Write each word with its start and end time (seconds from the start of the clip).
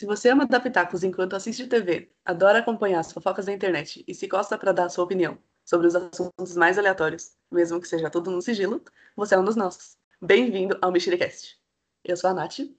Se 0.00 0.06
você 0.06 0.30
ama 0.30 0.46
dar 0.46 0.60
pitacos 0.60 1.04
enquanto 1.04 1.36
assiste 1.36 1.66
TV, 1.66 2.10
adora 2.24 2.60
acompanhar 2.60 3.00
as 3.00 3.12
fofocas 3.12 3.44
da 3.44 3.52
internet 3.52 4.02
e 4.08 4.14
se 4.14 4.26
gosta 4.26 4.56
para 4.56 4.72
dar 4.72 4.86
a 4.86 4.88
sua 4.88 5.04
opinião 5.04 5.36
sobre 5.62 5.88
os 5.88 5.94
assuntos 5.94 6.56
mais 6.56 6.78
aleatórios, 6.78 7.36
mesmo 7.52 7.78
que 7.78 7.86
seja 7.86 8.08
tudo 8.08 8.30
no 8.30 8.40
sigilo, 8.40 8.82
você 9.14 9.34
é 9.34 9.38
um 9.38 9.44
dos 9.44 9.56
nossos. 9.56 9.98
Bem-vindo 10.18 10.78
ao 10.80 10.90
Mexericast. 10.90 11.60
Eu 12.02 12.16
sou 12.16 12.30
a 12.30 12.32
Nath. 12.32 12.60
E 12.60 12.72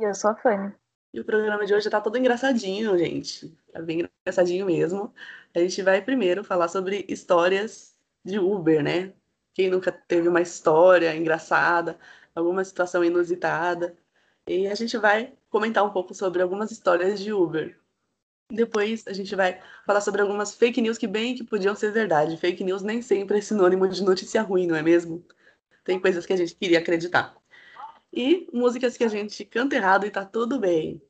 eu 0.00 0.14
sou 0.14 0.30
a 0.30 0.36
Fanny. 0.36 0.72
E 1.12 1.20
o 1.20 1.24
programa 1.26 1.66
de 1.66 1.74
hoje 1.74 1.90
tá 1.90 2.00
todo 2.00 2.16
engraçadinho, 2.16 2.96
gente. 2.96 3.54
Tá 3.70 3.82
bem 3.82 4.08
engraçadinho 4.24 4.64
mesmo. 4.64 5.12
A 5.54 5.58
gente 5.58 5.82
vai 5.82 6.00
primeiro 6.00 6.42
falar 6.42 6.68
sobre 6.68 7.04
histórias 7.10 7.94
de 8.24 8.38
Uber, 8.38 8.82
né? 8.82 9.12
Quem 9.52 9.68
nunca 9.68 9.92
teve 9.92 10.28
uma 10.28 10.40
história 10.40 11.14
engraçada, 11.14 11.98
alguma 12.34 12.64
situação 12.64 13.04
inusitada. 13.04 13.94
E 14.46 14.66
a 14.66 14.74
gente 14.74 14.96
vai 14.98 15.32
comentar 15.48 15.84
um 15.84 15.90
pouco 15.90 16.14
sobre 16.14 16.42
algumas 16.42 16.70
histórias 16.70 17.18
de 17.18 17.32
Uber. 17.32 17.78
Depois 18.50 19.06
a 19.06 19.12
gente 19.12 19.34
vai 19.34 19.58
falar 19.86 20.02
sobre 20.02 20.20
algumas 20.20 20.54
fake 20.54 20.82
news 20.82 20.98
que 20.98 21.06
bem 21.06 21.34
que 21.34 21.42
podiam 21.42 21.74
ser 21.74 21.92
verdade. 21.92 22.36
Fake 22.36 22.62
news 22.62 22.82
nem 22.82 23.00
sempre 23.00 23.38
é 23.38 23.40
sinônimo 23.40 23.88
de 23.88 24.02
notícia 24.02 24.42
ruim, 24.42 24.66
não 24.66 24.76
é 24.76 24.82
mesmo? 24.82 25.24
Tem 25.82 25.98
coisas 25.98 26.26
que 26.26 26.32
a 26.32 26.36
gente 26.36 26.54
queria 26.54 26.78
acreditar. 26.78 27.34
E 28.12 28.48
músicas 28.52 28.96
que 28.96 29.04
a 29.04 29.08
gente 29.08 29.44
canta 29.46 29.76
errado 29.76 30.06
e 30.06 30.10
tá 30.10 30.24
tudo 30.24 30.58
bem. 30.58 31.00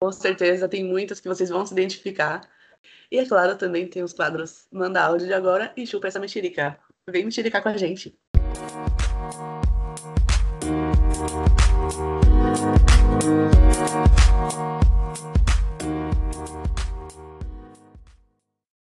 Com 0.00 0.10
certeza 0.10 0.68
tem 0.68 0.82
muitas 0.82 1.20
que 1.20 1.28
vocês 1.28 1.50
vão 1.50 1.66
se 1.66 1.74
identificar. 1.74 2.40
E 3.10 3.18
é 3.18 3.26
claro, 3.26 3.58
também 3.58 3.86
tem 3.86 4.02
os 4.02 4.14
quadros 4.14 4.66
Manda 4.72 5.02
Áudio 5.02 5.26
de 5.26 5.34
Agora 5.34 5.72
e 5.76 5.86
Chupa 5.86 6.08
essa 6.08 6.18
mexerica. 6.18 6.78
Vem 7.08 7.26
mexericar 7.26 7.62
com 7.62 7.68
a 7.68 7.76
gente. 7.76 8.18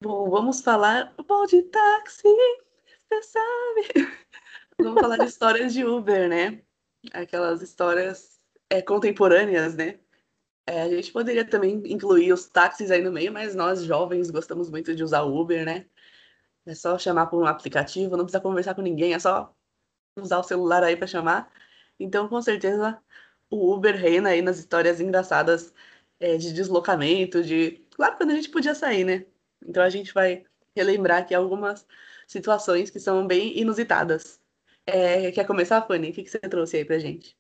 Bom, 0.00 0.30
vamos 0.30 0.60
falar 0.60 1.12
bom 1.26 1.44
de 1.44 1.60
táxi, 1.62 2.22
você 3.08 3.22
sabe. 3.22 3.88
Vamos 4.80 5.00
falar 5.00 5.16
de 5.16 5.24
histórias 5.24 5.72
de 5.72 5.84
Uber, 5.84 6.28
né? 6.28 6.62
Aquelas 7.12 7.62
histórias 7.62 8.40
é, 8.70 8.80
contemporâneas, 8.80 9.74
né? 9.74 9.98
É, 10.66 10.82
a 10.82 10.88
gente 10.88 11.12
poderia 11.12 11.44
também 11.44 11.82
incluir 11.86 12.32
os 12.32 12.48
táxis 12.48 12.92
aí 12.92 13.02
no 13.02 13.10
meio, 13.10 13.32
mas 13.32 13.56
nós 13.56 13.82
jovens 13.82 14.30
gostamos 14.30 14.70
muito 14.70 14.94
de 14.94 15.02
usar 15.02 15.22
Uber, 15.22 15.64
né? 15.64 15.86
É 16.66 16.74
só 16.76 16.96
chamar 16.98 17.26
por 17.26 17.42
um 17.42 17.46
aplicativo, 17.46 18.16
não 18.16 18.24
precisa 18.24 18.42
conversar 18.42 18.74
com 18.76 18.82
ninguém, 18.82 19.14
é 19.14 19.18
só 19.18 19.52
usar 20.16 20.38
o 20.38 20.44
celular 20.44 20.84
aí 20.84 20.96
para 20.96 21.08
chamar. 21.08 21.52
Então, 21.98 22.28
com 22.28 22.40
certeza, 22.42 23.02
o 23.50 23.74
Uber 23.74 23.96
reina 23.96 24.30
aí 24.30 24.42
nas 24.42 24.58
histórias 24.58 25.00
engraçadas 25.00 25.74
é, 26.20 26.36
de 26.36 26.52
deslocamento, 26.52 27.42
de. 27.42 27.84
Claro, 27.90 28.16
quando 28.16 28.30
a 28.32 28.34
gente 28.36 28.50
podia 28.50 28.74
sair, 28.74 29.04
né? 29.04 29.26
Então 29.66 29.82
a 29.82 29.90
gente 29.90 30.12
vai 30.12 30.44
relembrar 30.74 31.22
aqui 31.22 31.34
algumas 31.34 31.86
situações 32.26 32.90
que 32.90 33.00
são 33.00 33.26
bem 33.26 33.58
inusitadas. 33.58 34.40
É, 34.86 35.30
quer 35.32 35.46
começar, 35.46 35.82
Fanny? 35.82 36.10
O 36.10 36.12
que, 36.12 36.22
que 36.22 36.30
você 36.30 36.38
trouxe 36.38 36.78
aí 36.78 36.84
pra 36.84 36.98
gente? 36.98 37.36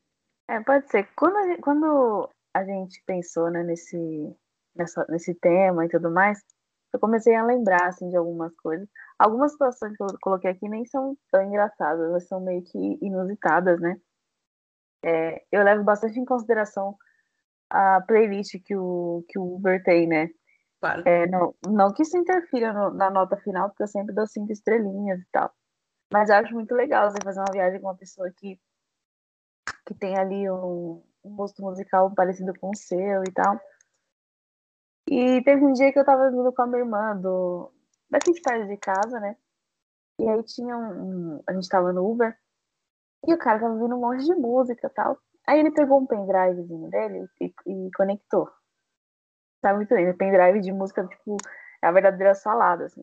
É, 0.48 0.60
pode 0.60 0.88
ser. 0.90 1.08
Quando 1.14 1.36
a 1.36 1.46
gente, 1.46 1.60
quando 1.60 2.28
a 2.54 2.64
gente 2.64 3.02
pensou 3.06 3.50
né, 3.50 3.62
nesse, 3.62 3.96
nessa, 4.74 5.06
nesse 5.08 5.34
tema 5.34 5.84
e 5.84 5.88
tudo 5.88 6.10
mais, 6.10 6.42
eu 6.92 6.98
comecei 6.98 7.34
a 7.34 7.44
lembrar 7.44 7.86
assim, 7.86 8.08
de 8.08 8.16
algumas 8.16 8.54
coisas. 8.56 8.88
Algumas 9.18 9.52
situações 9.52 9.96
que 9.96 10.02
eu 10.02 10.06
coloquei 10.20 10.50
aqui 10.50 10.68
nem 10.68 10.84
são 10.86 11.16
tão 11.30 11.42
engraçadas, 11.42 12.08
elas 12.08 12.26
são 12.26 12.40
meio 12.40 12.62
que 12.62 12.98
inusitadas, 13.02 13.80
né? 13.80 14.00
É, 15.04 15.44
eu 15.52 15.62
levo 15.62 15.84
bastante 15.84 16.18
em 16.18 16.24
consideração 16.24 16.96
a 17.70 18.00
playlist 18.00 18.56
que 18.64 18.74
o, 18.74 19.24
que 19.28 19.38
o 19.38 19.54
Uber 19.56 19.82
tem, 19.82 20.06
né? 20.06 20.30
Claro. 20.80 21.02
É, 21.06 21.26
não, 21.26 21.54
não 21.66 21.92
que 21.92 22.02
isso 22.02 22.16
interfira 22.16 22.72
no, 22.72 22.90
na 22.90 23.10
nota 23.10 23.36
final, 23.36 23.68
porque 23.68 23.82
eu 23.82 23.88
sempre 23.88 24.14
dou 24.14 24.26
cinco 24.26 24.52
estrelinhas 24.52 25.20
e 25.20 25.26
tal. 25.32 25.52
Mas 26.12 26.30
eu 26.30 26.36
acho 26.36 26.54
muito 26.54 26.74
legal 26.74 27.10
você 27.10 27.18
fazer 27.22 27.40
uma 27.40 27.52
viagem 27.52 27.80
com 27.80 27.88
uma 27.88 27.96
pessoa 27.96 28.30
que, 28.36 28.58
que 29.86 29.94
tem 29.94 30.16
ali 30.16 30.50
um, 30.50 31.02
um 31.24 31.36
gosto 31.36 31.60
musical 31.62 32.14
parecido 32.14 32.52
com 32.60 32.70
o 32.70 32.76
seu 32.76 33.22
e 33.24 33.32
tal. 33.32 33.60
E 35.10 35.42
teve 35.42 35.64
um 35.64 35.72
dia 35.72 35.92
que 35.92 35.98
eu 35.98 36.04
tava 36.04 36.30
vindo 36.30 36.52
com 36.52 36.62
a 36.62 36.66
minha 36.66 36.80
irmã 36.80 37.16
do, 37.16 37.72
daqui 38.10 38.32
de 38.32 38.40
perto 38.40 38.68
de 38.68 38.76
casa, 38.76 39.18
né? 39.20 39.36
E 40.20 40.28
aí 40.28 40.42
tinha 40.42 40.76
um, 40.76 41.36
um, 41.36 41.42
A 41.46 41.52
gente 41.54 41.68
tava 41.68 41.92
no 41.92 42.10
Uber 42.10 42.36
e 43.26 43.34
o 43.34 43.38
cara 43.38 43.60
tava 43.60 43.74
ouvindo 43.74 43.96
um 43.96 44.00
monte 44.00 44.24
de 44.24 44.34
música 44.34 44.86
e 44.86 44.90
tal. 44.90 45.18
Aí 45.46 45.60
ele 45.60 45.70
pegou 45.72 46.00
um 46.00 46.06
pendrivezinho 46.06 46.90
dele 46.90 47.26
e, 47.40 47.54
e 47.66 47.90
conectou. 47.96 48.50
Tá 49.60 49.74
muito 49.74 49.94
lindo. 49.94 50.16
Pendrive 50.16 50.60
de 50.60 50.72
música, 50.72 51.06
tipo, 51.06 51.36
é 51.82 51.86
a 51.86 51.92
verdadeira 51.92 52.34
salada, 52.34 52.86
assim. 52.86 53.02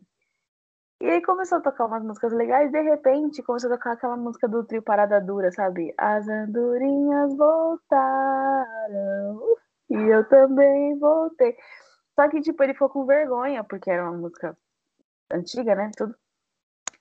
E 1.02 1.10
aí 1.10 1.22
começou 1.22 1.58
a 1.58 1.62
tocar 1.62 1.86
umas 1.86 2.04
músicas 2.04 2.32
legais, 2.32 2.72
de 2.72 2.82
repente 2.82 3.44
começou 3.44 3.70
a 3.72 3.78
tocar 3.78 3.92
aquela 3.94 4.16
música 4.16 4.48
do 4.48 4.64
trio 4.64 4.82
Parada 4.82 5.20
Dura, 5.20 5.52
sabe? 5.52 5.94
As 5.98 6.28
andorinhas 6.28 7.36
voltaram 7.36 8.66
e 9.90 9.96
eu 9.96 10.28
também 10.30 10.98
voltei. 10.98 11.56
Só 12.16 12.30
que, 12.30 12.42
tipo, 12.42 12.64
ele 12.64 12.74
ficou 12.74 12.90
com 12.90 13.06
vergonha, 13.06 13.64
porque 13.64 13.92
era 13.92 14.04
uma 14.04 14.18
música 14.18 14.58
antiga, 15.32 15.76
né? 15.76 15.92
Tudo. 15.98 16.16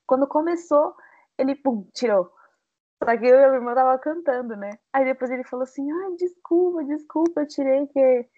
Quando 0.06 0.26
começou, 0.26 0.94
ele 1.38 1.54
pum, 1.54 1.86
tirou. 1.94 2.32
Só 3.02 3.16
que 3.16 3.26
eu 3.26 3.38
e 3.38 3.44
a 3.44 3.48
minha 3.48 3.60
irmã 3.60 3.74
tava 3.74 3.98
cantando, 3.98 4.56
né? 4.56 4.70
Aí 4.92 5.04
depois 5.04 5.30
ele 5.30 5.44
falou 5.44 5.64
assim, 5.64 5.90
ai, 5.90 6.16
desculpa, 6.16 6.84
desculpa, 6.84 7.42
eu 7.42 7.48
tirei 7.48 7.86
que 7.86 8.28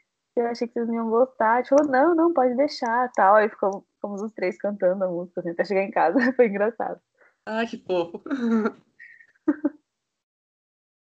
eu 0.40 0.46
achei 0.48 0.68
que 0.68 0.74
vocês 0.74 0.86
não 0.86 0.94
iam 0.94 1.10
gostar. 1.10 1.64
Falou, 1.66 1.86
não, 1.86 2.14
não, 2.14 2.32
pode 2.32 2.54
deixar, 2.56 3.10
tal. 3.12 3.36
Aí 3.36 3.48
ficamos, 3.48 3.84
ficamos 3.94 4.22
os 4.22 4.32
três 4.32 4.58
cantando 4.58 5.04
a 5.04 5.08
música, 5.08 5.40
assim, 5.40 5.50
até 5.50 5.64
chegar 5.64 5.82
em 5.82 5.90
casa. 5.90 6.18
Foi 6.36 6.46
engraçado. 6.46 7.00
Ai, 7.46 7.66
que 7.66 7.78
fofo. 7.78 8.22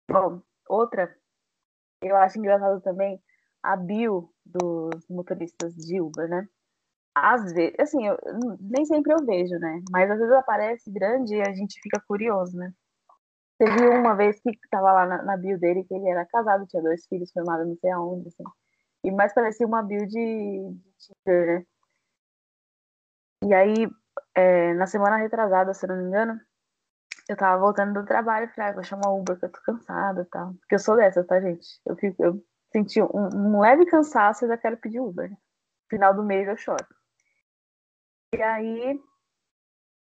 Bom, 0.09 0.41
outra, 0.67 1.15
eu 2.01 2.15
acho 2.17 2.37
engraçado 2.37 2.81
também 2.81 3.21
a 3.63 3.75
bio 3.75 4.29
dos 4.45 5.07
motoristas 5.09 5.73
de 5.75 6.01
Uber, 6.01 6.27
né? 6.27 6.47
Às 7.15 7.53
vezes, 7.53 7.75
assim, 7.79 8.05
eu, 8.07 8.17
nem 8.59 8.85
sempre 8.85 9.13
eu 9.13 9.25
vejo, 9.25 9.57
né? 9.59 9.81
Mas 9.91 10.09
às 10.09 10.17
vezes 10.17 10.33
aparece 10.33 10.91
grande 10.91 11.35
e 11.35 11.41
a 11.41 11.53
gente 11.53 11.79
fica 11.81 12.03
curioso, 12.07 12.57
né? 12.57 12.73
Teve 13.57 13.87
uma 13.87 14.15
vez 14.15 14.41
que 14.41 14.51
tava 14.69 14.91
lá 14.91 15.05
na, 15.05 15.23
na 15.23 15.37
bio 15.37 15.59
dele 15.59 15.83
que 15.83 15.93
ele 15.93 16.09
era 16.09 16.25
casado, 16.25 16.65
tinha 16.67 16.81
dois 16.81 17.05
filhos 17.07 17.31
formados 17.31 17.67
não 17.67 17.77
sei 17.77 17.91
aonde, 17.91 18.27
assim. 18.27 18.43
E 19.03 19.11
mais 19.11 19.33
parecia 19.33 19.67
uma 19.67 19.83
build 19.83 20.07
de 20.07 20.75
Tinder, 20.97 21.59
né? 21.59 21.65
E 23.43 23.53
aí, 23.53 23.87
é, 24.35 24.73
na 24.75 24.87
semana 24.87 25.17
retrasada, 25.17 25.73
se 25.73 25.85
não 25.85 25.97
me 25.97 26.03
engano, 26.05 26.39
eu 27.27 27.35
tava 27.35 27.59
voltando 27.59 27.93
do 27.93 28.05
trabalho 28.05 28.49
falei, 28.49 28.71
ah, 28.71 28.73
vou 28.73 28.83
chamar 28.83 29.11
Uber 29.11 29.37
que 29.37 29.45
eu 29.45 29.51
tô 29.51 29.61
cansada 29.61 30.21
e 30.21 30.25
tal. 30.25 30.53
Porque 30.55 30.75
eu 30.75 30.79
sou 30.79 30.95
dessa, 30.95 31.23
tá, 31.23 31.39
gente? 31.41 31.67
Eu, 31.85 31.95
fico, 31.97 32.23
eu 32.23 32.45
senti 32.71 33.01
um, 33.01 33.55
um 33.55 33.59
leve 33.59 33.85
cansaço 33.85 34.45
e 34.45 34.47
já 34.47 34.57
quero 34.57 34.77
pedir 34.77 34.99
Uber. 34.99 35.31
Final 35.89 36.13
do 36.13 36.23
mês 36.23 36.47
eu 36.47 36.57
choro. 36.57 36.85
E 38.33 38.41
aí, 38.41 38.99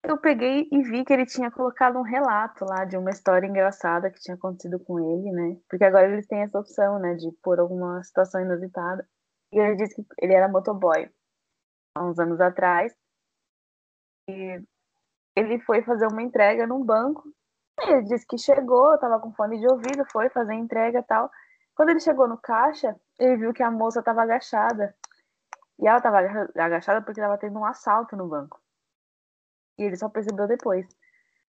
eu 0.04 0.18
peguei 0.18 0.68
e 0.72 0.82
vi 0.84 1.04
que 1.04 1.14
ele 1.14 1.26
tinha 1.26 1.52
colocado 1.52 1.98
um 1.98 2.02
relato 2.02 2.66
lá 2.66 2.86
de 2.86 2.98
uma 2.98 3.10
história 3.10 3.48
engraçada 3.48 4.10
que 4.10 4.20
tinha 4.20 4.36
acontecido 4.36 4.80
com 4.80 5.00
ele, 5.00 5.32
né? 5.32 5.58
Porque 5.70 5.84
agora 5.84 6.08
eles 6.08 6.28
têm 6.28 6.42
essa 6.42 6.60
opção, 6.60 7.00
né, 7.00 7.16
de 7.16 7.32
pôr 7.44 7.60
alguma 7.60 8.02
situação 8.04 8.42
inusitada. 8.42 9.08
E 9.52 9.60
ele 9.60 9.76
disse 9.76 9.96
que 9.96 10.08
ele 10.22 10.34
era 10.34 10.48
motoboy 10.48 11.10
há 11.96 12.04
uns 12.06 12.20
anos 12.20 12.40
atrás. 12.40 12.94
E 14.30 14.62
ele 15.36 15.60
foi 15.62 15.84
fazer 15.84 16.08
uma 16.08 16.22
entrega 16.22 16.68
num 16.68 16.84
banco. 16.84 17.24
Ele 17.82 18.04
disse 18.04 18.26
que 18.26 18.38
chegou, 18.38 18.96
estava 18.96 19.20
com 19.20 19.34
fone 19.34 19.60
de 19.60 19.68
ouvido, 19.68 20.06
foi 20.12 20.30
fazer 20.30 20.54
a 20.54 20.56
entrega 20.56 21.00
e 21.00 21.04
tal. 21.04 21.30
Quando 21.76 21.90
ele 21.90 22.00
chegou 22.00 22.28
no 22.28 22.38
caixa, 22.38 22.96
ele 23.20 23.38
viu 23.38 23.54
que 23.54 23.64
a 23.64 23.72
moça 23.72 24.00
estava 24.00 24.24
agachada. 24.24 24.96
E 25.80 25.88
ela 25.88 25.98
estava 25.98 26.18
agachada 26.56 27.02
porque 27.02 27.20
estava 27.20 27.38
tendo 27.38 27.60
um 27.60 27.66
assalto 27.66 28.16
no 28.16 28.28
banco. 28.28 28.60
E 29.78 29.84
ele 29.84 29.96
só 29.96 30.10
percebeu 30.10 30.48
depois. 30.48 30.86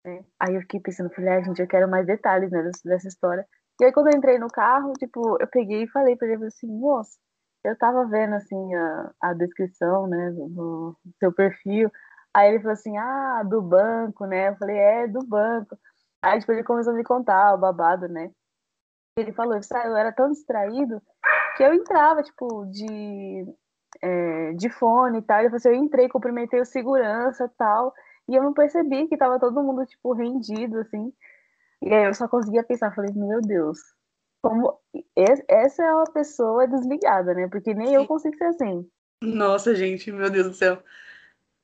Né? 0.04 0.24
Aí 0.40 0.54
eu 0.54 0.60
fiquei 0.62 0.80
pensando, 0.80 1.10
falei, 1.10 1.30
ah, 1.34 1.42
gente, 1.42 1.60
eu 1.60 1.68
quero 1.68 1.88
mais 1.88 2.06
detalhes 2.06 2.50
né, 2.50 2.70
dessa 2.84 3.08
história. 3.08 3.46
E 3.80 3.84
aí 3.84 3.92
quando 3.92 4.08
eu 4.08 4.16
entrei 4.16 4.38
no 4.38 4.48
carro, 4.48 4.92
tipo, 4.94 5.36
eu 5.40 5.46
peguei 5.46 5.84
e 5.84 5.90
falei 5.90 6.16
pra 6.16 6.26
ele 6.28 6.44
assim, 6.46 6.66
moço, 6.66 7.18
eu 7.64 7.76
tava 7.76 8.06
vendo 8.06 8.34
assim 8.34 8.74
a, 8.74 9.10
a 9.20 9.32
descrição, 9.34 10.06
né, 10.06 10.30
do, 10.30 10.48
do 10.48 10.96
seu 11.18 11.32
perfil. 11.32 11.90
Aí 12.34 12.50
ele 12.50 12.58
falou 12.60 12.72
assim, 12.72 12.96
ah, 12.96 13.42
do 13.42 13.62
banco, 13.62 14.26
né? 14.26 14.50
Eu 14.50 14.56
falei, 14.56 14.76
é, 14.76 15.06
do 15.08 15.24
banco. 15.26 15.76
Aí 16.22 16.40
tipo, 16.40 16.52
ele 16.52 16.64
começou 16.64 16.92
a 16.92 16.96
me 16.96 17.04
contar 17.04 17.54
o 17.54 17.58
babado, 17.58 18.08
né? 18.08 18.30
Ele 19.16 19.32
falou, 19.32 19.54
eu 19.56 19.96
era 19.96 20.12
tão 20.12 20.30
distraído 20.30 21.02
que 21.56 21.62
eu 21.64 21.74
entrava, 21.74 22.22
tipo, 22.22 22.66
de, 22.66 23.44
é, 24.00 24.52
de 24.52 24.70
fone 24.70 25.18
e 25.18 25.22
tal. 25.22 25.40
Ele 25.40 25.48
falou 25.48 25.56
assim, 25.56 25.68
eu 25.70 25.74
entrei, 25.74 26.08
cumprimentei 26.08 26.60
o 26.60 26.64
segurança 26.64 27.44
e 27.46 27.56
tal. 27.56 27.92
E 28.28 28.34
eu 28.34 28.42
não 28.42 28.52
percebi 28.52 29.08
que 29.08 29.16
tava 29.16 29.40
todo 29.40 29.62
mundo, 29.62 29.86
tipo, 29.86 30.12
rendido, 30.12 30.78
assim. 30.80 31.12
E 31.80 31.92
aí 31.92 32.04
eu 32.04 32.14
só 32.14 32.28
conseguia 32.28 32.62
pensar, 32.62 32.94
falei, 32.94 33.12
meu 33.14 33.40
Deus, 33.40 33.78
Como 34.42 34.78
essa 35.16 35.82
é 35.82 35.92
uma 35.92 36.12
pessoa 36.12 36.66
desligada, 36.66 37.34
né? 37.34 37.48
Porque 37.48 37.72
nem 37.72 37.94
eu 37.94 38.06
consigo 38.06 38.36
ser 38.36 38.44
assim. 38.44 38.88
Nossa, 39.22 39.74
gente, 39.74 40.12
meu 40.12 40.30
Deus 40.30 40.48
do 40.48 40.54
céu. 40.54 40.82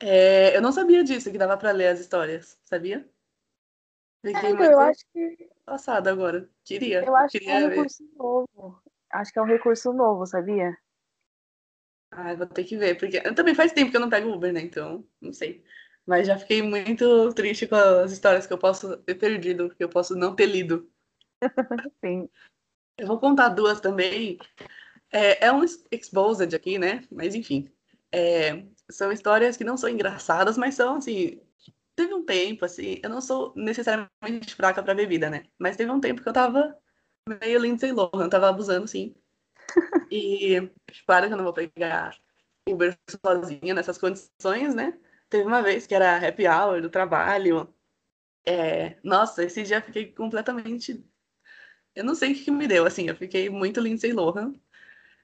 É, 0.01 0.57
eu 0.57 0.63
não 0.63 0.73
sabia 0.73 1.05
disso, 1.05 1.31
que 1.31 1.39
dava 1.39 1.57
para 1.57 1.71
ler 1.71 1.89
as 1.89 2.01
histórias, 2.01 2.59
sabia? 2.65 3.09
Fiquei 4.25 4.51
é, 4.51 4.55
muito 4.55 4.65
eu 4.65 4.81
acho 4.81 5.05
que 5.13 5.51
passada 5.65 6.11
agora. 6.11 6.49
Queria. 6.65 7.05
Eu 7.05 7.15
acho 7.15 7.33
queria 7.33 7.47
que 7.47 7.53
é 7.53 7.67
um 7.67 7.69
recurso 7.69 8.05
ver. 8.05 8.17
novo. 8.17 8.83
Acho 9.13 9.33
que 9.33 9.39
é 9.39 9.43
um 9.43 9.47
recurso 9.47 9.93
novo, 9.93 10.27
sabia? 10.27 10.77
Ah, 12.11 12.35
vou 12.35 12.47
ter 12.47 12.65
que 12.65 12.77
ver, 12.77 12.97
porque 12.97 13.21
também 13.35 13.55
faz 13.55 13.73
tempo 13.73 13.91
que 13.91 13.97
eu 13.97 14.01
não 14.01 14.09
pego 14.09 14.31
Uber, 14.31 14.53
né? 14.53 14.61
Então, 14.61 15.05
não 15.21 15.33
sei. 15.33 15.65
Mas 16.07 16.27
já 16.27 16.39
fiquei 16.39 16.63
muito 16.63 17.33
triste 17.33 17.67
com 17.67 17.77
as 17.77 18.13
histórias 18.13 18.47
que 18.47 18.53
eu 18.53 18.59
posso 18.59 18.97
ter 18.99 19.15
perdido, 19.15 19.71
que 19.75 19.83
eu 19.83 19.89
posso 19.89 20.15
não 20.15 20.35
ter 20.35 20.47
lido. 20.47 20.91
Sim. 22.05 22.29
Eu 22.99 23.07
vou 23.07 23.19
contar 23.19 23.49
duas 23.49 23.81
também. 23.81 24.39
É, 25.11 25.47
é 25.47 25.53
um 25.53 25.65
exposed 25.91 26.55
aqui, 26.55 26.79
né? 26.79 27.05
Mas 27.11 27.35
enfim. 27.35 27.71
É, 28.13 28.65
são 28.91 29.11
histórias 29.11 29.57
que 29.57 29.65
não 29.65 29.77
são 29.77 29.89
engraçadas, 29.89 30.59
mas 30.59 30.75
são 30.75 30.97
assim. 30.97 31.41
Teve 31.97 32.13
um 32.13 32.25
tempo, 32.25 32.65
assim, 32.65 32.99
eu 33.03 33.09
não 33.09 33.21
sou 33.21 33.53
necessariamente 33.55 34.55
fraca 34.55 34.83
pra 34.83 34.95
bebida, 34.95 35.31
né? 35.31 35.45
Mas 35.59 35.77
teve 35.77 35.91
um 35.91 36.01
tempo 36.01 36.23
que 36.23 36.29
eu 36.29 36.33
tava 36.33 36.77
meio 37.29 37.61
Lindsay 37.61 37.93
Lohan, 37.93 38.29
tava 38.29 38.49
abusando, 38.49 38.87
sim. 38.89 39.15
E 40.13 40.71
claro 41.07 41.27
que 41.27 41.33
eu 41.33 41.37
não 41.37 41.45
vou 41.45 41.53
pegar 41.53 42.17
Uber 42.69 42.97
sozinha 43.25 43.75
nessas 43.75 43.99
condições, 43.99 44.75
né? 44.75 44.99
Teve 45.29 45.45
uma 45.45 45.63
vez 45.63 45.87
que 45.87 45.95
era 45.95 46.17
happy 46.17 46.47
hour 46.47 46.81
do 46.81 46.91
trabalho. 46.91 47.73
É, 48.47 48.97
nossa, 49.03 49.45
esse 49.45 49.63
dia 49.63 49.79
eu 49.79 49.83
fiquei 49.83 50.13
completamente. 50.13 51.05
Eu 51.95 52.05
não 52.05 52.15
sei 52.15 52.33
o 52.33 52.35
que, 52.35 52.45
que 52.45 52.51
me 52.51 52.67
deu, 52.67 52.87
assim, 52.87 53.09
eu 53.09 53.17
fiquei 53.17 53.49
muito 53.49 53.81
Lindsay 53.81 54.13
Lohan. 54.13 54.55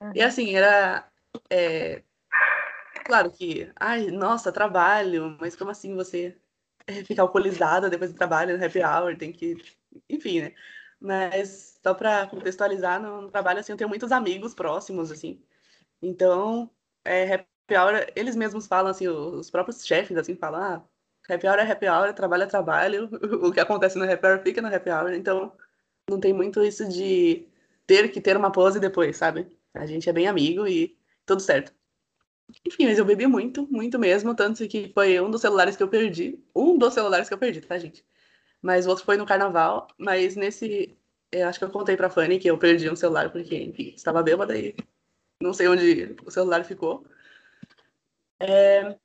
Uhum. 0.01 0.13
E 0.15 0.23
assim, 0.23 0.55
era. 0.57 1.09
É... 1.49 2.03
Claro 3.05 3.31
que, 3.31 3.71
ai, 3.77 4.11
nossa, 4.11 4.53
trabalho, 4.53 5.37
mas 5.41 5.57
como 5.57 5.71
assim 5.71 5.95
você 5.95 6.37
fica 7.07 7.23
alcoolizada 7.23 7.91
depois 7.91 8.13
do 8.13 8.17
trabalho, 8.17 8.57
no 8.57 8.65
happy 8.65 8.81
hour, 8.83 9.17
tem 9.17 9.33
que. 9.33 9.57
Enfim, 10.09 10.43
né? 10.43 10.55
Mas 11.01 11.79
só 11.83 11.95
para 11.95 12.27
contextualizar, 12.27 13.01
no 13.01 13.31
trabalho, 13.31 13.61
assim, 13.61 13.73
eu 13.73 13.79
tenho 13.79 13.89
muitos 13.89 14.13
amigos 14.13 14.55
próximos, 14.55 15.11
assim. 15.11 15.43
Então, 16.03 16.71
é, 17.05 17.35
happy 17.35 17.47
hour, 17.77 18.07
eles 18.17 18.37
mesmos 18.37 18.67
falam, 18.67 18.91
assim, 18.91 19.09
os 19.09 19.51
próprios 19.51 19.85
chefes, 19.87 20.17
assim, 20.17 20.37
falam, 20.37 20.61
ah, 20.61 20.85
happy 21.33 21.47
hour 21.47 21.59
é 21.59 21.71
happy 21.71 21.89
hour, 21.89 22.13
trabalho 22.15 22.45
é 22.45 22.47
trabalho, 22.47 23.09
o 23.43 23.53
que 23.53 23.61
acontece 23.61 23.99
no 23.99 24.11
happy 24.11 24.27
hour 24.27 24.43
fica 24.43 24.63
no 24.63 24.75
happy 24.75 24.91
hour, 24.91 25.13
então 25.13 25.53
não 26.09 26.21
tem 26.21 26.33
muito 26.33 26.63
isso 26.63 26.89
de 26.89 27.47
ter 27.87 28.11
que 28.11 28.21
ter 28.21 28.37
uma 28.37 28.53
pose 28.53 28.81
depois, 28.81 29.17
sabe? 29.17 29.47
A 29.75 29.87
gente 29.87 30.09
é 30.09 30.13
bem 30.13 30.27
amigo 30.29 30.67
e 30.67 30.97
tudo 31.27 31.41
certo. 31.41 31.73
Enfim, 32.67 32.87
mas 32.87 32.99
eu 32.99 33.05
bebi 33.05 33.27
muito, 33.27 33.67
muito 33.71 33.99
mesmo, 33.99 34.35
tanto 34.35 34.67
que 34.69 34.91
foi 34.93 35.21
um 35.21 35.31
dos 35.31 35.41
celulares 35.41 35.77
que 35.77 35.83
eu 35.83 35.89
perdi, 35.89 36.39
um 36.55 36.77
dos 36.77 36.95
celulares 36.95 37.29
que 37.29 37.35
eu 37.35 37.39
perdi, 37.39 37.61
tá, 37.61 37.79
gente? 37.79 38.05
Mas 38.63 38.87
o 38.87 38.91
outro 38.91 39.05
foi 39.05 39.17
no 39.17 39.27
carnaval. 39.27 39.89
Mas 39.99 40.37
nesse. 40.37 40.97
Eu 41.33 41.49
acho 41.49 41.59
que 41.59 41.65
eu 41.65 41.71
contei 41.71 41.97
pra 41.97 42.11
Fanny 42.11 42.39
que 42.39 42.49
eu 42.51 42.59
perdi 42.59 42.91
um 42.91 42.97
celular, 42.97 43.31
porque, 43.31 43.57
enfim, 43.57 43.93
estava 43.95 44.23
bêbada 44.23 44.59
e 44.59 44.75
não 45.41 45.53
sei 45.53 45.69
onde 45.69 46.17
o 46.27 46.31
celular 46.31 46.65
ficou. 46.65 47.07
É... 48.41 48.99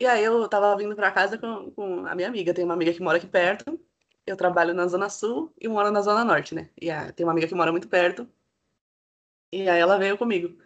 E 0.00 0.06
aí 0.06 0.24
eu 0.24 0.48
tava 0.48 0.76
vindo 0.76 0.94
pra 0.96 1.12
casa 1.12 1.38
com, 1.38 1.70
com 1.70 2.06
a 2.06 2.14
minha 2.14 2.28
amiga. 2.28 2.52
Tem 2.52 2.64
uma 2.64 2.74
amiga 2.74 2.92
que 2.92 3.02
mora 3.02 3.18
aqui 3.18 3.26
perto. 3.26 3.80
Eu 4.26 4.36
trabalho 4.36 4.74
na 4.74 4.86
Zona 4.86 5.08
Sul 5.08 5.52
e 5.60 5.68
moro 5.68 5.90
na 5.90 6.02
Zona 6.02 6.24
Norte, 6.24 6.54
né? 6.54 6.70
E 6.80 6.90
a... 6.90 7.12
tem 7.12 7.24
uma 7.24 7.32
amiga 7.32 7.48
que 7.48 7.54
mora 7.54 7.70
muito 7.72 7.88
perto. 7.88 8.28
E 9.52 9.68
aí 9.68 9.80
ela 9.80 9.96
veio 9.98 10.18
comigo. 10.18 10.58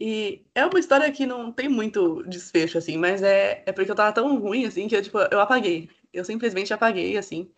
E 0.00 0.44
é 0.54 0.66
uma 0.66 0.80
história 0.80 1.10
que 1.12 1.26
não 1.26 1.52
tem 1.52 1.68
muito 1.68 2.22
desfecho, 2.24 2.78
assim, 2.78 2.96
mas 2.96 3.22
é, 3.22 3.62
é 3.66 3.72
porque 3.72 3.90
eu 3.90 3.94
tava 3.94 4.12
tão 4.12 4.38
ruim, 4.38 4.64
assim, 4.64 4.88
que 4.88 4.96
eu, 4.96 5.02
tipo, 5.02 5.18
eu 5.18 5.38
apaguei 5.40 5.90
eu 6.12 6.24
simplesmente 6.24 6.72
apaguei, 6.74 7.16
assim. 7.16 7.50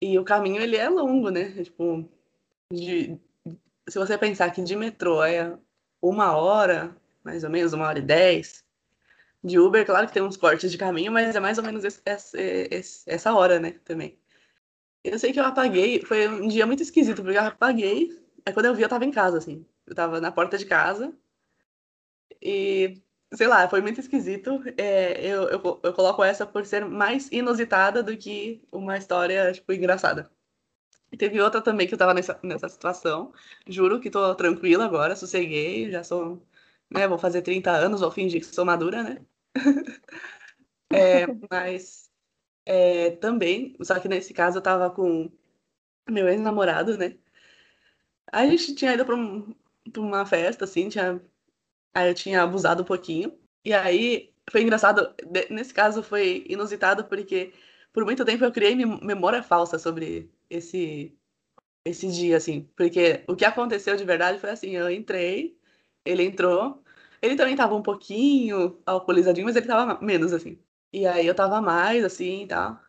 E 0.00 0.18
o 0.18 0.24
caminho, 0.24 0.60
ele 0.62 0.76
é 0.76 0.88
longo, 0.88 1.30
né? 1.30 1.62
Tipo, 1.62 2.08
de, 2.72 3.18
se 3.88 3.98
você 3.98 4.16
pensar 4.16 4.50
que 4.50 4.62
de 4.62 4.76
metrô 4.76 5.22
é 5.22 5.58
uma 6.00 6.36
hora, 6.36 6.96
mais 7.26 7.44
ou 7.44 7.50
menos, 7.50 7.72
uma 7.72 7.86
hora 7.86 7.98
e 7.98 8.02
dez, 8.02 8.64
de 9.44 9.58
Uber, 9.58 9.84
claro 9.86 10.06
que 10.06 10.14
tem 10.14 10.22
uns 10.22 10.36
cortes 10.36 10.70
de 10.72 10.78
caminho, 10.78 11.12
mas 11.12 11.34
é 11.36 11.40
mais 11.40 11.58
ou 11.58 11.64
menos 11.64 11.84
esse, 11.84 12.00
esse, 12.70 13.10
essa 13.10 13.34
hora, 13.34 13.60
né, 13.60 13.72
também. 13.84 14.18
Eu 15.04 15.18
sei 15.18 15.32
que 15.32 15.40
eu 15.40 15.44
apaguei, 15.44 16.02
foi 16.02 16.28
um 16.28 16.48
dia 16.48 16.66
muito 16.66 16.82
esquisito, 16.82 17.22
porque 17.22 17.38
eu 17.38 17.42
apaguei, 17.42 18.10
aí 18.44 18.52
quando 18.52 18.66
eu 18.66 18.74
vi 18.74 18.82
eu 18.82 18.88
tava 18.88 19.04
em 19.04 19.10
casa, 19.10 19.38
assim. 19.38 19.66
Eu 19.86 19.94
tava 19.94 20.20
na 20.20 20.32
porta 20.32 20.58
de 20.58 20.66
casa, 20.66 21.14
e 22.42 23.02
sei 23.34 23.46
lá, 23.46 23.68
foi 23.68 23.80
muito 23.80 24.00
esquisito. 24.00 24.62
É, 24.76 25.26
eu, 25.26 25.48
eu, 25.48 25.80
eu 25.82 25.92
coloco 25.92 26.22
essa 26.24 26.46
por 26.46 26.64
ser 26.66 26.84
mais 26.84 27.28
inusitada 27.32 28.02
do 28.02 28.16
que 28.16 28.62
uma 28.72 28.96
história, 28.98 29.52
tipo, 29.52 29.72
engraçada. 29.72 30.30
E 31.12 31.16
teve 31.16 31.40
outra 31.40 31.60
também 31.62 31.86
que 31.86 31.94
eu 31.94 31.98
tava 31.98 32.14
nessa, 32.14 32.38
nessa 32.42 32.68
situação. 32.68 33.32
Juro 33.66 34.00
que 34.00 34.10
tô 34.10 34.34
tranquila 34.34 34.84
agora, 34.84 35.16
sosseguei, 35.16 35.90
já 35.90 36.04
sou, 36.04 36.42
né, 36.92 37.08
vou 37.08 37.18
fazer 37.18 37.42
30 37.42 37.70
anos, 37.72 38.00
vou 38.00 38.10
fingir 38.10 38.40
que 38.40 38.46
sou 38.46 38.64
madura, 38.64 39.02
né? 39.02 39.26
é, 40.92 41.26
mas 41.50 42.10
é, 42.64 43.12
também, 43.12 43.76
só 43.82 43.98
que 44.00 44.08
nesse 44.08 44.34
caso 44.34 44.58
eu 44.58 44.62
tava 44.62 44.90
com 44.90 45.30
meu 46.08 46.28
ex-namorado, 46.28 46.96
né? 46.98 47.16
A 48.32 48.46
gente 48.46 48.74
tinha 48.74 48.94
ido 48.94 49.04
pra, 49.04 49.14
um, 49.16 49.54
uma 49.96 50.26
festa, 50.26 50.64
assim, 50.64 50.88
tinha 50.88 51.20
Aí 51.96 52.10
eu 52.10 52.14
tinha 52.14 52.42
abusado 52.42 52.82
um 52.82 52.84
pouquinho. 52.86 53.38
E 53.64 53.72
aí 53.72 54.30
foi 54.50 54.62
engraçado, 54.62 55.14
nesse 55.50 55.72
caso 55.72 56.02
foi 56.02 56.44
inusitado 56.48 57.06
porque 57.06 57.54
por 57.92 58.04
muito 58.04 58.24
tempo 58.24 58.44
eu 58.44 58.52
criei 58.52 58.74
memória 58.76 59.42
falsa 59.42 59.78
sobre 59.78 60.30
esse 60.50 61.16
esse 61.84 62.08
dia 62.10 62.36
assim, 62.36 62.68
porque 62.76 63.24
o 63.28 63.36
que 63.36 63.44
aconteceu 63.44 63.96
de 63.96 64.04
verdade 64.04 64.40
foi 64.40 64.50
assim, 64.50 64.70
eu 64.72 64.90
entrei, 64.90 65.58
ele 66.06 66.24
entrou, 66.24 66.82
ele 67.22 67.36
também 67.36 67.56
tava 67.56 67.74
um 67.74 67.82
pouquinho 67.82 68.80
alcoolizadinho, 68.86 69.46
mas 69.46 69.56
ele 69.56 69.66
tava 69.66 70.00
menos 70.04 70.32
assim. 70.32 70.58
E 70.92 71.06
aí 71.06 71.26
eu 71.26 71.34
tava 71.34 71.60
mais 71.62 72.04
assim 72.04 72.44
e 72.44 72.46
tal. 72.48 72.80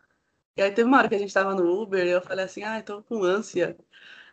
E 0.56 0.62
aí 0.62 0.72
teve 0.72 0.88
uma 0.88 0.98
hora 0.98 1.08
que 1.08 1.14
a 1.14 1.18
gente 1.18 1.34
tava 1.34 1.54
no 1.54 1.66
Uber 1.82 2.06
e 2.06 2.10
eu 2.10 2.22
falei 2.22 2.44
assim: 2.46 2.62
"Ah, 2.64 2.82
tô 2.82 3.02
com 3.04 3.22
ânsia". 3.24 3.76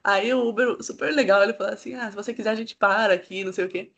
Aí 0.03 0.33
o 0.33 0.47
Uber, 0.47 0.81
super 0.83 1.13
legal, 1.13 1.43
ele 1.43 1.53
falou 1.53 1.73
assim: 1.73 1.95
"Ah, 1.95 2.09
se 2.11 2.15
você 2.17 2.33
quiser 2.33 2.51
a 2.51 2.55
gente 2.55 2.75
para 2.77 3.13
aqui, 3.13 3.43
não 3.45 3.53
sei 3.53 3.65
o 3.65 3.69
quê". 3.69 3.93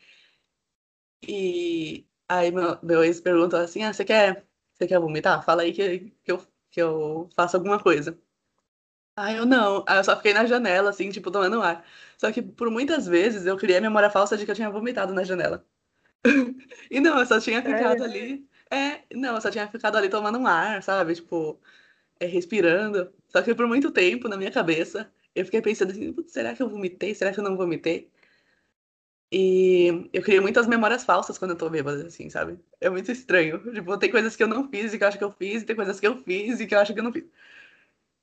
E 1.22 2.06
aí 2.28 2.50
meu, 2.50 2.78
meu 2.82 3.04
ex 3.04 3.20
perguntou 3.20 3.58
assim: 3.58 3.82
Ah, 3.84 3.92
você 3.92 4.04
quer, 4.04 4.46
você 4.74 4.86
quer 4.86 4.98
vomitar? 5.00 5.44
Fala 5.44 5.62
aí 5.62 5.72
que, 5.72 6.10
que, 6.24 6.32
eu, 6.32 6.38
que 6.70 6.80
eu 6.82 7.28
faço 7.34 7.56
alguma 7.56 7.82
coisa. 7.82 8.18
Aí 9.18 9.36
eu 9.36 9.44
não. 9.44 9.84
Aí 9.86 9.98
eu 9.98 10.04
só 10.04 10.16
fiquei 10.16 10.32
na 10.32 10.46
janela, 10.46 10.90
assim, 10.90 11.10
tipo, 11.10 11.30
tomando 11.30 11.60
ar. 11.60 11.84
Só 12.16 12.30
que 12.30 12.40
por 12.40 12.70
muitas 12.70 13.06
vezes 13.06 13.46
eu 13.46 13.56
criei 13.56 13.78
a 13.78 13.80
memória 13.80 14.10
falsa 14.10 14.36
de 14.36 14.44
que 14.44 14.50
eu 14.50 14.54
tinha 14.54 14.70
vomitado 14.70 15.12
na 15.12 15.24
janela. 15.24 15.66
e 16.90 17.00
não, 17.00 17.18
eu 17.18 17.26
só 17.26 17.40
tinha 17.40 17.62
ficado 17.62 18.02
é. 18.02 18.06
ali. 18.06 18.48
É, 18.70 19.02
não, 19.14 19.34
eu 19.36 19.40
só 19.40 19.50
tinha 19.50 19.68
ficado 19.68 19.96
ali 19.96 20.08
tomando 20.08 20.38
um 20.38 20.46
ar, 20.46 20.82
sabe? 20.82 21.14
Tipo, 21.16 21.60
é, 22.20 22.26
respirando. 22.26 23.12
Só 23.28 23.42
que 23.42 23.54
por 23.54 23.66
muito 23.66 23.90
tempo, 23.90 24.28
na 24.28 24.36
minha 24.36 24.50
cabeça, 24.52 25.10
eu 25.34 25.44
fiquei 25.44 25.62
pensando 25.62 25.92
assim, 25.92 26.14
será 26.26 26.54
que 26.54 26.62
eu 26.62 26.68
vomitei? 26.68 27.14
Será 27.14 27.32
que 27.32 27.40
eu 27.40 27.44
não 27.44 27.56
vomitei? 27.56 28.10
E 29.32 30.08
eu 30.12 30.22
crio 30.22 30.40
muitas 30.42 30.66
memórias 30.66 31.04
falsas 31.04 31.38
quando 31.38 31.52
eu 31.52 31.56
tô 31.56 31.68
bêbada, 31.68 32.06
assim, 32.06 32.30
sabe? 32.30 32.58
É 32.80 32.88
muito 32.88 33.10
estranho. 33.12 33.58
Tipo, 33.74 33.98
tem 33.98 34.10
coisas 34.10 34.36
que 34.36 34.42
eu 34.42 34.48
não 34.48 34.68
fiz 34.70 34.92
e 34.94 34.98
que 34.98 35.04
eu 35.04 35.08
acho 35.08 35.18
que 35.18 35.24
eu 35.24 35.32
fiz, 35.32 35.62
e 35.62 35.66
tem 35.66 35.76
coisas 35.76 36.00
que 36.00 36.06
eu 36.06 36.16
fiz 36.22 36.60
e 36.60 36.66
que 36.66 36.74
eu 36.74 36.78
acho 36.80 36.94
que 36.94 37.00
eu 37.00 37.04
não 37.04 37.12
fiz. 37.12 37.24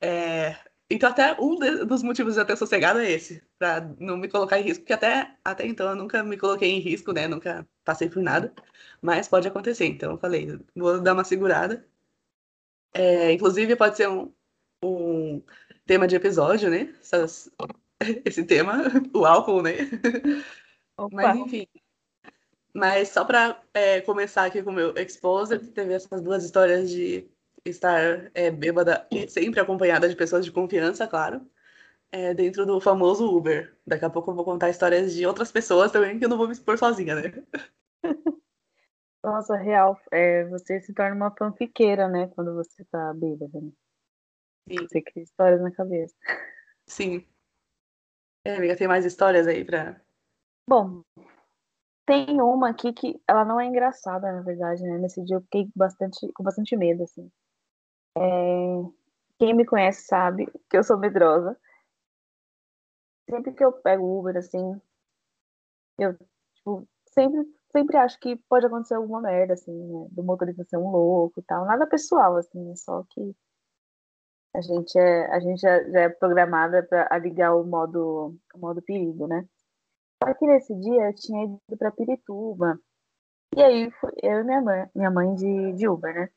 É... 0.02 0.56
Então, 0.89 1.10
até 1.10 1.36
um 1.42 1.56
dos 1.86 2.04
motivos 2.04 2.36
de 2.36 2.39
eu 2.42 2.46
ter 2.46 2.56
sossegado 2.56 3.00
é 3.00 3.12
esse, 3.12 3.42
pra 3.58 3.82
não 4.00 4.18
me 4.18 4.30
colocar 4.30 4.60
em 4.60 4.63
risco, 4.63 4.82
porque 4.84 4.94
até, 4.94 5.36
até 5.44 5.65
então 5.65 5.89
eu 5.89 5.96
nunca 5.96 6.24
me 6.24 6.38
coloquei 6.38 6.70
em 6.70 6.80
risco, 6.80 7.12
né? 7.12 7.27
Nunca 7.27 7.68
passei 7.84 8.08
por 8.08 8.22
nada, 8.22 8.54
mas 9.01 9.27
pode 9.27 9.48
acontecer. 9.48 9.86
Então, 9.86 10.12
eu 10.12 10.18
falei, 10.20 10.60
vou 10.75 11.01
dar 11.01 11.13
uma 11.13 11.24
segurada. 11.24 11.88
É, 12.94 13.32
inclusive, 13.32 13.75
pode 13.75 13.98
ser 13.98 14.08
um, 14.10 14.32
um 14.84 15.44
tema 15.86 16.08
de 16.08 16.15
episódio, 16.15 16.70
né? 16.70 16.94
Essas, 17.01 17.50
esse 18.24 18.44
tema, 18.46 18.84
o 19.13 19.25
álcool, 19.25 19.63
né? 19.63 19.77
Opa. 20.98 21.15
Mas 21.15 21.38
enfim. 21.38 21.68
Mas 22.74 23.10
só 23.10 23.24
para 23.25 23.62
é, 23.74 24.01
começar 24.01 24.46
aqui 24.46 24.62
com 24.62 24.70
o 24.70 24.74
meu 24.74 24.94
exposer, 24.98 25.65
teve 25.72 25.94
essas 25.94 26.22
duas 26.22 26.44
histórias 26.44 26.89
de 26.89 27.27
estar 27.65 28.29
é, 28.34 28.51
bêbada 28.51 29.07
e 29.12 29.27
sempre 29.27 29.60
acompanhada 29.60 30.07
de 30.07 30.15
pessoas 30.15 30.45
de 30.45 30.51
confiança, 30.51 31.07
claro, 31.07 31.50
é, 32.12 32.34
dentro 32.34 32.65
do 32.65 32.79
famoso 32.79 33.25
Uber. 33.25 33.75
Daqui 33.86 34.05
a 34.05 34.10
pouco 34.10 34.31
eu 34.31 34.36
vou 34.36 34.45
contar 34.45 34.69
histórias 34.69 35.13
de 35.13 35.25
outras 35.25 35.51
pessoas 35.51 35.91
também, 35.91 36.17
que 36.19 36.25
eu 36.25 36.29
não 36.29 36.38
vou 36.38 36.48
me 36.48 36.53
expor 36.53 36.77
sozinha, 36.77 37.15
né? 37.15 37.43
Nossa, 39.24 39.55
real, 39.55 40.00
é, 40.12 40.45
você 40.45 40.79
se 40.81 40.93
torna 40.93 41.15
uma 41.15 41.36
fanfiqueira, 41.36 42.07
né, 42.07 42.27
quando 42.36 42.53
você 42.53 42.86
tá 42.86 43.12
bêbada. 43.13 43.60
Né? 43.60 43.72
Sim. 44.69 44.88
Você 44.88 45.01
cria 45.01 45.24
histórias 45.24 45.62
na 45.62 45.72
cabeça. 45.72 46.15
Sim. 46.88 47.25
É, 48.45 48.57
amiga, 48.57 48.77
tem 48.77 48.88
mais 48.88 49.05
histórias 49.05 49.48
aí 49.48 49.65
pra. 49.65 50.00
Bom, 50.69 51.03
tem 52.05 52.39
uma 52.39 52.69
aqui 52.69 52.93
que 52.93 53.19
ela 53.27 53.43
não 53.43 53.60
é 53.60 53.65
engraçada, 53.65 54.31
na 54.31 54.41
verdade, 54.41 54.84
né? 54.84 55.00
Nesse 55.00 55.24
dia 55.24 55.38
eu 55.38 55.41
fiquei 55.41 55.67
bastante, 55.75 56.31
com 56.34 56.43
bastante 56.43 56.75
medo, 56.77 57.03
assim. 57.03 57.31
É... 58.17 58.22
Quem 59.38 59.53
me 59.53 59.65
conhece 59.65 60.07
sabe 60.07 60.48
que 60.69 60.77
eu 60.77 60.84
sou 60.84 60.98
medrosa. 60.98 61.57
Sempre 63.29 63.53
que 63.53 63.63
eu 63.65 63.72
pego 63.72 64.19
Uber, 64.19 64.38
assim, 64.38 64.79
eu, 65.98 66.17
tipo, 66.55 66.88
sempre, 67.07 67.45
sempre 67.72 67.98
acho 67.98 68.19
que 68.19 68.36
pode 68.50 68.65
acontecer 68.65 68.95
alguma 68.95 69.22
merda, 69.22 69.53
assim, 69.53 69.72
né? 69.72 70.07
Do 70.12 70.24
motorista 70.24 70.63
ser 70.65 70.77
um 70.77 70.89
louco 70.91 71.39
e 71.39 71.43
tal. 71.43 71.65
Nada 71.65 71.88
pessoal, 71.88 72.38
assim, 72.38 72.72
é 72.72 72.75
só 72.75 73.03
que 73.10 73.36
a 74.55 74.62
gente 74.62 74.98
é, 74.98 75.25
a 75.34 75.39
gente 75.39 75.60
já, 75.62 75.84
já 75.89 76.01
é 76.01 76.10
programada 76.10 76.84
para 76.84 77.17
ligar 77.17 77.55
o 77.55 77.65
modo, 77.65 78.38
o 78.53 78.57
modo 78.60 78.81
perigo, 78.81 79.27
né? 79.27 79.48
Só 80.24 80.34
que 80.34 80.48
nesse 80.48 80.74
dia 80.79 81.10
eu 81.10 81.15
tinha 81.15 81.45
ido 81.45 81.77
para 81.77 81.91
Pirituba. 81.91 82.79
E 83.55 83.62
aí 83.63 83.91
eu 84.24 84.39
e 84.41 84.43
minha 84.43 84.62
mãe, 84.62 84.89
minha 84.95 85.12
mãe 85.12 85.36
de, 85.36 85.74
de 85.74 85.88
Uber, 85.89 86.13
né? 86.13 86.29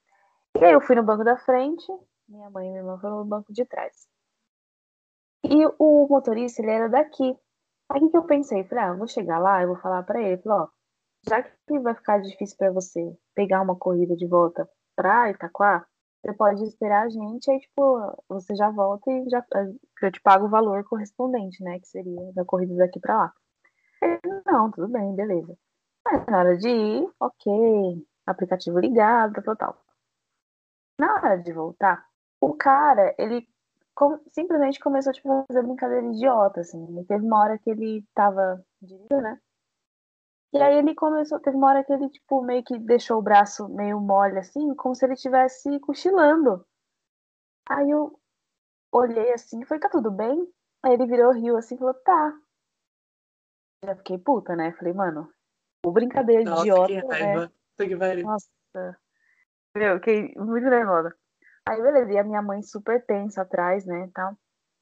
E 0.61 0.65
aí 0.65 0.73
eu 0.73 0.81
fui 0.81 0.97
no 0.97 1.05
banco 1.05 1.23
da 1.23 1.37
frente, 1.37 1.87
minha 2.29 2.51
mãe 2.51 2.67
e 2.67 2.71
minha 2.71 2.81
irmã 2.81 2.99
foram 2.99 3.19
no 3.19 3.25
banco 3.25 3.53
de 3.53 3.65
trás. 3.65 4.09
E 5.45 5.67
o 5.79 6.09
motorista, 6.09 6.61
ele 6.61 6.73
era 6.73 6.89
daqui. 6.89 7.37
Aí 7.89 8.11
que 8.11 8.17
eu 8.17 8.25
pensei, 8.25 8.65
falei, 8.65 8.85
ah, 8.85 8.93
vou 8.93 9.07
chegar 9.07 9.39
lá, 9.39 9.63
eu 9.63 9.69
vou 9.69 9.77
falar 9.77 10.03
para 10.03 10.21
ele, 10.21 10.43
falei, 10.43 10.59
ó, 10.59 10.69
já 11.29 11.43
que 11.43 11.79
vai 11.79 11.95
ficar 11.95 12.21
difícil 12.21 12.57
para 12.57 12.73
você 12.73 13.17
pegar 13.37 13.63
uma 13.63 13.77
corrida 13.77 14.17
de 14.17 14.27
volta 14.27 14.69
pra 14.97 15.31
Itaquá, 15.31 15.87
você 16.21 16.33
pode 16.35 16.65
esperar 16.65 17.07
a 17.07 17.09
gente, 17.09 17.49
aí, 17.51 17.61
tipo, 17.61 18.25
você 18.29 18.55
já 18.57 18.69
volta 18.69 19.11
e 19.11 19.29
já, 19.31 19.45
eu 20.03 20.13
te 20.13 20.21
pago 20.21 20.47
o 20.47 20.51
valor 20.51 20.83
correspondente, 20.85 21.63
né, 21.63 21.79
que 21.79 21.87
seria 21.87 22.33
da 22.33 22.45
corrida 22.45 22.75
daqui 22.75 22.99
para 22.99 23.17
lá. 23.17 23.33
Não, 24.45 24.71
tudo 24.73 24.89
bem, 24.89 25.15
beleza. 25.15 25.57
Mas 26.05 26.27
na 26.27 26.39
hora 26.41 26.59
de 26.59 26.69
ir, 26.69 27.09
ok, 27.21 28.07
aplicativo 28.27 28.81
ligado, 28.81 29.41
total. 29.43 29.77
Na 30.99 31.15
hora 31.15 31.37
de 31.37 31.53
voltar, 31.53 32.05
o 32.41 32.55
cara, 32.55 33.15
ele 33.19 33.49
com, 33.95 34.19
simplesmente 34.31 34.81
começou 34.81 35.13
tipo, 35.13 35.31
a 35.31 35.45
fazer 35.47 35.63
brincadeira 35.63 36.07
idiota, 36.07 36.61
assim. 36.61 37.05
teve 37.05 37.25
uma 37.25 37.41
hora 37.41 37.59
que 37.59 37.71
ele 37.71 38.05
tava 38.15 38.65
dirigindo, 38.81 39.21
né? 39.21 39.41
E 40.53 40.63
aí 40.63 40.79
ele 40.79 40.95
começou, 40.95 41.39
teve 41.41 41.57
uma 41.57 41.69
hora 41.69 41.85
que 41.85 41.93
ele, 41.93 42.09
tipo, 42.09 42.43
meio 42.43 42.65
que 42.65 42.79
deixou 42.79 43.19
o 43.19 43.23
braço 43.23 43.69
meio 43.69 44.01
mole, 44.01 44.39
assim, 44.39 44.75
como 44.77 44.95
se 44.95 45.05
ele 45.05 45.15
estivesse 45.15 45.79
cochilando. 45.81 46.65
Aí 47.69 47.91
eu 47.91 48.19
olhei 48.91 49.33
assim, 49.33 49.65
foi, 49.65 49.79
tá 49.79 49.89
tudo 49.89 50.11
bem? 50.11 50.51
Aí 50.83 50.95
ele 50.95 51.07
virou, 51.07 51.33
riu 51.33 51.57
assim, 51.57 51.77
falou, 51.77 51.95
tá. 51.95 52.41
Já 53.85 53.95
fiquei 53.97 54.17
puta, 54.17 54.57
né? 54.57 54.73
Falei, 54.73 54.95
mano, 54.95 55.31
o 55.85 55.93
brincadeira 55.93 56.45
Nossa, 56.45 56.63
idiota. 56.63 56.87
Que 56.87 57.07
raiva. 57.07 57.47
Né? 57.47 57.53
Nossa. 58.23 58.99
Meu, 59.79 59.95
fiquei 59.97 60.35
muito 60.37 60.69
nervosa. 60.69 61.15
Aí, 61.69 61.81
beleza, 61.81 62.13
e 62.13 62.19
a 62.19 62.25
minha 62.25 62.43
mãe 62.43 62.63
super 62.63 63.05
tensa 63.07 63.43
atrás, 63.43 63.87
né, 63.87 64.11
tal. 64.13 64.37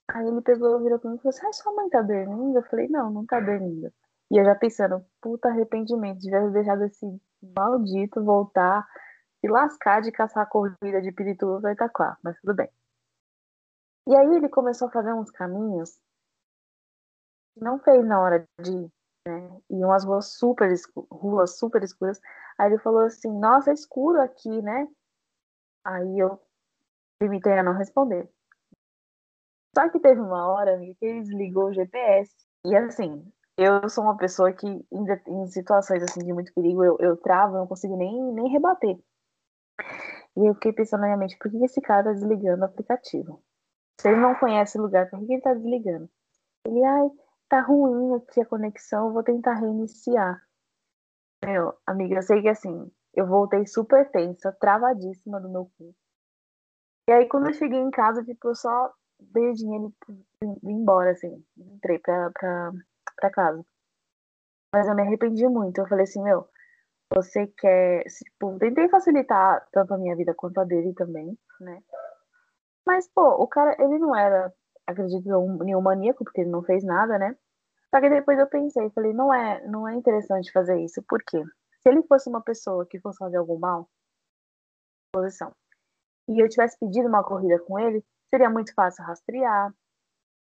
Aí 0.08 0.26
ele 0.26 0.40
pegou, 0.40 0.82
virou 0.82 1.00
mim 1.04 1.16
e 1.16 1.18
falou 1.18 1.30
assim, 1.30 1.46
ah, 1.46 1.52
sua 1.52 1.74
mãe 1.74 1.88
tá 1.90 2.00
dormindo? 2.00 2.56
Eu 2.58 2.62
falei, 2.64 2.88
não, 2.88 3.10
não 3.10 3.26
tá 3.26 3.40
dormindo. 3.40 3.92
E 4.30 4.38
eu 4.38 4.44
já 4.44 4.54
pensando, 4.54 5.04
puta 5.20 5.48
arrependimento, 5.48 6.20
devia 6.20 6.48
deixado 6.50 6.84
esse 6.84 7.06
maldito 7.56 8.24
voltar 8.24 8.86
e 9.42 9.48
lascar 9.48 10.00
de 10.00 10.10
caçar 10.12 10.44
a 10.44 10.46
corrida 10.46 11.02
de 11.02 11.12
Pirituba 11.12 11.60
pra 11.60 11.72
Itaquá, 11.72 12.16
mas 12.22 12.40
tudo 12.40 12.54
bem. 12.54 12.70
E 14.08 14.16
aí 14.16 14.36
ele 14.36 14.48
começou 14.48 14.88
a 14.88 14.90
fazer 14.90 15.12
uns 15.12 15.30
caminhos 15.30 15.98
não 17.56 17.78
fez 17.78 18.04
na 18.04 18.20
hora 18.20 18.46
de 18.60 18.70
ir, 18.70 18.92
né? 19.26 19.60
E 19.70 19.84
umas 19.84 20.04
ruas 20.04 20.32
super, 20.38 20.72
ruas 21.10 21.58
super 21.58 21.82
escuras. 21.82 22.20
Aí 22.58 22.68
ele 22.70 22.78
falou 22.78 23.00
assim, 23.00 23.30
nossa, 23.38 23.70
é 23.70 23.74
escuro 23.74 24.20
aqui, 24.20 24.62
né? 24.62 24.88
Aí 25.84 26.18
eu 26.18 26.40
limitei 27.20 27.58
a 27.58 27.62
não 27.62 27.74
responder. 27.74 28.30
Só 29.76 29.88
que 29.90 30.00
teve 30.00 30.20
uma 30.20 30.46
hora 30.50 30.78
que 30.78 30.96
ele 31.04 31.20
desligou 31.20 31.66
o 31.66 31.72
GPS. 31.72 32.32
E 32.64 32.74
assim, 32.74 33.30
eu 33.58 33.88
sou 33.88 34.04
uma 34.04 34.16
pessoa 34.16 34.52
que, 34.52 34.66
em 34.66 35.46
situações 35.48 36.02
assim 36.02 36.20
de 36.20 36.32
muito 36.32 36.52
perigo, 36.54 36.84
eu, 36.84 36.96
eu 36.98 37.16
travo, 37.16 37.56
eu 37.56 37.60
não 37.60 37.66
consigo 37.66 37.96
nem, 37.96 38.32
nem 38.32 38.48
rebater. 38.48 38.98
E 40.36 40.46
eu 40.46 40.54
fiquei 40.54 40.72
pensando 40.72 41.00
na 41.00 41.06
minha 41.06 41.18
mente, 41.18 41.38
por 41.38 41.50
que 41.50 41.64
esse 41.64 41.80
cara 41.80 42.04
tá 42.04 42.12
desligando 42.12 42.62
o 42.62 42.66
aplicativo? 42.66 43.42
Se 44.00 44.08
ele 44.08 44.20
não 44.20 44.34
conhece 44.34 44.78
o 44.78 44.82
lugar, 44.82 45.08
por 45.08 45.18
que 45.24 45.32
ele 45.32 45.42
tá 45.42 45.54
desligando? 45.54 46.08
Ele, 46.66 46.84
ai, 46.84 47.10
tá 47.48 47.60
ruim 47.60 48.14
aqui 48.16 48.40
a 48.40 48.46
conexão, 48.46 49.12
vou 49.12 49.22
tentar 49.22 49.54
reiniciar. 49.54 50.40
Meu, 51.44 51.74
amiga, 51.86 52.16
eu 52.16 52.22
sei 52.22 52.42
que 52.42 52.48
assim, 52.48 52.90
eu 53.14 53.26
voltei 53.26 53.66
super 53.66 54.10
tensa, 54.10 54.52
travadíssima 54.60 55.40
do 55.40 55.48
meu 55.48 55.70
cu. 55.78 55.94
E 57.08 57.12
aí 57.12 57.28
quando 57.28 57.48
eu 57.48 57.54
cheguei 57.54 57.78
em 57.78 57.90
casa, 57.90 58.24
tipo, 58.24 58.48
eu 58.48 58.54
só 58.54 58.92
dei 59.20 59.50
o 59.50 59.54
dinheiro 59.54 59.94
e 60.42 60.70
embora, 60.70 61.12
assim, 61.12 61.44
entrei 61.56 61.98
pra, 61.98 62.30
pra, 62.30 62.72
pra 63.16 63.30
casa. 63.30 63.64
Mas 64.74 64.86
eu 64.88 64.94
me 64.94 65.02
arrependi 65.02 65.46
muito. 65.48 65.78
Eu 65.78 65.88
falei 65.88 66.04
assim, 66.04 66.22
meu, 66.22 66.48
você 67.14 67.46
quer. 67.46 68.04
Tipo, 68.04 68.58
tentei 68.58 68.88
facilitar 68.88 69.66
tanto 69.72 69.94
a 69.94 69.98
minha 69.98 70.16
vida 70.16 70.34
quanto 70.34 70.58
a 70.60 70.64
dele 70.64 70.92
também, 70.94 71.38
né? 71.60 71.82
Mas, 72.86 73.08
pô, 73.08 73.42
o 73.42 73.46
cara, 73.48 73.76
ele 73.78 73.98
não 73.98 74.14
era 74.14 74.52
acredito 74.86 75.28
um, 75.36 75.82
maníaco, 75.82 76.24
porque 76.24 76.42
ele 76.42 76.50
não 76.50 76.62
fez 76.62 76.84
nada, 76.84 77.18
né? 77.18 77.36
Só 77.94 78.00
que 78.00 78.08
depois 78.10 78.38
eu 78.38 78.46
pensei, 78.46 78.90
falei, 78.90 79.12
não 79.12 79.32
é, 79.32 79.66
não 79.66 79.88
é 79.88 79.94
interessante 79.94 80.52
fazer 80.52 80.78
isso, 80.80 81.02
por 81.08 81.22
quê? 81.22 81.42
Se 81.82 81.88
ele 81.88 82.02
fosse 82.02 82.28
uma 82.28 82.42
pessoa 82.42 82.86
que 82.86 83.00
fosse 83.00 83.18
fazer 83.18 83.36
algum 83.36 83.58
mal, 83.58 83.88
posição, 85.12 85.52
e 86.28 86.40
eu 86.42 86.48
tivesse 86.48 86.78
pedido 86.78 87.08
uma 87.08 87.24
corrida 87.24 87.58
com 87.60 87.78
ele, 87.78 88.04
seria 88.28 88.50
muito 88.50 88.74
fácil 88.74 89.04
rastrear, 89.04 89.72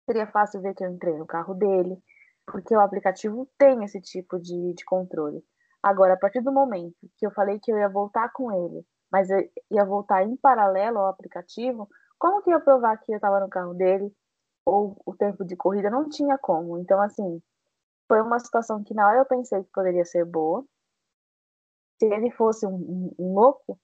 seria 0.04 0.26
fácil 0.26 0.60
ver 0.60 0.74
que 0.74 0.84
eu 0.84 0.90
entrei 0.90 1.16
no 1.16 1.26
carro 1.26 1.54
dele, 1.54 1.98
porque 2.46 2.74
o 2.74 2.80
aplicativo 2.80 3.48
tem 3.58 3.84
esse 3.84 4.00
tipo 4.00 4.38
de, 4.38 4.74
de 4.74 4.84
controle. 4.84 5.42
Agora, 5.82 6.14
a 6.14 6.16
partir 6.16 6.42
do 6.42 6.52
momento 6.52 6.96
que 7.16 7.26
eu 7.26 7.30
falei 7.30 7.58
que 7.58 7.72
eu 7.72 7.78
ia 7.78 7.88
voltar 7.88 8.30
com 8.32 8.52
ele, 8.52 8.84
mas 9.10 9.30
eu 9.30 9.38
ia 9.70 9.84
voltar 9.84 10.22
em 10.22 10.36
paralelo 10.36 10.98
ao 10.98 11.06
aplicativo, 11.08 11.88
como 12.18 12.42
que 12.42 12.50
eu 12.50 12.54
ia 12.54 12.60
provar 12.60 12.98
que 12.98 13.10
eu 13.10 13.16
estava 13.16 13.40
no 13.40 13.48
carro 13.48 13.72
dele, 13.72 14.14
ou 14.64 15.00
o 15.04 15.14
tempo 15.14 15.44
de 15.44 15.56
corrida, 15.56 15.90
não 15.90 16.08
tinha 16.08 16.38
como. 16.38 16.78
Então, 16.78 17.00
assim, 17.00 17.42
foi 18.08 18.20
uma 18.20 18.38
situação 18.38 18.82
que 18.82 18.94
na 18.94 19.06
hora 19.06 19.18
eu 19.18 19.26
pensei 19.26 19.62
que 19.62 19.70
poderia 19.72 20.04
ser 20.04 20.24
boa. 20.24 20.64
Se 21.98 22.06
ele 22.06 22.30
fosse 22.30 22.66
um, 22.66 23.14
um, 23.18 23.34
louco, 23.34 23.78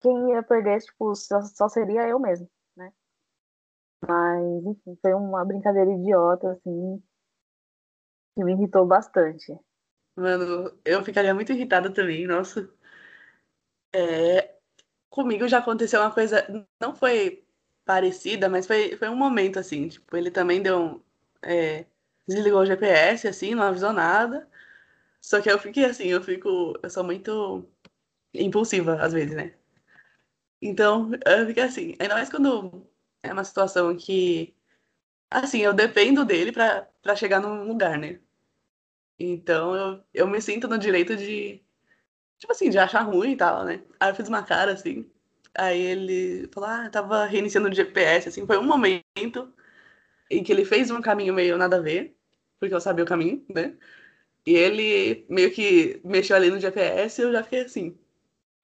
quem 0.00 0.30
ia 0.30 0.42
perder, 0.42 0.80
tipo, 0.80 1.14
só, 1.14 1.42
só, 1.42 1.68
seria 1.68 2.08
eu 2.08 2.18
mesmo, 2.18 2.48
né? 2.76 2.92
Mas, 4.06 4.64
enfim, 4.64 4.96
foi 5.02 5.14
uma 5.14 5.44
brincadeira 5.44 5.90
idiota, 5.90 6.52
assim, 6.52 7.02
que 8.34 8.44
me 8.44 8.52
irritou 8.52 8.86
bastante. 8.86 9.58
Mano, 10.16 10.78
eu 10.84 11.02
ficaria 11.04 11.34
muito 11.34 11.52
irritada 11.52 11.92
também, 11.92 12.26
nossa. 12.26 12.72
É, 13.92 14.56
comigo 15.10 15.48
já 15.48 15.58
aconteceu 15.58 16.00
uma 16.00 16.12
coisa, 16.12 16.46
não 16.80 16.94
foi 16.94 17.47
parecida, 17.88 18.50
mas 18.50 18.66
foi, 18.66 18.96
foi 18.98 19.08
um 19.08 19.16
momento 19.16 19.58
assim, 19.58 19.88
tipo, 19.88 20.14
ele 20.16 20.30
também 20.30 20.62
deu 20.62 20.78
um, 20.78 21.02
é, 21.42 21.86
desligou 22.28 22.60
o 22.60 22.66
GPS, 22.66 23.26
assim, 23.28 23.54
não 23.54 23.62
avisou 23.64 23.94
nada. 23.94 24.46
Só 25.22 25.40
que 25.42 25.50
eu 25.50 25.58
fiquei 25.58 25.84
assim, 25.86 26.06
eu 26.08 26.22
fico, 26.22 26.78
eu 26.82 26.90
sou 26.90 27.04
muito 27.04 27.66
impulsiva 28.34 28.96
às 29.02 29.12
vezes, 29.14 29.36
né? 29.36 29.54
Então, 30.60 31.10
eu 31.26 31.46
fiquei 31.46 31.62
assim, 31.64 31.94
ainda 32.00 32.14
mais 32.14 32.28
quando 32.30 32.86
é 33.22 33.32
uma 33.32 33.44
situação 33.44 33.96
que, 33.96 34.54
assim, 35.30 35.60
eu 35.60 35.74
dependo 35.74 36.24
dele 36.24 36.52
pra 36.52 36.88
chegar 37.16 37.40
num 37.40 37.68
lugar, 37.68 37.98
né? 37.98 38.20
Então, 39.18 39.74
eu, 39.74 40.04
eu 40.14 40.26
me 40.28 40.40
sinto 40.40 40.68
no 40.68 40.78
direito 40.78 41.16
de, 41.16 41.62
tipo 42.38 42.52
assim, 42.52 42.70
de 42.70 42.78
achar 42.78 43.02
ruim 43.02 43.32
e 43.32 43.36
tal, 43.36 43.64
né? 43.64 43.84
Aí 44.00 44.10
eu 44.10 44.14
fiz 44.16 44.28
uma 44.28 44.44
cara 44.44 44.72
assim, 44.74 45.10
Aí 45.58 45.80
ele 45.80 46.48
falou, 46.52 46.70
ah, 46.70 46.88
tava 46.90 47.24
reiniciando 47.26 47.68
o 47.68 47.74
GPS, 47.74 48.28
assim, 48.28 48.46
foi 48.46 48.58
um 48.58 48.62
momento 48.64 49.52
em 50.30 50.44
que 50.44 50.52
ele 50.52 50.64
fez 50.64 50.90
um 50.90 51.00
caminho 51.02 51.34
meio 51.34 51.58
nada 51.58 51.78
a 51.78 51.80
ver, 51.80 52.16
porque 52.60 52.74
eu 52.74 52.80
sabia 52.80 53.04
o 53.04 53.08
caminho, 53.08 53.44
né? 53.54 53.76
E 54.46 54.54
ele 54.56 55.26
meio 55.30 55.52
que 55.52 56.00
mexeu 56.04 56.36
ali 56.36 56.50
no 56.50 56.60
GPS 56.60 57.20
e 57.20 57.24
eu 57.24 57.32
já 57.32 57.42
fiquei 57.44 57.62
assim. 57.62 57.98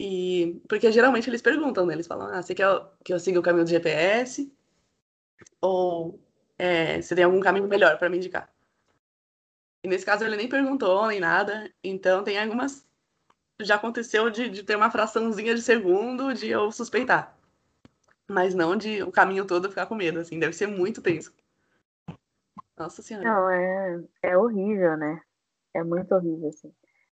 E 0.00 0.60
porque 0.68 0.92
geralmente 0.92 1.30
eles 1.30 1.42
perguntam, 1.42 1.86
né? 1.86 1.94
Eles 1.94 2.06
falam, 2.06 2.28
ah, 2.28 2.42
você 2.42 2.54
quer 2.54 2.66
que 3.04 3.12
eu 3.14 3.20
siga 3.20 3.40
o 3.40 3.42
caminho 3.42 3.64
do 3.64 3.70
GPS? 3.70 4.52
Ou 5.60 6.20
é, 6.58 7.00
você 7.02 7.14
tem 7.14 7.24
algum 7.24 7.40
caminho 7.40 7.68
melhor 7.68 7.98
para 7.98 8.08
me 8.08 8.18
indicar? 8.18 8.52
E 9.84 9.88
nesse 9.88 10.04
caso 10.06 10.24
ele 10.24 10.36
nem 10.36 10.48
perguntou 10.48 11.06
nem 11.08 11.20
nada, 11.20 11.72
então 11.82 12.24
tem 12.24 12.38
algumas 12.38 12.86
já 13.60 13.76
aconteceu 13.76 14.30
de, 14.30 14.48
de 14.48 14.62
ter 14.62 14.76
uma 14.76 14.90
fraçãozinha 14.90 15.54
de 15.54 15.62
segundo 15.62 16.34
de 16.34 16.48
eu 16.48 16.70
suspeitar. 16.72 17.36
Mas 18.28 18.54
não 18.54 18.76
de 18.76 19.02
o 19.02 19.12
caminho 19.12 19.46
todo 19.46 19.68
ficar 19.68 19.86
com 19.86 19.94
medo, 19.94 20.18
assim, 20.18 20.38
deve 20.38 20.54
ser 20.54 20.66
muito 20.66 21.02
tenso. 21.02 21.32
Nossa 22.76 23.02
senhora. 23.02 23.24
Não, 23.24 23.50
é, 23.50 24.04
é 24.22 24.36
horrível, 24.36 24.96
né? 24.96 25.20
É 25.74 25.84
muito 25.84 26.12
horrível, 26.14 26.48
assim. 26.48 26.72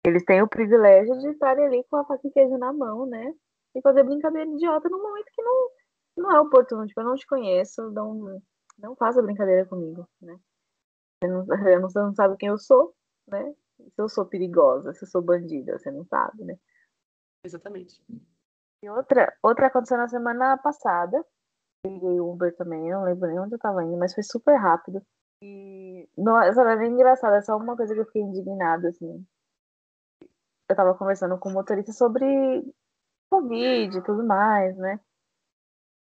Eles 0.06 0.24
têm 0.26 0.42
o 0.42 0.48
privilégio 0.48 1.18
de 1.20 1.30
estarem 1.30 1.66
ali 1.66 1.84
com 1.90 1.98
a 1.98 2.06
faca 2.06 2.28
e 2.28 2.32
queijo 2.32 2.58
na 2.58 2.74
mão, 2.74 3.06
né? 3.06 3.34
E 3.74 3.82
fazer 3.82 4.04
brincadeira 4.04 4.50
idiota 4.50 4.90
no 4.90 5.02
momento 5.02 5.32
que 5.32 5.42
não, 5.42 5.70
não 6.18 6.32
é 6.32 6.40
oportuno. 6.40 6.86
Tipo, 6.86 7.02
eu 7.02 7.06
não 7.06 7.16
te 7.16 7.26
conheço, 7.26 7.90
não, 7.92 8.42
não 8.78 8.96
faça 8.96 9.22
brincadeira 9.22 9.66
comigo, 9.66 10.08
né? 10.22 10.38
Você 11.22 11.30
não, 11.30 11.46
você 11.82 12.00
não 12.00 12.14
sabe 12.14 12.38
quem 12.38 12.50
eu 12.50 12.58
sou, 12.58 12.94
né? 13.28 13.54
Se 13.78 14.02
eu 14.02 14.10
sou 14.10 14.26
perigosa, 14.26 14.94
se 14.94 15.04
eu 15.04 15.08
sou 15.10 15.22
bandida, 15.22 15.78
você 15.78 15.92
não 15.92 16.06
sabe, 16.06 16.44
né? 16.44 16.58
Exatamente. 17.44 18.02
E 18.82 18.90
outra, 18.90 19.36
outra 19.44 19.68
aconteceu 19.68 19.98
na 19.98 20.08
semana 20.08 20.58
passada. 20.58 21.24
Peguei 21.84 22.20
o 22.20 22.32
Uber 22.32 22.56
também, 22.56 22.90
eu 22.90 23.00
não 23.00 23.06
lembro 23.06 23.28
nem 23.28 23.40
onde 23.40 23.56
eu 23.56 23.60
tava 23.60 23.84
indo, 23.84 23.98
mas 23.98 24.14
foi 24.14 24.24
super 24.24 24.56
rápido. 24.56 25.02
E 25.42 26.10
nossa, 26.18 26.62
era 26.62 26.76
bem 26.76 26.92
engraçado, 26.92 27.36
é 27.36 27.42
só 27.42 27.58
uma 27.58 27.76
coisa 27.76 27.94
que 27.94 28.00
eu 28.00 28.06
fiquei 28.06 28.22
indignada, 28.22 28.90
assim. 28.90 29.26
Eu 30.68 30.76
tava 30.76 30.96
conversando 30.96 31.38
com 31.38 31.50
o 31.50 31.54
motorista 31.54 31.92
sobre 31.92 32.26
Covid 33.30 33.98
e 33.98 34.04
tudo 34.04 34.26
mais, 34.26 34.76
né? 34.78 35.00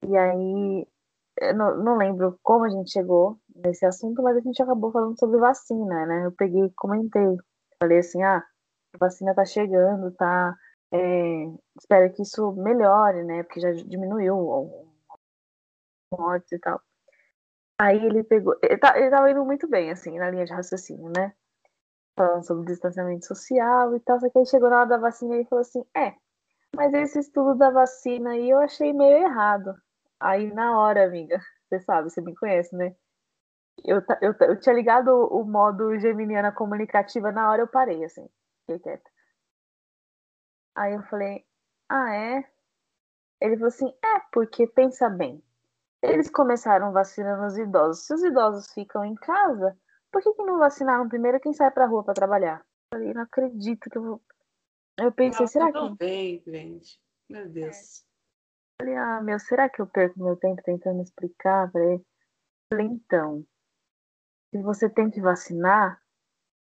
E 0.06 0.16
aí, 0.16 0.86
eu 1.40 1.54
não, 1.54 1.76
não 1.82 1.96
lembro 1.96 2.38
como 2.42 2.64
a 2.64 2.68
gente 2.68 2.90
chegou 2.92 3.38
nesse 3.64 3.84
assunto, 3.86 4.22
mas 4.22 4.36
a 4.36 4.40
gente 4.40 4.62
acabou 4.62 4.92
falando 4.92 5.18
sobre 5.18 5.38
vacina, 5.38 6.06
né? 6.06 6.26
Eu 6.26 6.32
peguei 6.32 6.70
comentei. 6.76 7.36
Falei 7.80 7.98
assim, 7.98 8.22
ah, 8.22 8.42
a 8.94 8.98
vacina 8.98 9.34
tá 9.34 9.44
chegando, 9.44 10.10
tá? 10.12 10.56
É, 10.92 11.46
espero 11.78 12.12
que 12.12 12.22
isso 12.22 12.52
melhore, 12.52 13.22
né? 13.24 13.42
Porque 13.42 13.60
já 13.60 13.72
diminuiu 13.72 14.36
mortes 16.12 16.52
e 16.52 16.58
tal. 16.58 16.80
Aí 17.78 18.04
ele 18.04 18.24
pegou. 18.24 18.56
Ele, 18.62 18.78
tá, 18.78 18.98
ele 18.98 19.10
tava 19.10 19.30
indo 19.30 19.44
muito 19.44 19.68
bem, 19.68 19.90
assim, 19.90 20.18
na 20.18 20.30
linha 20.30 20.46
de 20.46 20.52
raciocínio, 20.52 21.10
né? 21.16 21.34
Falando 22.16 22.46
sobre 22.46 22.66
distanciamento 22.66 23.26
social 23.26 23.94
e 23.96 24.00
tal. 24.00 24.18
Só 24.20 24.30
que 24.30 24.38
aí 24.38 24.46
chegou 24.46 24.70
na 24.70 24.80
hora 24.80 24.88
da 24.88 24.98
vacina 24.98 25.36
e 25.36 25.44
falou 25.46 25.60
assim: 25.62 25.84
é, 25.94 26.14
mas 26.74 26.92
esse 26.94 27.18
estudo 27.18 27.54
da 27.56 27.70
vacina 27.70 28.30
aí 28.30 28.50
eu 28.50 28.58
achei 28.58 28.92
meio 28.92 29.18
errado. 29.18 29.74
Aí 30.20 30.52
na 30.52 30.78
hora, 30.78 31.04
amiga, 31.04 31.40
você 31.68 31.80
sabe, 31.80 32.10
você 32.10 32.20
me 32.22 32.34
conhece, 32.34 32.74
né? 32.74 32.94
Eu, 33.84 34.02
eu, 34.20 34.34
eu 34.40 34.60
tinha 34.60 34.74
ligado 34.74 35.08
o, 35.08 35.44
modo 35.44 35.98
geminiana 35.98 36.50
comunicativa, 36.50 37.30
na 37.30 37.50
hora 37.50 37.62
eu 37.62 37.68
parei, 37.68 38.04
assim, 38.04 38.28
fiquei 38.60 38.78
quieta. 38.78 39.10
Aí 40.74 40.94
eu 40.94 41.02
falei, 41.04 41.44
ah, 41.88 42.14
é? 42.14 42.44
Ele 43.40 43.56
falou 43.56 43.68
assim, 43.68 43.94
é, 44.02 44.20
porque 44.32 44.66
pensa 44.66 45.08
bem, 45.08 45.42
eles 46.02 46.30
começaram 46.30 46.92
vacinando 46.92 47.46
os 47.46 47.56
idosos. 47.56 48.06
Se 48.06 48.14
os 48.14 48.22
idosos 48.22 48.72
ficam 48.72 49.04
em 49.04 49.14
casa, 49.14 49.76
por 50.10 50.22
que, 50.22 50.32
que 50.32 50.42
não 50.42 50.58
vacinaram 50.58 51.08
primeiro 51.08 51.40
quem 51.40 51.52
sai 51.52 51.70
pra 51.70 51.86
rua 51.86 52.04
para 52.04 52.14
trabalhar? 52.14 52.60
Eu 52.92 52.98
falei, 52.98 53.14
não 53.14 53.22
acredito 53.22 53.90
que 53.90 53.98
eu 53.98 54.02
vou. 54.02 54.22
Eu 54.98 55.12
pensei, 55.12 55.46
será 55.46 55.70
que. 55.70 55.96
Bem, 55.96 56.42
gente. 56.46 56.98
Meu 57.28 57.48
Deus. 57.48 57.76
É. 57.76 58.06
Eu 58.82 58.86
falei, 58.86 58.96
ah, 58.96 59.20
meu, 59.22 59.38
será 59.38 59.68
que 59.68 59.80
eu 59.80 59.86
perco 59.86 60.22
meu 60.22 60.36
tempo 60.36 60.62
tentando 60.62 61.02
explicar 61.02 61.70
pra 61.70 61.82
ele? 61.82 62.06
Falei, 62.72 62.86
então, 62.86 63.44
se 64.50 64.62
você 64.62 64.88
tem 64.88 65.10
que 65.10 65.20
vacinar, 65.20 66.00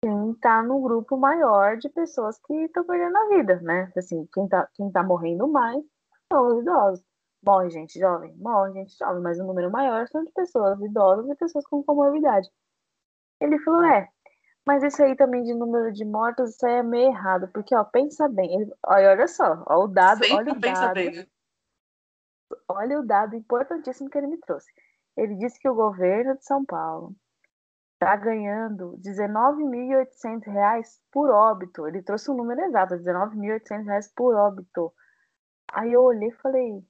quem 0.01 0.33
tá 0.35 0.63
no 0.63 0.79
grupo 0.81 1.17
maior 1.17 1.77
de 1.77 1.89
pessoas 1.89 2.39
que 2.45 2.53
estão 2.53 2.85
perdendo 2.85 3.17
a 3.17 3.27
vida, 3.29 3.59
né? 3.61 3.91
Assim, 3.97 4.27
quem 4.33 4.47
tá, 4.47 4.67
quem 4.73 4.91
tá 4.91 5.03
morrendo 5.03 5.47
mais 5.47 5.83
são 6.31 6.47
os 6.47 6.61
idosos. 6.61 7.05
Morre 7.45 7.69
gente 7.69 7.99
jovem? 7.99 8.35
Morre 8.37 8.73
gente 8.73 8.97
jovem, 8.97 9.21
mas 9.21 9.39
o 9.39 9.45
número 9.45 9.71
maior 9.71 10.07
são 10.07 10.23
de 10.23 10.31
pessoas 10.31 10.79
idosas 10.81 11.29
e 11.29 11.35
pessoas 11.35 11.65
com 11.67 11.83
comorbidade. 11.83 12.49
Ele 13.41 13.57
falou, 13.59 13.83
é, 13.83 14.09
mas 14.65 14.83
isso 14.83 15.01
aí 15.01 15.15
também 15.15 15.43
de 15.43 15.53
número 15.53 15.91
de 15.91 16.03
mortos, 16.05 16.51
isso 16.51 16.65
aí 16.65 16.75
é 16.75 16.83
meio 16.83 17.09
errado, 17.09 17.49
porque, 17.53 17.75
ó, 17.75 17.83
pensa 17.83 18.27
bem, 18.27 18.61
ele, 18.61 18.73
olha, 18.85 19.09
olha 19.11 19.27
só, 19.27 19.63
ó, 19.67 19.83
o 19.83 19.87
dado, 19.87 20.23
Sempre 20.23 20.35
olha 20.35 20.53
o 20.53 20.59
dado, 20.59 20.93
bem, 20.93 21.11
né? 21.11 21.27
olha 22.67 22.99
o 22.99 23.05
dado 23.05 23.35
importantíssimo 23.35 24.09
que 24.09 24.17
ele 24.17 24.27
me 24.27 24.37
trouxe. 24.37 24.69
Ele 25.15 25.35
disse 25.35 25.59
que 25.59 25.69
o 25.69 25.75
governo 25.75 26.37
de 26.37 26.45
São 26.45 26.63
Paulo 26.65 27.15
está 27.99 28.15
ganhando 28.15 28.91
R$19.800 28.91 30.85
por 31.11 31.29
óbito. 31.29 31.85
Ele 31.85 32.01
trouxe 32.01 32.31
um 32.31 32.37
número 32.37 32.61
exato, 32.61 32.95
R$19.800 32.95 34.05
por 34.15 34.33
óbito. 34.35 34.93
Aí 35.73 35.91
eu 35.91 36.01
olhei 36.03 36.29
e 36.29 36.35
falei, 36.41 36.81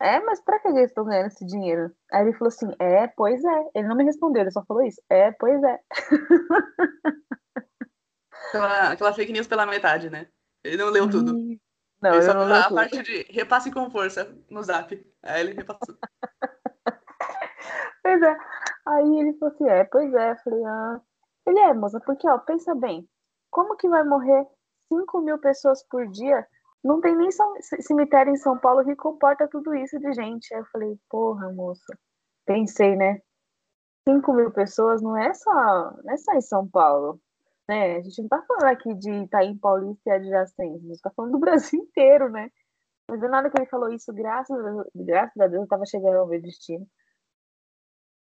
é, 0.00 0.18
mas 0.20 0.40
pra 0.40 0.58
que 0.58 0.68
eles 0.68 0.88
estão 0.88 1.04
ganhando 1.04 1.26
esse 1.26 1.46
dinheiro? 1.46 1.94
Aí 2.10 2.22
ele 2.22 2.32
falou 2.32 2.48
assim, 2.48 2.74
é, 2.78 3.06
pois 3.06 3.44
é. 3.44 3.70
Ele 3.74 3.86
não 3.86 3.96
me 3.96 4.04
respondeu, 4.04 4.40
ele 4.42 4.50
só 4.50 4.64
falou 4.64 4.82
isso. 4.82 5.00
É, 5.10 5.30
pois 5.32 5.62
é. 5.62 5.78
Aquela, 8.48 8.92
aquela 8.92 9.12
fake 9.12 9.32
news 9.32 9.46
pela 9.48 9.66
metade, 9.66 10.08
né? 10.10 10.28
Ele 10.62 10.76
não 10.76 10.88
leu 10.88 11.10
tudo. 11.10 11.32
Não, 12.00 12.12
ele 12.12 12.22
só 12.22 12.34
não 12.34 12.44
leu 12.44 12.54
a 12.54 12.64
tudo. 12.64 12.74
parte 12.76 13.02
de 13.02 13.22
repasse 13.32 13.72
com 13.72 13.90
força 13.90 14.32
no 14.48 14.62
zap. 14.62 14.94
Aí 15.22 15.40
ele 15.40 15.54
repassou. 15.54 15.96
pois 18.04 18.22
é. 18.22 18.36
Aí 18.86 19.18
ele 19.20 19.32
falou 19.38 19.54
assim, 19.54 19.68
é, 19.68 19.84
pois 19.84 20.14
é. 20.14 20.32
Eu 20.32 20.36
falei, 20.36 20.64
ah. 20.64 21.00
Ele 21.46 21.58
é, 21.60 21.74
moça, 21.74 22.00
porque, 22.00 22.28
ó, 22.28 22.38
pensa 22.38 22.74
bem. 22.74 23.08
Como 23.50 23.76
que 23.76 23.88
vai 23.88 24.04
morrer 24.04 24.46
5 24.88 25.20
mil 25.22 25.38
pessoas 25.38 25.82
por 25.88 26.06
dia 26.08 26.46
não 26.84 27.00
tem 27.00 27.16
nem 27.16 27.30
cemitério 27.80 28.30
em 28.30 28.36
São 28.36 28.58
Paulo 28.58 28.84
que 28.84 28.94
comporta 28.94 29.48
tudo 29.48 29.74
isso 29.74 29.98
de 29.98 30.12
gente. 30.12 30.52
Aí 30.54 30.60
eu 30.60 30.66
falei, 30.66 30.98
porra, 31.08 31.50
moça. 31.52 31.98
Pensei, 32.44 32.94
né? 32.94 33.20
5 34.06 34.32
mil 34.34 34.50
pessoas 34.52 35.00
não 35.00 35.16
é 35.16 35.32
só, 35.32 35.52
não 36.04 36.12
é 36.12 36.16
só 36.18 36.32
em 36.34 36.42
São 36.42 36.68
Paulo. 36.68 37.18
Né? 37.66 37.96
A 37.96 38.02
gente 38.02 38.20
não 38.20 38.28
tá 38.28 38.42
falando 38.46 38.64
aqui 38.64 38.94
de 38.94 39.10
Itaim 39.10 39.56
Paulista 39.56 40.10
e 40.10 40.12
adjacentes, 40.12 40.84
a 40.84 40.88
gente 40.88 41.00
tá 41.00 41.10
falando 41.16 41.32
do 41.32 41.38
Brasil 41.40 41.80
inteiro, 41.80 42.30
né? 42.30 42.50
Mas 43.08 43.20
na 43.20 43.38
hora 43.38 43.50
que 43.50 43.58
ele 43.58 43.66
falou 43.66 43.90
isso, 43.90 44.12
graças 44.12 44.58
a, 44.58 44.62
Deus, 44.62 44.86
graças 44.94 45.40
a 45.40 45.46
Deus, 45.46 45.62
eu 45.62 45.68
tava 45.68 45.86
chegando 45.86 46.16
ao 46.16 46.26
meu 46.26 46.40
destino. 46.40 46.86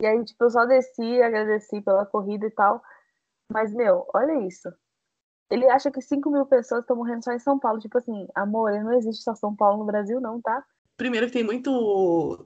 E 0.02 0.06
aí, 0.06 0.24
tipo, 0.24 0.44
eu 0.44 0.50
só 0.50 0.66
desci, 0.66 1.22
agradeci 1.22 1.82
pela 1.82 2.06
corrida 2.06 2.46
e 2.46 2.52
tal. 2.52 2.82
Mas, 3.52 3.74
meu, 3.74 4.06
olha 4.14 4.46
isso. 4.48 4.72
Ele 5.50 5.68
acha 5.70 5.90
que 5.90 6.02
5 6.02 6.30
mil 6.30 6.46
pessoas 6.46 6.82
estão 6.82 6.96
morrendo 6.96 7.24
só 7.24 7.32
em 7.32 7.40
São 7.40 7.58
Paulo. 7.58 7.80
Tipo 7.80 7.98
assim, 7.98 8.28
amor, 8.36 8.72
não 8.84 8.94
existe 8.94 9.24
só 9.24 9.34
São 9.34 9.56
Paulo 9.56 9.80
no 9.80 9.86
Brasil, 9.86 10.20
não, 10.20 10.42
tá? 10.42 10.64
Primeiro 10.96 11.28
que 11.28 11.34
tem 11.34 11.44
muito. 11.44 12.46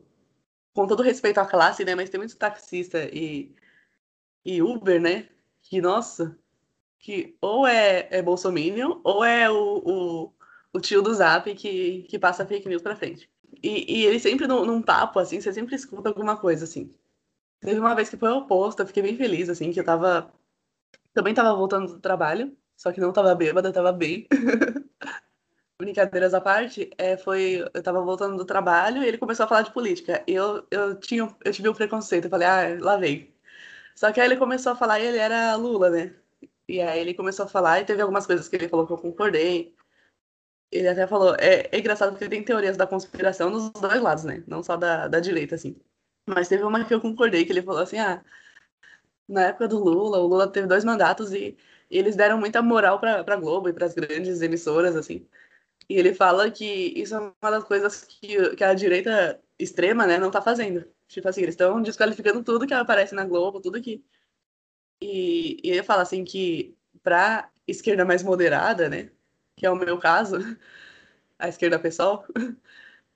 Com 0.74 0.88
todo 0.88 1.04
respeito 1.04 1.40
à 1.40 1.46
classe, 1.46 1.84
né? 1.84 1.96
Mas 1.96 2.10
tem 2.10 2.20
muito 2.20 2.38
taxista 2.38 3.04
e, 3.12 3.54
e 4.46 4.62
Uber, 4.62 5.02
né? 5.02 5.28
Que, 5.62 5.82
nossa, 5.82 6.38
que 7.00 7.36
ou 7.42 7.68
é, 7.68 8.08
é 8.12 8.24
ou 9.04 9.24
é 9.26 9.50
o, 9.50 9.82
o, 9.84 10.34
o, 10.74 10.80
tio 10.80 11.02
do 11.02 11.14
Zap 11.14 11.54
que, 11.56 12.04
que 12.04 12.20
passa 12.20 12.46
fake 12.46 12.70
news 12.70 12.82
pra 12.82 12.96
frente. 12.96 13.30
E, 13.62 14.00
e 14.00 14.06
ele 14.06 14.20
sempre 14.20 14.48
num, 14.48 14.66
num 14.66 14.82
papo, 14.82 15.20
assim, 15.20 15.42
você 15.42 15.52
sempre 15.52 15.76
escuta 15.76 16.10
alguma 16.10 16.38
coisa, 16.38 16.64
assim. 16.64 16.90
Teve 17.62 17.80
uma 17.80 17.96
vez 17.96 18.10
que 18.10 18.18
foi 18.18 18.30
o 18.30 18.38
oposto, 18.40 18.82
eu 18.82 18.88
fiquei 18.88 19.04
bem 19.04 19.16
feliz, 19.16 19.50
assim, 19.50 19.72
que 19.72 19.80
eu 19.80 19.86
tava. 19.86 20.32
Também 21.14 21.34
tava 21.34 21.56
voltando 21.56 21.94
do 21.94 22.00
trabalho. 22.00 22.56
Só 22.76 22.92
que 22.92 23.00
não 23.00 23.14
tava 23.14 23.36
bêbada, 23.36 23.72
tava 23.72 23.92
bem. 23.92 24.28
Brincadeiras 25.80 26.34
à 26.34 26.42
parte, 26.42 26.90
é, 26.98 27.18
foi. 27.18 27.64
Eu 27.74 27.84
tava 27.84 28.02
voltando 28.02 28.38
do 28.38 28.46
trabalho 28.46 29.04
e 29.04 29.08
ele 29.08 29.18
começou 29.20 29.46
a 29.46 29.48
falar 29.48 29.62
de 29.64 29.72
política. 29.72 30.24
E 30.28 30.34
eu, 30.34 30.66
eu, 30.72 31.00
tinha, 31.00 31.28
eu 31.46 31.52
tive 31.54 31.70
um 31.70 31.74
preconceito, 31.74 32.26
eu 32.26 32.30
falei, 32.32 32.48
ah, 32.48 32.78
lá 32.80 32.98
vem. 32.98 33.32
Só 33.96 34.12
que 34.12 34.20
aí 34.22 34.28
ele 34.28 34.38
começou 34.38 34.74
a 34.74 34.76
falar 34.76 35.00
e 35.00 35.06
ele 35.08 35.18
era 35.20 35.56
Lula, 35.56 35.90
né? 35.92 36.16
E 36.68 36.82
aí 36.82 37.00
ele 37.00 37.14
começou 37.14 37.46
a 37.46 37.50
falar 37.50 37.82
e 37.82 37.86
teve 37.86 38.02
algumas 38.02 38.26
coisas 38.26 38.48
que 38.50 38.56
ele 38.56 38.70
falou 38.70 38.88
que 38.88 38.94
eu 38.94 38.98
concordei. 38.98 39.76
Ele 40.72 40.88
até 40.88 41.06
falou, 41.08 41.36
é, 41.40 41.70
é 41.72 41.80
engraçado 41.80 42.12
porque 42.12 42.30
tem 42.30 42.44
teorias 42.44 42.78
da 42.78 42.88
conspiração 42.88 43.52
dos 43.52 43.70
dois 43.72 44.02
lados, 44.02 44.24
né? 44.24 44.44
Não 44.48 44.64
só 44.64 44.78
da, 44.78 45.08
da 45.08 45.20
direita, 45.20 45.56
assim. 45.56 45.76
Mas 46.34 46.48
teve 46.48 46.64
uma 46.64 46.86
que 46.86 46.94
eu 46.94 47.02
concordei, 47.02 47.46
que 47.46 47.52
ele 47.52 47.62
falou 47.62 47.82
assim, 47.82 47.98
ah, 48.00 48.24
na 49.28 49.44
época 49.48 49.68
do 49.68 49.80
Lula, 49.80 50.20
o 50.20 50.28
Lula 50.28 50.52
teve 50.52 50.68
dois 50.68 50.84
mandatos 50.84 51.34
e 51.34 51.58
e 51.92 51.98
eles 51.98 52.16
deram 52.16 52.40
muita 52.40 52.62
moral 52.62 53.00
para 53.00 53.36
Globo 53.36 53.70
e 53.70 53.74
para 53.74 53.86
as 53.86 53.94
grandes 53.94 54.42
emissoras, 54.42 54.96
assim. 54.96 55.28
E 55.90 55.98
ele 55.98 56.14
fala 56.16 56.52
que 56.52 56.66
isso 56.96 57.16
é 57.16 57.20
uma 57.20 57.52
das 57.52 57.66
coisas 57.66 58.04
que, 58.06 58.56
que 58.56 58.64
a 58.64 58.74
direita 58.74 59.42
extrema, 59.60 60.08
né, 60.08 60.18
não 60.18 60.28
está 60.30 60.42
fazendo. 60.42 60.86
Tipo 61.08 61.28
assim, 61.30 61.42
eles 61.42 61.54
estão 61.56 61.82
desqualificando 61.82 62.44
tudo 62.44 62.68
que 62.68 62.74
aparece 62.74 63.16
na 63.16 63.26
Globo, 63.26 63.62
tudo 63.62 63.82
que. 63.82 64.04
E, 65.02 65.58
e 65.64 65.72
ele 65.72 65.84
fala 65.84 66.04
assim 66.04 66.24
que 66.24 66.78
para 67.04 67.50
esquerda 67.68 68.06
mais 68.06 68.24
moderada, 68.24 68.90
né, 68.90 69.12
que 69.56 69.66
é 69.66 69.72
o 69.72 69.76
meu 69.76 69.98
caso, 70.00 70.38
a 71.40 71.50
esquerda 71.50 71.80
pessoal, 71.80 72.26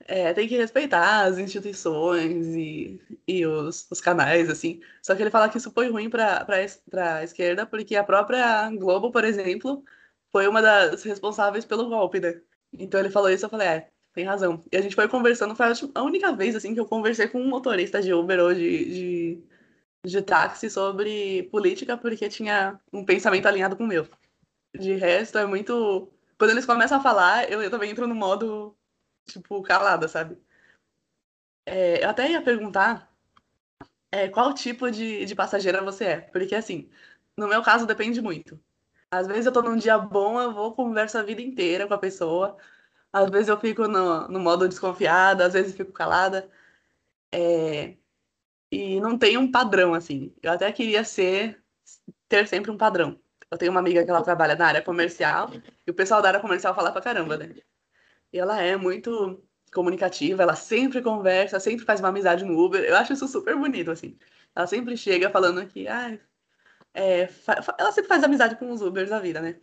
é, 0.01 0.33
tem 0.33 0.47
que 0.47 0.57
respeitar 0.57 1.23
as 1.23 1.37
instituições 1.37 2.47
e, 2.55 2.99
e 3.27 3.45
os, 3.45 3.87
os 3.89 4.01
canais, 4.01 4.49
assim. 4.49 4.81
Só 5.01 5.15
que 5.15 5.23
ele 5.23 5.31
fala 5.31 5.49
que 5.49 5.57
isso 5.57 5.71
foi 5.71 5.89
ruim 5.89 6.09
para 6.09 6.45
a 6.93 7.23
esquerda, 7.23 7.65
porque 7.65 7.95
a 7.95 8.03
própria 8.03 8.69
Globo, 8.71 9.11
por 9.11 9.23
exemplo, 9.23 9.83
foi 10.31 10.47
uma 10.47 10.61
das 10.61 11.03
responsáveis 11.03 11.65
pelo 11.65 11.89
golpe, 11.89 12.19
né? 12.19 12.41
Então 12.73 12.99
ele 12.99 13.09
falou 13.09 13.29
isso, 13.29 13.45
eu 13.45 13.49
falei, 13.49 13.67
é, 13.67 13.89
tem 14.13 14.25
razão. 14.25 14.63
E 14.71 14.77
a 14.77 14.81
gente 14.81 14.95
foi 14.95 15.07
conversando, 15.07 15.55
foi 15.55 15.65
a 15.93 16.03
única 16.03 16.31
vez, 16.33 16.55
assim, 16.55 16.73
que 16.73 16.79
eu 16.79 16.85
conversei 16.85 17.27
com 17.27 17.39
um 17.41 17.47
motorista 17.49 18.01
de 18.01 18.13
Uber 18.13 18.39
ou 18.39 18.53
de, 18.53 18.85
de, 18.85 19.43
de 20.05 20.21
táxi 20.21 20.69
sobre 20.69 21.43
política 21.51 21.97
porque 21.97 22.29
tinha 22.29 22.79
um 22.93 23.03
pensamento 23.05 23.47
alinhado 23.47 23.75
com 23.75 23.83
o 23.83 23.87
meu. 23.87 24.07
De 24.73 24.93
resto, 24.93 25.37
é 25.37 25.45
muito. 25.45 26.11
Quando 26.37 26.51
eles 26.51 26.65
começam 26.65 26.97
a 26.97 27.01
falar, 27.01 27.49
eu, 27.49 27.61
eu 27.61 27.71
também 27.71 27.91
entro 27.91 28.07
no 28.07 28.15
modo, 28.15 28.75
tipo, 29.25 29.61
calada, 29.63 30.07
sabe? 30.07 30.37
É, 31.65 32.03
eu 32.03 32.09
até 32.09 32.29
ia 32.29 32.41
perguntar 32.41 33.11
é, 34.11 34.29
qual 34.29 34.53
tipo 34.53 34.89
de, 34.91 35.25
de 35.25 35.35
passageira 35.35 35.83
você 35.83 36.05
é. 36.05 36.21
Porque, 36.21 36.55
assim, 36.55 36.89
no 37.37 37.47
meu 37.47 37.61
caso, 37.63 37.85
depende 37.85 38.21
muito. 38.21 38.59
Às 39.11 39.27
vezes 39.27 39.45
eu 39.45 39.51
tô 39.53 39.61
num 39.61 39.77
dia 39.77 39.97
bom, 39.97 40.41
eu 40.41 40.53
vou 40.53 40.73
converso 40.75 41.17
a 41.17 41.23
vida 41.23 41.41
inteira 41.41 41.87
com 41.87 41.93
a 41.93 41.97
pessoa. 41.97 42.57
Às 43.13 43.29
vezes 43.29 43.47
eu 43.49 43.59
fico 43.59 43.87
no, 43.87 44.27
no 44.27 44.39
modo 44.39 44.67
desconfiada, 44.67 45.45
às 45.45 45.53
vezes 45.53 45.71
eu 45.71 45.77
fico 45.77 45.93
calada. 45.93 46.49
É, 47.33 47.97
e 48.71 48.99
não 49.01 49.17
tem 49.17 49.37
um 49.37 49.51
padrão, 49.51 49.93
assim. 49.93 50.33
Eu 50.41 50.51
até 50.51 50.71
queria 50.71 51.03
ser, 51.03 51.63
ter 52.27 52.47
sempre 52.47 52.71
um 52.71 52.77
padrão. 52.77 53.19
Eu 53.51 53.57
tenho 53.57 53.71
uma 53.71 53.79
amiga 53.79 54.03
que 54.03 54.09
ela 54.09 54.23
trabalha 54.23 54.55
na 54.55 54.67
área 54.67 54.81
comercial, 54.81 55.49
e 55.87 55.91
o 55.91 55.93
pessoal 55.93 56.21
da 56.21 56.29
área 56.29 56.39
comercial 56.41 56.75
fala 56.75 56.91
pra 56.91 57.01
caramba, 57.01 57.37
né? 57.37 57.55
E 58.35 58.37
ela 58.37 58.61
é 58.61 58.75
muito 58.75 59.41
comunicativa, 59.73 60.43
ela 60.43 60.57
sempre 60.57 61.01
conversa, 61.01 61.57
sempre 61.57 61.85
faz 61.85 62.01
uma 62.01 62.09
amizade 62.09 62.43
no 62.43 62.59
Uber. 62.59 62.83
Eu 62.83 62.97
acho 62.97 63.13
isso 63.13 63.29
super 63.29 63.55
bonito, 63.55 63.91
assim. 63.91 64.19
Ela 64.53 64.67
sempre 64.67 64.97
chega 64.97 65.29
falando 65.29 65.65
que, 65.65 65.87
ah, 65.87 66.19
é, 66.93 67.29
ela 67.79 67.93
sempre 67.93 68.09
faz 68.09 68.25
amizade 68.25 68.57
com 68.57 68.69
os 68.69 68.81
Ubers 68.81 69.09
da 69.09 69.21
vida, 69.21 69.39
né? 69.39 69.61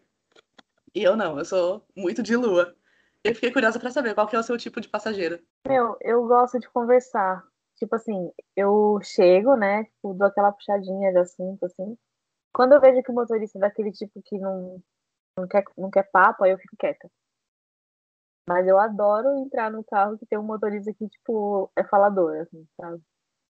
E 0.95 1.03
eu 1.03 1.15
não, 1.15 1.39
eu 1.39 1.45
sou 1.45 1.85
muito 1.95 2.23
de 2.23 2.35
lua. 2.35 2.75
Eu 3.23 3.35
fiquei 3.35 3.53
curiosa 3.53 3.79
para 3.79 3.91
saber 3.91 4.15
qual 4.15 4.27
que 4.27 4.35
é 4.35 4.39
o 4.39 4.43
seu 4.43 4.57
tipo 4.57 4.81
de 4.81 4.89
passageiro. 4.89 5.39
Meu, 5.69 5.95
eu 6.01 6.27
gosto 6.27 6.59
de 6.59 6.67
conversar. 6.71 7.45
Tipo 7.77 7.97
assim, 7.97 8.33
eu 8.57 8.99
chego, 9.03 9.55
né? 9.55 9.85
Tipo, 9.85 10.15
dou 10.15 10.29
aquela 10.29 10.51
puxadinha 10.51 11.13
de 11.13 11.19
assunto, 11.19 11.67
assim. 11.67 11.95
Quando 12.55 12.73
eu 12.73 12.81
vejo 12.81 13.03
que 13.03 13.11
o 13.11 13.15
motorista 13.15 13.59
é 13.59 13.61
daquele 13.61 13.93
tipo 13.93 14.23
que 14.25 14.39
não, 14.39 14.83
não, 15.37 15.47
quer, 15.47 15.63
não 15.77 15.91
quer 15.91 16.11
papo, 16.11 16.45
aí 16.45 16.53
eu 16.53 16.59
fico 16.59 16.75
quieta. 16.79 17.11
Mas 18.49 18.67
eu 18.67 18.79
adoro 18.79 19.39
entrar 19.39 19.71
no 19.71 19.85
carro 19.85 20.19
que 20.19 20.27
tem 20.27 20.39
um 20.39 20.43
motorista 20.43 20.93
que, 20.95 21.09
tipo, 21.09 21.71
é 21.77 21.85
falador, 21.85 22.37
assim, 22.41 22.67
sabe? 22.81 23.01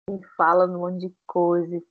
E 0.09 0.19
fala 0.37 0.65
um 0.65 0.79
monte 0.79 1.07
de 1.07 1.15
coisa. 1.27 1.81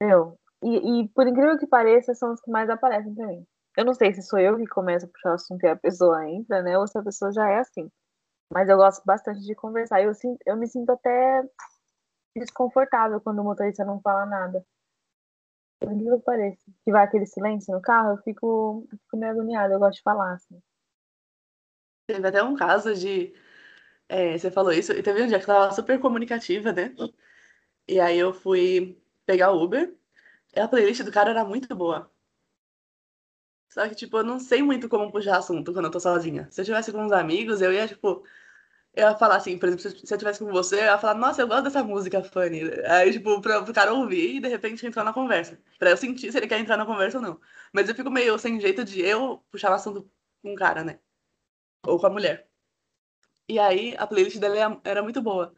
Meu, 0.00 0.38
e, 0.62 1.02
e, 1.02 1.08
por 1.10 1.26
incrível 1.26 1.58
que 1.58 1.66
pareça, 1.66 2.14
são 2.14 2.32
os 2.32 2.40
que 2.40 2.50
mais 2.50 2.70
aparecem 2.70 3.14
também. 3.14 3.46
Eu 3.76 3.84
não 3.84 3.94
sei 3.94 4.14
se 4.14 4.22
sou 4.22 4.38
eu 4.38 4.56
que 4.56 4.66
começo 4.66 5.06
a 5.06 5.08
puxar 5.08 5.30
o 5.32 5.34
assunto 5.34 5.64
e 5.64 5.68
a 5.68 5.76
pessoa 5.76 6.28
entra, 6.28 6.62
né? 6.62 6.78
Ou 6.78 6.86
se 6.86 6.96
a 6.98 7.02
pessoa 7.02 7.32
já 7.32 7.48
é 7.50 7.58
assim. 7.58 7.90
Mas 8.52 8.68
eu 8.68 8.76
gosto 8.76 9.04
bastante 9.04 9.40
de 9.40 9.54
conversar. 9.54 10.02
Eu, 10.02 10.12
eu 10.46 10.56
me 10.56 10.66
sinto 10.68 10.90
até 10.90 11.42
desconfortável 12.36 13.20
quando 13.20 13.40
o 13.40 13.44
motorista 13.44 13.84
não 13.84 14.00
fala 14.00 14.26
nada. 14.26 14.64
Por 15.80 15.92
incrível 15.92 16.18
que 16.18 16.24
pareça. 16.24 16.64
Que 16.84 16.92
vai 16.92 17.04
aquele 17.04 17.26
silêncio 17.26 17.74
no 17.74 17.82
carro, 17.82 18.12
eu 18.12 18.18
fico, 18.18 18.86
eu 18.92 18.98
fico 18.98 19.16
meio 19.16 19.32
agoniada. 19.32 19.74
Eu 19.74 19.78
gosto 19.80 19.96
de 19.98 20.02
falar, 20.02 20.34
assim. 20.34 20.62
Teve 22.06 22.26
até 22.28 22.42
um 22.42 22.54
caso 22.56 22.94
de. 22.94 23.34
É, 24.08 24.38
você 24.38 24.50
falou 24.50 24.72
isso, 24.72 24.92
e 24.92 25.02
teve 25.02 25.22
um 25.22 25.28
dia 25.28 25.40
que 25.40 25.46
tava 25.46 25.72
super 25.74 26.00
comunicativa, 26.00 26.72
né? 26.72 26.94
E 27.88 28.00
aí 28.00 28.18
eu 28.18 28.32
fui 28.34 28.98
pegar 29.26 29.52
o 29.52 29.62
Uber. 29.62 29.94
E 30.56 30.60
a 30.60 30.68
playlist 30.68 31.02
do 31.04 31.12
cara 31.12 31.30
era 31.30 31.44
muito 31.44 31.74
boa. 31.76 32.10
Só 33.68 33.88
que, 33.88 33.94
tipo, 33.94 34.16
eu 34.18 34.24
não 34.24 34.38
sei 34.38 34.62
muito 34.62 34.88
como 34.88 35.10
puxar 35.10 35.38
assunto 35.38 35.72
quando 35.72 35.86
eu 35.86 35.90
tô 35.90 35.98
sozinha. 36.00 36.48
Se 36.50 36.60
eu 36.60 36.64
tivesse 36.64 36.92
com 36.92 37.04
uns 37.04 37.12
amigos, 37.12 37.60
eu 37.60 37.72
ia, 37.72 37.88
tipo, 37.88 38.24
eu 38.94 39.08
ia 39.08 39.16
falar 39.16 39.36
assim, 39.36 39.58
por 39.58 39.68
exemplo, 39.68 39.90
se 40.06 40.14
eu 40.14 40.18
tivesse 40.18 40.40
com 40.40 40.52
você, 40.52 40.76
eu 40.76 40.84
ia 40.84 40.98
falar, 40.98 41.14
nossa, 41.16 41.42
eu 41.42 41.48
gosto 41.48 41.64
dessa 41.64 41.84
música, 41.84 42.22
Fanny. 42.24 42.62
Aí, 42.88 43.12
tipo, 43.12 43.40
pra, 43.42 43.62
pro 43.62 43.74
cara 43.74 43.94
ouvir 43.94 44.36
e 44.36 44.40
de 44.40 44.48
repente 44.48 44.86
entrar 44.86 45.04
na 45.04 45.12
conversa. 45.14 45.58
Pra 45.78 45.90
eu 45.90 45.96
sentir 45.98 46.32
se 46.32 46.38
ele 46.38 46.48
quer 46.48 46.60
entrar 46.60 46.76
na 46.78 46.86
conversa 46.86 47.18
ou 47.18 47.24
não. 47.24 47.40
Mas 47.72 47.88
eu 47.88 47.94
fico 47.94 48.10
meio 48.10 48.38
sem 48.38 48.60
jeito 48.60 48.84
de 48.84 49.00
eu 49.02 49.38
puxar 49.50 49.70
o 49.72 49.74
assunto 49.74 50.10
com 50.42 50.52
um 50.52 50.56
cara, 50.56 50.84
né? 50.84 51.00
Ou 51.86 51.98
com 51.98 52.06
a 52.06 52.10
mulher. 52.10 52.48
E 53.48 53.58
aí, 53.58 53.94
a 53.98 54.06
playlist 54.06 54.38
dela 54.38 54.80
era 54.84 55.02
muito 55.02 55.20
boa. 55.22 55.54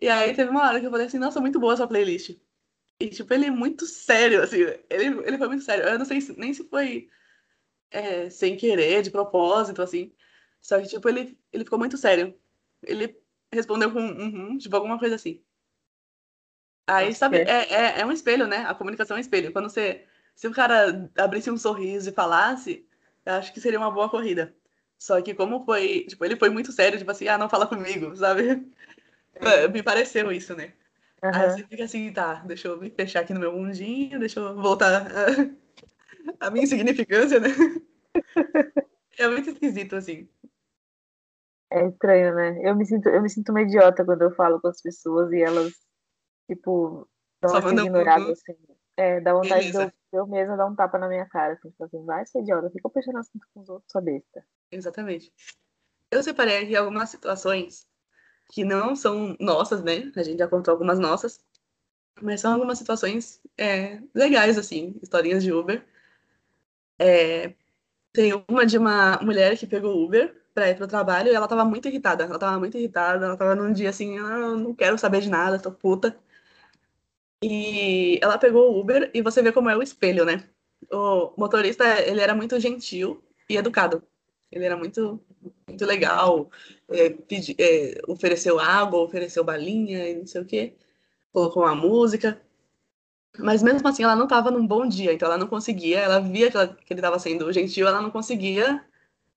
E 0.00 0.08
aí, 0.08 0.34
teve 0.34 0.50
uma 0.50 0.66
hora 0.66 0.80
que 0.80 0.86
eu 0.86 0.90
falei 0.90 1.06
assim, 1.06 1.18
nossa, 1.18 1.40
muito 1.40 1.58
boa 1.60 1.74
essa 1.74 1.86
playlist. 1.86 2.38
E, 3.00 3.08
tipo, 3.08 3.32
ele 3.34 3.46
é 3.46 3.50
muito 3.50 3.86
sério, 3.86 4.42
assim, 4.42 4.58
ele, 4.90 5.06
ele 5.26 5.38
foi 5.38 5.48
muito 5.48 5.64
sério. 5.64 5.84
Eu 5.84 5.98
não 5.98 6.04
sei 6.04 6.20
se, 6.20 6.38
nem 6.38 6.54
se 6.54 6.68
foi 6.68 7.08
é, 7.90 8.30
sem 8.30 8.56
querer, 8.56 9.02
de 9.02 9.10
propósito, 9.10 9.82
assim. 9.82 10.14
Só 10.60 10.80
que, 10.80 10.88
tipo, 10.88 11.08
ele, 11.08 11.38
ele 11.52 11.64
ficou 11.64 11.78
muito 11.78 11.96
sério. 11.96 12.38
Ele 12.82 13.20
respondeu 13.52 13.92
com 13.92 14.00
uhum, 14.00 14.58
tipo, 14.58 14.74
alguma 14.76 14.98
coisa 14.98 15.16
assim. 15.16 15.44
Aí, 16.86 17.14
sabe, 17.14 17.38
é, 17.38 17.72
é, 17.72 18.00
é 18.00 18.06
um 18.06 18.12
espelho, 18.12 18.46
né? 18.46 18.58
A 18.66 18.74
comunicação 18.74 19.16
é 19.16 19.18
um 19.18 19.20
espelho. 19.20 19.52
Quando 19.52 19.68
você. 19.68 20.06
Se 20.34 20.48
o 20.48 20.52
cara 20.52 21.10
abrisse 21.16 21.50
um 21.50 21.58
sorriso 21.58 22.08
e 22.10 22.12
falasse, 22.12 22.88
eu 23.24 23.34
acho 23.34 23.52
que 23.52 23.60
seria 23.60 23.78
uma 23.78 23.90
boa 23.90 24.08
corrida. 24.10 24.56
Só 25.02 25.20
que 25.20 25.34
como 25.34 25.64
foi, 25.64 26.04
tipo, 26.08 26.24
ele 26.24 26.36
foi 26.36 26.48
muito 26.48 26.70
sério, 26.70 26.96
tipo 26.96 27.10
assim, 27.10 27.26
ah, 27.26 27.36
não 27.36 27.48
fala 27.48 27.66
comigo, 27.66 28.14
sabe? 28.14 28.72
É. 29.34 29.66
Me 29.66 29.82
pareceu 29.82 30.30
isso, 30.30 30.54
né? 30.54 30.72
Uhum. 31.24 31.30
Aí 31.34 31.50
você 31.50 31.64
fica 31.64 31.82
assim, 31.82 32.12
tá, 32.12 32.34
deixa 32.46 32.68
eu 32.68 32.80
me 32.80 32.88
fechar 32.88 33.22
aqui 33.22 33.34
no 33.34 33.40
meu 33.40 33.52
mundinho, 33.52 34.20
deixa 34.20 34.38
eu 34.38 34.54
voltar 34.54 35.08
a, 35.10 36.46
a 36.46 36.50
minha 36.52 36.62
insignificância, 36.62 37.40
né? 37.40 37.48
É 39.18 39.28
muito 39.28 39.50
esquisito, 39.50 39.94
assim. 39.94 40.26
É 41.70 41.86
estranho, 41.86 42.34
né? 42.34 42.60
Eu 42.62 42.74
me 42.74 42.86
sinto, 42.86 43.08
eu 43.10 43.20
me 43.20 43.28
sinto 43.28 43.50
uma 43.50 43.60
idiota 43.60 44.04
quando 44.04 44.22
eu 44.22 44.34
falo 44.34 44.58
com 44.58 44.68
as 44.68 44.80
pessoas 44.80 45.30
e 45.32 45.42
elas, 45.42 45.74
tipo, 46.48 47.06
dão 47.42 47.50
Só 47.50 47.58
uma 47.58 47.72
ignorada, 47.72 48.32
assim. 48.32 48.56
É, 48.96 49.20
dá 49.20 49.34
vontade 49.34 49.70
de 49.70 49.76
eu, 49.76 49.92
eu 50.12 50.26
mesma 50.26 50.56
dar 50.56 50.66
um 50.66 50.74
tapa 50.74 50.96
na 50.96 51.08
minha 51.08 51.26
cara, 51.28 51.52
assim, 51.54 51.70
tipo 51.70 51.84
assim, 51.84 52.02
vai 52.06 52.24
ser 52.24 52.40
idiota, 52.40 52.70
fica 52.70 52.88
puxando 52.88 53.18
assunto 53.18 53.46
com 53.52 53.60
os 53.60 53.68
outros, 53.68 53.92
sua 53.92 54.00
besta. 54.00 54.42
Exatamente. 54.72 55.32
Eu 56.10 56.22
separei 56.22 56.58
aqui 56.64 56.76
algumas 56.76 57.10
situações 57.10 57.86
que 58.52 58.64
não 58.64 58.96
são 58.96 59.36
nossas, 59.40 59.82
né? 59.84 60.12
A 60.16 60.22
gente 60.24 60.38
já 60.38 60.48
contou 60.48 60.72
algumas 60.72 60.98
nossas, 61.00 61.40
mas 62.22 62.40
são 62.40 62.52
algumas 62.54 62.78
situações 62.78 63.40
é, 63.58 64.00
legais, 64.14 64.58
assim, 64.58 64.98
historinhas 65.02 65.42
de 65.44 65.52
Uber. 65.52 65.84
É, 66.98 67.54
tem 68.12 68.32
uma 68.48 68.66
de 68.66 68.78
uma 68.78 69.18
mulher 69.22 69.58
que 69.58 69.66
pegou 69.66 70.04
Uber 70.04 70.34
para 70.54 70.70
ir 70.70 70.76
pro 70.76 70.86
trabalho 70.88 71.30
e 71.30 71.34
ela 71.34 71.48
tava 71.48 71.64
muito 71.64 71.88
irritada. 71.88 72.24
Ela 72.24 72.38
tava 72.38 72.58
muito 72.60 72.78
irritada, 72.78 73.26
ela 73.26 73.36
tava 73.36 73.54
num 73.56 73.72
dia 73.72 73.90
assim, 73.90 74.18
ah, 74.18 74.56
não 74.56 74.74
quero 74.74 74.98
saber 74.98 75.20
de 75.22 75.30
nada, 75.30 75.60
tô 75.60 75.72
puta. 75.72 76.16
E 77.42 78.18
ela 78.22 78.38
pegou 78.38 78.72
o 78.72 78.80
Uber 78.80 79.10
e 79.14 79.22
você 79.22 79.42
vê 79.42 79.52
como 79.52 79.68
é 79.70 79.76
o 79.76 79.82
espelho, 79.82 80.24
né? 80.24 80.48
O 80.90 81.32
motorista, 81.36 81.84
ele 82.02 82.20
era 82.20 82.34
muito 82.34 82.58
gentil 82.60 83.22
e 83.48 83.56
educado. 83.56 84.02
Ele 84.52 84.66
era 84.66 84.76
muito, 84.76 85.18
muito 85.66 85.84
legal, 85.86 86.50
é, 86.90 87.10
pedi, 87.10 87.56
é, 87.58 88.00
ofereceu 88.06 88.60
água, 88.60 89.00
ofereceu 89.00 89.42
balinha 89.42 90.08
e 90.10 90.14
não 90.14 90.26
sei 90.26 90.42
o 90.42 90.44
quê, 90.44 90.74
colocou 91.32 91.62
uma 91.62 91.74
música. 91.74 92.40
Mas 93.38 93.62
mesmo 93.62 93.88
assim, 93.88 94.04
ela 94.04 94.14
não 94.14 94.24
estava 94.24 94.50
num 94.50 94.66
bom 94.66 94.86
dia, 94.86 95.12
então 95.12 95.26
ela 95.26 95.38
não 95.38 95.46
conseguia, 95.48 96.00
ela 96.00 96.20
via 96.20 96.50
que, 96.50 96.56
ela, 96.56 96.68
que 96.68 96.92
ele 96.92 97.00
estava 97.00 97.18
sendo 97.18 97.50
gentil, 97.50 97.88
ela 97.88 98.02
não 98.02 98.10
conseguia 98.10 98.84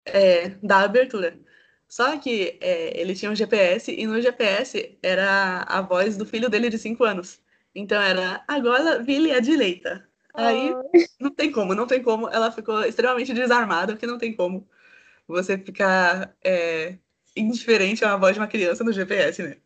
é, 0.05 0.49
dar 0.61 0.83
abertura. 0.83 1.39
Só 1.87 2.17
que 2.17 2.57
é, 2.61 2.99
ele 2.99 3.15
tinha 3.15 3.31
um 3.31 3.35
GPS 3.35 3.91
e 3.91 4.05
no 4.07 4.21
GPS 4.21 4.97
era 5.01 5.63
a 5.67 5.81
voz 5.81 6.17
do 6.17 6.25
filho 6.25 6.49
dele 6.49 6.69
de 6.69 6.77
5 6.77 7.03
anos. 7.05 7.39
Então 7.73 8.01
era, 8.01 8.43
agora 8.47 9.01
vire 9.01 9.31
à 9.31 9.39
direita. 9.39 10.07
Aí 10.33 10.73
não 11.19 11.31
tem 11.31 11.51
como, 11.51 11.73
não 11.73 11.87
tem 11.87 12.03
como. 12.03 12.27
Ela 12.29 12.51
ficou 12.51 12.83
extremamente 12.83 13.33
desarmada, 13.33 13.93
porque 13.93 14.07
não 14.07 14.17
tem 14.17 14.35
como 14.35 14.67
você 15.27 15.57
ficar 15.57 16.35
é, 16.43 16.97
indiferente 17.35 18.03
a 18.03 18.09
uma 18.09 18.17
voz 18.17 18.33
de 18.33 18.39
uma 18.39 18.47
criança 18.47 18.83
no 18.83 18.93
GPS, 18.93 19.43
né? 19.43 19.57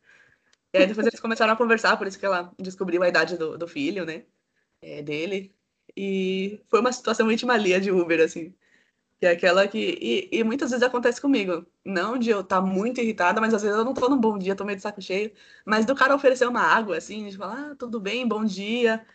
E 0.73 0.77
aí 0.77 0.87
depois 0.87 1.07
eles 1.07 1.19
começaram 1.19 1.53
a 1.53 1.57
conversar, 1.57 1.97
por 1.97 2.07
isso 2.07 2.19
que 2.19 2.25
ela 2.25 2.53
descobriu 2.59 3.01
a 3.03 3.09
idade 3.09 3.37
do, 3.37 3.57
do 3.57 3.67
filho, 3.67 4.05
né? 4.05 4.23
É, 4.81 5.01
dele. 5.01 5.53
E 5.97 6.61
foi 6.69 6.79
uma 6.79 6.91
situação 6.93 7.25
muito 7.25 7.45
malia 7.47 7.81
de 7.81 7.91
Uber, 7.91 8.21
assim. 8.21 8.53
Que 9.19 9.25
é 9.25 9.31
aquela 9.31 9.67
que. 9.67 9.97
E, 10.01 10.29
e, 10.39 10.43
muitas 10.43 10.71
vezes 10.71 10.83
acontece 10.85 11.19
comigo. 11.19 11.65
Não 11.83 12.17
de 12.17 12.29
eu 12.29 12.41
estar 12.41 12.61
tá 12.61 12.65
muito 12.65 13.01
irritada, 13.01 13.41
mas 13.41 13.53
às 13.53 13.61
vezes 13.63 13.77
eu 13.77 13.85
não 13.85 13.93
tô 13.93 14.07
num 14.09 14.17
bom 14.19 14.37
dia, 14.37 14.55
tô 14.55 14.63
meio 14.65 14.77
de 14.77 14.81
saco 14.83 15.01
cheio. 15.01 15.31
Mas 15.65 15.85
do 15.85 15.95
cara 15.95 16.15
oferecer 16.15 16.47
uma 16.47 16.61
água, 16.61 16.97
assim, 16.97 17.27
de 17.27 17.37
falar, 17.37 17.71
ah, 17.71 17.75
tudo 17.75 17.99
bem, 17.99 18.27
bom 18.27 18.45
dia. 18.45 19.05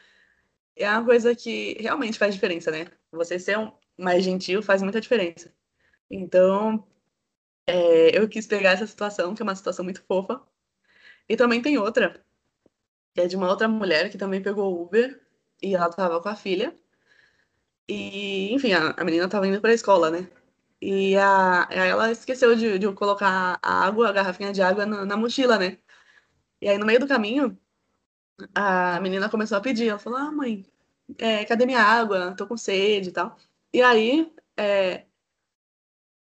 É 0.77 0.91
uma 0.91 1.05
coisa 1.05 1.35
que 1.35 1.77
realmente 1.81 2.19
faz 2.19 2.35
diferença, 2.35 2.71
né? 2.71 2.87
Você 3.13 3.39
ser 3.39 3.59
um 3.59 3.73
mais 3.99 4.25
gentil 4.25 4.63
faz 4.63 4.83
muita 4.83 5.01
diferença. 5.01 5.53
Então, 6.11 6.87
é, 7.67 8.17
eu 8.19 8.29
quis 8.29 8.47
pegar 8.47 8.73
essa 8.73 8.87
situação, 8.87 9.35
que 9.35 9.43
é 9.43 9.45
uma 9.45 9.57
situação 9.57 9.85
muito 9.85 10.03
fofa. 10.05 10.43
E 11.29 11.37
também 11.37 11.63
tem 11.63 11.79
outra, 11.79 12.25
que 13.15 13.23
é 13.23 13.27
de 13.29 13.37
uma 13.37 13.49
outra 13.51 13.69
mulher 13.69 14.11
que 14.11 14.19
também 14.19 14.43
pegou 14.43 14.83
Uber 14.83 15.21
e 15.63 15.75
ela 15.75 15.91
tava 15.91 16.21
com 16.23 16.29
a 16.29 16.37
filha. 16.37 16.79
E, 17.89 18.53
enfim, 18.55 18.73
a, 18.73 18.91
a 18.93 19.05
menina 19.05 19.29
tava 19.29 19.47
indo 19.47 19.61
pra 19.61 19.73
escola, 19.73 20.11
né? 20.11 20.29
E 20.81 21.17
a, 21.17 21.69
ela 21.71 22.11
esqueceu 22.13 22.55
de, 22.57 22.79
de 22.79 22.93
colocar 22.95 23.59
a 23.63 23.85
água, 23.87 24.09
a 24.09 24.13
garrafinha 24.13 24.53
de 24.53 24.63
água 24.63 24.87
na, 24.87 25.05
na 25.05 25.17
mochila, 25.17 25.59
né? 25.59 25.79
E 26.61 26.69
aí, 26.69 26.79
no 26.79 26.87
meio 26.87 27.01
do 27.01 27.09
caminho, 27.09 27.59
a 28.55 29.01
menina 29.01 29.29
começou 29.31 29.59
a 29.59 29.61
pedir. 29.61 29.89
Ela 29.89 29.99
falou: 29.99 30.19
Ah, 30.19 30.31
mãe, 30.33 30.65
é, 31.19 31.45
cadê 31.45 31.67
minha 31.67 31.81
água? 31.83 32.35
Tô 32.37 32.47
com 32.47 32.57
sede 32.57 33.11
e 33.11 33.13
tal. 33.13 33.37
E 33.73 33.83
aí, 33.83 34.33
é, 34.57 35.07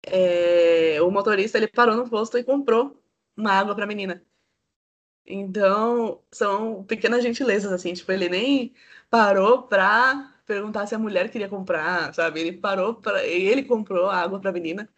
é, 0.07 1.01
o 1.03 1.11
motorista 1.11 1.59
ele 1.59 1.69
parou 1.69 1.97
no 1.97 2.09
posto 2.09 2.39
e 2.39 2.45
comprou 2.45 3.01
uma 3.37 3.53
água 3.53 3.75
para 3.75 3.85
a 3.85 3.87
menina. 3.87 4.23
Então, 5.27 6.23
são 6.31 6.85
pequenas 6.85 7.23
gentilezas, 7.23 7.73
assim, 7.73 7.95
tipo, 7.95 8.13
ele 8.13 8.29
nem 8.29 8.75
parou 9.11 9.63
pra 9.63 10.35
perguntar 10.47 10.87
se 10.87 10.95
a 10.95 10.99
mulher 10.99 11.31
queria 11.31 11.49
comprar, 11.49 12.13
sabe? 12.15 12.41
Ele 12.41 12.53
parou 12.59 12.95
para 12.95 13.25
ele 13.25 13.63
comprou 13.65 14.07
a 14.07 14.17
água 14.17 14.41
pra 14.41 14.53
menina. 14.53 14.89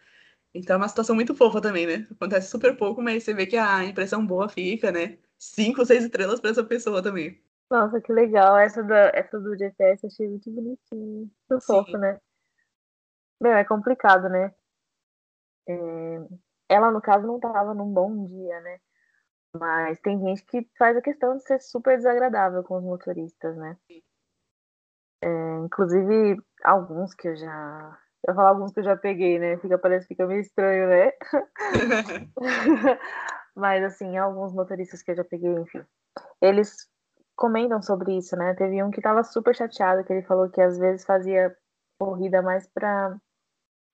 Então 0.53 0.75
é 0.75 0.77
uma 0.77 0.89
situação 0.89 1.15
muito 1.15 1.35
fofa 1.35 1.61
também, 1.61 1.85
né? 1.85 2.07
Acontece 2.11 2.49
super 2.49 2.75
pouco, 2.75 3.01
mas 3.01 3.23
você 3.23 3.33
vê 3.33 3.45
que 3.45 3.57
a 3.57 3.85
impressão 3.85 4.25
boa 4.25 4.49
fica, 4.49 4.91
né? 4.91 5.17
Cinco, 5.37 5.85
seis 5.85 6.03
estrelas 6.03 6.39
para 6.39 6.49
essa 6.49 6.63
pessoa 6.63 7.01
também. 7.01 7.39
Nossa, 7.69 8.01
que 8.01 8.11
legal. 8.11 8.57
Essa 8.57 8.83
do, 8.83 8.93
essa 8.93 9.39
do 9.39 9.57
GPS 9.57 10.07
achei 10.07 10.27
muito 10.27 10.49
bonitinho. 10.49 11.29
Muito 11.49 11.65
fofo, 11.65 11.97
né? 11.97 12.19
Meu, 13.39 13.53
é 13.53 13.63
complicado, 13.63 14.29
né? 14.29 14.53
É... 15.67 16.27
Ela, 16.69 16.91
no 16.91 17.01
caso, 17.01 17.25
não 17.25 17.39
tava 17.39 17.73
num 17.73 17.91
bom 17.91 18.25
dia, 18.25 18.59
né? 18.61 18.79
Mas 19.55 19.99
tem 20.01 20.19
gente 20.19 20.43
que 20.45 20.67
faz 20.77 20.95
a 20.97 21.01
questão 21.01 21.37
de 21.37 21.43
ser 21.43 21.59
super 21.61 21.97
desagradável 21.97 22.63
com 22.63 22.77
os 22.77 22.83
motoristas, 22.83 23.55
né? 23.57 23.77
É, 25.21 25.27
inclusive, 25.65 26.41
alguns 26.63 27.13
que 27.13 27.27
eu 27.27 27.35
já. 27.35 27.99
Eu 28.27 28.35
falo 28.35 28.47
alguns 28.49 28.73
que 28.73 28.79
eu 28.79 28.83
já 28.83 28.97
peguei, 28.97 29.39
né? 29.39 29.57
Fica, 29.57 29.77
parece 29.77 30.07
que 30.07 30.13
fica 30.13 30.27
meio 30.27 30.41
estranho, 30.41 30.87
né? 30.89 31.11
Mas, 33.55 33.83
assim, 33.83 34.17
alguns 34.17 34.53
motoristas 34.53 35.01
que 35.01 35.11
eu 35.11 35.15
já 35.15 35.23
peguei, 35.23 35.51
enfim. 35.51 35.83
Eles 36.41 36.87
comentam 37.35 37.81
sobre 37.81 38.17
isso, 38.17 38.35
né? 38.35 38.53
Teve 38.55 38.83
um 38.83 38.91
que 38.91 39.01
tava 39.01 39.23
super 39.23 39.55
chateado, 39.55 40.03
que 40.03 40.11
ele 40.13 40.23
falou 40.23 40.49
que 40.49 40.61
às 40.61 40.77
vezes 40.77 41.05
fazia 41.05 41.55
corrida 41.99 42.41
mais 42.41 42.67
para 42.67 43.17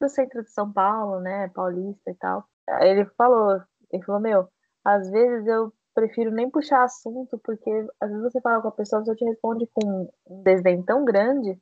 o 0.05 0.09
centro 0.09 0.43
de 0.43 0.51
São 0.51 0.71
Paulo, 0.71 1.19
né? 1.19 1.49
Paulista 1.49 2.11
e 2.11 2.15
tal. 2.15 2.45
Ele 2.81 3.05
falou, 3.17 3.61
ele 3.91 4.03
falou, 4.03 4.21
meu, 4.21 4.47
às 4.83 5.09
vezes 5.09 5.47
eu 5.47 5.73
prefiro 5.93 6.31
nem 6.31 6.49
puxar 6.49 6.83
assunto, 6.83 7.39
porque 7.43 7.69
às 8.01 8.09
vezes 8.09 8.23
você 8.23 8.41
fala 8.41 8.61
com 8.61 8.67
a 8.69 8.71
pessoa, 8.71 8.99
a 8.99 9.01
pessoa 9.01 9.15
te 9.15 9.25
responde 9.25 9.67
com 9.73 10.09
um 10.27 10.43
desdém 10.43 10.81
tão 10.83 11.05
grande, 11.05 11.59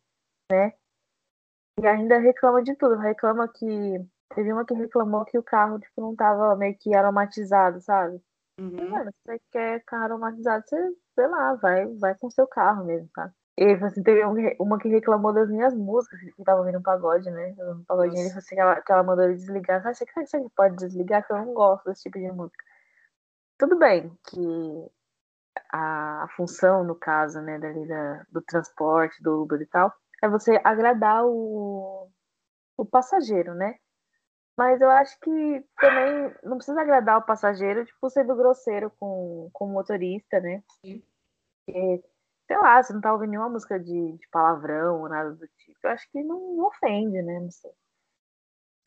né? 0.52 0.74
E 1.82 1.88
ainda 1.88 2.20
reclama 2.20 2.62
de 2.64 2.76
tudo. 2.76 2.96
Reclama 2.96 3.48
que. 3.48 3.66
Teve 4.34 4.54
uma 4.54 4.66
que 4.66 4.74
reclamou 4.74 5.26
que 5.26 5.38
o 5.38 5.44
carro, 5.44 5.78
tipo, 5.78 6.00
não 6.00 6.16
tava 6.16 6.56
meio 6.56 6.78
que 6.80 6.96
aromatizado, 6.96 7.82
sabe? 7.82 8.22
Uhum. 8.58 8.90
Mano, 8.90 9.12
se 9.12 9.18
você 9.26 9.42
quer 9.52 9.84
carro 9.84 10.04
aromatizado, 10.06 10.64
você, 10.66 10.96
sei 11.16 11.28
lá, 11.28 11.56
vai, 11.56 11.86
vai 11.98 12.16
com 12.16 12.30
seu 12.30 12.48
carro 12.48 12.86
mesmo, 12.86 13.10
tá? 13.14 13.30
E 13.58 13.66
assim, 13.74 14.02
teve 14.02 14.24
uma 14.60 14.80
que 14.80 14.88
reclamou 14.88 15.34
das 15.34 15.50
minhas 15.50 15.74
músicas, 15.74 16.20
que 16.20 16.44
tava 16.44 16.62
ouvindo 16.62 16.80
um 16.80 16.82
pagode, 16.82 17.30
né? 17.30 17.54
Um 17.60 17.84
pagodinho, 17.84 18.22
ele 18.22 18.30
falou 18.30 18.40
assim, 18.40 18.56
que 18.56 18.62
ela, 18.62 18.82
que 18.82 18.92
ela 18.92 19.04
mandou 19.04 19.26
ele 19.26 19.36
desligar. 19.36 19.84
Sabe, 19.84 19.96
você, 19.96 20.06
você 20.26 20.50
pode 20.56 20.76
desligar, 20.78 21.26
que 21.26 21.34
eu 21.34 21.38
não 21.38 21.54
gosto 21.54 21.86
desse 21.86 22.04
tipo 22.04 22.18
de 22.18 22.32
música. 22.32 22.64
Tudo 23.58 23.78
bem 23.78 24.18
que 24.28 24.92
a, 25.72 26.28
função, 26.36 26.84
no 26.84 26.96
caso, 26.96 27.42
né, 27.42 27.60
dali 27.60 27.88
da, 27.88 28.26
do 28.32 28.42
transporte, 28.42 29.22
do 29.22 29.44
Uber 29.44 29.62
e 29.62 29.66
tal, 29.66 29.94
é 30.24 30.30
você 30.30 30.60
agradar 30.64 31.26
o, 31.26 32.10
o 32.78 32.86
passageiro, 32.86 33.54
né? 33.54 33.76
Mas 34.58 34.82
eu 34.82 34.90
acho 34.90 35.20
que 35.20 35.66
também 35.80 36.36
não 36.44 36.58
precisa 36.58 36.82
agradar 36.82 37.18
o 37.18 37.26
passageiro, 37.26 37.86
tipo, 37.86 38.10
sendo 38.10 38.36
grosseiro 38.36 38.92
com, 39.00 39.50
com 39.54 39.66
o 39.66 39.70
motorista, 39.70 40.40
né? 40.40 40.64
Sim. 40.84 41.04
Sei 42.52 42.58
lá, 42.58 42.84
você 42.84 42.92
não 42.92 43.00
tá 43.00 43.14
ouvindo 43.14 43.30
nenhuma 43.30 43.48
música 43.48 43.80
de, 43.80 44.18
de 44.18 44.28
palavrão 44.30 45.00
ou 45.02 45.08
nada 45.08 45.32
do 45.32 45.48
tipo. 45.48 45.80
Eu 45.84 45.90
acho 45.92 46.06
que 46.12 46.22
não, 46.22 46.58
não 46.58 46.66
ofende, 46.66 47.22
né? 47.22 47.40
Não 47.40 47.50
sei 47.50 47.72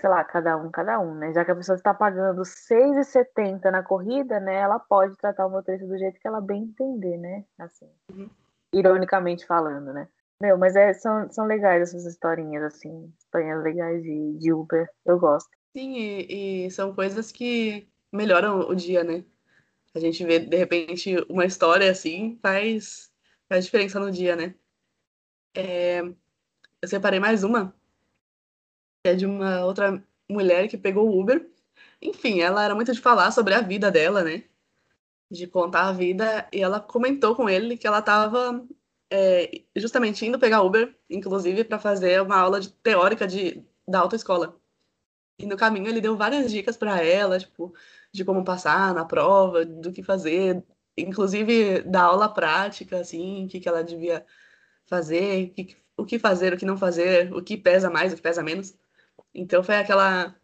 sei 0.05 0.11
lá, 0.11 0.23
cada 0.23 0.59
um, 0.59 0.71
cada 0.71 1.01
um, 1.01 1.15
né? 1.15 1.33
Já 1.33 1.47
que 1.47 1.51
a 1.51 1.57
pessoa 1.57 1.77
está 1.77 1.95
pagando 1.95 2.43
6,70 2.43 3.71
na 3.71 3.83
corrida, 3.83 4.39
né? 4.39 4.57
Ela 4.57 4.79
pode 4.79 5.17
tratar 5.17 5.47
o 5.47 5.51
motorista 5.51 5.87
do 5.87 5.97
jeito 5.97 6.21
que 6.21 6.29
ela 6.29 6.43
bem 6.43 6.65
entender, 6.65 7.17
né? 7.17 7.43
Assim, 7.59 7.89
uhum. 8.13 8.29
ironicamente 8.75 9.47
falando, 9.47 9.95
né? 9.95 10.07
Meu, 10.39 10.59
mas 10.59 10.77
é, 10.77 10.93
são, 10.93 11.31
são 11.31 11.47
legais 11.47 11.81
essas 11.81 12.05
historinhas, 12.05 12.65
assim, 12.65 13.11
historinhas 13.19 13.63
legais 13.63 14.03
de, 14.03 14.37
de 14.37 14.53
Uber, 14.53 14.87
eu 15.07 15.19
gosto. 15.19 15.49
Sim, 15.75 15.97
e, 15.97 16.67
e 16.67 16.71
são 16.71 16.95
coisas 16.95 17.33
que 17.33 17.89
melhoram 18.13 18.69
o 18.69 18.75
dia, 18.75 19.03
né? 19.03 19.25
A 19.95 20.01
gente 20.01 20.23
vê, 20.23 20.39
de 20.39 20.57
repente, 20.57 21.17
uma 21.31 21.47
história 21.47 21.91
assim 21.91 22.39
faz, 22.43 23.11
faz 23.55 23.65
diferença 23.67 24.01
no 24.01 24.11
dia, 24.11 24.35
né? 24.35 24.55
É, 25.55 26.01
eu 26.01 26.89
separei 26.89 27.21
mais 27.21 27.45
uma 27.45 27.73
é 29.07 29.15
de 29.15 29.27
uma 29.27 29.65
outra 29.65 30.03
mulher 30.29 30.67
que 30.67 30.79
pegou 30.79 31.09
o 31.09 31.21
Uber. 31.21 31.49
Enfim, 32.01 32.41
ela 32.41 32.65
era 32.65 32.75
muito 32.75 32.93
de 32.93 33.01
falar 33.01 33.31
sobre 33.31 33.55
a 33.55 33.61
vida 33.61 33.91
dela, 33.91 34.25
né? 34.25 34.45
De 35.31 35.47
contar 35.47 35.89
a 35.89 35.93
vida. 35.93 36.49
E 36.53 36.63
ela 36.63 36.81
comentou 36.81 37.37
com 37.37 37.49
ele 37.49 37.77
que 37.77 37.87
ela 37.87 37.99
estava 37.99 38.67
é, 39.11 39.63
justamente 39.77 40.25
indo 40.27 40.39
pegar 40.39 40.63
Uber, 40.63 40.97
inclusive, 41.09 41.65
para 41.65 41.79
fazer 41.79 42.23
uma 42.23 42.37
aula 42.37 42.61
de, 42.61 42.73
teórica 42.73 43.27
de, 43.27 43.63
da 43.87 44.01
autoescola. 44.01 44.59
E 45.39 45.47
no 45.47 45.57
caminho 45.57 45.89
ele 45.89 46.01
deu 46.01 46.17
várias 46.17 46.51
dicas 46.51 46.77
para 46.77 47.03
ela, 47.03 47.39
tipo, 47.39 47.75
de 48.13 48.25
como 48.25 48.45
passar 48.45 48.95
na 48.95 49.05
prova, 49.05 49.65
do 49.67 49.93
que 49.93 50.03
fazer, 50.03 50.65
inclusive 50.97 51.83
da 51.83 52.03
aula 52.03 52.33
prática, 52.33 52.99
assim, 53.01 53.47
o 53.47 53.49
que, 53.49 53.61
que 53.61 53.69
ela 53.69 53.83
devia 53.85 54.25
fazer, 54.87 55.51
que, 55.51 55.77
o 55.97 56.05
que 56.05 56.19
fazer, 56.19 56.55
o 56.55 56.57
que 56.59 56.67
não 56.67 56.77
fazer, 56.79 57.33
o 57.35 57.43
que 57.43 57.57
pesa 57.57 57.91
mais, 57.91 58.13
o 58.13 58.17
que 58.17 58.23
pesa 58.23 58.43
menos. 58.43 58.77
Então 59.35 59.63
foi 59.63 59.77
aquela 59.77 60.35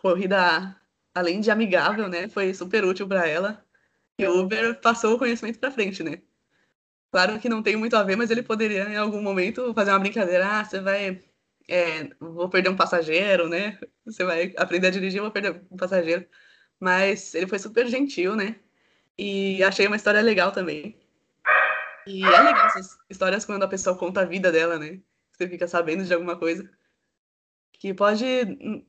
corrida, 0.00 0.76
além 1.14 1.40
de 1.40 1.50
amigável, 1.50 2.08
né? 2.08 2.28
Foi 2.28 2.54
super 2.54 2.84
útil 2.84 3.08
para 3.08 3.26
ela. 3.28 3.64
E 4.18 4.26
o 4.26 4.40
Uber 4.40 4.80
passou 4.80 5.14
o 5.16 5.18
conhecimento 5.18 5.58
para 5.58 5.70
frente, 5.70 6.02
né? 6.02 6.22
Claro 7.10 7.40
que 7.40 7.48
não 7.48 7.62
tem 7.62 7.76
muito 7.76 7.96
a 7.96 8.04
ver, 8.04 8.16
mas 8.16 8.30
ele 8.30 8.42
poderia 8.42 8.84
em 8.88 8.96
algum 8.96 9.20
momento 9.22 9.74
fazer 9.74 9.90
uma 9.90 9.98
brincadeira. 9.98 10.46
Ah, 10.60 10.64
você 10.64 10.80
vai. 10.80 11.20
É, 11.68 12.04
vou 12.20 12.48
perder 12.48 12.70
um 12.70 12.76
passageiro, 12.76 13.48
né? 13.48 13.78
Você 14.04 14.24
vai 14.24 14.52
aprender 14.56 14.88
a 14.88 14.90
dirigir, 14.90 15.20
vou 15.20 15.30
perder 15.30 15.62
um 15.70 15.76
passageiro. 15.76 16.26
Mas 16.80 17.34
ele 17.34 17.46
foi 17.46 17.58
super 17.58 17.86
gentil, 17.88 18.36
né? 18.36 18.60
E 19.22 19.62
achei 19.62 19.86
uma 19.86 19.96
história 19.96 20.22
legal 20.22 20.50
também. 20.50 20.96
E 22.06 22.24
é 22.24 22.40
legal 22.40 22.68
essas 22.68 22.98
histórias 23.10 23.44
quando 23.44 23.62
a 23.62 23.68
pessoa 23.68 23.94
conta 23.94 24.22
a 24.22 24.24
vida 24.24 24.50
dela, 24.50 24.78
né? 24.78 24.98
Você 25.32 25.46
fica 25.46 25.68
sabendo 25.68 26.06
de 26.06 26.14
alguma 26.14 26.38
coisa 26.38 26.70
que 27.74 27.92
pode 27.92 28.24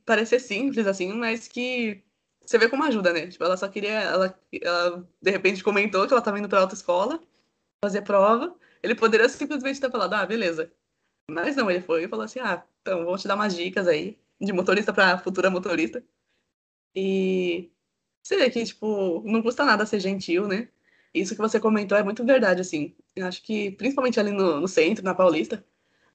parecer 0.06 0.40
simples, 0.40 0.86
assim, 0.86 1.12
mas 1.12 1.46
que 1.46 2.02
você 2.40 2.56
vê 2.56 2.66
como 2.66 2.82
ajuda, 2.82 3.12
né? 3.12 3.26
Tipo, 3.26 3.44
ela 3.44 3.58
só 3.58 3.68
queria. 3.68 3.90
Ela, 3.90 4.40
ela 4.62 5.06
de 5.20 5.30
repente 5.30 5.62
comentou 5.62 6.06
que 6.06 6.14
ela 6.14 6.20
estava 6.20 6.38
indo 6.38 6.48
para 6.48 6.60
autoescola 6.60 7.20
fazer 7.84 8.00
prova. 8.00 8.56
Ele 8.82 8.94
poderia 8.94 9.28
simplesmente 9.28 9.82
ter 9.82 9.90
falado, 9.90 10.14
ah, 10.14 10.24
beleza. 10.24 10.72
Mas 11.30 11.56
não, 11.56 11.70
ele 11.70 11.82
foi 11.82 12.04
e 12.04 12.08
falou 12.08 12.24
assim: 12.24 12.40
ah, 12.40 12.64
então 12.80 13.04
vou 13.04 13.18
te 13.18 13.28
dar 13.28 13.34
umas 13.34 13.54
dicas 13.54 13.86
aí 13.86 14.18
de 14.40 14.50
motorista 14.50 14.94
para 14.94 15.18
futura 15.18 15.50
motorista. 15.50 16.02
E 16.94 17.71
você 18.22 18.36
vê 18.36 18.50
que, 18.50 18.64
tipo, 18.64 19.22
não 19.26 19.42
custa 19.42 19.64
nada 19.64 19.86
ser 19.86 20.00
gentil, 20.00 20.46
né? 20.48 20.68
Isso 21.14 21.34
que 21.34 21.40
você 21.40 21.60
comentou 21.60 21.98
é 21.98 22.02
muito 22.02 22.24
verdade, 22.24 22.60
assim. 22.60 22.96
Eu 23.14 23.26
acho 23.26 23.42
que, 23.42 23.72
principalmente 23.72 24.18
ali 24.20 24.30
no, 24.30 24.60
no 24.60 24.68
centro, 24.68 25.04
na 25.04 25.14
Paulista, 25.14 25.64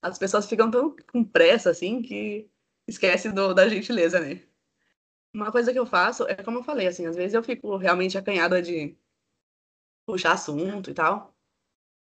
as 0.01 0.17
pessoas 0.17 0.47
ficam 0.47 0.71
tão 0.71 0.95
com 1.11 1.23
pressa, 1.23 1.69
assim, 1.69 2.01
que 2.01 2.49
esquece 2.87 3.31
do, 3.31 3.53
da 3.53 3.67
gentileza, 3.69 4.19
né? 4.19 4.41
Uma 5.33 5.51
coisa 5.51 5.71
que 5.73 5.79
eu 5.79 5.85
faço 5.85 6.27
é 6.27 6.35
como 6.35 6.59
eu 6.59 6.63
falei, 6.63 6.87
assim, 6.87 7.05
às 7.05 7.15
vezes 7.15 7.33
eu 7.33 7.43
fico 7.43 7.77
realmente 7.77 8.17
acanhada 8.17 8.61
de 8.61 8.97
puxar 10.05 10.33
assunto 10.33 10.89
e 10.89 10.93
tal. 10.93 11.35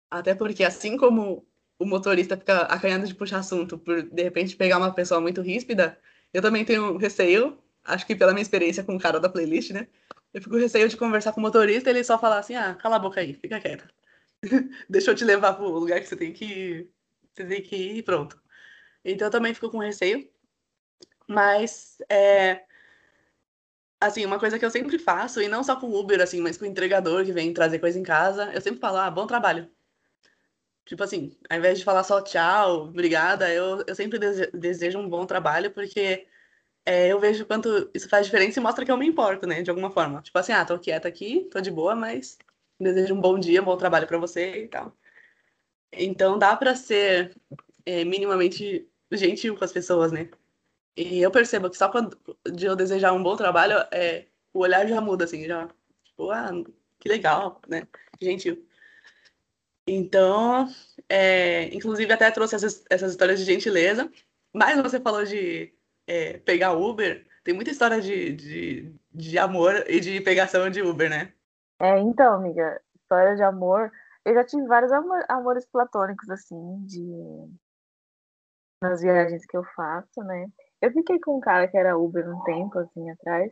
Até 0.09 0.35
porque, 0.35 0.63
assim 0.63 0.97
como 0.97 1.47
o 1.79 1.85
motorista 1.85 2.37
fica 2.37 2.61
acanhado 2.63 3.07
de 3.07 3.15
puxar 3.15 3.39
assunto 3.39 3.77
por, 3.77 4.03
de 4.03 4.23
repente, 4.23 4.55
pegar 4.55 4.77
uma 4.77 4.93
pessoa 4.93 5.21
muito 5.21 5.41
ríspida, 5.41 5.99
eu 6.33 6.41
também 6.41 6.65
tenho 6.65 6.97
receio, 6.97 7.57
acho 7.83 8.05
que 8.05 8.15
pela 8.15 8.33
minha 8.33 8.41
experiência 8.41 8.83
com 8.83 8.95
o 8.95 8.99
cara 8.99 9.19
da 9.19 9.29
playlist, 9.29 9.71
né? 9.71 9.87
Eu 10.33 10.41
fico 10.41 10.57
receio 10.57 10.89
de 10.89 10.97
conversar 10.97 11.31
com 11.33 11.39
o 11.39 11.43
motorista 11.43 11.89
e 11.89 11.93
ele 11.93 12.03
só 12.03 12.17
falar 12.17 12.39
assim, 12.39 12.55
ah, 12.55 12.73
cala 12.75 12.95
a 12.95 12.99
boca 12.99 13.19
aí, 13.21 13.33
fica 13.35 13.59
quieta. 13.59 13.89
Deixa 14.89 15.11
eu 15.11 15.15
te 15.15 15.23
levar 15.23 15.53
pro 15.53 15.67
lugar 15.69 15.99
que 15.99 16.07
você 16.07 16.15
tem 16.15 16.33
que 16.33 16.45
ir, 16.45 16.91
você 17.33 17.45
tem 17.45 17.61
que 17.61 17.75
ir 17.75 17.97
e 17.97 18.03
pronto. 18.03 18.41
Então 19.05 19.27
eu 19.27 19.31
também 19.31 19.53
fico 19.53 19.69
com 19.69 19.77
receio. 19.77 20.27
Mas, 21.27 21.97
é, 22.09 22.63
assim, 23.99 24.25
uma 24.25 24.39
coisa 24.39 24.59
que 24.59 24.65
eu 24.65 24.71
sempre 24.71 24.99
faço, 24.99 25.41
e 25.41 25.47
não 25.47 25.63
só 25.63 25.75
com 25.75 25.87
o 25.87 25.99
Uber, 25.99 26.21
assim, 26.21 26.41
mas 26.41 26.57
com 26.57 26.65
o 26.65 26.67
entregador 26.67 27.23
que 27.25 27.31
vem 27.31 27.53
trazer 27.53 27.79
coisa 27.79 27.99
em 27.99 28.03
casa, 28.03 28.51
eu 28.53 28.61
sempre 28.61 28.79
falo, 28.79 28.97
ah, 28.97 29.09
bom 29.11 29.25
trabalho. 29.27 29.69
Tipo 30.85 31.03
assim, 31.03 31.37
ao 31.49 31.57
invés 31.57 31.79
de 31.79 31.85
falar 31.85 32.03
só 32.03 32.21
tchau, 32.21 32.87
obrigada, 32.87 33.51
eu, 33.53 33.83
eu 33.87 33.95
sempre 33.95 34.19
desejo 34.53 34.99
um 34.99 35.07
bom 35.07 35.25
trabalho, 35.25 35.71
porque 35.71 36.27
é, 36.85 37.07
eu 37.07 37.19
vejo 37.19 37.45
quanto 37.45 37.89
isso 37.93 38.09
faz 38.09 38.25
diferença 38.25 38.59
e 38.59 38.63
mostra 38.63 38.85
que 38.85 38.91
eu 38.91 38.97
me 38.97 39.07
importo, 39.07 39.47
né, 39.47 39.61
de 39.61 39.69
alguma 39.69 39.91
forma. 39.91 40.21
Tipo 40.21 40.37
assim, 40.39 40.51
ah, 40.51 40.65
tô 40.65 40.77
quieta 40.79 41.07
aqui, 41.07 41.47
tô 41.51 41.61
de 41.61 41.71
boa, 41.71 41.95
mas 41.95 42.37
deseja 42.79 43.13
um 43.13 43.21
bom 43.21 43.39
dia, 43.39 43.61
um 43.61 43.65
bom 43.65 43.77
trabalho 43.77 44.07
para 44.07 44.17
você 44.17 44.63
e 44.65 44.67
tal. 44.67 44.95
Então 45.91 46.37
dá 46.37 46.55
para 46.55 46.75
ser 46.75 47.35
é, 47.85 48.03
minimamente 48.05 48.87
gentil 49.11 49.57
com 49.57 49.63
as 49.63 49.71
pessoas, 49.71 50.11
né? 50.11 50.29
E 50.97 51.21
eu 51.21 51.31
percebo 51.31 51.69
que 51.69 51.77
só 51.77 51.89
quando 51.89 52.17
de 52.51 52.65
eu 52.65 52.75
desejar 52.75 53.13
um 53.13 53.23
bom 53.23 53.35
trabalho, 53.35 53.77
é, 53.91 54.27
o 54.53 54.59
olhar 54.59 54.87
já 54.87 55.01
muda, 55.01 55.25
assim, 55.25 55.45
já. 55.45 55.67
Tipo, 56.03 56.31
ah, 56.31 56.51
que 56.99 57.09
legal, 57.09 57.61
né? 57.67 57.87
Gentil. 58.21 58.65
Então, 59.87 60.67
é, 61.09 61.65
inclusive 61.75 62.11
até 62.13 62.31
trouxe 62.31 62.55
essas, 62.55 62.85
essas 62.89 63.11
histórias 63.11 63.39
de 63.39 63.45
gentileza. 63.45 64.11
Mas 64.53 64.81
você 64.81 64.99
falou 64.99 65.25
de 65.25 65.73
é, 66.07 66.37
pegar 66.39 66.73
Uber. 66.73 67.25
Tem 67.43 67.53
muita 67.53 67.71
história 67.71 68.01
de, 68.01 68.33
de, 68.33 68.95
de 69.13 69.37
amor 69.37 69.83
e 69.87 69.99
de 69.99 70.21
pegação 70.21 70.69
de 70.69 70.81
Uber, 70.81 71.09
né? 71.09 71.33
É, 71.79 71.99
então, 71.99 72.33
amiga, 72.33 72.81
história 72.95 73.35
de 73.35 73.43
amor. 73.43 73.91
Eu 74.25 74.33
já 74.33 74.43
tive 74.45 74.65
vários 74.67 74.91
amor, 74.91 75.25
amores 75.27 75.65
platônicos, 75.65 76.29
assim, 76.29 76.85
de 76.85 77.03
nas 78.81 79.01
viagens 79.01 79.45
que 79.45 79.55
eu 79.55 79.63
faço, 79.75 80.21
né? 80.23 80.47
Eu 80.81 80.91
fiquei 80.91 81.19
com 81.19 81.37
um 81.37 81.39
cara 81.39 81.67
que 81.67 81.77
era 81.77 81.97
Uber 81.97 82.29
um 82.29 82.43
tempo, 82.43 82.79
assim, 82.79 83.09
atrás. 83.09 83.51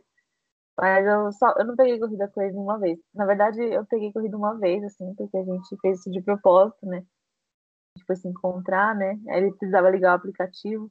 Mas 0.78 1.06
eu, 1.06 1.32
só, 1.32 1.54
eu 1.58 1.66
não 1.66 1.76
peguei 1.76 1.98
corrida 1.98 2.28
com 2.28 2.42
ele 2.42 2.56
uma 2.56 2.78
vez. 2.78 2.98
Na 3.14 3.26
verdade, 3.26 3.62
eu 3.62 3.84
peguei 3.86 4.12
corrida 4.12 4.36
uma 4.36 4.58
vez, 4.58 4.82
assim, 4.84 5.14
porque 5.14 5.36
a 5.36 5.44
gente 5.44 5.76
fez 5.80 6.00
isso 6.00 6.10
de 6.10 6.22
propósito, 6.22 6.86
né? 6.86 6.98
A 6.98 7.98
gente 7.98 8.06
foi 8.06 8.16
se 8.16 8.28
encontrar, 8.28 8.94
né? 8.94 9.18
Aí 9.28 9.42
ele 9.42 9.52
precisava 9.52 9.90
ligar 9.90 10.12
o 10.12 10.16
aplicativo. 10.16 10.90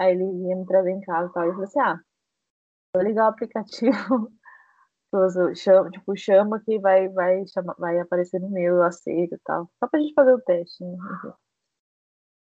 Aí 0.00 0.12
ele 0.14 0.24
ia 0.48 0.56
me 0.56 0.64
trazer 0.64 0.92
em 0.92 1.00
casa 1.02 1.28
e 1.28 1.32
tal. 1.34 1.44
E 1.44 1.48
eu 1.48 1.52
falei 1.52 1.66
assim, 1.68 1.80
ah, 1.80 2.00
vou 2.96 3.04
ligar 3.04 3.26
o 3.26 3.28
aplicativo. 3.28 4.32
chama, 5.56 5.90
tipo, 5.90 6.16
chama 6.16 6.60
que 6.64 6.78
vai, 6.78 7.08
vai, 7.10 7.46
chama, 7.48 7.74
vai 7.78 7.98
aparecer 8.00 8.40
no 8.40 8.48
meu, 8.48 8.76
eu 8.76 8.82
aceito 8.82 9.34
e 9.34 9.38
tal. 9.44 9.70
Só 9.78 9.86
pra 9.86 10.00
gente 10.00 10.14
fazer 10.14 10.32
o 10.32 10.40
teste, 10.40 10.82
né? 10.82 10.96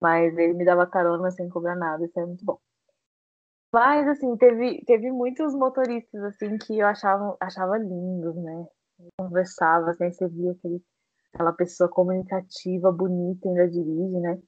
Mas 0.00 0.38
ele 0.38 0.54
me 0.54 0.64
dava 0.64 0.86
carona 0.86 1.32
sem 1.32 1.48
cobrar 1.48 1.74
nada, 1.74 2.04
isso 2.04 2.18
é 2.20 2.26
muito 2.26 2.44
bom. 2.44 2.58
Mas, 3.74 4.06
assim, 4.06 4.36
teve, 4.36 4.84
teve 4.84 5.10
muitos 5.10 5.52
motoristas, 5.54 6.22
assim, 6.22 6.58
que 6.58 6.78
eu 6.78 6.86
achava, 6.86 7.36
achava 7.40 7.76
lindos, 7.78 8.36
né? 8.36 8.66
Eu 9.00 9.08
conversava, 9.18 9.90
assim, 9.90 10.12
você 10.12 10.28
via 10.28 10.52
aquele, 10.52 10.80
aquela 11.32 11.52
pessoa 11.52 11.88
comunicativa, 11.88 12.92
bonita, 12.92 13.48
ainda 13.48 13.68
dirige, 13.68 14.20
né? 14.20 14.40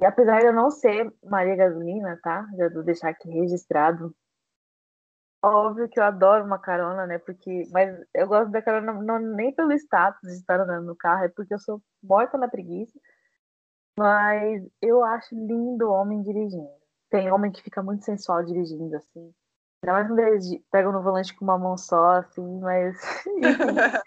E 0.00 0.04
apesar 0.04 0.40
de 0.40 0.46
eu 0.46 0.52
não 0.52 0.70
ser 0.70 1.10
Maria 1.24 1.56
Gasolina, 1.56 2.18
tá? 2.22 2.46
Já 2.56 2.68
vou 2.68 2.82
deixar 2.82 3.08
aqui 3.08 3.30
registrado. 3.30 4.14
Óbvio 5.42 5.88
que 5.88 5.98
eu 5.98 6.04
adoro 6.04 6.44
uma 6.44 6.58
carona, 6.58 7.06
né? 7.06 7.18
Porque, 7.18 7.66
mas 7.70 7.96
eu 8.12 8.26
gosto 8.26 8.50
da 8.50 8.60
carona 8.60 8.92
não, 8.92 9.18
nem 9.18 9.54
pelo 9.54 9.72
status 9.72 10.20
de 10.28 10.36
estar 10.36 10.60
andando 10.60 10.86
no 10.86 10.96
carro, 10.96 11.24
é 11.24 11.28
porque 11.28 11.54
eu 11.54 11.58
sou 11.58 11.80
morta 12.02 12.36
na 12.36 12.48
preguiça. 12.48 12.98
Mas 13.98 14.62
eu 14.82 15.02
acho 15.02 15.34
lindo 15.34 15.88
o 15.88 15.92
homem 15.92 16.22
dirigindo. 16.22 16.68
Tem 17.08 17.32
homem 17.32 17.50
que 17.50 17.62
fica 17.62 17.82
muito 17.82 18.04
sensual 18.04 18.44
dirigindo, 18.44 18.94
assim. 18.96 19.32
Ainda 19.82 19.92
mais 19.92 20.08
quando 20.08 20.18
eles 20.18 20.44
pegam 20.70 20.92
no 20.92 21.02
volante 21.02 21.34
com 21.34 21.44
uma 21.44 21.58
mão 21.58 21.78
só, 21.78 22.16
assim, 22.16 22.60
mas. 22.60 23.00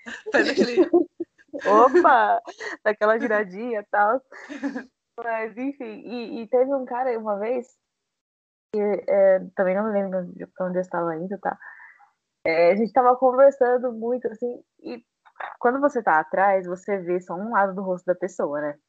Opa! 1.65 2.39
Daquela 2.83 3.17
giradinha 3.17 3.79
e 3.79 3.85
tal. 3.85 4.21
Mas, 5.23 5.57
enfim, 5.57 5.83
e, 5.83 6.41
e, 6.41 6.47
teve 6.47 6.73
um 6.73 6.85
cara 6.85 7.17
uma 7.17 7.37
vez, 7.39 7.67
que 8.73 8.79
é, 8.79 9.39
também 9.55 9.75
não 9.75 9.85
me 9.85 9.91
lembro 9.91 10.25
de 10.33 10.47
onde 10.61 10.77
eu 10.77 10.81
estava 10.81 11.15
indo, 11.15 11.37
tá? 11.39 11.57
É, 12.45 12.71
a 12.71 12.75
gente 12.75 12.87
estava 12.87 13.15
conversando 13.17 13.91
muito, 13.91 14.27
assim, 14.27 14.63
e 14.81 15.03
quando 15.59 15.79
você 15.79 16.01
tá 16.03 16.19
atrás, 16.19 16.65
você 16.65 16.97
vê 16.99 17.19
só 17.21 17.33
um 17.35 17.51
lado 17.51 17.75
do 17.75 17.81
rosto 17.81 18.05
da 18.05 18.15
pessoa, 18.15 18.61
né? 18.61 18.79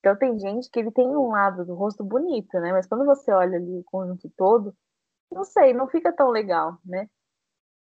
Então 0.00 0.16
tem 0.16 0.38
gente 0.38 0.70
que 0.70 0.78
ele 0.78 0.92
tem 0.92 1.08
um 1.08 1.30
lado 1.30 1.64
do 1.64 1.74
rosto 1.74 2.04
bonito, 2.04 2.58
né? 2.60 2.72
Mas 2.72 2.86
quando 2.86 3.04
você 3.04 3.32
olha 3.32 3.56
ali 3.56 3.78
o 3.80 3.84
conjunto 3.84 4.30
todo, 4.36 4.74
não 5.32 5.44
sei, 5.44 5.74
não 5.74 5.88
fica 5.88 6.12
tão 6.12 6.30
legal, 6.30 6.78
né? 6.84 7.08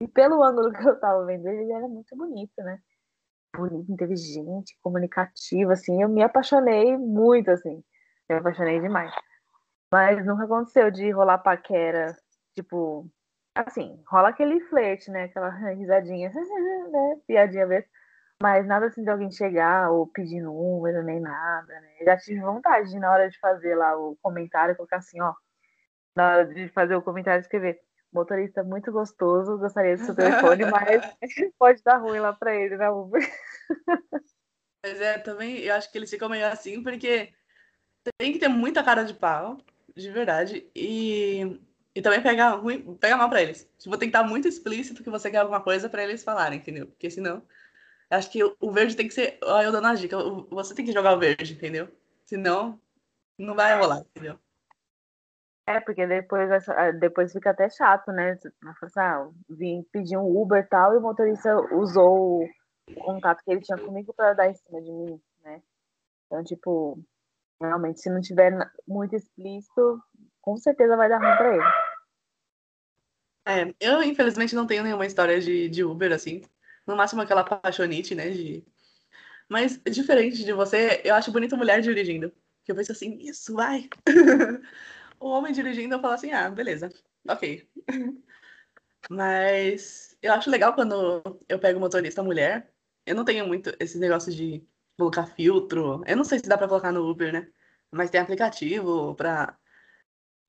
E 0.01 0.07
pelo 0.07 0.43
ângulo 0.43 0.71
que 0.73 0.87
eu 0.87 0.99
tava 0.99 1.25
vendo 1.25 1.47
ele, 1.47 1.63
ele 1.63 1.73
era 1.73 1.87
muito 1.87 2.15
bonito, 2.15 2.53
né? 2.63 2.79
Bonito, 3.57 3.91
inteligente, 3.91 4.77
comunicativo, 4.83 5.71
assim. 5.71 6.01
Eu 6.01 6.09
me 6.09 6.21
apaixonei 6.21 6.95
muito, 6.95 7.49
assim. 7.49 7.83
Me 8.29 8.35
apaixonei 8.35 8.79
demais. 8.79 9.11
Mas 9.91 10.25
nunca 10.25 10.45
aconteceu 10.45 10.91
de 10.91 11.09
rolar 11.11 11.39
paquera, 11.39 12.15
tipo, 12.55 13.09
assim, 13.55 14.01
rola 14.07 14.29
aquele 14.29 14.59
flerte, 14.67 15.09
né? 15.11 15.23
Aquela 15.25 15.49
risadinha, 15.73 16.31
né? 16.91 17.21
Piadinha 17.27 17.65
mesmo. 17.65 17.89
Mas 18.41 18.67
nada 18.67 18.87
assim 18.87 19.03
de 19.03 19.09
alguém 19.09 19.31
chegar 19.31 19.89
ou 19.91 20.05
pedir 20.07 20.41
número, 20.41 21.03
nem 21.03 21.19
nada, 21.19 21.73
né? 21.81 21.97
Já 22.05 22.17
tive 22.17 22.39
vontade 22.41 22.91
de, 22.91 22.99
na 22.99 23.11
hora 23.11 23.29
de 23.29 23.39
fazer 23.39 23.75
lá 23.75 23.97
o 23.97 24.15
comentário, 24.21 24.75
colocar 24.75 24.97
assim, 24.97 25.19
ó. 25.21 25.33
Na 26.15 26.29
hora 26.29 26.45
de 26.45 26.69
fazer 26.69 26.95
o 26.95 27.01
comentário, 27.01 27.41
escrever 27.41 27.79
motorista 28.11 28.63
muito 28.63 28.91
gostoso, 28.91 29.57
gostaria 29.57 29.97
do 29.97 30.05
seu 30.05 30.15
telefone, 30.15 30.65
mas 30.65 31.01
pode 31.57 31.83
dar 31.83 31.97
ruim 31.97 32.19
lá 32.19 32.33
pra 32.33 32.55
ele 32.55 32.77
na 32.77 32.91
Uber. 32.91 33.21
Mas 34.83 35.01
é, 35.01 35.17
também 35.17 35.59
eu 35.59 35.75
acho 35.75 35.91
que 35.91 35.97
eles 35.97 36.09
ficam 36.09 36.29
meio 36.29 36.47
assim, 36.47 36.81
porque 36.81 37.33
tem 38.17 38.31
que 38.31 38.39
ter 38.39 38.47
muita 38.47 38.83
cara 38.83 39.03
de 39.03 39.13
pau, 39.13 39.57
de 39.95 40.09
verdade, 40.11 40.69
e, 40.75 41.59
e 41.93 42.01
também 42.01 42.21
pegar 42.21 42.51
ruim, 42.51 42.95
pega 42.95 43.17
mal 43.17 43.29
pra 43.29 43.41
eles. 43.41 43.69
Tipo, 43.77 43.97
tem 43.97 44.09
que 44.09 44.15
estar 44.15 44.27
muito 44.27 44.47
explícito 44.47 45.03
que 45.03 45.09
você 45.09 45.29
quer 45.29 45.39
alguma 45.39 45.61
coisa 45.61 45.89
pra 45.89 46.03
eles 46.03 46.23
falarem, 46.23 46.59
entendeu? 46.59 46.87
Porque 46.87 47.09
senão 47.09 47.43
Acho 48.09 48.31
que 48.31 48.41
o 48.43 48.71
verde 48.71 48.95
tem 48.95 49.07
que 49.07 49.13
ser. 49.13 49.37
Ó, 49.43 49.61
eu 49.61 49.71
dando 49.71 49.87
a 49.87 49.95
dica. 49.95 50.17
Você 50.49 50.73
tem 50.73 50.85
que 50.85 50.93
jogar 50.93 51.13
o 51.13 51.19
verde, 51.19 51.53
entendeu? 51.53 51.89
Senão, 52.25 52.79
não 53.37 53.53
vai 53.53 53.77
rolar, 53.77 53.99
entendeu? 53.99 54.39
É, 55.67 55.81
porque 55.81 56.07
depois, 56.07 56.69
ah, 56.69 56.91
depois 56.91 57.33
fica 57.33 57.49
até 57.49 57.69
chato, 57.69 58.09
né? 58.13 58.31
Assim, 58.31 58.49
ah, 58.99 59.27
vim 59.49 59.83
pedir 59.91 60.17
um 60.17 60.41
Uber 60.41 60.63
e 60.63 60.67
tal, 60.67 60.93
e 60.93 60.97
o 60.97 61.01
motorista 61.01 61.53
usou 61.75 62.45
o 62.89 62.95
contato 63.03 63.43
que 63.43 63.51
ele 63.51 63.59
tinha 63.59 63.77
comigo 63.77 64.13
para 64.13 64.33
dar 64.33 64.49
em 64.49 64.53
cima 64.53 64.81
de 64.81 64.89
mim, 64.89 65.21
né? 65.43 65.61
Então, 66.25 66.41
tipo, 66.41 66.97
realmente, 67.59 67.99
se 67.99 68.09
não 68.09 68.21
tiver 68.21 68.53
muito 68.87 69.13
explícito, 69.13 70.01
com 70.41 70.55
certeza 70.55 70.95
vai 70.95 71.09
dar 71.09 71.17
ruim 71.17 71.35
pra 71.35 71.53
ele. 71.53 71.87
É, 73.45 73.75
eu 73.81 74.01
infelizmente 74.03 74.55
não 74.55 74.67
tenho 74.67 74.83
nenhuma 74.83 75.05
história 75.05 75.39
de, 75.41 75.67
de 75.67 75.83
Uber, 75.83 76.13
assim. 76.13 76.43
No 76.85 76.95
máximo 76.95 77.21
aquela 77.21 77.43
paixonite, 77.43 78.15
né? 78.15 78.29
De... 78.29 78.65
Mas 79.49 79.81
diferente 79.83 80.45
de 80.45 80.53
você, 80.53 81.01
eu 81.03 81.13
acho 81.13 81.31
bonita 81.31 81.57
mulher 81.57 81.81
dirigindo. 81.81 82.31
Que 82.63 82.71
eu 82.71 82.75
penso 82.75 82.93
assim, 82.93 83.17
isso, 83.19 83.53
vai! 83.53 83.89
o 85.19 85.29
homem 85.29 85.53
dirigindo, 85.53 85.95
eu 85.95 86.01
falo 86.01 86.13
assim, 86.13 86.31
ah, 86.31 86.49
beleza, 86.49 86.89
ok. 87.27 87.69
Mas 89.09 90.17
eu 90.21 90.33
acho 90.33 90.49
legal 90.49 90.73
quando 90.73 91.21
eu 91.47 91.59
pego 91.59 91.79
motorista 91.79 92.23
mulher. 92.23 92.71
Eu 93.05 93.15
não 93.15 93.23
tenho 93.23 93.47
muito 93.47 93.73
esse 93.79 93.97
negócio 93.97 94.33
de 94.33 94.65
colocar 94.97 95.27
filtro. 95.27 96.03
Eu 96.05 96.17
não 96.17 96.23
sei 96.23 96.39
se 96.39 96.49
dá 96.49 96.57
para 96.57 96.67
colocar 96.67 96.91
no 96.91 97.09
Uber, 97.09 97.31
né? 97.31 97.47
Mas 97.91 98.09
tem 98.09 98.19
aplicativo 98.19 99.15
para 99.15 99.57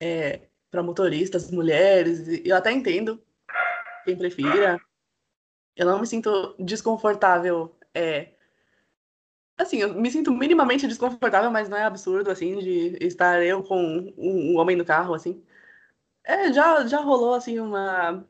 é, 0.00 0.48
para 0.70 0.82
motoristas 0.82 1.50
mulheres. 1.50 2.26
Eu 2.44 2.56
até 2.56 2.72
entendo 2.72 3.22
quem 4.04 4.16
prefira. 4.16 4.80
Eu 5.76 5.86
não 5.86 6.00
me 6.00 6.06
sinto 6.06 6.56
desconfortável. 6.58 7.78
É... 7.94 8.34
Assim, 9.58 9.78
eu 9.78 9.94
me 9.94 10.10
sinto 10.10 10.30
minimamente 10.32 10.86
desconfortável, 10.86 11.50
mas 11.50 11.68
não 11.68 11.76
é 11.76 11.84
absurdo, 11.84 12.30
assim, 12.30 12.58
de 12.58 12.96
estar 13.04 13.42
eu 13.44 13.62
com 13.62 14.14
um, 14.16 14.56
homem 14.56 14.76
no 14.76 14.84
carro, 14.84 15.14
assim. 15.14 15.42
É, 16.24 16.52
já, 16.52 16.86
já 16.86 17.00
rolou, 17.00 17.34
assim, 17.34 17.58
uma... 17.58 18.24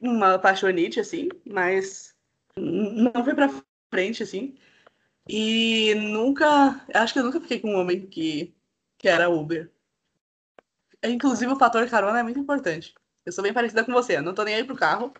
Uma 0.00 0.38
paixonite, 0.38 1.00
assim, 1.00 1.28
mas 1.46 2.14
não 2.56 3.24
foi 3.24 3.34
pra 3.34 3.48
frente, 3.90 4.22
assim. 4.22 4.56
E 5.28 5.94
nunca... 5.94 6.84
Acho 6.94 7.14
que 7.14 7.20
eu 7.20 7.24
nunca 7.24 7.40
fiquei 7.40 7.60
com 7.60 7.74
um 7.74 7.78
homem 7.78 8.06
que, 8.06 8.54
que 8.98 9.08
era 9.08 9.30
Uber. 9.30 9.70
Inclusive, 11.04 11.52
o 11.52 11.58
fator 11.58 11.88
carona 11.88 12.20
é 12.20 12.22
muito 12.22 12.38
importante. 12.38 12.94
Eu 13.24 13.32
sou 13.32 13.42
bem 13.42 13.52
parecida 13.52 13.84
com 13.84 13.92
você. 13.92 14.16
Eu 14.16 14.22
não 14.22 14.34
tô 14.34 14.44
nem 14.44 14.56
aí 14.56 14.64
pro 14.64 14.76
carro 14.76 15.12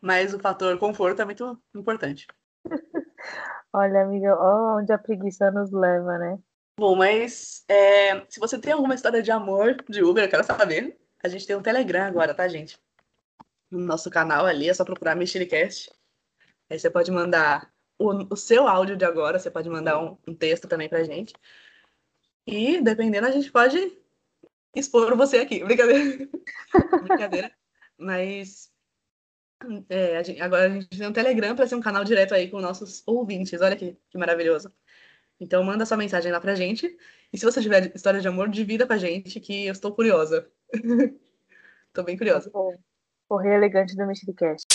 mas 0.00 0.34
o 0.34 0.38
fator 0.38 0.78
conforto 0.78 1.22
é 1.22 1.24
muito 1.24 1.60
importante. 1.74 2.26
Olha, 3.78 4.04
amiga, 4.04 4.34
onde 4.40 4.90
a 4.90 4.96
preguiça 4.96 5.50
nos 5.50 5.70
leva, 5.70 6.16
né? 6.16 6.38
Bom, 6.80 6.96
mas 6.96 7.62
é, 7.68 8.24
se 8.26 8.40
você 8.40 8.58
tem 8.58 8.72
alguma 8.72 8.94
história 8.94 9.22
de 9.22 9.30
amor 9.30 9.76
de 9.86 10.02
Uber, 10.02 10.24
eu 10.24 10.30
quero 10.30 10.44
saber. 10.44 10.98
A 11.22 11.28
gente 11.28 11.46
tem 11.46 11.54
um 11.54 11.60
Telegram 11.60 12.06
agora, 12.06 12.32
tá, 12.32 12.48
gente? 12.48 12.80
No 13.70 13.80
nosso 13.80 14.08
canal 14.08 14.46
ali, 14.46 14.70
é 14.70 14.72
só 14.72 14.82
procurar 14.82 15.14
Mexericast. 15.14 15.92
Aí 16.70 16.78
você 16.78 16.88
pode 16.88 17.10
mandar 17.10 17.70
o, 17.98 18.32
o, 18.32 18.34
seu 18.34 18.66
áudio 18.66 18.96
de 18.96 19.04
agora, 19.04 19.38
você 19.38 19.50
pode 19.50 19.68
mandar 19.68 20.02
um, 20.02 20.16
um 20.26 20.34
texto 20.34 20.66
também 20.66 20.88
pra 20.88 21.04
gente. 21.04 21.34
E, 22.46 22.80
dependendo, 22.80 23.26
a 23.26 23.30
gente 23.30 23.52
pode 23.52 23.76
expor 24.74 25.14
você 25.14 25.36
aqui. 25.36 25.62
Brincadeira. 25.62 26.26
Brincadeira. 27.04 27.52
Mas 27.98 28.72
É, 29.88 30.18
a 30.18 30.22
gente, 30.22 30.40
agora 30.40 30.66
a 30.66 30.68
gente 30.68 30.88
tem 30.88 31.06
um 31.06 31.12
Telegram 31.12 31.56
para 31.56 31.66
ser 31.66 31.74
um 31.74 31.80
canal 31.80 32.04
direto 32.04 32.34
aí 32.34 32.50
com 32.50 32.60
nossos 32.60 33.02
ouvintes. 33.06 33.60
Olha 33.60 33.76
que, 33.76 33.96
que 34.10 34.18
maravilhoso. 34.18 34.70
Então 35.40 35.64
manda 35.64 35.86
sua 35.86 35.96
mensagem 35.96 36.30
lá 36.30 36.40
pra 36.40 36.54
gente. 36.54 36.96
E 37.32 37.38
se 37.38 37.44
você 37.44 37.62
tiver 37.62 37.94
história 37.94 38.20
de 38.20 38.28
amor, 38.28 38.48
divida 38.48 38.86
com 38.86 38.92
a 38.92 38.98
gente, 38.98 39.40
que 39.40 39.66
eu 39.66 39.72
estou 39.72 39.94
curiosa. 39.94 40.46
Tô 41.92 42.02
bem 42.02 42.16
curiosa. 42.16 42.50
Correio 43.28 43.54
elegante 43.54 43.96
do 43.96 44.06
Mexicast. 44.06 44.66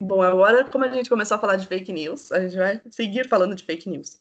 Bom, 0.00 0.22
agora, 0.22 0.64
como 0.70 0.84
a 0.84 0.88
gente 0.88 1.08
começou 1.08 1.36
a 1.36 1.40
falar 1.40 1.56
de 1.56 1.66
fake 1.66 1.92
news, 1.92 2.30
a 2.30 2.40
gente 2.40 2.56
vai 2.56 2.80
seguir 2.90 3.28
falando 3.28 3.56
de 3.56 3.64
fake 3.64 3.88
news. 3.88 4.20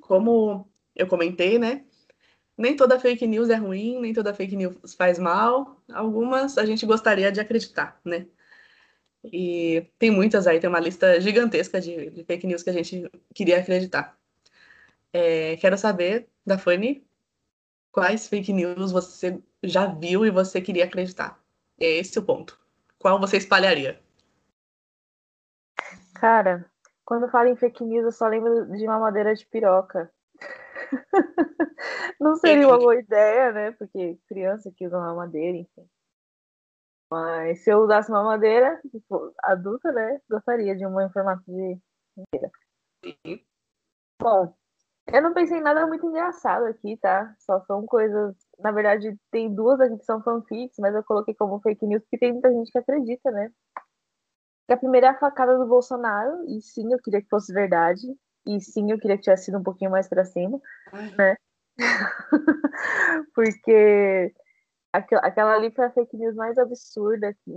Como 0.00 0.68
eu 0.94 1.06
comentei, 1.06 1.58
né? 1.58 1.84
Nem 2.56 2.76
toda 2.76 3.00
fake 3.00 3.26
news 3.26 3.48
é 3.48 3.54
ruim, 3.54 4.00
nem 4.00 4.12
toda 4.12 4.34
fake 4.34 4.54
news 4.54 4.94
faz 4.94 5.18
mal. 5.18 5.82
Algumas 5.92 6.58
a 6.58 6.66
gente 6.66 6.84
gostaria 6.84 7.32
de 7.32 7.40
acreditar, 7.40 7.98
né? 8.04 8.26
E 9.24 9.86
tem 9.98 10.10
muitas 10.10 10.46
aí, 10.46 10.60
tem 10.60 10.68
uma 10.68 10.80
lista 10.80 11.20
gigantesca 11.20 11.80
de, 11.80 12.10
de 12.10 12.24
fake 12.24 12.46
news 12.46 12.62
que 12.62 12.70
a 12.70 12.72
gente 12.72 13.10
queria 13.34 13.58
acreditar. 13.58 14.18
É, 15.12 15.56
quero 15.56 15.76
saber 15.76 16.28
da 16.44 16.56
Fanny 16.56 17.04
quais 17.90 18.28
fake 18.28 18.52
news 18.52 18.92
você 18.92 19.40
já 19.62 19.86
viu 19.86 20.24
e 20.24 20.30
você 20.30 20.60
queria 20.60 20.84
acreditar. 20.84 21.38
É 21.78 21.86
esse 21.98 22.18
o 22.18 22.22
ponto. 22.22 22.58
Qual 22.98 23.18
você 23.18 23.36
espalharia? 23.36 24.00
Cara, 26.14 26.70
quando 27.10 27.24
eu 27.24 27.28
falo 27.28 27.48
em 27.48 27.56
fake 27.56 27.82
news, 27.82 28.04
eu 28.04 28.12
só 28.12 28.28
lembro 28.28 28.66
de 28.70 28.84
uma 28.84 29.00
madeira 29.00 29.34
de 29.34 29.44
piroca. 29.44 30.08
Não 32.20 32.36
seria 32.36 32.68
uma 32.68 32.78
boa 32.78 32.94
ideia, 32.94 33.50
né? 33.50 33.72
Porque 33.72 34.16
criança 34.28 34.70
que 34.70 34.86
usa 34.86 34.96
uma 34.96 35.12
madeira, 35.12 35.58
enfim. 35.58 35.90
Mas 37.10 37.64
se 37.64 37.70
eu 37.70 37.80
usasse 37.80 38.08
uma 38.12 38.22
madeira, 38.22 38.80
tipo, 38.92 39.34
adulta, 39.42 39.90
né? 39.90 40.20
Gostaria 40.30 40.76
de 40.76 40.86
uma 40.86 41.02
informação 41.02 41.52
de 41.52 41.80
madeira. 42.16 42.52
Sim. 43.04 43.44
Bom, 44.22 44.54
eu 45.12 45.20
não 45.20 45.34
pensei 45.34 45.58
em 45.58 45.62
nada 45.62 45.88
muito 45.88 46.06
engraçado 46.06 46.66
aqui, 46.66 46.96
tá? 46.96 47.34
Só 47.40 47.60
são 47.62 47.84
coisas. 47.86 48.36
Na 48.60 48.70
verdade, 48.70 49.18
tem 49.32 49.52
duas 49.52 49.80
aqui 49.80 49.98
que 49.98 50.04
são 50.04 50.22
fanfics, 50.22 50.78
mas 50.78 50.94
eu 50.94 51.02
coloquei 51.02 51.34
como 51.34 51.60
fake 51.60 51.84
news 51.88 52.04
porque 52.04 52.18
tem 52.18 52.34
muita 52.34 52.52
gente 52.52 52.70
que 52.70 52.78
acredita, 52.78 53.32
né? 53.32 53.50
A 54.72 54.76
primeira 54.76 55.08
é 55.08 55.10
a 55.10 55.18
facada 55.18 55.58
do 55.58 55.66
Bolsonaro, 55.66 56.44
e 56.48 56.60
sim, 56.60 56.92
eu 56.92 56.98
queria 56.98 57.20
que 57.20 57.28
fosse 57.28 57.52
verdade. 57.52 58.06
E 58.46 58.60
sim, 58.60 58.90
eu 58.90 58.98
queria 58.98 59.16
que 59.16 59.24
tivesse 59.24 59.46
sido 59.46 59.58
um 59.58 59.62
pouquinho 59.62 59.90
mais 59.90 60.08
para 60.08 60.24
cima, 60.24 60.60
né? 61.16 61.36
porque 63.34 64.32
aquela 64.92 65.54
ali 65.54 65.70
foi 65.72 65.84
a 65.86 65.90
fake 65.90 66.16
news 66.16 66.34
mais 66.34 66.56
absurda 66.58 67.34
que. 67.44 67.52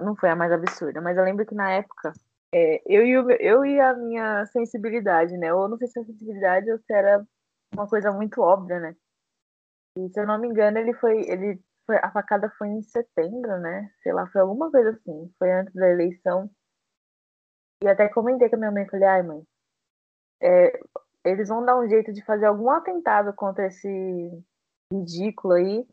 Não 0.00 0.16
foi 0.16 0.30
a 0.30 0.36
mais 0.36 0.50
absurda, 0.50 1.00
mas 1.00 1.16
eu 1.16 1.24
lembro 1.24 1.46
que 1.46 1.54
na 1.54 1.70
época 1.70 2.12
é, 2.52 2.82
eu, 2.86 3.06
e 3.06 3.18
o, 3.18 3.30
eu 3.30 3.64
e 3.64 3.80
a 3.80 3.94
minha 3.94 4.46
sensibilidade, 4.46 5.36
né? 5.36 5.52
Ou 5.52 5.68
não 5.68 5.76
sei 5.76 5.86
se 5.88 6.00
é 6.00 6.04
sensibilidade 6.04 6.70
ou 6.70 6.78
se 6.78 6.92
era 6.92 7.24
uma 7.72 7.86
coisa 7.86 8.10
muito 8.10 8.40
óbvia, 8.40 8.80
né? 8.80 8.96
E 9.96 10.08
se 10.10 10.20
eu 10.20 10.26
não 10.26 10.38
me 10.38 10.48
engano, 10.48 10.78
ele 10.78 10.94
foi. 10.94 11.20
Ele 11.28 11.60
foi, 11.88 11.96
a 11.96 12.10
facada 12.12 12.50
foi 12.58 12.68
em 12.68 12.82
setembro, 12.82 13.58
né? 13.60 13.90
Sei 14.02 14.12
lá, 14.12 14.26
foi 14.28 14.42
alguma 14.42 14.70
coisa 14.70 14.90
assim. 14.90 15.32
Foi 15.38 15.50
antes 15.50 15.72
da 15.74 15.88
eleição. 15.88 16.50
E 17.82 17.88
até 17.88 18.08
comentei 18.08 18.50
com 18.50 18.56
a 18.56 18.58
minha 18.58 18.70
mãe, 18.70 18.86
falei, 18.88 19.08
ai 19.08 19.22
mãe, 19.22 19.42
é, 20.42 20.78
eles 21.24 21.48
vão 21.48 21.64
dar 21.64 21.78
um 21.78 21.88
jeito 21.88 22.12
de 22.12 22.22
fazer 22.24 22.46
algum 22.46 22.70
atentado 22.70 23.32
contra 23.32 23.66
esse 23.66 24.44
ridículo 24.92 25.54
aí, 25.54 25.86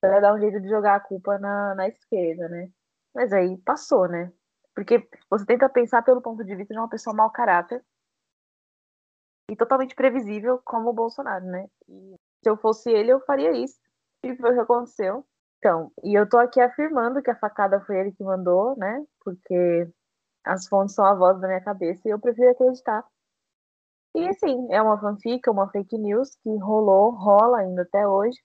para 0.00 0.20
dar 0.20 0.34
um 0.34 0.40
jeito 0.40 0.60
de 0.60 0.68
jogar 0.68 0.96
a 0.96 1.00
culpa 1.00 1.38
na, 1.38 1.74
na 1.74 1.88
esquerda, 1.88 2.48
né? 2.48 2.70
Mas 3.14 3.32
aí 3.32 3.56
passou, 3.58 4.08
né? 4.08 4.32
Porque 4.74 5.08
você 5.30 5.46
tenta 5.46 5.68
pensar 5.68 6.02
pelo 6.02 6.22
ponto 6.22 6.44
de 6.44 6.56
vista 6.56 6.74
de 6.74 6.80
uma 6.80 6.88
pessoa 6.88 7.14
mau 7.14 7.30
caráter 7.30 7.84
e 9.50 9.56
totalmente 9.56 9.94
previsível 9.94 10.60
como 10.64 10.90
o 10.90 10.94
Bolsonaro, 10.94 11.44
né? 11.46 11.68
E 11.88 12.16
se 12.42 12.50
eu 12.50 12.56
fosse 12.56 12.90
ele, 12.90 13.12
eu 13.12 13.20
faria 13.20 13.52
isso. 13.52 13.78
E 14.24 14.36
foi 14.36 14.50
o 14.50 14.54
que 14.54 14.60
aconteceu. 14.60 15.26
Então, 15.58 15.90
e 16.04 16.14
eu 16.14 16.28
tô 16.28 16.38
aqui 16.38 16.60
afirmando 16.60 17.22
que 17.22 17.30
a 17.30 17.36
facada 17.36 17.80
foi 17.80 17.98
ele 17.98 18.12
que 18.12 18.22
mandou, 18.22 18.76
né? 18.76 19.04
Porque 19.20 19.88
as 20.44 20.68
fontes 20.68 20.94
são 20.94 21.04
a 21.04 21.14
voz 21.14 21.40
da 21.40 21.48
minha 21.48 21.60
cabeça 21.60 22.02
e 22.06 22.10
eu 22.10 22.20
prefiro 22.20 22.50
acreditar. 22.50 23.04
E 24.14 24.28
assim, 24.28 24.72
é 24.72 24.80
uma 24.80 24.98
fanfic, 24.98 25.48
uma 25.50 25.68
fake 25.70 25.98
news 25.98 26.36
que 26.36 26.56
rolou, 26.58 27.10
rola 27.10 27.58
ainda 27.58 27.82
até 27.82 28.06
hoje. 28.06 28.38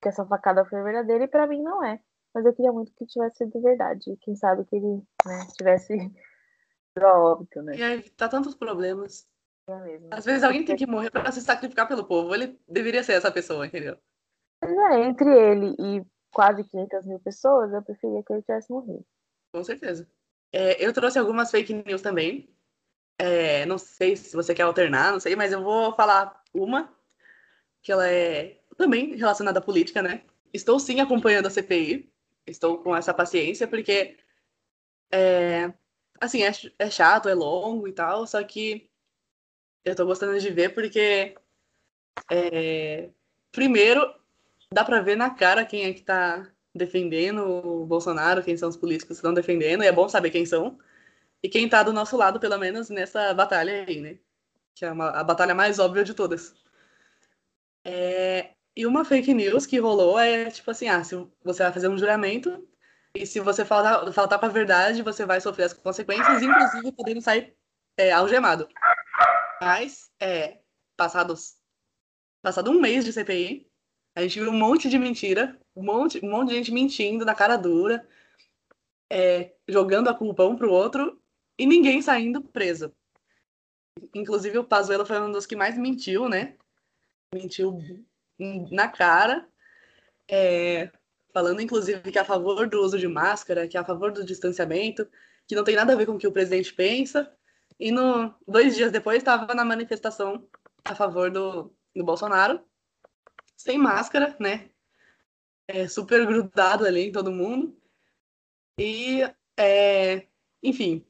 Que 0.00 0.08
essa 0.08 0.24
facada 0.26 0.64
foi 0.64 0.82
verdadeira 0.82 1.24
e 1.24 1.28
para 1.28 1.46
mim 1.46 1.62
não 1.62 1.82
é. 1.84 2.00
Mas 2.34 2.44
eu 2.44 2.54
queria 2.54 2.72
muito 2.72 2.92
que 2.94 3.06
tivesse 3.06 3.38
sido 3.38 3.60
verdade. 3.60 4.16
Quem 4.20 4.36
sabe 4.36 4.64
que 4.64 4.76
ele 4.76 5.02
né, 5.26 5.46
tivesse 5.56 5.96
óbito, 7.02 7.62
né? 7.62 7.76
E 7.76 7.82
aí, 7.82 8.10
tá 8.10 8.28
tantos 8.28 8.54
problemas. 8.54 9.26
É 9.66 9.76
mesmo. 9.80 10.08
Às 10.10 10.24
vezes 10.24 10.44
alguém 10.44 10.64
tem 10.64 10.76
que 10.76 10.86
morrer 10.86 11.10
para 11.10 11.32
se 11.32 11.40
sacrificar 11.40 11.88
pelo 11.88 12.06
povo. 12.06 12.32
Ele 12.32 12.58
deveria 12.68 13.02
ser 13.02 13.14
essa 13.14 13.32
pessoa, 13.32 13.66
entendeu? 13.66 13.98
É, 14.68 15.04
entre 15.04 15.30
ele 15.30 15.74
e 15.78 16.04
quase 16.30 16.64
500 16.64 17.06
mil 17.06 17.20
pessoas, 17.20 17.72
eu 17.72 17.82
preferia 17.82 18.22
que 18.22 18.32
ele 18.32 18.42
tivesse 18.42 18.70
morrido. 18.70 19.04
Com 19.52 19.64
certeza. 19.64 20.08
É, 20.52 20.84
eu 20.84 20.92
trouxe 20.92 21.18
algumas 21.18 21.50
fake 21.50 21.72
news 21.86 22.02
também. 22.02 22.48
É, 23.18 23.66
não 23.66 23.78
sei 23.78 24.16
se 24.16 24.34
você 24.36 24.54
quer 24.54 24.62
alternar, 24.62 25.12
não 25.12 25.20
sei, 25.20 25.34
mas 25.34 25.52
eu 25.52 25.62
vou 25.62 25.92
falar 25.94 26.40
uma, 26.54 26.94
que 27.82 27.90
ela 27.90 28.08
é 28.08 28.60
também 28.76 29.16
relacionada 29.16 29.58
à 29.58 29.62
política, 29.62 30.00
né? 30.00 30.22
Estou 30.52 30.78
sim 30.78 31.00
acompanhando 31.00 31.46
a 31.46 31.50
CPI, 31.50 32.12
estou 32.46 32.78
com 32.78 32.94
essa 32.94 33.12
paciência, 33.12 33.66
porque 33.66 34.16
é, 35.10 35.72
assim, 36.20 36.42
é, 36.42 36.52
é 36.78 36.90
chato, 36.90 37.28
é 37.28 37.34
longo 37.34 37.88
e 37.88 37.92
tal, 37.92 38.26
só 38.26 38.42
que 38.44 38.88
eu 39.84 39.96
tô 39.96 40.06
gostando 40.06 40.38
de 40.38 40.50
ver 40.50 40.74
porque 40.74 41.34
é, 42.30 43.10
primeiro 43.50 44.17
dá 44.72 44.84
para 44.84 45.00
ver 45.00 45.16
na 45.16 45.30
cara 45.30 45.64
quem 45.64 45.84
é 45.84 45.92
que 45.92 46.02
tá 46.02 46.46
defendendo 46.74 47.42
o 47.44 47.86
Bolsonaro, 47.86 48.42
quem 48.42 48.56
são 48.56 48.68
os 48.68 48.76
políticos 48.76 49.16
que 49.16 49.20
estão 49.20 49.34
defendendo, 49.34 49.82
e 49.82 49.86
é 49.86 49.92
bom 49.92 50.08
saber 50.08 50.30
quem 50.30 50.46
são. 50.46 50.78
E 51.42 51.48
quem 51.48 51.68
tá 51.68 51.82
do 51.82 51.92
nosso 51.92 52.16
lado, 52.16 52.40
pelo 52.40 52.58
menos, 52.58 52.90
nessa 52.90 53.32
batalha 53.32 53.84
aí, 53.86 54.00
né? 54.00 54.18
Que 54.74 54.84
é 54.84 54.92
uma, 54.92 55.10
a 55.10 55.24
batalha 55.24 55.54
mais 55.54 55.78
óbvia 55.78 56.04
de 56.04 56.14
todas. 56.14 56.54
É, 57.84 58.50
e 58.76 58.86
uma 58.86 59.04
fake 59.04 59.32
news 59.34 59.66
que 59.66 59.78
rolou 59.78 60.18
é 60.18 60.50
tipo 60.50 60.70
assim: 60.70 60.88
ah, 60.88 61.02
se 61.02 61.14
você 61.42 61.62
vai 61.62 61.72
fazer 61.72 61.88
um 61.88 61.98
juramento, 61.98 62.68
e 63.14 63.26
se 63.26 63.40
você 63.40 63.64
faltar, 63.64 64.12
faltar 64.12 64.38
pra 64.38 64.48
verdade, 64.48 65.02
você 65.02 65.24
vai 65.24 65.40
sofrer 65.40 65.64
as 65.64 65.72
consequências, 65.72 66.42
inclusive 66.42 66.92
podendo 66.92 67.20
sair 67.20 67.56
é, 67.96 68.12
algemado. 68.12 68.68
Mas, 69.60 70.10
é, 70.20 70.58
passados, 70.96 71.56
passado 72.42 72.70
um 72.70 72.80
mês 72.80 73.04
de 73.04 73.12
CPI, 73.12 73.67
a 74.18 74.22
gente 74.22 74.40
viu 74.40 74.50
um 74.50 74.58
monte 74.58 74.88
de 74.88 74.98
mentira, 74.98 75.56
um 75.76 75.84
monte, 75.84 76.18
um 76.24 76.28
monte 76.28 76.48
de 76.48 76.56
gente 76.56 76.72
mentindo 76.72 77.24
na 77.24 77.36
cara 77.36 77.56
dura, 77.56 78.04
é, 79.08 79.52
jogando 79.68 80.08
a 80.08 80.14
culpa 80.14 80.44
um 80.44 80.56
pro 80.56 80.72
outro 80.72 81.22
e 81.56 81.64
ninguém 81.64 82.02
saindo 82.02 82.42
preso. 82.42 82.92
Inclusive 84.12 84.58
o 84.58 84.64
Pazuello 84.64 85.06
foi 85.06 85.20
um 85.20 85.30
dos 85.30 85.46
que 85.46 85.54
mais 85.54 85.78
mentiu, 85.78 86.28
né? 86.28 86.56
Mentiu 87.32 87.78
na 88.72 88.88
cara, 88.88 89.48
é, 90.28 90.90
falando 91.32 91.62
inclusive 91.62 92.10
que 92.10 92.18
é 92.18 92.20
a 92.20 92.24
favor 92.24 92.68
do 92.68 92.80
uso 92.82 92.98
de 92.98 93.06
máscara, 93.06 93.68
que 93.68 93.76
é 93.76 93.80
a 93.80 93.84
favor 93.84 94.10
do 94.10 94.24
distanciamento, 94.24 95.08
que 95.46 95.54
não 95.54 95.62
tem 95.62 95.76
nada 95.76 95.92
a 95.92 95.96
ver 95.96 96.06
com 96.06 96.16
o 96.16 96.18
que 96.18 96.26
o 96.26 96.32
presidente 96.32 96.74
pensa. 96.74 97.32
E 97.78 97.92
no, 97.92 98.34
dois 98.48 98.74
dias 98.74 98.90
depois 98.90 99.18
estava 99.18 99.54
na 99.54 99.64
manifestação 99.64 100.44
a 100.84 100.92
favor 100.96 101.30
do, 101.30 101.72
do 101.94 102.04
Bolsonaro 102.04 102.60
sem 103.58 103.76
máscara, 103.76 104.36
né? 104.40 104.70
É, 105.66 105.88
super 105.88 106.24
grudado 106.24 106.86
ali 106.86 107.12
todo 107.12 107.32
mundo. 107.32 107.76
E, 108.78 109.22
é, 109.58 110.28
enfim, 110.62 111.04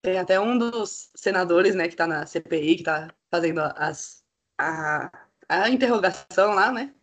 tem 0.00 0.18
até 0.18 0.40
um 0.40 0.56
dos 0.56 1.10
senadores, 1.14 1.74
né, 1.74 1.88
que 1.88 1.96
tá 1.96 2.06
na 2.06 2.24
CPI, 2.24 2.76
que 2.76 2.82
tá 2.84 3.12
fazendo 3.30 3.60
as, 3.60 4.24
a, 4.56 5.10
a 5.48 5.68
interrogação 5.68 6.54
lá, 6.54 6.72
né? 6.72 6.94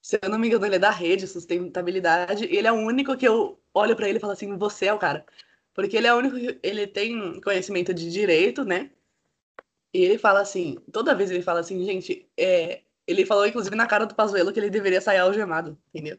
Se 0.00 0.18
eu 0.22 0.30
não 0.30 0.38
me 0.38 0.46
engano, 0.46 0.64
ele 0.64 0.76
é 0.76 0.78
da 0.78 0.90
rede 0.90 1.26
sustentabilidade. 1.26 2.46
E 2.46 2.56
ele 2.56 2.68
é 2.68 2.72
o 2.72 2.76
único 2.76 3.16
que 3.16 3.26
eu 3.26 3.60
olho 3.74 3.96
para 3.96 4.08
ele 4.08 4.18
e 4.18 4.20
falo 4.20 4.34
assim: 4.34 4.56
você 4.56 4.86
é 4.86 4.94
o 4.94 4.98
cara. 4.98 5.26
Porque 5.74 5.96
ele 5.96 6.06
é 6.06 6.14
o 6.14 6.18
único 6.18 6.36
que 6.36 6.60
ele 6.62 6.86
tem 6.86 7.40
conhecimento 7.40 7.92
de 7.92 8.10
direito, 8.10 8.64
né? 8.64 8.92
E 9.92 10.04
ele 10.04 10.18
fala 10.18 10.40
assim, 10.40 10.76
toda 10.92 11.14
vez 11.14 11.30
ele 11.30 11.42
fala 11.42 11.60
assim, 11.60 11.84
gente, 11.84 12.30
é, 12.36 12.82
ele 13.06 13.26
falou, 13.26 13.46
inclusive, 13.46 13.74
na 13.76 13.86
cara 13.86 14.06
do 14.06 14.14
Pazuello 14.14 14.52
que 14.52 14.60
ele 14.60 14.70
deveria 14.70 15.00
sair 15.00 15.18
algemado, 15.18 15.78
entendeu? 15.88 16.18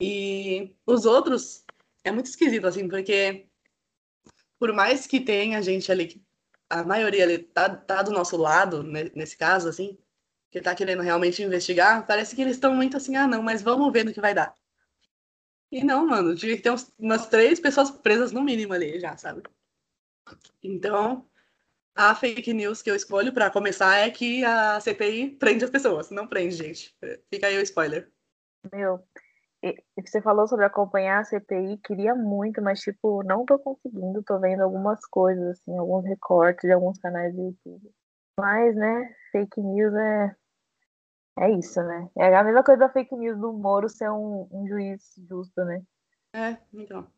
E 0.00 0.74
os 0.86 1.04
outros 1.06 1.64
é 2.02 2.10
muito 2.10 2.26
esquisito, 2.26 2.66
assim, 2.66 2.88
porque 2.88 3.46
por 4.58 4.72
mais 4.72 5.06
que 5.06 5.20
tenha 5.20 5.62
gente 5.62 5.90
ali 5.92 6.24
a 6.68 6.82
maioria 6.82 7.24
ali 7.24 7.38
tá, 7.38 7.68
tá 7.68 8.02
do 8.02 8.10
nosso 8.10 8.36
lado, 8.36 8.82
né, 8.82 9.10
nesse 9.14 9.36
caso, 9.36 9.68
assim, 9.68 9.96
que 10.50 10.60
tá 10.60 10.74
querendo 10.74 11.02
realmente 11.02 11.42
investigar, 11.42 12.06
parece 12.06 12.34
que 12.34 12.42
eles 12.42 12.56
estão 12.56 12.74
muito 12.74 12.96
assim, 12.96 13.16
ah, 13.16 13.26
não, 13.26 13.42
mas 13.42 13.62
vamos 13.62 13.92
ver 13.92 14.04
no 14.04 14.12
que 14.12 14.20
vai 14.20 14.34
dar. 14.34 14.54
E 15.70 15.82
não, 15.82 16.06
mano, 16.06 16.34
tinha 16.34 16.56
que 16.56 16.62
ter 16.62 16.70
uns, 16.70 16.92
umas 16.98 17.26
três 17.26 17.60
pessoas 17.60 17.90
presas 17.90 18.32
no 18.32 18.42
mínimo 18.42 18.72
ali 18.72 18.98
já, 19.00 19.16
sabe? 19.16 19.42
Então, 20.62 21.28
a 21.94 22.14
fake 22.14 22.52
news 22.52 22.82
que 22.82 22.90
eu 22.90 22.96
escolho 22.96 23.32
para 23.32 23.50
começar 23.50 23.96
é 23.96 24.10
que 24.10 24.44
a 24.44 24.80
CPI 24.80 25.36
prende 25.38 25.64
as 25.64 25.70
pessoas. 25.70 26.10
Não 26.10 26.26
prende, 26.26 26.54
gente. 26.54 26.96
Fica 27.30 27.46
aí 27.46 27.56
o 27.56 27.62
spoiler. 27.62 28.10
Meu, 28.72 29.00
você 29.96 30.20
falou 30.20 30.46
sobre 30.46 30.64
acompanhar 30.64 31.20
a 31.20 31.24
CPI, 31.24 31.78
queria 31.78 32.14
muito, 32.14 32.60
mas, 32.60 32.80
tipo, 32.80 33.22
não 33.22 33.44
tô 33.44 33.58
conseguindo. 33.58 34.22
Tô 34.22 34.38
vendo 34.38 34.62
algumas 34.62 35.04
coisas, 35.06 35.58
assim, 35.58 35.78
alguns 35.78 36.04
recortes 36.04 36.68
de 36.68 36.72
alguns 36.72 36.98
canais 36.98 37.34
do 37.34 37.42
YouTube. 37.42 37.90
Mas, 38.38 38.74
né, 38.74 39.14
fake 39.32 39.60
news 39.60 39.94
é. 39.94 40.36
É 41.36 41.50
isso, 41.50 41.82
né? 41.82 42.08
É 42.16 42.36
a 42.36 42.44
mesma 42.44 42.62
coisa 42.62 42.78
da 42.80 42.88
fake 42.88 43.14
news 43.16 43.36
do 43.40 43.52
Moro 43.52 43.88
ser 43.88 44.08
um, 44.08 44.46
um 44.52 44.68
juiz 44.68 45.14
justo, 45.28 45.64
né? 45.64 45.82
É, 46.32 46.56
então. 46.72 47.08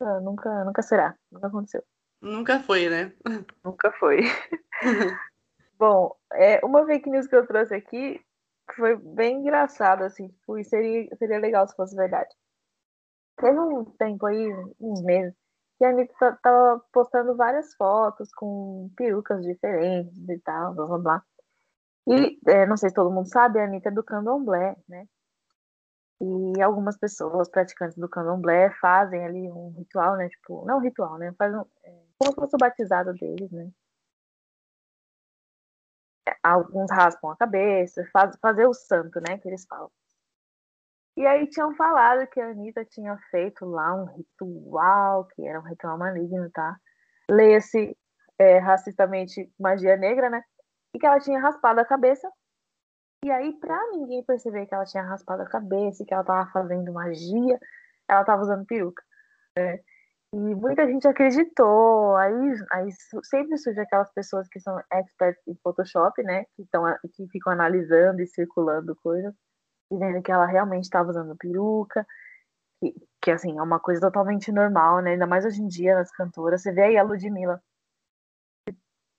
Ah, 0.00 0.18
nunca, 0.20 0.64
nunca 0.64 0.80
será. 0.80 1.14
Nunca 1.30 1.48
aconteceu. 1.48 1.84
Nunca 2.24 2.58
foi, 2.60 2.88
né? 2.88 3.12
Nunca 3.62 3.92
foi. 3.92 4.22
Bom, 5.78 6.16
é, 6.32 6.64
uma 6.64 6.86
fake 6.86 7.10
news 7.10 7.26
que 7.26 7.36
eu 7.36 7.46
trouxe 7.46 7.74
aqui 7.74 8.18
foi 8.74 8.96
bem 8.96 9.40
engraçada, 9.40 10.06
assim, 10.06 10.28
tipo, 10.28 10.58
e 10.58 10.64
seria, 10.64 11.06
seria 11.16 11.38
legal 11.38 11.68
se 11.68 11.76
fosse 11.76 11.94
verdade. 11.94 12.34
Teve 13.36 13.58
um 13.58 13.84
tempo 13.84 14.24
aí, 14.24 14.50
uns 14.80 15.02
meses, 15.02 15.34
que 15.78 15.84
a 15.84 15.90
Anitta 15.90 16.38
tava 16.42 16.82
postando 16.90 17.36
várias 17.36 17.74
fotos 17.74 18.32
com 18.32 18.90
perucas 18.96 19.42
diferentes 19.42 20.16
e 20.26 20.38
tal, 20.38 20.74
blá 20.74 20.86
blá 20.86 20.98
blá. 20.98 21.22
E, 22.08 22.38
é, 22.48 22.64
não 22.66 22.78
sei 22.78 22.88
se 22.88 22.94
todo 22.94 23.12
mundo 23.12 23.28
sabe, 23.28 23.58
a 23.58 23.64
Anitta 23.64 23.90
é 23.90 23.92
do 23.92 24.02
candomblé, 24.02 24.74
né? 24.88 25.06
E 26.22 26.62
algumas 26.62 26.96
pessoas 26.96 27.50
praticantes 27.50 27.98
do 27.98 28.08
candomblé 28.08 28.70
fazem 28.80 29.22
ali 29.26 29.50
um 29.50 29.74
ritual, 29.76 30.16
né? 30.16 30.28
Tipo, 30.30 30.64
não 30.64 30.78
um 30.78 30.80
ritual, 30.80 31.18
né? 31.18 31.34
Faz 31.36 31.54
um, 31.54 31.64
é, 31.84 32.03
como 32.24 32.34
se 32.34 32.40
fosse 32.40 32.56
o 32.56 32.58
batizado 32.58 33.12
deles, 33.14 33.50
né? 33.50 33.70
alguns 36.44 36.90
raspam 36.90 37.30
a 37.30 37.36
cabeça, 37.36 38.04
faz, 38.12 38.36
fazer 38.40 38.66
o 38.66 38.74
santo, 38.74 39.20
né, 39.20 39.38
que 39.38 39.48
eles 39.48 39.64
falam. 39.66 39.90
E 41.16 41.26
aí 41.26 41.48
tinham 41.48 41.74
falado 41.74 42.26
que 42.26 42.40
a 42.40 42.50
Anitta 42.50 42.84
tinha 42.84 43.16
feito 43.30 43.64
lá 43.64 43.94
um 43.94 44.04
ritual, 44.04 45.26
que 45.28 45.46
era 45.46 45.60
um 45.60 45.62
ritual 45.62 45.96
maligno, 45.96 46.50
tá? 46.50 46.76
Leia-se 47.30 47.96
é, 48.36 48.58
racistamente 48.58 49.50
magia 49.58 49.96
negra, 49.96 50.28
né? 50.28 50.42
E 50.92 50.98
que 50.98 51.06
ela 51.06 51.20
tinha 51.20 51.40
raspado 51.40 51.80
a 51.80 51.84
cabeça. 51.84 52.28
E 53.24 53.30
aí, 53.30 53.52
pra 53.60 53.78
ninguém 53.92 54.24
perceber 54.24 54.66
que 54.66 54.74
ela 54.74 54.84
tinha 54.84 55.04
raspado 55.04 55.42
a 55.42 55.48
cabeça 55.48 56.02
e 56.02 56.06
que 56.06 56.12
ela 56.12 56.24
tava 56.24 56.50
fazendo 56.50 56.92
magia, 56.92 57.60
ela 58.08 58.24
tava 58.24 58.42
usando 58.42 58.66
peruca. 58.66 59.02
Né? 59.56 59.80
E 60.34 60.54
muita 60.56 60.84
gente 60.84 61.06
acreditou. 61.06 62.16
Aí, 62.16 62.54
aí 62.72 62.88
sempre 63.22 63.56
surge 63.56 63.78
aquelas 63.80 64.12
pessoas 64.12 64.48
que 64.48 64.58
são 64.58 64.76
experts 64.92 65.46
em 65.46 65.54
Photoshop, 65.62 66.20
né? 66.24 66.44
Que, 66.56 66.66
tão, 66.72 66.82
que 67.12 67.28
ficam 67.28 67.52
analisando 67.52 68.20
e 68.20 68.26
circulando 68.26 68.96
coisas 68.96 69.32
e 69.92 69.96
vendo 69.96 70.22
que 70.22 70.32
ela 70.32 70.46
realmente 70.46 70.84
estava 70.84 71.10
usando 71.10 71.36
peruca. 71.36 72.04
Que, 72.80 72.94
que, 73.22 73.30
assim, 73.30 73.56
é 73.58 73.62
uma 73.62 73.78
coisa 73.78 74.00
totalmente 74.00 74.50
normal, 74.50 75.00
né? 75.02 75.12
Ainda 75.12 75.26
mais 75.26 75.44
hoje 75.44 75.62
em 75.62 75.68
dia 75.68 75.94
nas 75.94 76.10
cantoras. 76.10 76.62
Você 76.62 76.72
vê 76.72 76.82
aí 76.82 76.98
a 76.98 77.04
Ludmilla. 77.04 77.62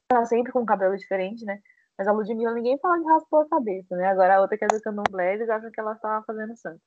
Tá 0.10 0.26
sempre 0.26 0.52
com 0.52 0.66
cabelo 0.66 0.98
diferente, 0.98 1.46
né? 1.46 1.62
Mas 1.98 2.08
a 2.10 2.12
Ludmilla 2.12 2.54
ninguém 2.54 2.78
fala 2.80 3.00
de 3.00 3.06
raspou 3.06 3.40
a 3.42 3.50
cabeça, 3.50 3.96
né? 3.96 4.08
Agora 4.08 4.36
a 4.36 4.42
outra 4.42 4.58
que 4.58 4.66
é 4.66 4.68
do 4.68 4.82
candomblé, 4.82 5.36
eles 5.36 5.50
acham 5.50 5.72
que 5.72 5.80
ela 5.80 5.94
estava 5.94 6.26
fazendo 6.26 6.56
santo. 6.58 6.82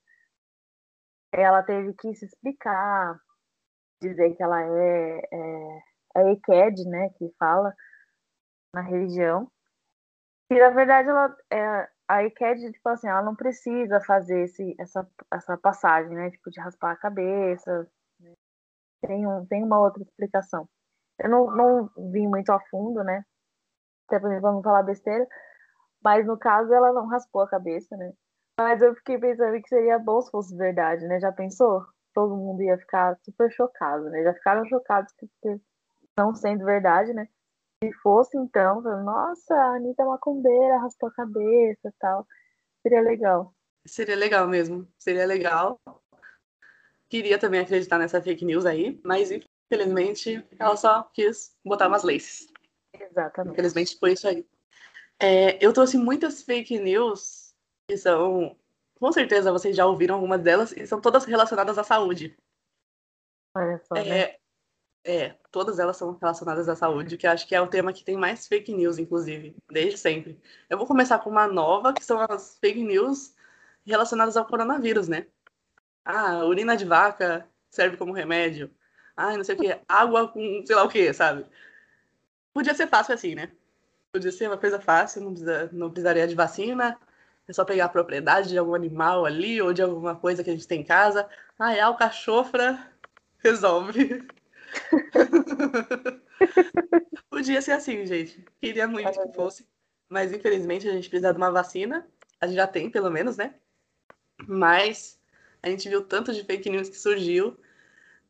Ela 1.32 1.62
teve 1.62 1.94
que 1.94 2.14
se 2.14 2.26
explicar, 2.26 3.18
dizer 4.00 4.34
que 4.34 4.42
ela 4.42 4.62
é, 4.62 5.20
é, 5.32 5.82
é 6.16 6.70
né, 6.86 7.10
que 7.10 7.32
fala 7.38 7.74
na 8.74 8.80
religião. 8.80 9.50
E 10.50 10.58
na 10.58 10.70
verdade 10.70 11.08
ela 11.08 11.36
é, 11.50 11.88
a 12.08 12.24
EQED, 12.24 12.72
tipo 12.72 12.88
assim, 12.88 13.08
ela 13.08 13.22
não 13.22 13.36
precisa 13.36 14.00
fazer 14.00 14.44
esse, 14.44 14.74
essa, 14.78 15.06
essa 15.32 15.56
passagem, 15.58 16.14
né, 16.14 16.30
tipo 16.30 16.50
de 16.50 16.60
raspar 16.60 16.92
a 16.92 16.96
cabeça. 16.96 17.88
Né? 18.20 18.34
Tem, 19.02 19.26
um, 19.26 19.46
tem 19.46 19.62
uma 19.62 19.80
outra 19.80 20.02
explicação. 20.02 20.68
Eu 21.18 21.28
não, 21.28 21.50
não 21.50 21.90
vim 22.12 22.26
muito 22.28 22.50
a 22.50 22.60
fundo, 22.70 23.02
né, 23.04 23.24
até 24.06 24.18
por 24.18 24.30
exemplo, 24.30 24.52
não 24.52 24.62
falar 24.62 24.82
besteira, 24.82 25.26
mas 26.02 26.26
no 26.26 26.38
caso 26.38 26.72
ela 26.72 26.92
não 26.92 27.06
raspou 27.06 27.42
a 27.42 27.48
cabeça, 27.48 27.96
né. 27.96 28.12
Mas 28.58 28.82
eu 28.82 28.94
fiquei 28.96 29.18
pensando 29.18 29.60
que 29.62 29.68
seria 29.68 29.98
bom 30.00 30.20
se 30.20 30.30
fosse 30.32 30.56
verdade, 30.56 31.06
né? 31.06 31.20
Já 31.20 31.30
pensou? 31.30 31.86
Todo 32.14 32.36
mundo 32.36 32.62
ia 32.62 32.78
ficar 32.78 33.16
super 33.24 33.50
chocado, 33.50 34.04
né? 34.10 34.22
Já 34.22 34.34
ficaram 34.34 34.64
chocados 34.66 35.12
porque 35.18 35.60
não 36.16 36.34
sendo 36.34 36.64
verdade, 36.64 37.12
né? 37.12 37.28
Se 37.82 37.92
fosse 38.02 38.36
então, 38.36 38.80
nossa, 38.80 39.54
a 39.54 39.76
Anitta 39.76 40.02
é 40.02 40.06
macumbeira, 40.06 40.78
raspou 40.78 41.08
a 41.08 41.12
cabeça 41.12 41.94
tal. 42.00 42.26
Seria 42.82 43.00
legal. 43.00 43.54
Seria 43.86 44.16
legal 44.16 44.48
mesmo. 44.48 44.86
Seria 44.98 45.26
legal. 45.26 45.80
Queria 47.08 47.38
também 47.38 47.60
acreditar 47.60 47.98
nessa 47.98 48.20
fake 48.20 48.44
news 48.44 48.66
aí, 48.66 49.00
mas 49.04 49.30
infelizmente 49.30 50.44
ela 50.58 50.76
só 50.76 51.04
quis 51.14 51.56
botar 51.64 51.88
umas 51.88 52.02
laces. 52.02 52.48
Exatamente. 52.92 53.52
Infelizmente 53.52 53.98
foi 53.98 54.12
isso 54.12 54.28
aí. 54.28 54.46
É, 55.20 55.64
eu 55.64 55.72
trouxe 55.72 55.96
muitas 55.96 56.42
fake 56.42 56.78
news 56.78 57.54
que 57.88 57.96
são 57.96 58.56
com 58.98 59.12
certeza 59.12 59.52
vocês 59.52 59.76
já 59.76 59.86
ouviram 59.86 60.16
algumas 60.16 60.40
delas 60.40 60.72
e 60.72 60.86
são 60.86 61.00
todas 61.00 61.24
relacionadas 61.24 61.78
à 61.78 61.84
saúde. 61.84 62.36
Olha 63.54 63.80
só, 63.84 63.96
é, 63.96 64.04
né? 64.04 64.34
é, 65.04 65.34
todas 65.50 65.78
elas 65.78 65.96
são 65.96 66.12
relacionadas 66.12 66.68
à 66.68 66.76
saúde, 66.76 67.16
que 67.16 67.26
acho 67.26 67.46
que 67.46 67.54
é 67.54 67.60
o 67.60 67.66
tema 67.66 67.92
que 67.92 68.04
tem 68.04 68.16
mais 68.16 68.46
fake 68.46 68.72
news, 68.74 68.98
inclusive, 68.98 69.56
desde 69.70 69.98
sempre. 69.98 70.38
Eu 70.68 70.76
vou 70.76 70.86
começar 70.86 71.18
com 71.18 71.30
uma 71.30 71.46
nova, 71.46 71.92
que 71.92 72.04
são 72.04 72.20
as 72.20 72.58
fake 72.58 72.82
news 72.82 73.34
relacionadas 73.86 74.36
ao 74.36 74.46
coronavírus, 74.46 75.08
né? 75.08 75.26
Ah, 76.04 76.44
urina 76.44 76.76
de 76.76 76.84
vaca 76.84 77.48
serve 77.70 77.96
como 77.96 78.12
remédio. 78.12 78.70
Ah, 79.16 79.36
não 79.36 79.44
sei 79.44 79.54
o 79.54 79.58
que, 79.58 79.80
água 79.88 80.28
com 80.28 80.62
sei 80.66 80.76
lá 80.76 80.84
o 80.84 80.88
que, 80.88 81.12
sabe? 81.12 81.44
Podia 82.52 82.74
ser 82.74 82.86
fácil 82.86 83.14
assim, 83.14 83.34
né? 83.34 83.50
Podia 84.12 84.32
ser 84.32 84.46
uma 84.46 84.58
coisa 84.58 84.80
fácil, 84.80 85.22
não, 85.22 85.30
precisa, 85.32 85.70
não 85.72 85.90
precisaria 85.90 86.26
de 86.26 86.34
vacina, 86.34 86.98
é 87.48 87.52
só 87.52 87.64
pegar 87.64 87.86
a 87.86 87.88
propriedade 87.88 88.50
de 88.50 88.58
algum 88.58 88.74
animal 88.74 89.24
ali 89.24 89.60
ou 89.62 89.72
de 89.72 89.82
alguma 89.82 90.14
coisa 90.14 90.44
que 90.44 90.50
a 90.50 90.52
gente 90.52 90.68
tem 90.68 90.82
em 90.82 90.84
casa. 90.84 91.28
Ah, 91.58 91.74
é 91.74 91.80
alcachofra, 91.80 92.78
resolve. 93.42 94.26
Podia 97.30 97.62
ser 97.62 97.72
assim, 97.72 98.04
gente. 98.04 98.44
Queria 98.60 98.86
muito 98.86 99.10
que 99.10 99.32
fosse. 99.34 99.66
Mas 100.08 100.32
infelizmente 100.32 100.88
a 100.88 100.92
gente 100.92 101.08
precisa 101.08 101.32
de 101.32 101.38
uma 101.38 101.50
vacina. 101.50 102.06
A 102.40 102.46
gente 102.46 102.56
já 102.56 102.66
tem, 102.66 102.90
pelo 102.90 103.10
menos, 103.10 103.36
né? 103.36 103.54
Mas 104.46 105.18
a 105.62 105.70
gente 105.70 105.88
viu 105.88 106.04
tanto 106.04 106.32
de 106.32 106.44
fake 106.44 106.68
news 106.68 106.88
que 106.88 106.98
surgiu 106.98 107.58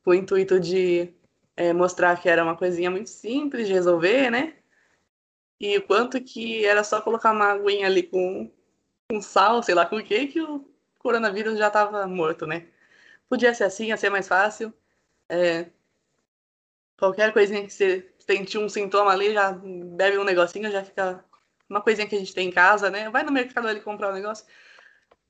com 0.04 0.12
o 0.12 0.14
intuito 0.14 0.60
de 0.60 1.12
é, 1.56 1.72
mostrar 1.72 2.20
que 2.20 2.28
era 2.28 2.42
uma 2.42 2.56
coisinha 2.56 2.90
muito 2.90 3.10
simples 3.10 3.66
de 3.66 3.72
resolver, 3.72 4.30
né? 4.30 4.54
E 5.60 5.76
o 5.76 5.82
quanto 5.82 6.22
que 6.22 6.64
era 6.64 6.84
só 6.84 7.02
colocar 7.02 7.32
uma 7.32 7.52
aguinha 7.52 7.86
ali 7.86 8.04
com 8.04 8.50
com 9.10 9.22
sal, 9.22 9.62
sei 9.62 9.74
lá 9.74 9.86
com 9.86 9.96
o 9.96 10.04
que, 10.04 10.26
que 10.26 10.40
o 10.42 10.64
coronavírus 10.98 11.58
já 11.58 11.68
estava 11.68 12.06
morto, 12.06 12.46
né? 12.46 12.66
Podia 13.28 13.54
ser 13.54 13.64
assim, 13.64 13.86
ia 13.86 13.96
ser 13.96 14.10
mais 14.10 14.28
fácil. 14.28 14.72
É, 15.28 15.70
qualquer 16.98 17.32
coisinha 17.32 17.64
que 17.64 17.72
você 17.72 18.12
sentir 18.18 18.58
um 18.58 18.68
sintoma 18.68 19.10
ali, 19.10 19.32
já 19.32 19.52
bebe 19.52 20.18
um 20.18 20.24
negocinho, 20.24 20.70
já 20.70 20.84
fica 20.84 21.24
uma 21.68 21.80
coisinha 21.80 22.06
que 22.06 22.14
a 22.16 22.18
gente 22.18 22.34
tem 22.34 22.48
em 22.48 22.52
casa, 22.52 22.90
né? 22.90 23.08
Vai 23.10 23.22
no 23.22 23.32
mercado 23.32 23.66
ali 23.68 23.80
comprar 23.80 24.10
um 24.10 24.14
negócio. 24.14 24.46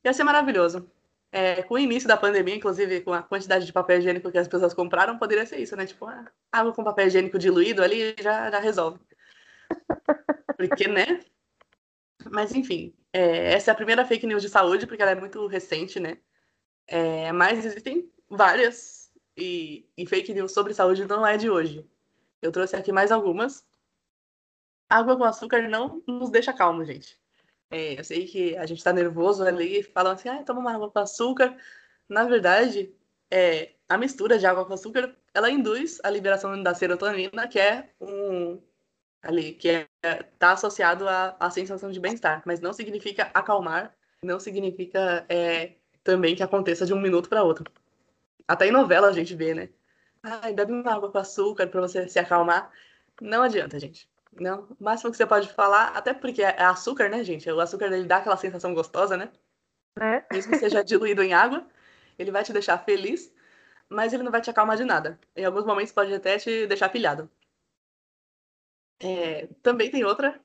Ia 0.04 0.12
ser 0.12 0.24
maravilhoso. 0.24 0.90
É, 1.30 1.62
com 1.62 1.74
o 1.74 1.78
início 1.78 2.08
da 2.08 2.16
pandemia, 2.16 2.56
inclusive 2.56 3.02
com 3.02 3.12
a 3.12 3.22
quantidade 3.22 3.66
de 3.66 3.72
papel 3.72 3.98
higiênico 3.98 4.32
que 4.32 4.38
as 4.38 4.48
pessoas 4.48 4.74
compraram, 4.74 5.18
poderia 5.18 5.46
ser 5.46 5.58
isso, 5.58 5.76
né? 5.76 5.86
Tipo, 5.86 6.06
ah, 6.06 6.26
água 6.50 6.72
com 6.72 6.82
papel 6.82 7.06
higiênico 7.06 7.38
diluído 7.38 7.82
ali 7.82 8.16
já, 8.20 8.50
já 8.50 8.58
resolve. 8.58 8.98
Porque, 10.56 10.88
né? 10.88 11.20
Mas 12.30 12.54
enfim, 12.54 12.94
é, 13.12 13.52
essa 13.54 13.70
é 13.70 13.72
a 13.72 13.76
primeira 13.76 14.04
fake 14.04 14.26
news 14.26 14.42
de 14.42 14.48
saúde, 14.48 14.86
porque 14.86 15.02
ela 15.02 15.12
é 15.12 15.14
muito 15.14 15.46
recente, 15.46 16.00
né? 16.00 16.18
É, 16.86 17.32
mas 17.32 17.64
existem 17.64 18.10
várias, 18.28 19.10
e, 19.36 19.88
e 19.96 20.06
fake 20.06 20.34
news 20.34 20.52
sobre 20.52 20.74
saúde 20.74 21.06
não 21.06 21.26
é 21.26 21.36
de 21.36 21.48
hoje. 21.48 21.88
Eu 22.42 22.52
trouxe 22.52 22.76
aqui 22.76 22.92
mais 22.92 23.12
algumas. 23.12 23.64
Água 24.88 25.16
com 25.16 25.24
açúcar 25.24 25.68
não 25.68 26.02
nos 26.06 26.30
deixa 26.30 26.52
calmo, 26.52 26.84
gente. 26.84 27.18
É, 27.70 27.98
eu 28.00 28.04
sei 28.04 28.26
que 28.26 28.56
a 28.56 28.66
gente 28.66 28.82
tá 28.82 28.92
nervoso 28.92 29.44
ali, 29.44 29.82
falando 29.82 30.14
assim, 30.14 30.28
ah, 30.28 30.42
toma 30.42 30.60
uma 30.60 30.74
água 30.74 30.90
com 30.90 30.98
açúcar. 30.98 31.56
Na 32.08 32.24
verdade, 32.24 32.94
é, 33.30 33.74
a 33.88 33.98
mistura 33.98 34.38
de 34.38 34.46
água 34.46 34.64
com 34.64 34.74
açúcar, 34.74 35.14
ela 35.34 35.50
induz 35.50 36.00
a 36.02 36.10
liberação 36.10 36.60
da 36.62 36.74
serotonina, 36.74 37.46
que 37.48 37.58
é 37.58 37.90
um, 38.00 38.60
ali, 39.22 39.52
que 39.52 39.68
é 39.68 39.86
tá 40.38 40.52
associado 40.52 41.08
à, 41.08 41.36
à 41.38 41.50
sensação 41.50 41.90
de 41.90 42.00
bem-estar, 42.00 42.42
mas 42.46 42.60
não 42.60 42.72
significa 42.72 43.30
acalmar, 43.34 43.94
não 44.22 44.38
significa 44.38 45.24
é, 45.28 45.72
também 46.02 46.34
que 46.34 46.42
aconteça 46.42 46.86
de 46.86 46.94
um 46.94 47.00
minuto 47.00 47.28
para 47.28 47.42
outro. 47.42 47.64
Até 48.46 48.66
em 48.66 48.72
novela 48.72 49.08
a 49.08 49.12
gente 49.12 49.34
vê, 49.34 49.54
né? 49.54 49.68
Ai, 50.22 50.52
bebe 50.52 50.72
uma 50.72 50.92
água 50.92 51.10
com 51.10 51.18
açúcar 51.18 51.66
para 51.66 51.80
você 51.80 52.08
se 52.08 52.18
acalmar. 52.18 52.70
Não 53.20 53.42
adianta, 53.42 53.78
gente. 53.78 54.08
Não. 54.32 54.68
O 54.78 54.84
máximo 54.84 55.10
que 55.10 55.16
você 55.16 55.26
pode 55.26 55.52
falar, 55.52 55.88
até 55.96 56.14
porque 56.14 56.42
é 56.42 56.62
açúcar, 56.62 57.08
né, 57.08 57.22
gente? 57.24 57.50
O 57.50 57.60
açúcar 57.60 57.86
ele 57.86 58.04
dá 58.04 58.18
aquela 58.18 58.36
sensação 58.36 58.74
gostosa, 58.74 59.16
né? 59.16 59.30
É. 60.00 60.24
Mesmo 60.32 60.52
que 60.52 60.58
seja 60.58 60.82
diluído 60.82 61.22
em 61.22 61.32
água, 61.32 61.66
ele 62.18 62.30
vai 62.30 62.44
te 62.44 62.52
deixar 62.52 62.78
feliz, 62.78 63.32
mas 63.88 64.12
ele 64.12 64.22
não 64.22 64.32
vai 64.32 64.40
te 64.40 64.50
acalmar 64.50 64.76
de 64.76 64.84
nada. 64.84 65.18
Em 65.36 65.44
alguns 65.44 65.64
momentos 65.64 65.92
pode 65.92 66.12
até 66.14 66.38
te 66.38 66.66
deixar 66.66 66.88
pilhado. 66.88 67.28
É, 69.00 69.46
também 69.62 69.90
tem 69.90 70.04
outra 70.04 70.40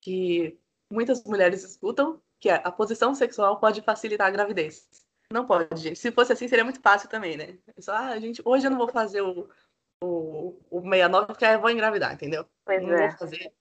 que 0.00 0.58
muitas 0.90 1.22
mulheres 1.24 1.64
escutam, 1.64 2.20
que 2.40 2.48
é 2.48 2.54
a 2.54 2.70
posição 2.70 3.14
sexual 3.14 3.58
pode 3.58 3.82
facilitar 3.82 4.26
a 4.26 4.30
gravidez. 4.30 4.88
Não 5.30 5.46
pode, 5.46 5.80
gente. 5.80 5.98
Se 5.98 6.10
fosse 6.10 6.32
assim, 6.32 6.48
seria 6.48 6.64
muito 6.64 6.80
fácil 6.80 7.08
também, 7.08 7.36
né? 7.36 7.58
Só, 7.78 7.92
ah, 7.92 8.18
gente, 8.18 8.40
hoje 8.44 8.66
eu 8.66 8.70
não 8.70 8.78
vou 8.78 8.88
fazer 8.88 9.20
o, 9.20 9.48
o, 10.02 10.58
o 10.70 10.80
69 10.80 11.26
porque 11.26 11.44
eu 11.44 11.60
vou 11.60 11.70
engravidar, 11.70 12.14
entendeu? 12.14 12.46
Pois 12.64 12.82
não 12.82 12.94
é. 12.94 13.08
vou 13.08 13.18
fazer. 13.18 13.52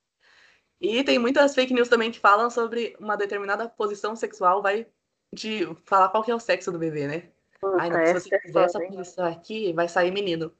E 0.79 1.03
tem 1.03 1.17
muitas 1.17 1.55
fake 1.55 1.73
news 1.73 1.89
também 1.89 2.11
que 2.11 2.19
falam 2.19 2.49
sobre 2.49 2.95
uma 2.99 3.17
determinada 3.17 3.67
posição 3.67 4.15
sexual 4.15 4.61
vai 4.61 4.88
de 5.33 5.65
falar 5.83 6.09
qual 6.09 6.23
que 6.23 6.31
é 6.31 6.35
o 6.35 6.39
sexo 6.39 6.71
do 6.71 6.79
bebê, 6.79 7.07
né? 7.07 7.31
Puta, 7.59 7.81
Ai, 7.81 7.89
não, 7.89 8.05
se 8.05 8.13
você 8.13 8.35
é 8.35 8.39
fizer 8.39 8.63
essa 8.63 8.79
posição 8.79 9.25
aqui, 9.25 9.73
vai 9.73 9.89
sair 9.89 10.11
menino. 10.11 10.53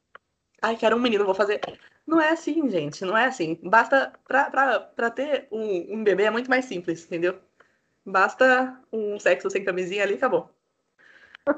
Ai, 0.62 0.76
quero 0.76 0.96
um 0.96 1.00
menino, 1.00 1.24
vou 1.24 1.36
fazer. 1.36 1.62
Não 2.08 2.22
é 2.22 2.30
assim, 2.30 2.70
gente, 2.70 3.04
não 3.04 3.18
é 3.18 3.26
assim. 3.26 3.60
Basta. 3.62 4.14
Pra 4.26 5.12
ter 5.12 5.48
um, 5.52 5.96
um 5.96 6.04
bebê 6.04 6.24
é 6.24 6.32
muito 6.32 6.50
mais 6.50 6.64
simples, 6.64 7.06
entendeu? 7.06 7.38
Basta 8.06 8.82
um 8.92 9.20
sexo 9.20 9.50
sem 9.50 9.66
camisinha 9.66 10.04
ali, 10.04 10.14
acabou. 10.14 10.50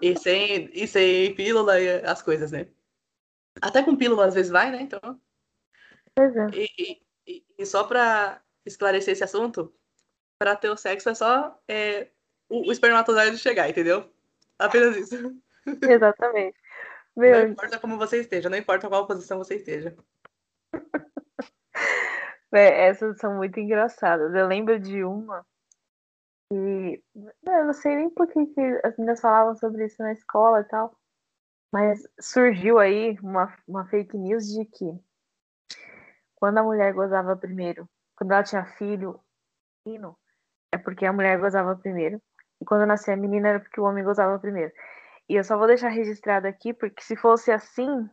E 0.01 0.17
sem, 0.17 0.69
e 0.73 0.87
sem 0.87 1.35
pílula 1.35 1.79
e 1.79 2.03
as 2.03 2.23
coisas, 2.23 2.51
né? 2.51 2.67
Até 3.61 3.83
com 3.83 3.95
pílula 3.95 4.25
às 4.25 4.33
vezes 4.33 4.51
vai, 4.51 4.71
né? 4.71 4.81
Então. 4.81 4.99
Pois 6.15 6.35
é. 6.35 6.47
E, 6.53 7.01
e, 7.27 7.45
e 7.57 7.65
só 7.65 7.83
pra 7.83 8.41
esclarecer 8.65 9.11
esse 9.11 9.23
assunto, 9.23 9.71
pra 10.39 10.55
ter 10.55 10.69
o 10.69 10.77
sexo 10.77 11.09
é 11.09 11.13
só 11.13 11.59
é, 11.67 12.07
o, 12.49 12.69
o 12.69 12.71
espermatozoide 12.71 13.37
chegar, 13.37 13.69
entendeu? 13.69 14.11
Apenas 14.57 14.97
isso. 14.97 15.15
Exatamente. 15.87 16.57
Não 17.15 17.23
Meu, 17.23 17.47
importa 17.49 17.77
como 17.77 17.97
você 17.97 18.21
esteja, 18.21 18.49
não 18.49 18.57
importa 18.57 18.87
qual 18.87 19.05
posição 19.05 19.37
você 19.37 19.55
esteja. 19.55 19.95
Essas 22.51 23.17
são 23.19 23.35
muito 23.35 23.59
engraçadas. 23.59 24.33
Eu 24.33 24.47
lembro 24.47 24.79
de 24.79 25.03
uma 25.03 25.45
que. 26.51 27.03
Eu 27.43 27.65
não 27.65 27.73
sei 27.73 27.95
nem 27.95 28.09
por 28.09 28.27
que, 28.27 28.45
que 28.47 28.61
as 28.83 28.97
meninas 28.97 29.21
falavam 29.21 29.55
sobre 29.55 29.85
isso 29.85 30.01
na 30.01 30.11
escola 30.13 30.61
e 30.61 30.65
tal. 30.65 30.95
Mas 31.71 32.01
surgiu 32.19 32.79
aí 32.79 33.17
uma, 33.21 33.55
uma 33.67 33.85
fake 33.87 34.17
news 34.17 34.47
de 34.47 34.65
que 34.65 34.99
quando 36.35 36.57
a 36.57 36.63
mulher 36.63 36.93
gozava 36.93 37.35
primeiro, 37.35 37.87
quando 38.15 38.31
ela 38.31 38.43
tinha 38.43 38.65
filho, 38.65 39.19
menino, 39.85 40.17
é 40.73 40.77
porque 40.77 41.05
a 41.05 41.13
mulher 41.13 41.39
gozava 41.39 41.75
primeiro. 41.75 42.21
E 42.61 42.65
quando 42.65 42.85
nascia 42.85 43.13
a 43.13 43.17
menina 43.17 43.49
era 43.49 43.59
porque 43.59 43.79
o 43.79 43.83
homem 43.83 44.03
gozava 44.03 44.39
primeiro. 44.39 44.73
E 45.27 45.35
eu 45.35 45.43
só 45.43 45.57
vou 45.57 45.67
deixar 45.67 45.89
registrado 45.89 46.47
aqui, 46.47 46.73
porque 46.73 47.03
se 47.03 47.15
fosse 47.15 47.51
assim, 47.51 48.09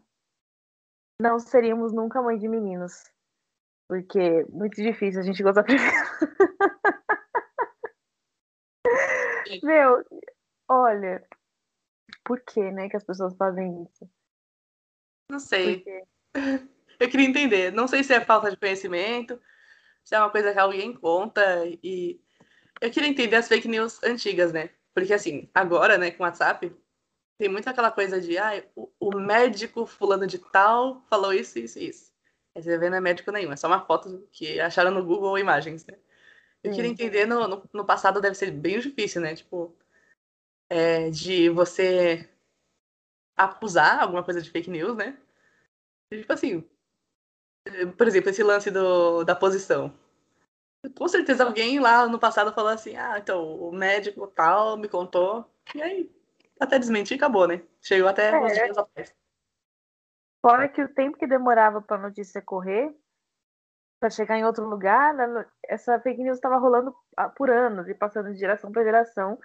não 1.21 1.39
seríamos 1.39 1.93
nunca 1.93 2.23
mãe 2.23 2.39
de 2.39 2.49
meninos. 2.49 3.05
Porque 3.89 4.19
é 4.19 4.45
muito 4.47 4.83
difícil 4.83 5.21
a 5.21 5.25
gente 5.25 5.43
gozar 5.43 5.65
primeiro. 5.65 5.97
Meu, 9.63 10.05
olha, 10.69 11.25
por 12.25 12.41
que, 12.41 12.71
né, 12.73 12.89
que 12.89 12.97
as 12.97 13.05
pessoas 13.05 13.37
fazem 13.37 13.85
isso? 13.85 14.11
Não 15.31 15.39
sei. 15.39 15.85
Eu 16.99 17.11
queria 17.11 17.27
entender. 17.27 17.73
Não 17.73 17.87
sei 17.87 18.03
se 18.03 18.15
é 18.15 18.21
falta 18.21 18.51
de 18.51 18.57
conhecimento, 18.57 19.41
se 20.03 20.15
é 20.15 20.19
uma 20.19 20.31
coisa 20.31 20.53
que 20.53 20.59
alguém 20.59 20.95
conta. 20.95 21.43
E 21.83 22.19
eu 22.81 22.91
queria 22.91 23.11
entender 23.11 23.37
as 23.37 23.49
fake 23.49 23.69
news 23.69 24.03
antigas, 24.03 24.51
né? 24.51 24.71
Porque 24.95 25.13
assim, 25.13 25.51
agora, 25.55 25.99
né, 25.99 26.11
com 26.11 26.23
o 26.23 26.27
WhatsApp, 26.27 26.75
tem 27.39 27.49
muito 27.49 27.69
aquela 27.69 27.91
coisa 27.91 28.21
de, 28.21 28.39
ah, 28.39 28.65
o, 28.75 28.91
o 28.99 29.17
médico 29.17 29.87
fulano 29.87 30.27
de 30.27 30.39
tal 30.39 31.03
falou 31.09 31.33
isso, 31.33 31.59
isso 31.59 31.79
e 31.79 31.89
isso. 31.89 32.13
Aí 32.55 32.63
você 32.63 32.79
vê, 32.79 32.89
não 32.89 32.97
é 32.97 33.01
médico 33.01 33.31
nenhum, 33.31 33.53
é 33.53 33.57
só 33.57 33.67
uma 33.67 33.85
foto 33.85 34.27
que 34.33 34.59
acharam 34.61 34.91
no 34.91 35.05
Google 35.05 35.39
imagens, 35.39 35.85
né? 35.87 35.99
Eu 36.63 36.73
queria 36.73 36.89
Sim. 36.89 36.93
entender, 36.95 37.27
no, 37.27 37.47
no, 37.47 37.69
no 37.73 37.85
passado 37.85 38.21
deve 38.21 38.35
ser 38.35 38.51
bem 38.51 38.81
difícil, 38.81 39.21
né? 39.21 39.35
Tipo, 39.35 39.77
é, 40.71 41.11
de 41.11 41.49
você 41.51 42.29
acusar 43.37 44.01
alguma 44.01 44.25
coisa 44.25 44.41
de 44.41 44.51
fake 44.51 44.71
news, 44.71 44.97
né? 44.97 45.17
Tipo 46.11 46.33
assim, 46.33 46.65
por 47.97 48.07
exemplo, 48.07 48.31
esse 48.31 48.43
lance 48.43 48.71
do, 48.71 49.25
da 49.25 49.35
posição. 49.35 49.93
Com 50.97 51.09
certeza 51.09 51.45
alguém 51.45 51.81
lá 51.81 52.07
no 52.09 52.19
passado 52.19 52.53
falou 52.53 52.71
assim, 52.71 52.97
ah, 52.97 53.19
então 53.19 53.45
o 53.57 53.73
médico 53.73 54.27
tal 54.29 54.77
me 54.77 54.89
contou. 54.89 55.45
E 55.75 55.83
aí, 55.83 56.16
até 56.61 56.79
desmentir, 56.79 57.17
acabou, 57.17 57.47
né? 57.47 57.63
Chegou 57.81 58.09
até 58.09 58.31
É. 58.31 58.41
uns 58.41 58.53
dias 58.53 58.79
atrás. 58.79 59.15
Fora 60.41 60.69
que 60.69 60.83
o 60.83 60.95
tempo 60.95 61.19
que 61.19 61.27
demorava 61.27 61.83
para 61.83 61.97
a 61.97 62.03
notícia 62.03 62.41
correr, 62.41 62.95
para 63.99 64.11
chegar 64.11 64.37
em 64.37 64.45
outro 64.45 64.65
lugar, 64.65 65.13
né, 65.15 65.47
essa 65.65 65.99
fake 66.01 66.23
news 66.23 66.37
estava 66.37 66.59
rolando 66.59 66.95
por 67.37 67.51
anos 67.51 67.89
e 67.89 67.95
passando 67.95 68.33
de 68.33 68.39
geração 68.39 68.71
para 68.71 68.85
geração, 68.85 69.39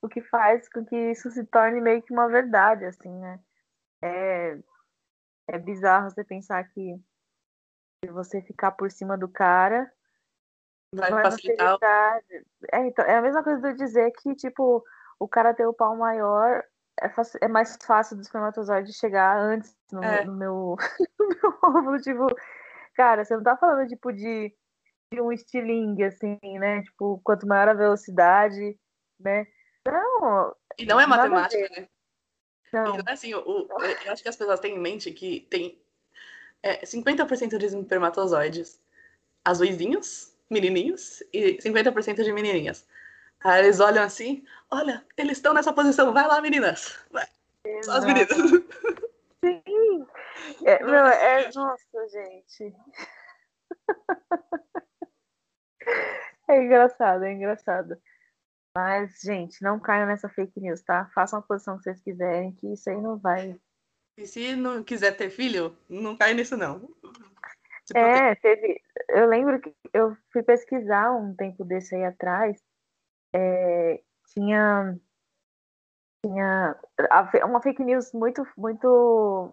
o 0.00 0.08
que 0.08 0.22
faz 0.22 0.68
com 0.68 0.84
que 0.84 0.96
isso 0.96 1.30
se 1.30 1.44
torne 1.44 1.80
meio 1.80 2.02
que 2.02 2.12
uma 2.12 2.28
verdade, 2.28 2.84
assim, 2.84 3.10
né? 3.10 3.40
É, 4.00 4.58
é 5.48 5.58
bizarro 5.58 6.10
você 6.10 6.24
pensar 6.24 6.64
que 6.64 6.98
se 8.04 8.10
você 8.10 8.40
ficar 8.42 8.72
por 8.72 8.90
cima 8.90 9.18
do 9.18 9.28
cara, 9.28 9.92
Vai 10.94 11.10
é 11.10 11.22
facilitar. 11.22 12.22
É, 12.70 12.86
então, 12.86 13.04
é 13.04 13.16
a 13.16 13.22
mesma 13.22 13.42
coisa 13.42 13.60
de 13.60 13.68
eu 13.68 13.74
dizer 13.74 14.10
que, 14.12 14.34
tipo, 14.34 14.84
o 15.22 15.28
cara 15.28 15.54
ter 15.54 15.66
o 15.66 15.72
pau 15.72 15.96
maior 15.96 16.64
é, 17.00 17.08
faci- 17.08 17.38
é 17.40 17.48
mais 17.48 17.78
fácil 17.84 18.16
do 18.16 18.22
espermatozoide 18.22 18.92
chegar 18.92 19.36
antes 19.38 19.74
no, 19.90 20.02
É. 20.04 20.24
no 20.24 20.34
meu, 20.34 20.76
no 21.18 21.28
meu 21.28 21.58
óvulo. 21.62 22.00
Tipo, 22.00 22.26
cara, 22.94 23.24
você 23.24 23.36
não 23.36 23.42
tá 23.42 23.56
falando, 23.56 23.88
tipo, 23.88 24.12
de, 24.12 24.54
de 25.12 25.20
um 25.20 25.32
estilingue, 25.32 26.04
assim, 26.04 26.38
né? 26.58 26.82
Tipo, 26.82 27.20
quanto 27.24 27.46
maior 27.46 27.68
a 27.68 27.74
velocidade, 27.74 28.76
né? 29.20 29.46
Não, 29.86 30.54
E 30.78 30.84
não 30.86 31.00
é 31.00 31.06
matemática, 31.06 31.68
né? 31.76 31.88
não. 32.72 32.94
Então, 32.98 33.12
assim, 33.12 33.34
o, 33.34 33.40
o- 33.40 33.68
eu 34.04 34.12
acho 34.12 34.22
que 34.22 34.28
as 34.28 34.36
pessoas 34.36 34.60
têm 34.60 34.74
em 34.76 34.80
mente 34.80 35.10
que 35.12 35.46
tem 35.50 35.80
é, 36.62 36.84
50% 36.84 37.58
de 37.58 37.66
espermatozoides 37.66 38.80
azuizinhos, 39.44 40.32
menininhos, 40.50 41.22
e 41.32 41.60
50% 41.60 42.22
de 42.22 42.32
menininhas. 42.32 42.86
Aí 43.44 43.64
eles 43.64 43.80
olham 43.80 44.04
assim, 44.04 44.44
olha, 44.70 45.04
eles 45.16 45.38
estão 45.38 45.52
nessa 45.54 45.72
posição, 45.72 46.12
vai 46.12 46.26
lá, 46.26 46.40
meninas. 46.40 46.98
Vai, 47.10 47.26
só 47.82 47.92
as 47.92 48.04
meninas. 48.04 48.36
Sim. 49.44 50.06
É, 50.64 50.82
meu, 50.84 51.06
é, 51.06 51.50
nossa, 51.54 52.08
gente. 52.08 52.74
É 56.48 56.62
engraçado, 56.62 57.24
é 57.24 57.32
engraçado. 57.32 57.96
Mas, 58.76 59.20
gente, 59.22 59.62
não 59.62 59.78
caiam 59.78 60.06
nessa 60.06 60.28
fake 60.28 60.60
news, 60.60 60.82
tá? 60.82 61.10
Façam 61.14 61.38
a 61.38 61.42
posição 61.42 61.76
que 61.76 61.84
vocês 61.84 62.00
quiserem, 62.00 62.52
que 62.52 62.72
isso 62.72 62.88
aí 62.88 63.00
não 63.00 63.18
vai. 63.18 63.58
E 64.16 64.26
se 64.26 64.56
não 64.56 64.82
quiser 64.82 65.16
ter 65.16 65.30
filho, 65.30 65.76
não 65.88 66.16
cai 66.16 66.34
nisso, 66.34 66.56
não. 66.56 66.88
É, 67.94 68.34
teve. 68.36 68.80
Eu 69.08 69.26
lembro 69.26 69.60
que 69.60 69.74
eu 69.92 70.16
fui 70.32 70.42
pesquisar 70.42 71.12
um 71.12 71.34
tempo 71.34 71.64
desse 71.64 71.94
aí 71.94 72.04
atrás. 72.04 72.62
É, 73.32 74.02
tinha. 74.34 74.98
Tinha 76.24 76.76
uma 77.44 77.60
fake 77.60 77.82
news 77.82 78.12
muito, 78.12 78.46
muito. 78.56 79.52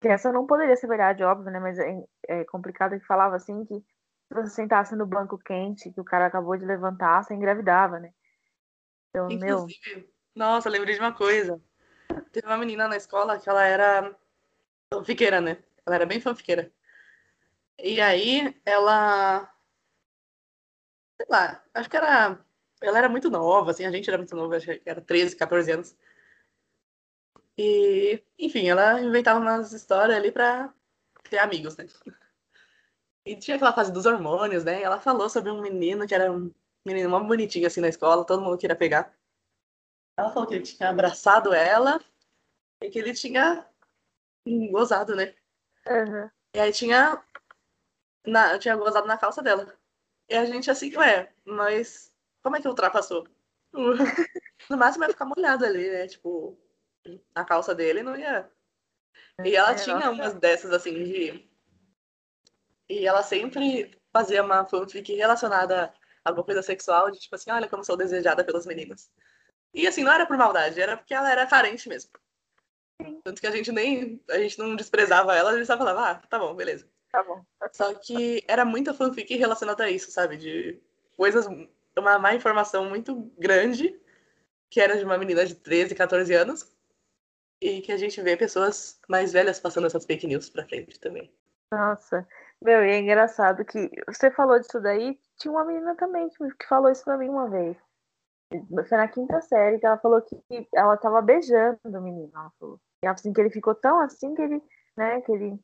Que 0.00 0.08
essa 0.08 0.32
não 0.32 0.46
poderia 0.46 0.76
ser 0.76 0.86
verdade, 0.86 1.22
óbvio, 1.22 1.50
né? 1.50 1.60
Mas 1.60 1.78
é, 1.78 2.04
é 2.28 2.44
complicado 2.44 2.98
que 2.98 3.06
falava 3.06 3.36
assim 3.36 3.64
que 3.64 3.74
se 3.74 4.34
você 4.34 4.48
sentasse 4.48 4.94
no 4.94 5.06
banco 5.06 5.36
quente, 5.38 5.90
que 5.90 6.00
o 6.00 6.04
cara 6.04 6.26
acabou 6.26 6.56
de 6.56 6.64
levantar, 6.64 7.22
você 7.22 7.34
engravidava, 7.34 7.98
né? 7.98 8.12
Então, 9.10 9.28
meu. 9.28 9.58
Inclusive, 9.58 10.10
nossa, 10.34 10.70
lembrei 10.70 10.94
de 10.94 11.00
uma 11.00 11.12
coisa. 11.12 11.60
Teve 12.32 12.46
uma 12.46 12.56
menina 12.56 12.88
na 12.88 12.96
escola 12.96 13.38
que 13.38 13.48
ela 13.48 13.64
era 13.64 14.16
fanfiqueira, 14.92 15.40
né? 15.40 15.58
Ela 15.84 15.96
era 15.96 16.06
bem 16.06 16.20
fanfiqueira. 16.20 16.72
E 17.78 18.00
aí, 18.00 18.54
ela. 18.64 19.52
Sei 21.16 21.26
lá, 21.28 21.62
acho 21.74 21.90
que 21.90 21.96
era. 21.96 22.38
Ela 22.80 22.98
era 22.98 23.08
muito 23.08 23.30
nova, 23.30 23.70
assim, 23.70 23.84
a 23.84 23.90
gente 23.90 24.08
era 24.08 24.16
muito 24.16 24.34
nova, 24.34 24.56
acho 24.56 24.66
que 24.66 24.82
era 24.86 25.00
13, 25.00 25.36
14 25.36 25.72
anos. 25.72 25.96
E, 27.58 28.22
enfim, 28.38 28.68
ela 28.68 29.00
inventava 29.00 29.38
umas 29.38 29.72
histórias 29.72 30.16
ali 30.16 30.32
pra 30.32 30.72
ter 31.28 31.38
amigos, 31.38 31.76
né? 31.76 31.86
E 33.24 33.36
tinha 33.36 33.56
aquela 33.56 33.72
fase 33.72 33.92
dos 33.92 34.06
hormônios, 34.06 34.64
né? 34.64 34.80
E 34.80 34.82
ela 34.82 34.98
falou 34.98 35.28
sobre 35.28 35.50
um 35.50 35.60
menino 35.60 36.06
que 36.06 36.14
era 36.14 36.32
um 36.32 36.50
menino 36.86 37.10
muito 37.10 37.26
bonitinho 37.26 37.66
assim 37.66 37.80
na 37.80 37.88
escola, 37.88 38.24
todo 38.24 38.42
mundo 38.42 38.56
queria 38.56 38.74
pegar. 38.74 39.14
Ela 40.16 40.30
falou 40.30 40.48
que 40.48 40.54
ele 40.54 40.64
tinha 40.64 40.88
abraçado 40.88 41.52
ela 41.52 42.00
e 42.82 42.88
que 42.88 42.98
ele 42.98 43.12
tinha 43.12 43.66
gozado, 44.70 45.14
né? 45.14 45.34
Uhum. 45.86 46.30
E 46.54 46.60
aí 46.60 46.72
tinha. 46.72 47.22
Na, 48.26 48.58
tinha 48.58 48.76
gozado 48.76 49.06
na 49.06 49.18
calça 49.18 49.42
dela. 49.42 49.74
E 50.28 50.34
a 50.34 50.44
gente 50.44 50.70
assim, 50.70 50.94
ué, 50.96 51.32
mas 51.44 52.09
como 52.42 52.56
é 52.56 52.60
que 52.60 52.68
ultrapassou? 52.68 53.26
no 54.70 54.76
máximo 54.76 55.04
ia 55.04 55.10
ficar 55.10 55.24
molhado 55.26 55.64
ali, 55.64 55.90
né? 55.90 56.06
Tipo, 56.08 56.58
a 57.34 57.44
calça 57.44 57.74
dele 57.74 58.02
não 58.02 58.16
ia. 58.16 58.50
E 59.44 59.56
ela 59.56 59.72
É, 59.72 59.74
tinha 59.74 59.96
nossa. 59.96 60.10
umas 60.10 60.34
dessas 60.34 60.72
assim 60.72 60.94
de. 61.04 61.48
E 62.88 63.06
ela 63.06 63.22
sempre 63.22 63.98
fazia 64.12 64.42
uma 64.42 64.66
fanfic 64.66 65.14
relacionada 65.14 65.94
a 66.24 66.30
alguma 66.30 66.44
coisa 66.44 66.62
sexual, 66.62 67.10
de 67.10 67.18
tipo 67.20 67.34
assim, 67.36 67.50
olha 67.50 67.68
como 67.68 67.84
sou 67.84 67.96
desejada 67.96 68.44
pelos 68.44 68.66
meninos. 68.66 69.10
E 69.72 69.86
assim, 69.86 70.02
não 70.04 70.12
era 70.12 70.26
por 70.26 70.36
maldade, 70.36 70.80
era 70.80 70.96
porque 70.96 71.14
ela 71.14 71.30
era 71.30 71.46
carente 71.46 71.88
mesmo. 71.88 72.10
Tanto 73.24 73.40
que 73.40 73.46
a 73.46 73.50
gente 73.50 73.72
nem. 73.72 74.22
A 74.30 74.38
gente 74.38 74.58
não 74.58 74.76
desprezava 74.76 75.34
ela, 75.34 75.50
a 75.50 75.56
gente 75.56 75.66
só 75.66 75.76
falava, 75.78 76.10
ah, 76.10 76.14
tá 76.16 76.38
bom, 76.38 76.54
beleza. 76.54 76.88
Tá 77.10 77.22
bom. 77.22 77.44
Só 77.72 77.94
que 77.94 78.44
era 78.46 78.64
muita 78.64 78.92
fanfic 78.94 79.34
relacionada 79.36 79.84
a 79.84 79.90
isso, 79.90 80.10
sabe? 80.10 80.36
De 80.36 80.80
coisas. 81.16 81.46
Uma 81.98 82.18
má 82.18 82.34
informação 82.34 82.88
muito 82.88 83.30
grande, 83.38 84.00
que 84.70 84.80
era 84.80 84.96
de 84.96 85.04
uma 85.04 85.18
menina 85.18 85.44
de 85.44 85.54
13, 85.54 85.94
14 85.94 86.32
anos. 86.34 86.76
E 87.62 87.82
que 87.82 87.92
a 87.92 87.96
gente 87.96 88.20
vê 88.22 88.36
pessoas 88.36 88.98
mais 89.08 89.32
velhas 89.32 89.60
passando 89.60 89.86
essas 89.86 90.06
fake 90.06 90.26
news 90.26 90.48
pra 90.48 90.64
frente 90.64 90.98
também. 90.98 91.30
Nossa. 91.70 92.26
Meu, 92.62 92.84
e 92.84 92.90
é 92.90 92.98
engraçado 92.98 93.64
que 93.64 93.90
você 94.06 94.30
falou 94.30 94.58
disso 94.58 94.80
daí, 94.80 95.18
tinha 95.38 95.52
uma 95.52 95.64
menina 95.64 95.94
também 95.96 96.28
que 96.28 96.66
falou 96.66 96.90
isso 96.90 97.04
pra 97.04 97.18
mim 97.18 97.28
uma 97.28 97.48
vez. 97.48 97.76
Foi 98.88 98.98
na 98.98 99.08
quinta 99.08 99.40
série 99.42 99.78
que 99.78 99.86
ela 99.86 99.98
falou 99.98 100.20
que 100.22 100.42
ela 100.74 100.96
tava 100.96 101.22
beijando 101.22 101.78
o 101.84 102.00
menino. 102.00 102.30
Ela 102.34 102.50
falou. 102.58 102.80
E 103.04 103.06
assim, 103.06 103.32
que 103.32 103.40
ele 103.40 103.50
ficou 103.50 103.74
tão 103.74 104.00
assim 104.00 104.34
que 104.34 104.42
ele, 104.42 104.62
né, 104.96 105.20
que 105.20 105.32
ele 105.32 105.58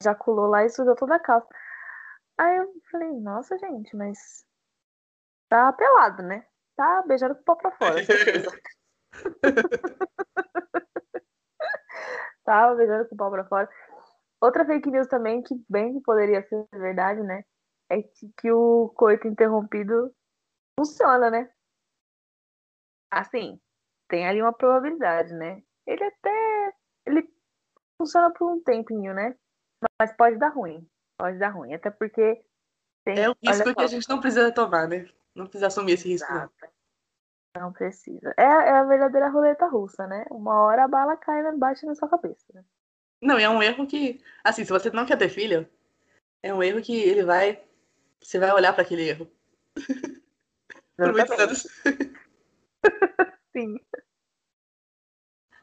ejaculou 0.00 0.46
lá 0.46 0.64
e 0.64 0.70
sujou 0.70 0.94
toda 0.94 1.16
a 1.16 1.20
calça. 1.20 1.48
Aí 2.38 2.56
eu 2.56 2.72
falei, 2.90 3.10
nossa, 3.20 3.58
gente, 3.58 3.96
mas 3.96 4.46
tá 5.48 5.72
pelado, 5.72 6.22
né? 6.22 6.46
Tá 6.76 7.02
beijando 7.06 7.34
com 7.34 7.40
o 7.40 7.44
pau 7.44 7.56
pra 7.56 7.70
fora, 7.72 8.04
certeza. 8.04 8.50
Tava 12.44 12.76
beijando 12.76 13.08
com 13.08 13.14
o 13.14 13.18
pau 13.18 13.30
pra 13.30 13.44
fora. 13.44 13.68
Outra 14.40 14.64
fake 14.64 14.90
news 14.90 15.08
também, 15.08 15.42
que 15.42 15.54
bem 15.68 15.94
que 15.94 16.00
poderia 16.02 16.46
ser 16.46 16.66
verdade, 16.72 17.20
né? 17.22 17.44
É 17.90 18.02
que, 18.02 18.32
que 18.36 18.52
o 18.52 18.92
coito 18.94 19.26
interrompido 19.26 20.14
funciona, 20.78 21.30
né? 21.30 21.50
Assim, 23.10 23.60
tem 24.08 24.28
ali 24.28 24.40
uma 24.40 24.52
probabilidade, 24.52 25.34
né? 25.34 25.62
Ele 25.86 26.04
até. 26.04 26.74
Ele 27.06 27.28
funciona 28.00 28.32
por 28.32 28.52
um 28.52 28.62
tempinho, 28.62 29.14
né? 29.14 29.34
Mas 30.00 30.12
pode 30.12 30.36
dar 30.36 30.50
ruim. 30.50 30.88
Pode 31.18 31.38
dar 31.38 31.50
ruim. 31.50 31.74
Até 31.74 31.90
porque 31.90 32.44
tem. 33.04 33.18
É 33.18 33.30
um 33.30 33.34
risco 33.42 33.74
que 33.74 33.82
a 33.82 33.86
gente 33.86 34.08
não 34.08 34.20
precisa 34.20 34.52
tomar, 34.52 34.86
né? 34.86 35.08
Não 35.38 35.46
precisa 35.46 35.68
assumir 35.68 35.92
esse 35.92 36.08
risco. 36.08 36.32
não. 36.32 36.50
Não 37.56 37.72
precisa. 37.72 38.34
É, 38.36 38.42
é 38.42 38.72
a 38.72 38.84
verdadeira 38.84 39.28
roleta 39.28 39.66
russa, 39.66 40.06
né? 40.06 40.26
Uma 40.30 40.62
hora 40.62 40.84
a 40.84 40.88
bala 40.88 41.16
cai 41.16 41.40
e 41.40 41.56
bate 41.56 41.86
na 41.86 41.94
sua 41.94 42.08
cabeça. 42.08 42.44
né? 42.52 42.64
Não, 43.22 43.38
e 43.38 43.42
é 43.42 43.48
um 43.48 43.62
erro 43.62 43.86
que, 43.86 44.22
assim, 44.44 44.64
se 44.64 44.70
você 44.70 44.90
não 44.90 45.06
quer 45.06 45.16
ter 45.16 45.28
filho, 45.28 45.68
é 46.42 46.52
um 46.52 46.62
erro 46.62 46.82
que 46.82 46.94
ele 46.94 47.24
vai. 47.24 47.64
Você 48.20 48.38
vai 48.38 48.52
olhar 48.52 48.72
para 48.72 48.82
aquele 48.82 49.08
erro 49.08 49.30
por 50.96 51.12
muitos 51.12 51.38
anos. 51.38 51.66
Sim. 53.56 53.78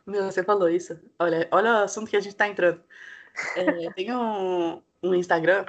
Meu, 0.05 0.23
você 0.23 0.43
falou 0.43 0.69
isso. 0.69 0.99
Olha, 1.19 1.47
olha 1.51 1.71
o 1.71 1.83
assunto 1.83 2.09
que 2.09 2.17
a 2.17 2.21
gente 2.21 2.35
tá 2.35 2.47
entrando. 2.47 2.81
É, 3.55 3.91
tem 3.93 4.13
um, 4.15 4.81
um 5.03 5.13
Instagram 5.13 5.65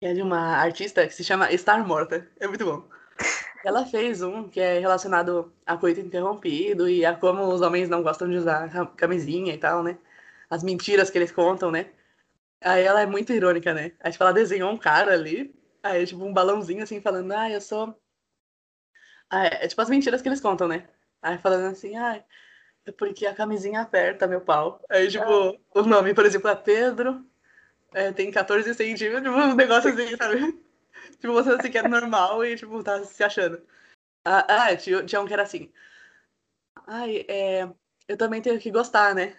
é 0.00 0.14
de 0.14 0.22
uma 0.22 0.56
artista 0.56 1.06
que 1.06 1.14
se 1.14 1.24
chama 1.24 1.50
Star 1.56 1.86
Morta. 1.86 2.26
É 2.38 2.46
muito 2.46 2.64
bom. 2.64 2.88
Ela 3.64 3.86
fez 3.86 4.22
um 4.22 4.48
que 4.48 4.60
é 4.60 4.78
relacionado 4.80 5.52
a 5.66 5.76
coito 5.76 6.00
interrompido 6.00 6.88
e 6.88 7.04
a 7.06 7.14
como 7.16 7.44
os 7.44 7.60
homens 7.62 7.88
não 7.88 8.02
gostam 8.02 8.28
de 8.30 8.36
usar 8.36 8.70
cam- 8.72 8.86
camisinha 8.96 9.54
e 9.54 9.58
tal, 9.58 9.82
né? 9.82 9.98
As 10.50 10.62
mentiras 10.64 11.10
que 11.10 11.18
eles 11.18 11.32
contam, 11.32 11.70
né? 11.70 11.90
Aí 12.62 12.84
ela 12.84 13.02
é 13.02 13.06
muito 13.06 13.32
irônica, 13.32 13.74
né? 13.74 13.92
Aí, 14.00 14.12
tipo, 14.12 14.24
ela 14.24 14.32
desenhou 14.34 14.70
um 14.72 14.78
cara 14.78 15.12
ali, 15.14 15.54
aí, 15.82 16.06
tipo, 16.06 16.24
um 16.24 16.32
balãozinho 16.34 16.82
assim, 16.84 17.00
falando, 17.00 17.32
ah, 17.32 17.50
eu 17.50 17.60
sou. 17.60 17.96
Ah, 19.30 19.44
é 19.46 19.68
tipo 19.68 19.80
as 19.80 19.90
mentiras 19.90 20.20
que 20.22 20.28
eles 20.28 20.40
contam, 20.40 20.68
né? 20.68 20.88
Aí 21.22 21.38
falando 21.38 21.66
assim, 21.72 21.96
ah, 21.96 22.22
é 22.86 22.92
porque 22.92 23.26
a 23.26 23.34
camisinha 23.34 23.82
aperta 23.82 24.28
meu 24.28 24.40
pau. 24.42 24.82
Aí, 24.90 25.08
tipo, 25.10 25.24
o 25.74 25.82
nome, 25.84 26.14
por 26.14 26.26
exemplo, 26.26 26.48
é 26.50 26.56
Pedro, 26.56 27.26
é, 27.92 28.12
tem 28.12 28.30
14 28.30 28.74
centímetros, 28.74 29.22
tipo, 29.22 29.36
um 29.36 29.54
negócio 29.54 29.90
assim, 29.90 30.16
sabe? 30.16 30.52
tipo, 31.20 31.32
você 31.32 31.50
assim 31.50 31.70
que 31.70 31.78
é 31.78 31.88
normal 31.88 32.44
e, 32.44 32.56
tipo, 32.56 32.82
tá 32.82 33.02
se 33.04 33.22
achando. 33.22 33.60
Ah, 34.24 34.68
ah 34.68 34.76
tinha, 34.76 35.04
tinha 35.04 35.20
um 35.20 35.26
que 35.26 35.32
era 35.32 35.42
assim. 35.42 35.70
Ai, 36.86 37.24
é, 37.28 37.68
eu 38.08 38.16
também 38.16 38.42
tenho 38.42 38.58
que 38.58 38.70
gostar, 38.70 39.14
né? 39.14 39.36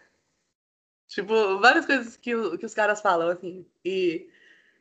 Tipo, 1.08 1.60
várias 1.60 1.86
coisas 1.86 2.16
que, 2.18 2.32
que 2.58 2.66
os 2.66 2.74
caras 2.74 3.02
falam, 3.02 3.30
assim. 3.30 3.66
E, 3.84 4.30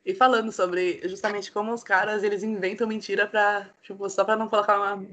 e 0.04 0.14
falando 0.14 0.52
sobre 0.52 1.00
justamente 1.08 1.50
como 1.52 1.72
os 1.72 1.82
caras, 1.82 2.22
eles 2.22 2.42
inventam 2.42 2.86
mentira 2.86 3.26
pra, 3.26 3.68
tipo, 3.82 4.08
só 4.08 4.24
pra 4.24 4.36
não 4.36 4.48
colocar 4.48 4.78
uma 4.78 5.06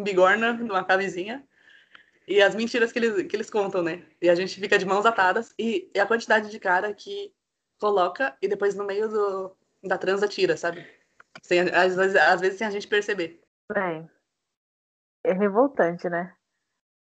bigorna 0.00 0.52
numa 0.52 0.84
camisinha. 0.84 1.44
E 2.26 2.40
as 2.40 2.54
mentiras 2.54 2.92
que 2.92 2.98
eles, 2.98 3.26
que 3.26 3.36
eles 3.36 3.50
contam, 3.50 3.82
né? 3.82 4.04
E 4.22 4.28
a 4.28 4.34
gente 4.34 4.60
fica 4.60 4.78
de 4.78 4.84
mãos 4.84 5.06
atadas. 5.06 5.54
E, 5.58 5.90
e 5.94 5.98
a 5.98 6.06
quantidade 6.06 6.50
de 6.50 6.58
cara 6.60 6.92
que 6.94 7.32
coloca 7.80 8.36
e 8.42 8.48
depois 8.48 8.74
no 8.74 8.84
meio 8.84 9.08
do, 9.08 9.56
da 9.82 9.98
transa 9.98 10.28
tira, 10.28 10.56
sabe? 10.56 10.86
Sem, 11.42 11.60
às, 11.60 11.96
vezes, 11.96 12.16
às 12.16 12.40
vezes 12.40 12.58
sem 12.58 12.66
a 12.66 12.70
gente 12.70 12.86
perceber. 12.86 13.42
Bem, 13.72 14.08
é 15.24 15.32
revoltante, 15.32 16.08
né? 16.08 16.34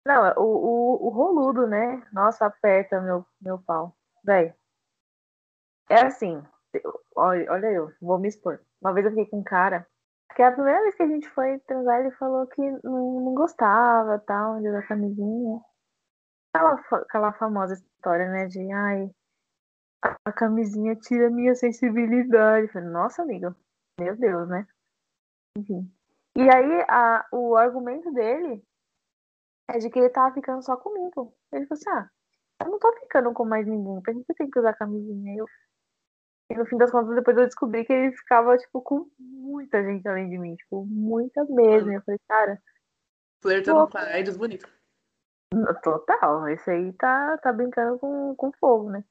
Não, 0.05 0.26
é 0.26 0.34
o, 0.38 0.43
o, 0.43 1.07
o 1.07 1.09
roludo, 1.09 1.67
né? 1.67 2.05
Nossa, 2.11 2.45
aperta 2.45 2.99
meu, 2.99 3.26
meu 3.39 3.59
pau. 3.59 3.95
Véi, 4.24 4.53
é 5.89 6.05
assim, 6.05 6.41
olha, 7.15 7.51
olha 7.51 7.71
eu, 7.71 7.93
vou 8.01 8.17
me 8.17 8.28
expor. 8.28 8.59
Uma 8.82 8.93
vez 8.93 9.05
eu 9.05 9.11
fiquei 9.11 9.28
com 9.28 9.39
um 9.39 9.43
cara, 9.43 9.88
que 10.36 10.41
a 10.41 10.51
primeira 10.51 10.82
vez 10.82 10.95
que 10.95 11.03
a 11.03 11.07
gente 11.07 11.30
foi 11.30 11.59
transar, 11.59 11.99
ele 11.99 12.11
falou 12.11 12.47
que 12.47 12.61
não, 12.84 13.21
não 13.21 13.34
gostava, 13.36 14.19
tal, 14.19 14.59
de 14.59 14.69
usar 14.69 14.88
camisinha. 14.88 15.61
Aquela, 16.53 16.82
aquela 17.01 17.34
famosa 17.34 17.74
história, 17.74 18.30
né, 18.30 18.47
de, 18.47 18.71
ai, 18.71 19.11
a, 20.26 20.32
camisinha 20.32 20.95
tira 20.95 21.30
minha 21.30 21.56
sensibilidade. 21.56 22.68
Eu 22.68 22.74
falei, 22.74 22.89
Nossa, 22.89 23.22
amigo, 23.22 23.56
meu 23.99 24.16
Deus, 24.16 24.49
né? 24.49 24.68
Enfim. 25.58 25.91
E 26.36 26.41
aí, 26.41 26.86
a, 26.89 27.26
o 27.32 27.56
argumento 27.56 28.12
dele 28.12 28.64
é 29.70 29.78
de 29.78 29.89
que 29.89 29.99
ele 29.99 30.10
tava 30.10 30.34
ficando 30.34 30.64
só 30.64 30.76
comigo. 30.76 31.34
Ele 31.51 31.66
falou 31.68 31.80
assim: 31.80 31.89
ah, 31.89 32.10
eu 32.62 32.72
não 32.72 32.80
tô 32.80 32.91
ficando 32.99 33.32
com 33.34 33.45
mais 33.45 33.66
ninguém, 33.66 34.01
por 34.01 34.14
que 34.14 34.20
eu 34.32 34.36
tenho 34.36 34.51
que 34.51 34.60
usar 34.60 34.74
camisinha? 34.74 35.36
Eu... 35.38 35.45
E 36.51 36.56
no 36.56 36.66
fim 36.66 36.78
das 36.78 36.91
contas, 36.91 37.16
depois 37.16 37.38
eu 37.38 37.45
descobri 37.45 37.86
que 37.86 37.93
ele 37.93 38.16
ficava, 38.16 38.58
tipo, 38.58 38.82
com 38.82 39.10
muita 39.18 39.84
gente 39.84 40.08
além 40.08 40.30
de 40.30 40.38
mim, 40.38 40.56
tipo, 40.56 40.86
muita 40.86 41.45
mesmo. 41.45 41.91
E 41.91 41.95
eu 41.95 42.01
falei, 42.01 42.20
cara, 42.28 42.62
Flertando 43.41 43.89
com 43.89 43.97
a 43.97 44.01
AIDS 44.01 44.38
bonito. 44.38 44.70
no- 45.54 45.82
total, 45.82 46.47
esse 46.49 46.70
aí 46.70 46.93
tá, 46.93 47.38
tá 47.39 47.51
brincando 47.51 47.99
com, 47.99 48.36
com 48.36 48.51
fogo, 48.54 48.89
né? 48.89 49.04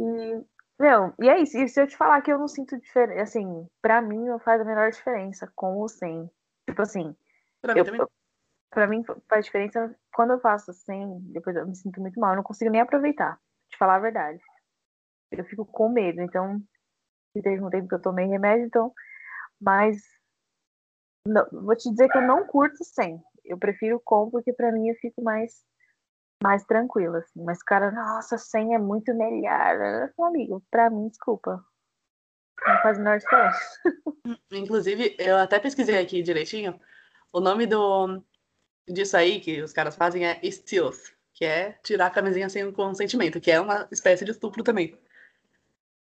E, 0.00 0.44
meu, 0.80 1.12
e 1.20 1.28
é 1.28 1.40
isso. 1.40 1.56
E 1.58 1.68
se 1.68 1.80
eu 1.80 1.86
te 1.86 1.96
falar 1.96 2.20
que 2.22 2.32
eu 2.32 2.38
não 2.38 2.48
sinto 2.48 2.78
diferença, 2.78 3.22
assim, 3.22 3.66
pra 3.82 4.00
mim 4.00 4.24
não 4.26 4.38
faz 4.38 4.60
a 4.60 4.64
menor 4.64 4.90
diferença 4.90 5.50
com 5.54 5.76
ou 5.76 5.88
sem. 5.88 6.30
Tipo 6.68 6.82
assim, 6.82 7.14
Pra 7.60 7.74
mim 7.74 7.80
eu, 7.80 7.84
também. 7.84 8.00
eu- 8.00 8.10
pra 8.70 8.86
mim 8.86 9.02
faz 9.28 9.44
diferença 9.46 9.94
quando 10.14 10.32
eu 10.34 10.40
faço 10.40 10.72
sem, 10.72 11.18
depois 11.32 11.56
eu 11.56 11.66
me 11.66 11.74
sinto 11.76 12.00
muito 12.00 12.20
mal, 12.20 12.32
eu 12.32 12.36
não 12.36 12.42
consigo 12.42 12.70
nem 12.70 12.80
aproveitar, 12.80 13.38
te 13.70 13.76
falar 13.78 13.96
a 13.96 14.00
verdade. 14.00 14.40
Eu 15.30 15.44
fico 15.44 15.64
com 15.66 15.88
medo, 15.88 16.20
então 16.20 16.58
se 17.32 17.42
teve 17.42 17.62
um 17.62 17.70
tempo 17.70 17.88
que 17.88 17.94
eu 17.94 18.02
tomei 18.02 18.26
remédio, 18.26 18.66
então, 18.66 18.92
mas 19.60 19.98
não- 21.26 21.46
vou 21.52 21.76
te 21.76 21.90
dizer 21.90 22.08
que 22.08 22.18
eu 22.18 22.22
não 22.22 22.46
curto 22.46 22.84
sem. 22.84 23.20
Eu 23.44 23.58
prefiro 23.58 24.00
com 24.04 24.30
porque 24.30 24.52
pra 24.52 24.72
mim 24.72 24.88
eu 24.88 24.94
fico 24.96 25.22
mais 25.22 25.64
mais 26.42 26.64
tranquila 26.64 27.18
assim. 27.18 27.42
Mas 27.42 27.62
cara, 27.62 27.90
nossa, 27.90 28.38
sem 28.38 28.74
é 28.74 28.78
muito 28.78 29.14
melhor. 29.14 30.10
Amigo, 30.18 30.62
pra 30.70 30.90
mim, 30.90 31.08
desculpa. 31.08 31.64
Não 32.66 32.82
faz 32.82 32.96
a 32.96 33.00
menor 33.00 33.18
diferença. 33.18 33.80
Inclusive, 34.52 35.16
eu 35.18 35.36
até 35.36 35.58
pesquisei 35.58 35.98
aqui 35.98 36.22
direitinho. 36.22 36.78
O 37.32 37.40
nome 37.40 37.66
do 37.66 38.22
disso 38.86 39.16
aí 39.16 39.40
que 39.40 39.62
os 39.62 39.72
caras 39.72 39.96
fazem 39.96 40.26
é 40.26 40.40
stealth, 40.50 41.12
que 41.32 41.44
é 41.44 41.72
tirar 41.82 42.06
a 42.06 42.10
camisinha 42.10 42.48
sem 42.48 42.64
o 42.64 42.72
consentimento, 42.72 43.40
que 43.40 43.50
é 43.50 43.60
uma 43.60 43.86
espécie 43.92 44.24
de 44.24 44.30
estupro 44.32 44.64
também. 44.64 44.98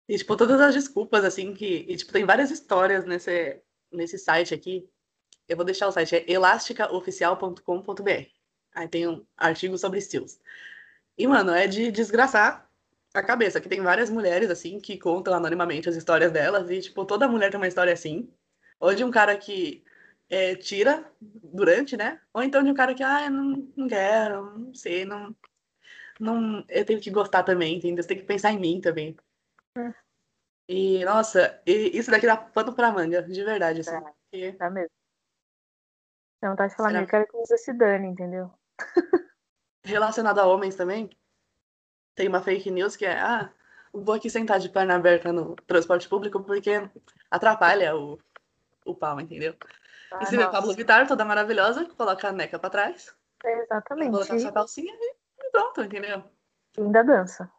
E, 0.07 0.17
tipo, 0.17 0.35
todas 0.35 0.59
as 0.59 0.73
desculpas, 0.73 1.23
assim, 1.23 1.53
que. 1.53 1.85
E, 1.87 1.95
tipo, 1.95 2.11
tem 2.11 2.25
várias 2.25 2.49
histórias 2.49 3.05
nesse, 3.05 3.61
nesse 3.91 4.17
site 4.17 4.55
aqui. 4.55 4.89
Eu 5.47 5.55
vou 5.55 5.65
deixar 5.65 5.87
o 5.87 5.91
site, 5.91 6.15
é 6.15 6.31
elasticaoficial.com.br. 6.31 8.38
Aí 8.73 8.87
tem 8.87 9.07
um 9.07 9.25
artigo 9.37 9.77
sobre 9.77 9.99
estilos. 9.99 10.39
E, 11.17 11.27
mano, 11.27 11.51
é 11.51 11.67
de 11.67 11.91
desgraçar 11.91 12.69
a 13.13 13.23
cabeça, 13.23 13.59
que 13.59 13.69
tem 13.69 13.81
várias 13.81 14.09
mulheres, 14.09 14.49
assim, 14.49 14.79
que 14.79 14.97
contam 14.97 15.33
anonimamente 15.33 15.89
as 15.89 15.95
histórias 15.95 16.31
delas. 16.31 16.69
E, 16.69 16.79
tipo, 16.81 17.05
toda 17.05 17.27
mulher 17.27 17.49
tem 17.51 17.59
uma 17.59 17.67
história 17.67 17.91
assim. 17.93 18.31
Ou 18.79 18.93
de 18.93 19.03
um 19.03 19.11
cara 19.11 19.37
que 19.37 19.83
é, 20.29 20.55
tira 20.55 21.11
durante, 21.19 21.97
né? 21.97 22.21
Ou 22.33 22.43
então 22.43 22.63
de 22.63 22.69
um 22.69 22.73
cara 22.73 22.93
que, 22.93 23.03
ah, 23.03 23.29
não, 23.29 23.67
não 23.75 23.87
quero, 23.87 24.57
não 24.57 24.73
sei, 24.73 25.03
não, 25.03 25.35
não. 26.19 26.63
Eu 26.69 26.85
tenho 26.85 27.01
que 27.01 27.09
gostar 27.09 27.43
também, 27.43 27.77
entendeu? 27.77 28.01
Você 28.03 28.09
tem 28.09 28.17
que 28.17 28.23
pensar 28.23 28.51
em 28.51 28.59
mim 28.59 28.79
também. 28.79 29.17
Hum. 29.77 29.93
E, 30.67 31.03
nossa, 31.03 31.59
e 31.65 31.97
isso 31.97 32.11
daqui 32.11 32.27
dá 32.27 32.37
pano 32.37 32.75
pra 32.75 32.91
manga, 32.91 33.23
de 33.23 33.43
verdade, 33.43 33.81
assim. 33.81 33.95
É, 34.31 34.51
Tá 34.51 34.69
mesmo. 34.69 34.91
Não 36.41 36.55
tá 36.55 36.67
de 36.67 36.75
falar, 36.75 36.89
Será? 36.89 37.01
eu 37.01 37.07
quero 37.07 37.27
que 37.27 37.33
você 37.33 37.57
se 37.57 37.73
dane, 37.73 38.07
entendeu? 38.07 38.51
Relacionado 39.83 40.39
a 40.39 40.45
homens 40.45 40.75
também, 40.75 41.09
tem 42.15 42.27
uma 42.27 42.41
fake 42.41 42.69
news 42.69 42.95
que 42.95 43.05
é, 43.05 43.17
ah, 43.17 43.49
vou 43.93 44.15
aqui 44.15 44.29
sentar 44.29 44.59
de 44.59 44.69
perna 44.69 44.95
aberta 44.95 45.31
no 45.31 45.55
transporte 45.55 46.07
público 46.07 46.43
porque 46.43 46.89
atrapalha 47.31 47.95
o, 47.95 48.19
o 48.85 48.93
pau, 48.93 49.19
entendeu? 49.19 49.55
Ah, 50.11 50.19
e 50.21 50.25
se 50.25 50.35
vê. 50.35 50.45
Pablo 50.47 50.73
Vittar, 50.73 51.07
toda 51.07 51.23
maravilhosa, 51.23 51.85
coloca 51.95 52.27
a 52.27 52.31
neca 52.31 52.59
pra 52.59 52.69
trás, 52.69 53.15
Exatamente. 53.43 54.11
coloca 54.11 54.39
sua 54.39 54.51
calcinha 54.51 54.93
e 54.93 55.51
pronto, 55.51 55.81
entendeu? 55.81 56.23
Fim 56.75 56.91
da 56.91 57.03
dança. 57.03 57.51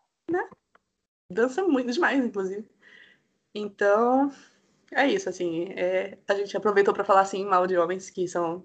Dança 1.31 1.63
muito 1.65 1.93
demais, 1.93 2.25
inclusive. 2.25 2.69
Então, 3.55 4.31
é 4.93 5.07
isso, 5.07 5.29
assim. 5.29 5.73
é, 5.77 6.19
a 6.29 6.35
gente 6.35 6.57
aproveitou 6.57 6.93
pra 6.93 7.05
falar, 7.05 7.23
assim, 7.23 7.45
mal 7.45 7.67
de 7.67 7.77
homens 7.77 8.11
que 8.11 8.27
são 8.29 8.65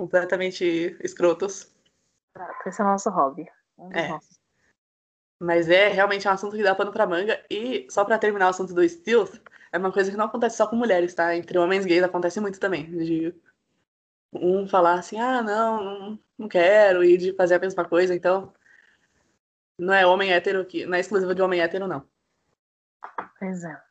completamente 0.00 0.96
escrotos. 1.02 1.70
Esse 2.64 2.80
é 2.80 2.84
o 2.84 2.88
nosso 2.88 3.10
hobby. 3.10 3.46
Um 3.76 3.92
É. 3.92 4.08
nossos. 4.08 4.40
Mas 5.38 5.68
é 5.68 5.88
realmente 5.88 6.26
um 6.26 6.30
assunto 6.30 6.56
que 6.56 6.62
dá 6.62 6.74
pano 6.74 6.90
pra 6.90 7.06
manga. 7.06 7.44
E 7.50 7.86
só 7.90 8.02
pra 8.04 8.18
terminar 8.18 8.46
o 8.46 8.50
assunto 8.50 8.72
do 8.72 8.86
stealth, 8.88 9.34
é 9.70 9.76
uma 9.76 9.92
coisa 9.92 10.10
que 10.10 10.16
não 10.16 10.24
acontece 10.24 10.56
só 10.56 10.66
com 10.66 10.76
mulheres, 10.76 11.14
tá? 11.14 11.36
Entre 11.36 11.58
homens 11.58 11.84
gays 11.84 12.02
acontece 12.02 12.40
muito 12.40 12.58
também. 12.58 12.90
De 12.90 13.34
um 14.32 14.66
falar 14.66 14.94
assim, 14.94 15.18
ah, 15.18 15.42
não, 15.42 15.84
não, 15.84 16.18
não 16.38 16.48
quero, 16.48 17.04
e 17.04 17.16
de 17.18 17.34
fazer 17.34 17.56
a 17.56 17.58
mesma 17.58 17.84
coisa. 17.84 18.14
Então, 18.14 18.52
não 19.78 19.92
é 19.92 20.06
homem 20.06 20.32
hétero 20.32 20.64
que. 20.64 20.86
Não 20.86 20.94
é 20.94 21.00
exclusivo 21.00 21.34
de 21.34 21.42
homem 21.42 21.60
hétero, 21.60 21.86
não. 21.86 22.06
Pois 23.38 23.64
é. 23.64 23.82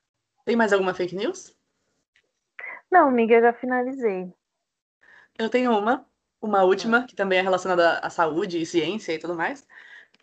Tem 0.46 0.56
mais 0.56 0.74
alguma 0.74 0.94
fake 0.94 1.16
news? 1.16 1.56
Não, 2.92 3.08
amiga, 3.10 3.36
eu 3.36 3.42
já 3.42 3.54
finalizei. 3.54 4.34
Eu 5.40 5.50
tenho 5.50 5.72
uma, 5.78 6.08
uma 6.42 6.64
última, 6.64 7.06
que 7.08 7.16
também 7.16 7.40
é 7.40 7.44
relacionada 7.44 8.00
à 8.00 8.12
saúde 8.12 8.60
e 8.62 8.66
ciência 8.68 9.14
e 9.14 9.20
tudo 9.20 9.36
mais, 9.36 9.68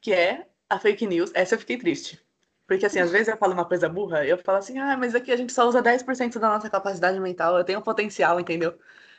que 0.02 0.12
é 0.12 0.48
a 0.70 0.78
fake 0.80 1.06
news. 1.06 1.32
Essa 1.34 1.56
eu 1.56 1.60
fiquei 1.60 1.78
triste. 1.78 2.24
Porque, 2.66 2.86
assim, 2.86 3.00
às 3.00 3.10
vezes 3.12 3.28
eu 3.28 3.38
falo 3.38 3.54
uma 3.54 3.66
coisa 3.68 3.88
burra, 3.88 4.26
eu 4.26 4.38
falo 4.38 4.58
assim, 4.58 4.78
ah, 4.78 4.96
mas 4.96 5.14
aqui 5.14 5.32
a 5.32 5.36
gente 5.36 5.52
só 5.52 5.68
usa 5.68 5.82
10% 5.82 6.38
da 6.40 6.48
nossa 6.50 6.70
capacidade 6.70 7.20
mental, 7.20 7.58
eu 7.58 7.64
tenho 7.64 7.82
potencial, 7.82 8.40
entendeu? 8.40 8.78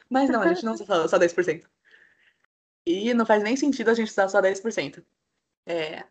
Mas 0.09 0.29
não, 0.29 0.41
a 0.41 0.47
gente 0.47 0.65
não 0.65 0.73
usa 0.73 0.85
só- 0.85 1.07
só 1.09 1.19
10%. 1.19 1.69
E 2.85 3.13
não 3.13 3.25
faz 3.25 3.43
nem 3.43 3.57
sentido 3.57 3.91
a 3.91 3.93
gente 3.93 4.09
usar 4.11 4.29
só 4.29 4.41
10%. 4.41 5.05
É, 5.65 6.05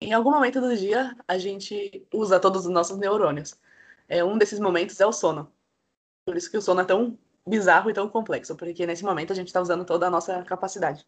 em 0.00 0.12
algum 0.14 0.32
momento 0.32 0.60
do 0.60 0.76
dia, 0.76 1.16
a 1.28 1.38
gente 1.38 2.06
usa 2.14 2.40
todos 2.40 2.66
os 2.66 2.72
nossos 2.72 2.98
neurônios. 2.98 3.58
É, 4.08 4.24
um 4.24 4.38
desses 4.38 4.60
momentos 4.60 5.00
é 5.00 5.06
o 5.06 5.12
sono. 5.12 5.52
Por 6.26 6.36
isso 6.36 6.50
que 6.50 6.56
o 6.58 6.62
sono 6.62 6.80
é 6.82 6.84
tão 6.86 7.18
bizarro 7.46 7.90
e 7.90 7.94
tão 7.94 8.08
complexo, 8.08 8.56
porque 8.56 8.86
nesse 8.86 9.04
momento 9.04 9.32
a 9.32 9.36
gente 9.36 9.48
está 9.48 9.60
usando 9.60 9.84
toda 9.84 10.06
a 10.06 10.10
nossa 10.10 10.42
capacidade. 10.44 11.06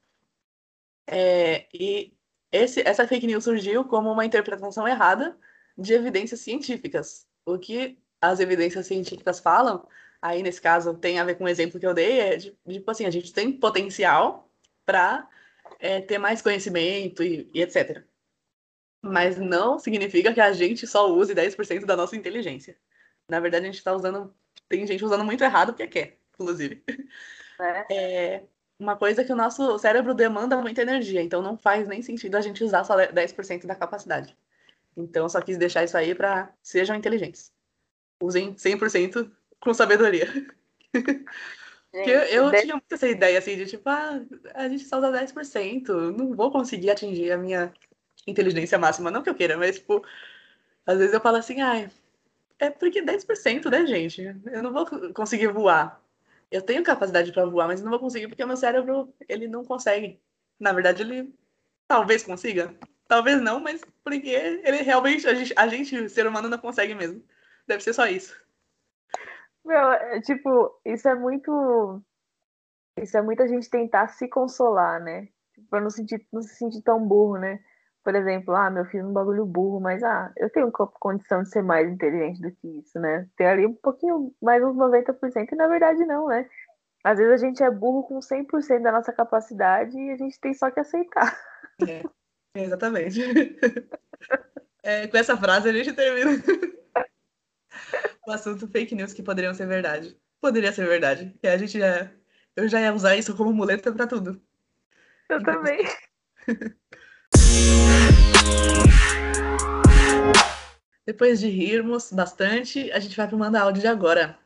É, 1.06 1.66
e 1.72 2.14
esse, 2.52 2.80
essa 2.86 3.06
fake 3.06 3.26
news 3.26 3.44
surgiu 3.44 3.84
como 3.84 4.10
uma 4.10 4.24
interpretação 4.24 4.86
errada 4.86 5.38
de 5.76 5.94
evidências 5.94 6.40
científicas. 6.40 7.26
O 7.44 7.58
que 7.58 7.98
as 8.20 8.40
evidências 8.40 8.86
científicas 8.86 9.40
falam, 9.40 9.86
aí 10.20 10.42
nesse 10.42 10.60
caso 10.60 10.94
tem 10.94 11.18
a 11.18 11.24
ver 11.24 11.36
com 11.36 11.44
o 11.44 11.48
exemplo 11.48 11.78
que 11.78 11.86
eu 11.86 11.94
dei, 11.94 12.20
é 12.20 12.36
de, 12.36 12.56
tipo 12.68 12.90
assim, 12.90 13.06
a 13.06 13.10
gente 13.10 13.32
tem 13.32 13.52
potencial 13.52 14.50
para 14.84 15.28
ter 16.06 16.18
mais 16.18 16.42
conhecimento 16.42 17.22
e, 17.22 17.50
e 17.52 17.62
etc. 17.62 18.04
Mas 19.02 19.38
não 19.38 19.78
significa 19.78 20.32
que 20.32 20.40
a 20.40 20.52
gente 20.52 20.86
só 20.86 21.10
use 21.12 21.34
10% 21.34 21.84
da 21.84 21.96
nossa 21.96 22.16
inteligência. 22.16 22.76
Na 23.28 23.40
verdade, 23.40 23.66
a 23.66 23.68
gente 23.68 23.78
está 23.78 23.94
usando. 23.94 24.34
Tem 24.68 24.86
gente 24.86 25.04
usando 25.04 25.24
muito 25.24 25.44
errado 25.44 25.72
porque 25.72 25.86
quer, 25.86 26.18
inclusive. 26.38 26.82
Né? 27.58 27.86
É 27.90 28.42
uma 28.78 28.96
coisa 28.96 29.24
que 29.24 29.32
o 29.32 29.36
nosso 29.36 29.78
cérebro 29.78 30.14
demanda 30.14 30.56
muita 30.60 30.82
energia, 30.82 31.22
então 31.22 31.40
não 31.40 31.56
faz 31.56 31.88
nem 31.88 32.02
sentido 32.02 32.36
a 32.36 32.40
gente 32.40 32.62
usar 32.62 32.84
só 32.84 32.94
10% 33.06 33.66
da 33.66 33.74
capacidade. 33.74 34.36
Então, 34.96 35.24
eu 35.24 35.28
só 35.28 35.40
quis 35.40 35.58
deixar 35.58 35.84
isso 35.84 35.96
aí 35.96 36.14
para 36.14 36.52
sejam 36.62 36.96
inteligentes. 36.96 37.52
Usem 38.22 38.56
100% 38.56 39.30
com 39.60 39.74
sabedoria. 39.74 40.26
Porque 41.92 42.10
eu, 42.10 42.20
eu 42.20 42.50
de- 42.50 42.62
tinha 42.62 42.74
muito 42.74 42.92
essa 42.92 43.08
ideia 43.08 43.38
assim 43.38 43.56
de 43.56 43.66
tipo, 43.66 43.88
ah, 43.88 44.20
a 44.54 44.68
gente 44.68 44.84
só 44.84 44.98
usa 44.98 45.10
10%, 45.10 46.12
não 46.12 46.34
vou 46.34 46.50
conseguir 46.50 46.90
atingir 46.90 47.32
a 47.32 47.38
minha 47.38 47.72
inteligência 48.26 48.78
máxima, 48.78 49.10
não 49.10 49.22
que 49.22 49.30
eu 49.30 49.34
queira, 49.34 49.56
mas 49.56 49.76
tipo, 49.78 50.04
às 50.86 50.98
vezes 50.98 51.14
eu 51.14 51.20
falo 51.20 51.36
assim, 51.38 51.60
ai, 51.60 51.90
é 52.58 52.70
porque 52.70 53.02
10%, 53.02 53.70
né, 53.70 53.86
gente? 53.86 54.22
Eu 54.46 54.62
não 54.62 54.72
vou 54.72 54.86
conseguir 55.14 55.48
voar. 55.48 56.02
Eu 56.50 56.62
tenho 56.62 56.84
capacidade 56.84 57.32
para 57.32 57.46
voar, 57.46 57.66
mas 57.66 57.82
não 57.82 57.90
vou 57.90 57.98
conseguir 57.98 58.28
porque 58.28 58.44
o 58.44 58.46
meu 58.46 58.56
cérebro, 58.56 59.12
ele 59.28 59.48
não 59.48 59.64
consegue. 59.64 60.20
Na 60.58 60.72
verdade, 60.72 61.02
ele 61.02 61.34
talvez 61.88 62.22
consiga. 62.22 62.74
Talvez 63.08 63.40
não, 63.40 63.60
mas 63.60 63.82
porque 64.02 64.28
ele 64.28 64.82
realmente, 64.82 65.26
a 65.26 65.34
gente, 65.34 65.52
a 65.56 65.68
gente, 65.68 66.08
ser 66.08 66.26
humano, 66.26 66.48
não 66.48 66.58
consegue 66.58 66.94
mesmo. 66.94 67.22
Deve 67.66 67.82
ser 67.82 67.92
só 67.92 68.06
isso. 68.06 68.36
Meu, 69.64 69.92
é, 69.92 70.20
tipo, 70.20 70.80
isso 70.84 71.08
é 71.08 71.14
muito. 71.14 72.02
Isso 72.96 73.16
é 73.16 73.22
muita 73.22 73.46
gente 73.48 73.68
tentar 73.68 74.08
se 74.08 74.28
consolar, 74.28 75.02
né? 75.02 75.28
Pra 75.68 75.80
não, 75.80 75.90
sentir, 75.90 76.26
não 76.32 76.40
se 76.40 76.54
sentir 76.56 76.82
tão 76.82 77.04
burro, 77.06 77.38
né? 77.38 77.62
Por 78.06 78.14
exemplo, 78.14 78.54
ah, 78.54 78.70
meu 78.70 78.84
filho 78.84 79.02
é 79.02 79.04
um 79.08 79.12
bagulho 79.12 79.44
burro, 79.44 79.80
mas 79.80 80.00
ah, 80.04 80.32
eu 80.36 80.48
tenho 80.48 80.70
co- 80.70 80.86
condição 80.86 81.42
de 81.42 81.50
ser 81.50 81.60
mais 81.60 81.90
inteligente 81.90 82.40
do 82.40 82.52
que 82.52 82.78
isso, 82.78 83.00
né? 83.00 83.28
Tem 83.36 83.48
ali 83.48 83.66
um 83.66 83.74
pouquinho, 83.74 84.32
mais 84.40 84.62
uns 84.62 84.76
90%, 84.76 85.50
e 85.50 85.56
na 85.56 85.66
verdade 85.66 86.06
não, 86.06 86.28
né? 86.28 86.48
Às 87.02 87.18
vezes 87.18 87.32
a 87.32 87.44
gente 87.44 87.64
é 87.64 87.68
burro 87.68 88.04
com 88.04 88.22
100% 88.22 88.84
da 88.84 88.92
nossa 88.92 89.12
capacidade 89.12 89.98
e 89.98 90.12
a 90.12 90.16
gente 90.16 90.38
tem 90.38 90.54
só 90.54 90.70
que 90.70 90.78
aceitar. 90.78 91.36
É, 91.84 92.04
exatamente. 92.54 93.20
É, 94.84 95.08
com 95.08 95.16
essa 95.16 95.36
frase 95.36 95.68
a 95.68 95.72
gente 95.72 95.92
termina 95.92 96.30
o 98.24 98.30
assunto 98.30 98.68
fake 98.68 98.94
news 98.94 99.12
que 99.12 99.20
poderiam 99.20 99.52
ser 99.52 99.66
verdade. 99.66 100.16
Poderia 100.40 100.72
ser 100.72 100.86
verdade. 100.86 101.36
Que 101.40 101.48
a 101.48 101.58
gente 101.58 101.76
já. 101.76 102.08
Eu 102.54 102.68
já 102.68 102.80
ia 102.80 102.94
usar 102.94 103.16
isso 103.16 103.36
como 103.36 103.52
muleta 103.52 103.90
pra 103.90 104.06
tudo. 104.06 104.40
Eu 105.28 105.42
também. 105.42 105.80
Depois 111.06 111.38
de 111.38 111.48
rirmos 111.48 112.10
bastante, 112.12 112.90
a 112.90 112.98
gente 112.98 113.16
vai 113.16 113.28
pro 113.28 113.38
Manda 113.38 113.60
Áudio 113.60 113.80
de 113.80 113.88
agora. 113.88 114.36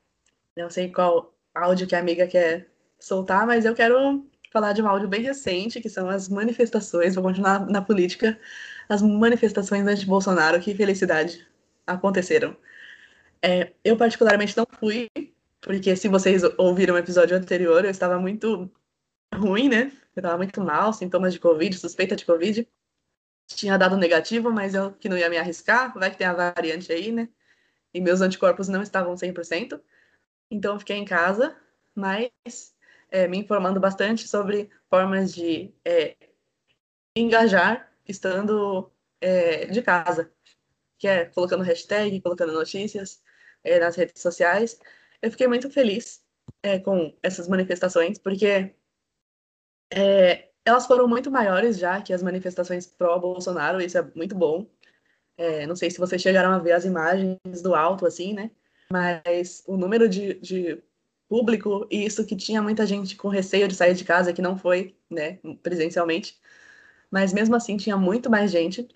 Não 0.56 0.68
sei 0.68 0.92
qual 0.92 1.34
áudio 1.54 1.86
que 1.86 1.96
a 1.96 1.98
amiga 1.98 2.26
quer 2.26 2.68
soltar, 2.98 3.46
mas 3.46 3.64
eu 3.64 3.74
quero 3.74 4.26
falar 4.52 4.72
de 4.72 4.82
um 4.82 4.86
áudio 4.86 5.08
bem 5.08 5.22
recente, 5.22 5.80
que 5.80 5.88
são 5.88 6.08
as 6.08 6.28
manifestações, 6.28 7.14
vou 7.14 7.24
continuar 7.24 7.66
na 7.66 7.80
política, 7.80 8.38
as 8.88 9.00
manifestações 9.00 9.86
anti-Bolsonaro, 9.86 10.60
que 10.60 10.74
felicidade, 10.74 11.46
aconteceram. 11.86 12.56
É, 13.42 13.72
eu 13.82 13.96
particularmente 13.96 14.56
não 14.56 14.66
fui, 14.78 15.08
porque 15.60 15.96
se 15.96 16.08
vocês 16.08 16.42
ouviram 16.58 16.94
o 16.94 16.98
episódio 16.98 17.36
anterior, 17.36 17.84
eu 17.84 17.90
estava 17.90 18.18
muito 18.18 18.70
ruim, 19.34 19.68
né? 19.68 19.92
Eu 20.14 20.20
estava 20.20 20.36
muito 20.36 20.60
mal, 20.60 20.92
sintomas 20.92 21.32
de 21.32 21.40
Covid, 21.40 21.76
suspeita 21.78 22.16
de 22.16 22.26
Covid. 22.26 22.68
Tinha 23.54 23.76
dado 23.76 23.96
negativo, 23.96 24.50
mas 24.52 24.74
eu 24.74 24.92
que 24.92 25.08
não 25.08 25.18
ia 25.18 25.28
me 25.28 25.36
arriscar, 25.36 25.92
vai 25.94 26.10
que 26.10 26.16
tem 26.16 26.26
a 26.26 26.32
variante 26.32 26.92
aí, 26.92 27.12
né? 27.12 27.28
E 27.92 28.00
meus 28.00 28.20
anticorpos 28.20 28.68
não 28.68 28.82
estavam 28.82 29.14
100%. 29.16 29.80
Então 30.50 30.74
eu 30.74 30.78
fiquei 30.78 30.96
em 30.96 31.04
casa, 31.04 31.56
mas 31.94 32.30
é, 33.10 33.26
me 33.28 33.38
informando 33.38 33.80
bastante 33.80 34.26
sobre 34.28 34.70
formas 34.88 35.32
de 35.34 35.74
é, 35.84 36.16
engajar 37.16 37.92
estando 38.06 38.90
é, 39.20 39.66
de 39.66 39.82
casa, 39.82 40.32
que 40.98 41.08
é 41.08 41.26
colocando 41.26 41.64
hashtag, 41.64 42.20
colocando 42.20 42.52
notícias 42.52 43.22
é, 43.64 43.78
nas 43.78 43.96
redes 43.96 44.22
sociais. 44.22 44.78
Eu 45.22 45.30
fiquei 45.30 45.46
muito 45.48 45.70
feliz 45.70 46.24
é, 46.62 46.78
com 46.78 47.16
essas 47.22 47.48
manifestações, 47.48 48.18
porque 48.18 48.74
é, 49.92 50.49
elas 50.64 50.86
foram 50.86 51.08
muito 51.08 51.30
maiores 51.30 51.78
já 51.78 52.00
que 52.00 52.12
as 52.12 52.22
manifestações 52.22 52.86
pró-Bolsonaro, 52.86 53.80
isso 53.80 53.98
é 53.98 54.02
muito 54.14 54.34
bom. 54.34 54.66
É, 55.36 55.66
não 55.66 55.76
sei 55.76 55.90
se 55.90 55.98
vocês 55.98 56.20
chegaram 56.20 56.52
a 56.52 56.58
ver 56.58 56.72
as 56.72 56.84
imagens 56.84 57.38
do 57.62 57.74
alto, 57.74 58.06
assim, 58.06 58.34
né? 58.34 58.50
Mas 58.92 59.62
o 59.66 59.76
número 59.76 60.08
de, 60.08 60.34
de 60.34 60.82
público 61.28 61.86
e 61.90 62.04
isso 62.04 62.26
que 62.26 62.36
tinha 62.36 62.60
muita 62.62 62.84
gente 62.84 63.16
com 63.16 63.28
receio 63.28 63.68
de 63.68 63.74
sair 63.74 63.94
de 63.94 64.04
casa, 64.04 64.32
que 64.32 64.42
não 64.42 64.58
foi, 64.58 64.96
né, 65.08 65.38
presencialmente. 65.62 66.38
Mas 67.10 67.32
mesmo 67.32 67.56
assim 67.56 67.76
tinha 67.76 67.96
muito 67.96 68.30
mais 68.30 68.50
gente 68.50 68.88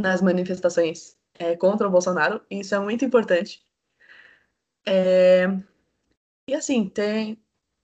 nas 0.00 0.20
manifestações 0.20 1.16
é, 1.38 1.56
contra 1.56 1.88
o 1.88 1.90
Bolsonaro, 1.90 2.42
e 2.50 2.60
isso 2.60 2.74
é 2.74 2.78
muito 2.80 3.04
importante. 3.04 3.64
É... 4.86 5.46
E 6.48 6.54
assim, 6.54 6.88
tem, 6.88 7.38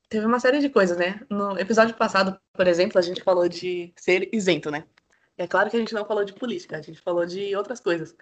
teve 0.09 0.27
uma 0.27 0.41
série 0.41 0.59
de 0.61 0.69
coisas, 0.69 0.97
né? 0.97 1.21
No 1.29 1.59
episódio 1.59 1.95
passado, 1.95 2.41
por 2.53 2.67
exemplo, 2.67 2.99
a 2.99 3.03
gente 3.03 3.23
falou 3.23 3.49
de 3.49 3.93
ser 3.97 4.29
isento, 4.35 4.71
né? 4.71 4.85
É 5.37 5.47
claro 5.47 5.71
que 5.71 5.77
a 5.77 5.81
gente 5.81 5.95
não 5.95 6.05
falou 6.05 6.25
de 6.25 6.33
política, 6.33 6.77
a 6.77 6.83
gente 6.83 7.01
falou 7.01 7.25
de 7.27 7.55
outras 7.55 7.81
coisas. 7.81 8.17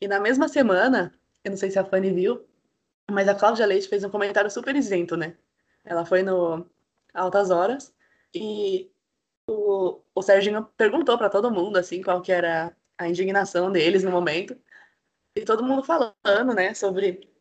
E 0.00 0.08
na 0.08 0.18
mesma 0.18 0.48
semana, 0.48 1.12
eu 1.44 1.50
não 1.50 1.58
sei 1.58 1.70
se 1.70 1.78
a 1.78 1.84
Fanny 1.84 2.10
viu, 2.12 2.44
mas 3.10 3.28
a 3.28 3.34
Cláudia 3.34 3.66
Leite 3.66 3.88
fez 3.88 4.02
um 4.04 4.10
comentário 4.10 4.50
super 4.50 4.74
isento, 4.74 5.16
né? 5.16 5.36
Ela 5.84 6.04
foi 6.04 6.22
no 6.22 6.66
Altas 7.14 7.50
Horas 7.50 7.94
e 8.34 8.90
o, 9.46 10.00
o 10.14 10.22
Serginho 10.22 10.64
perguntou 10.76 11.18
para 11.18 11.28
todo 11.30 11.50
mundo, 11.50 11.76
assim, 11.76 12.02
qual 12.02 12.22
que 12.22 12.32
era 12.32 12.74
a 12.98 13.08
indignação 13.08 13.70
deles 13.70 14.02
no 14.02 14.10
momento. 14.10 14.56
E 15.36 15.44
todo 15.44 15.64
mundo 15.64 15.82
falando, 15.82 16.54
né, 16.54 16.74
sobre 16.74 17.31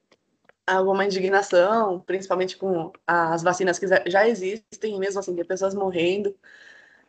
alguma 0.77 1.05
indignação, 1.05 1.99
principalmente 2.01 2.57
com 2.57 2.91
as 3.05 3.43
vacinas 3.43 3.79
que 3.79 3.87
já 4.07 4.27
existem, 4.27 4.99
mesmo 4.99 5.19
assim, 5.19 5.35
tem 5.35 5.45
pessoas 5.45 5.73
morrendo, 5.73 6.35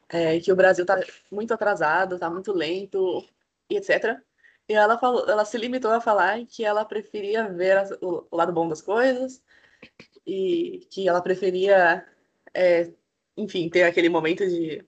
é, 0.09 0.41
que 0.41 0.53
o 0.53 0.57
Brasil 0.57 0.85
está 0.85 1.01
muito 1.31 1.55
atrasado, 1.55 2.17
está 2.17 2.31
muito 2.31 2.53
lento, 2.53 3.27
etc. 3.71 4.21
E 4.69 4.75
ela 4.75 4.99
falou, 4.99 5.29
ela 5.29 5.45
se 5.45 5.59
limitou 5.59 5.91
a 5.91 6.01
falar 6.01 6.45
que 6.47 6.65
ela 6.65 6.85
preferia 6.85 7.49
ver 7.49 7.99
o, 8.01 8.27
o 8.31 8.37
lado 8.37 8.53
bom 8.53 8.69
das 8.69 8.83
coisas 8.83 9.43
e 10.27 10.87
que 10.91 11.09
ela 11.09 11.23
preferia, 11.23 12.07
é, 12.55 12.93
enfim, 13.37 13.69
ter 13.69 13.85
aquele 13.85 14.09
momento 14.09 14.47
de, 14.47 14.85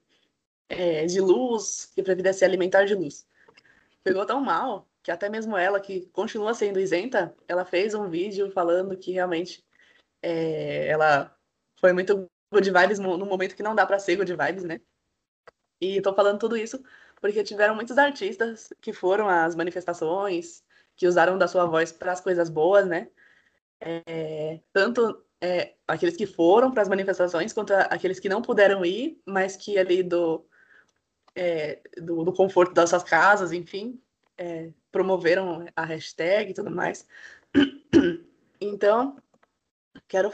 é, 0.69 1.07
de 1.07 1.21
luz, 1.21 1.87
que 1.95 2.03
preferia 2.03 2.33
se 2.33 2.45
alimentar 2.45 2.85
de 2.85 2.95
luz. 2.95 3.27
Pegou 4.03 4.27
tão 4.27 4.41
mal 4.41 4.89
que 5.05 5.11
até 5.11 5.29
mesmo 5.29 5.57
ela, 5.57 5.79
que 5.79 6.07
continua 6.09 6.55
sendo 6.55 6.81
isenta, 6.81 7.37
ela 7.47 7.65
fez 7.65 7.95
um 7.95 8.09
vídeo 8.09 8.51
falando 8.51 8.97
que 8.97 9.13
realmente 9.13 9.63
é, 10.23 10.89
ela 10.89 11.37
foi 11.79 11.93
muito 11.93 12.27
good 12.51 12.71
vibes 12.71 12.99
no 12.99 13.19
momento 13.27 13.55
que 13.55 13.63
não 13.63 13.75
dá 13.75 13.85
para 13.87 13.99
ser 13.99 14.17
good 14.17 14.35
vibes, 14.35 14.65
né? 14.65 14.81
E 15.79 16.01
tô 16.01 16.15
falando 16.15 16.39
tudo 16.39 16.57
isso 16.57 16.83
porque 17.21 17.45
tiveram 17.45 17.75
muitos 17.75 17.99
artistas 17.99 18.73
que 18.81 18.95
foram 18.95 19.29
às 19.29 19.55
manifestações, 19.55 20.65
que 20.97 21.07
usaram 21.07 21.37
da 21.37 21.49
sua 21.49 21.67
voz 21.67 21.93
para 21.93 22.13
as 22.13 22.21
coisas 22.23 22.49
boas, 22.49 22.87
né? 22.87 23.11
É, 23.81 24.61
tanto 24.73 25.23
é, 25.39 25.75
aqueles 25.87 26.17
que 26.17 26.27
foram 26.27 26.73
para 26.73 26.83
as 26.83 26.89
manifestações, 26.89 27.53
quanto 27.53 27.75
aqueles 27.75 28.19
que 28.19 28.29
não 28.31 28.41
puderam 28.41 28.85
ir, 28.87 29.21
mas 29.27 29.55
que 29.55 29.79
ali 29.79 30.03
do, 30.03 30.47
é, 31.35 31.83
do, 31.99 32.25
do, 32.25 32.33
conforto 32.33 32.73
das 32.73 32.89
suas 32.89 33.03
casas, 33.03 33.53
enfim, 33.53 34.01
é, 34.39 34.73
promoveram 34.95 35.67
a 35.75 35.85
hashtag 35.85 36.53
e 36.53 36.55
tudo 36.55 36.71
mais. 36.71 37.07
Então, 38.61 39.19
quero 40.09 40.33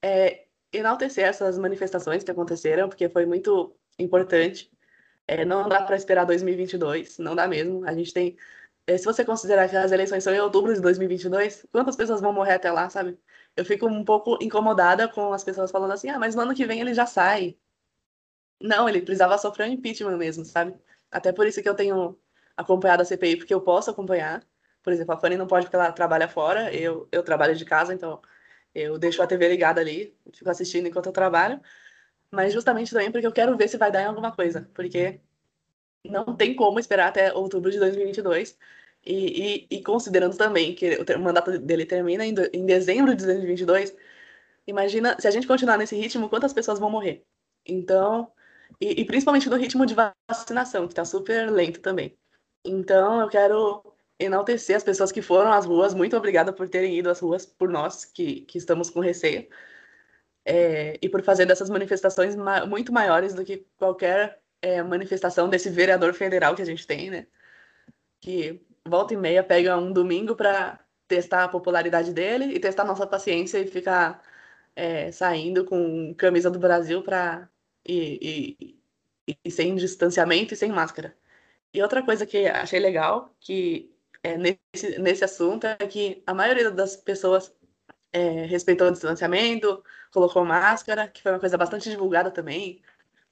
é, 0.00 0.46
enaltecer 0.72 1.24
essas 1.24 1.58
manifestações 1.58 2.22
que 2.22 2.30
aconteceram, 2.30 2.88
porque 2.88 3.08
foi 3.08 3.26
muito 3.26 3.74
importante. 3.98 4.70
É, 5.26 5.44
não 5.44 5.68
dá 5.68 5.82
para 5.82 5.96
esperar 5.96 6.24
2022, 6.24 7.18
não 7.18 7.34
dá 7.34 7.48
mesmo. 7.48 7.84
A 7.84 7.92
gente 7.94 8.12
tem. 8.12 8.36
É, 8.86 8.96
se 8.98 9.04
você 9.04 9.24
considerar 9.24 9.68
que 9.68 9.76
as 9.76 9.90
eleições 9.90 10.22
são 10.22 10.32
em 10.32 10.40
outubro 10.40 10.72
de 10.74 10.80
2022, 10.80 11.66
quantas 11.72 11.96
pessoas 11.96 12.20
vão 12.20 12.32
morrer 12.32 12.54
até 12.54 12.70
lá, 12.70 12.88
sabe? 12.90 13.18
Eu 13.56 13.64
fico 13.64 13.86
um 13.88 14.04
pouco 14.04 14.38
incomodada 14.42 15.08
com 15.08 15.32
as 15.32 15.42
pessoas 15.42 15.70
falando 15.70 15.92
assim: 15.92 16.10
ah, 16.10 16.18
mas 16.18 16.34
no 16.34 16.42
ano 16.42 16.54
que 16.54 16.66
vem 16.66 16.80
ele 16.80 16.94
já 16.94 17.06
sai. 17.06 17.56
Não, 18.60 18.88
ele 18.88 19.02
precisava 19.02 19.38
sofrer 19.38 19.68
um 19.68 19.72
impeachment 19.72 20.16
mesmo, 20.16 20.44
sabe? 20.44 20.74
Até 21.10 21.32
por 21.32 21.46
isso 21.46 21.62
que 21.62 21.68
eu 21.68 21.74
tenho 21.74 22.18
acompanhado 22.56 23.02
a 23.02 23.04
CPI, 23.04 23.36
porque 23.36 23.54
eu 23.54 23.60
posso 23.60 23.90
acompanhar. 23.90 24.42
Por 24.82 24.92
exemplo, 24.92 25.14
a 25.14 25.18
Fanny 25.18 25.36
não 25.36 25.46
pode 25.46 25.66
porque 25.66 25.76
ela 25.76 25.92
trabalha 25.92 26.28
fora, 26.28 26.72
eu, 26.74 27.08
eu 27.10 27.22
trabalho 27.22 27.54
de 27.56 27.64
casa, 27.64 27.94
então 27.94 28.20
eu 28.74 28.98
deixo 28.98 29.22
a 29.22 29.26
TV 29.26 29.48
ligada 29.48 29.80
ali, 29.80 30.16
fico 30.32 30.50
assistindo 30.50 30.86
enquanto 30.88 31.06
eu 31.06 31.12
trabalho 31.12 31.60
mas 32.34 32.52
justamente 32.52 32.92
também 32.92 33.10
porque 33.10 33.26
eu 33.26 33.32
quero 33.32 33.56
ver 33.56 33.68
se 33.68 33.78
vai 33.78 33.90
dar 33.92 34.02
em 34.02 34.06
alguma 34.06 34.32
coisa, 34.34 34.68
porque 34.74 35.20
não 36.04 36.36
tem 36.36 36.54
como 36.54 36.78
esperar 36.80 37.08
até 37.08 37.32
outubro 37.32 37.70
de 37.70 37.78
2022. 37.78 38.58
E, 39.06 39.66
e, 39.70 39.78
e 39.78 39.82
considerando 39.82 40.36
também 40.36 40.74
que 40.74 40.96
o 40.96 41.20
mandato 41.20 41.58
dele 41.58 41.86
termina 41.86 42.24
em, 42.26 42.34
em 42.52 42.66
dezembro 42.66 43.14
de 43.14 43.24
2022, 43.26 43.94
imagina 44.66 45.16
se 45.20 45.28
a 45.28 45.30
gente 45.30 45.46
continuar 45.46 45.78
nesse 45.78 45.96
ritmo, 45.96 46.28
quantas 46.28 46.52
pessoas 46.52 46.78
vão 46.78 46.90
morrer. 46.90 47.24
Então, 47.66 48.32
e, 48.80 49.02
e 49.02 49.04
principalmente 49.04 49.48
no 49.48 49.56
ritmo 49.56 49.86
de 49.86 49.94
vacinação, 50.28 50.86
que 50.86 50.92
está 50.92 51.04
super 51.04 51.50
lento 51.50 51.80
também. 51.80 52.16
Então, 52.64 53.20
eu 53.20 53.28
quero 53.28 53.82
enaltecer 54.18 54.76
as 54.76 54.84
pessoas 54.84 55.12
que 55.12 55.22
foram 55.22 55.52
às 55.52 55.66
ruas. 55.66 55.94
Muito 55.94 56.16
obrigada 56.16 56.52
por 56.52 56.68
terem 56.68 56.98
ido 56.98 57.10
às 57.10 57.20
ruas 57.20 57.44
por 57.46 57.68
nós, 57.68 58.04
que, 58.04 58.42
que 58.42 58.58
estamos 58.58 58.90
com 58.90 59.00
receio 59.00 59.48
é, 60.44 60.98
e 61.00 61.08
por 61.08 61.22
fazer 61.22 61.46
dessas 61.46 61.70
manifestações 61.70 62.36
ma 62.36 62.66
muito 62.66 62.92
maiores 62.92 63.34
do 63.34 63.44
que 63.44 63.66
qualquer 63.78 64.40
é, 64.62 64.82
manifestação 64.82 65.48
desse 65.48 65.70
vereador 65.70 66.14
federal 66.14 66.54
que 66.54 66.62
a 66.62 66.66
gente 66.66 66.86
tem, 66.86 67.10
né? 67.10 67.26
Que 68.20 68.60
volta 68.86 69.14
e 69.14 69.16
meia 69.16 69.44
pega 69.44 69.76
um 69.78 69.92
domingo 69.92 70.36
para 70.36 70.80
testar 71.08 71.44
a 71.44 71.48
popularidade 71.48 72.12
dele 72.12 72.46
e 72.54 72.60
testar 72.60 72.84
nossa 72.84 73.06
paciência 73.06 73.58
e 73.58 73.66
ficar 73.66 74.22
é, 74.76 75.12
saindo 75.12 75.64
com 75.64 76.14
camisa 76.16 76.50
do 76.50 76.58
Brasil 76.58 77.02
para 77.02 77.48
e, 77.86 78.78
e, 79.28 79.36
e, 79.44 79.50
sem 79.50 79.74
distanciamento 79.76 80.54
e 80.54 80.56
sem 80.56 80.70
máscara. 80.72 81.16
E 81.74 81.82
outra 81.82 82.04
coisa 82.04 82.24
que 82.24 82.46
achei 82.46 82.78
legal 82.78 83.34
que 83.40 83.92
é, 84.22 84.38
nesse, 84.38 84.98
nesse 85.00 85.24
assunto 85.24 85.66
é 85.66 85.76
que 85.76 86.22
a 86.24 86.32
maioria 86.32 86.70
das 86.70 86.96
pessoas 86.96 87.52
é, 88.12 88.46
respeitou 88.46 88.88
o 88.88 88.92
distanciamento, 88.92 89.82
colocou 90.12 90.44
máscara, 90.44 91.08
que 91.08 91.20
foi 91.20 91.32
uma 91.32 91.40
coisa 91.40 91.58
bastante 91.58 91.90
divulgada 91.90 92.30
também, 92.30 92.80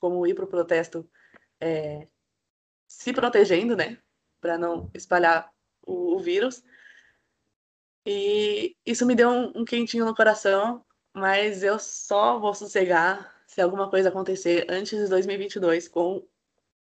como 0.01 0.27
ir 0.27 0.35
para 0.35 0.45
o 0.45 0.49
protesto 0.49 1.09
é, 1.61 2.09
se 2.89 3.13
protegendo, 3.13 3.77
né, 3.77 3.99
para 4.41 4.59
não 4.59 4.91
espalhar 4.93 5.51
o, 5.87 6.17
o, 6.17 6.19
vírus. 6.19 6.65
E 8.05 8.77
isso 8.85 9.07
me 9.07 9.15
deu 9.15 9.31
um, 9.31 9.53
um 9.61 9.65
quentinho 9.65 10.05
no 10.05 10.17
coração, 10.17 10.85
mas 11.15 11.63
eu 11.63 11.79
só 11.79 12.41
vou 12.41 12.55
sossegar 12.55 13.33
se 13.47 13.61
alguma 13.61 13.89
coisa 13.89 14.09
acontecer 14.09 14.67
antes 14.69 14.99
de 14.99 15.09
2022 15.09 15.87
com 15.87 16.27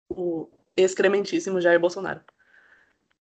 o 0.10 0.57
excrementíssimo 0.78 1.60
Jair 1.60 1.80
Bolsonaro. 1.80 2.22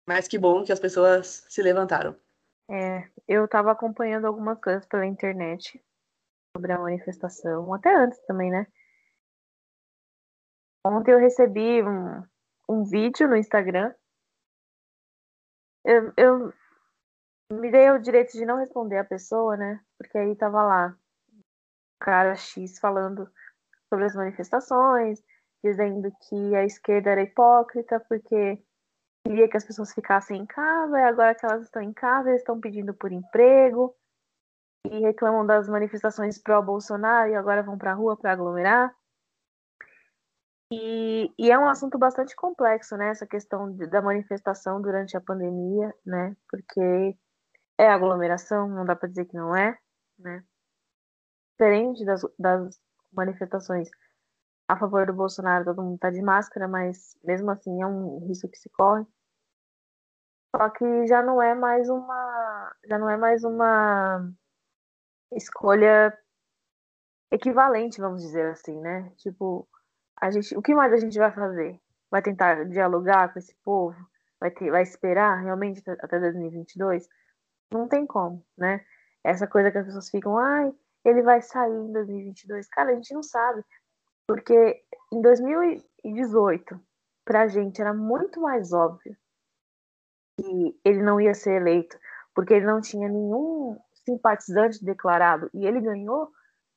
Mas 0.05 0.27
que 0.27 0.37
bom 0.37 0.63
que 0.63 0.71
as 0.71 0.79
pessoas 0.79 1.45
se 1.47 1.61
levantaram. 1.61 2.15
É, 2.69 3.07
eu 3.27 3.45
estava 3.45 3.71
acompanhando 3.71 4.25
algumas 4.25 4.59
coisas 4.59 4.85
pela 4.87 5.05
internet 5.05 5.81
sobre 6.55 6.71
a 6.71 6.79
manifestação, 6.79 7.73
até 7.73 7.95
antes 7.95 8.19
também, 8.25 8.49
né? 8.49 8.67
Ontem 10.85 11.11
eu 11.11 11.19
recebi 11.19 11.81
um, 11.81 12.23
um 12.67 12.83
vídeo 12.83 13.27
no 13.27 13.37
Instagram. 13.37 13.93
Eu, 15.85 16.13
eu 16.17 16.53
me 17.51 17.71
dei 17.71 17.89
o 17.91 17.99
direito 17.99 18.33
de 18.33 18.45
não 18.45 18.57
responder 18.57 18.97
a 18.97 19.05
pessoa, 19.05 19.55
né? 19.55 19.79
Porque 19.97 20.17
aí 20.17 20.35
tava 20.35 20.61
lá 20.61 20.97
o 21.29 21.99
cara 21.99 22.35
X 22.35 22.79
falando 22.79 23.31
sobre 23.89 24.05
as 24.05 24.15
manifestações, 24.15 25.21
dizendo 25.63 26.11
que 26.27 26.55
a 26.55 26.65
esquerda 26.65 27.11
era 27.11 27.21
hipócrita 27.21 27.99
porque 28.01 28.61
queria 29.25 29.47
que 29.47 29.57
as 29.57 29.63
pessoas 29.63 29.93
ficassem 29.93 30.41
em 30.41 30.45
casa, 30.45 30.99
e 30.99 31.03
agora 31.03 31.33
que 31.33 31.45
elas 31.45 31.63
estão 31.63 31.81
em 31.81 31.93
casa, 31.93 32.29
eles 32.29 32.41
estão 32.41 32.59
pedindo 32.59 32.93
por 32.93 33.11
emprego 33.11 33.95
e 34.85 34.99
reclamam 34.99 35.45
das 35.45 35.69
manifestações 35.69 36.37
pró-Bolsonaro 36.37 37.29
e 37.29 37.35
agora 37.35 37.63
vão 37.63 37.77
para 37.77 37.91
a 37.91 37.95
rua 37.95 38.17
para 38.17 38.33
aglomerar. 38.33 38.93
E, 40.71 41.31
e, 41.37 41.51
é 41.51 41.57
um 41.57 41.69
assunto 41.69 41.97
bastante 41.97 42.35
complexo, 42.35 42.97
né? 42.97 43.09
Essa 43.09 43.27
questão 43.27 43.71
de, 43.71 43.85
da 43.87 44.01
manifestação 44.01 44.81
durante 44.81 45.15
a 45.15 45.21
pandemia, 45.21 45.93
né? 46.05 46.35
Porque 46.49 47.15
é 47.77 47.87
aglomeração, 47.87 48.67
não 48.67 48.83
dá 48.83 48.95
para 48.95 49.07
dizer 49.07 49.25
que 49.25 49.37
não 49.37 49.55
é, 49.55 49.77
né? 50.17 50.43
Diferente 51.51 52.03
das, 52.03 52.25
das 52.39 52.79
manifestações 53.11 53.89
a 54.67 54.77
favor 54.77 55.05
do 55.05 55.13
Bolsonaro, 55.13 55.65
todo 55.65 55.81
mundo 55.81 55.99
tá 55.99 56.09
de 56.09 56.21
máscara, 56.21 56.67
mas 56.67 57.17
mesmo 57.23 57.51
assim 57.51 57.81
é 57.81 57.85
um 57.85 58.19
risco 58.27 58.49
que 58.49 58.57
se 58.57 58.69
corre. 58.69 59.05
Só 60.55 60.69
que 60.69 61.07
já 61.07 61.21
não 61.23 61.41
é 61.41 61.55
mais 61.55 61.89
uma, 61.89 62.75
já 62.85 62.97
não 62.99 63.09
é 63.09 63.17
mais 63.17 63.43
uma 63.43 64.31
escolha 65.31 66.17
equivalente, 67.31 67.99
vamos 67.99 68.21
dizer 68.21 68.51
assim, 68.51 68.79
né? 68.79 69.11
Tipo, 69.17 69.67
a 70.21 70.29
gente, 70.29 70.55
o 70.55 70.61
que 70.61 70.75
mais 70.75 70.93
a 70.93 70.97
gente 70.97 71.17
vai 71.17 71.31
fazer? 71.31 71.79
Vai 72.11 72.21
tentar 72.21 72.65
dialogar 72.65 73.33
com 73.33 73.39
esse 73.39 73.55
povo? 73.63 73.97
Vai, 74.39 74.51
ter, 74.51 74.69
vai 74.69 74.83
esperar 74.83 75.41
realmente 75.41 75.81
até 75.89 76.19
2022? 76.19 77.07
Não 77.71 77.87
tem 77.87 78.05
como, 78.05 78.45
né? 78.55 78.85
Essa 79.23 79.47
coisa 79.47 79.71
que 79.71 79.77
as 79.79 79.85
pessoas 79.85 80.09
ficam, 80.09 80.37
ai, 80.37 80.71
ele 81.03 81.23
vai 81.23 81.41
sair 81.41 81.73
em 81.73 81.91
2022. 81.91 82.67
Cara, 82.69 82.91
a 82.91 82.95
gente 82.95 83.13
não 83.13 83.23
sabe. 83.23 83.63
Porque 84.27 84.83
em 85.11 85.21
2018, 85.21 86.79
pra 87.25 87.47
gente 87.47 87.81
era 87.81 87.93
muito 87.93 88.41
mais 88.41 88.71
óbvio 88.73 89.15
que 90.39 90.79
ele 90.83 91.01
não 91.03 91.21
ia 91.21 91.33
ser 91.33 91.61
eleito, 91.61 91.97
porque 92.33 92.53
ele 92.53 92.65
não 92.65 92.81
tinha 92.81 93.07
nenhum 93.07 93.77
simpatizante 93.93 94.83
declarado 94.83 95.49
e 95.53 95.65
ele 95.65 95.79
ganhou. 95.79 96.31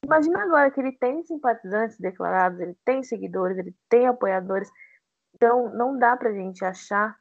Imagina 0.05 0.43
agora 0.43 0.71
que 0.71 0.81
ele 0.81 0.93
tem 0.93 1.25
simpatizantes 1.25 1.99
declarados, 1.99 2.61
ele 2.61 2.77
tem 2.85 3.03
seguidores, 3.03 3.59
ele 3.59 3.75
tem 3.89 4.07
apoiadores. 4.07 4.71
Então, 5.35 5.71
não 5.75 5.99
dá 5.99 6.17
pra 6.17 6.33
gente 6.33 6.65
achar 6.65 7.19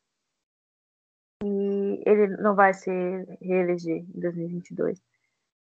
que 1.41 2.03
ele 2.05 2.27
não 2.37 2.55
vai 2.55 2.73
se 2.73 2.89
reeleger 3.41 3.97
em 3.97 4.19
2022. 4.19 5.01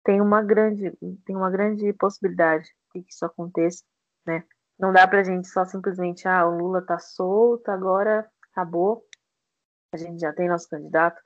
Tem 0.03 0.19
uma 0.19 0.41
grande, 0.41 0.91
tem 1.25 1.35
uma 1.35 1.49
grande 1.49 1.93
possibilidade 1.93 2.65
de 2.93 3.03
que 3.03 3.09
isso 3.09 3.25
aconteça, 3.25 3.83
né? 4.25 4.43
Não 4.79 4.91
dá 4.91 5.07
pra 5.07 5.23
gente 5.23 5.47
só 5.47 5.65
simplesmente, 5.65 6.27
ah, 6.27 6.47
o 6.47 6.57
Lula 6.57 6.85
tá 6.85 6.99
solto, 6.99 7.69
agora 7.69 8.29
acabou, 8.51 9.05
a 9.93 9.97
gente 9.97 10.19
já 10.21 10.33
tem 10.33 10.49
nosso 10.49 10.69
candidato. 10.69 11.21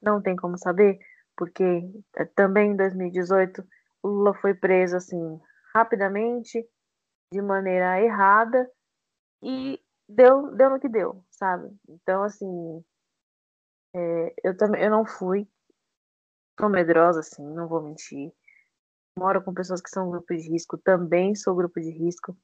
Não 0.00 0.22
tem 0.22 0.36
como 0.36 0.58
saber, 0.58 0.98
porque 1.36 1.64
é, 2.16 2.24
também 2.24 2.72
em 2.72 2.76
2018 2.76 3.64
o 4.02 4.08
Lula 4.08 4.34
foi 4.34 4.54
preso 4.54 4.96
assim 4.96 5.40
rapidamente, 5.74 6.66
de 7.32 7.42
maneira 7.42 8.00
errada 8.00 8.70
e 9.42 9.80
deu, 10.08 10.54
deu 10.56 10.70
no 10.70 10.80
que 10.80 10.88
deu, 10.88 11.24
sabe? 11.30 11.68
Então 11.88 12.22
assim, 12.22 12.84
é, 13.94 14.34
eu 14.44 14.56
também 14.56 14.82
eu 14.82 14.90
não 14.90 15.04
fui 15.06 15.48
sou 16.58 16.68
medrosa 16.68 17.20
assim, 17.20 17.42
não 17.42 17.68
vou 17.68 17.82
mentir. 17.82 18.32
Moro 19.18 19.42
com 19.42 19.54
pessoas 19.54 19.80
que 19.80 19.90
são 19.90 20.10
grupo 20.10 20.34
de 20.34 20.48
risco, 20.48 20.76
também 20.78 21.34
sou 21.34 21.54
grupo 21.54 21.80
de 21.80 21.90
risco, 21.90 22.36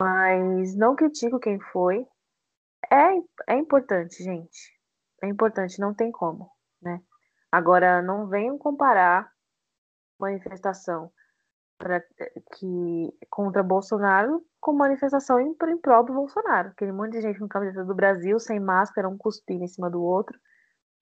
mas 0.00 0.74
não 0.74 0.96
critico 0.96 1.38
quem 1.38 1.60
foi. 1.60 2.06
É, 2.90 3.52
é 3.52 3.56
importante, 3.56 4.22
gente. 4.22 4.78
É 5.22 5.26
importante, 5.26 5.80
não 5.80 5.92
tem 5.92 6.10
como, 6.10 6.50
né? 6.80 7.02
Agora, 7.50 8.00
não 8.00 8.28
venham 8.28 8.56
comparar 8.56 9.30
manifestação 10.18 11.10
pra, 11.78 12.00
que 12.56 13.16
contra 13.30 13.62
Bolsonaro 13.62 14.44
com 14.60 14.72
manifestação 14.72 15.40
em, 15.40 15.50
em 15.50 15.78
prol 15.78 16.04
do 16.04 16.12
Bolsonaro. 16.12 16.70
Aquele 16.70 16.92
monte 16.92 17.12
de 17.12 17.20
gente 17.20 17.38
com 17.38 17.48
camiseta 17.48 17.84
do 17.84 17.94
Brasil, 17.94 18.38
sem 18.38 18.58
máscara, 18.58 19.08
um 19.08 19.16
cuspindo 19.16 19.64
em 19.64 19.68
cima 19.68 19.88
do 19.88 20.02
outro, 20.02 20.38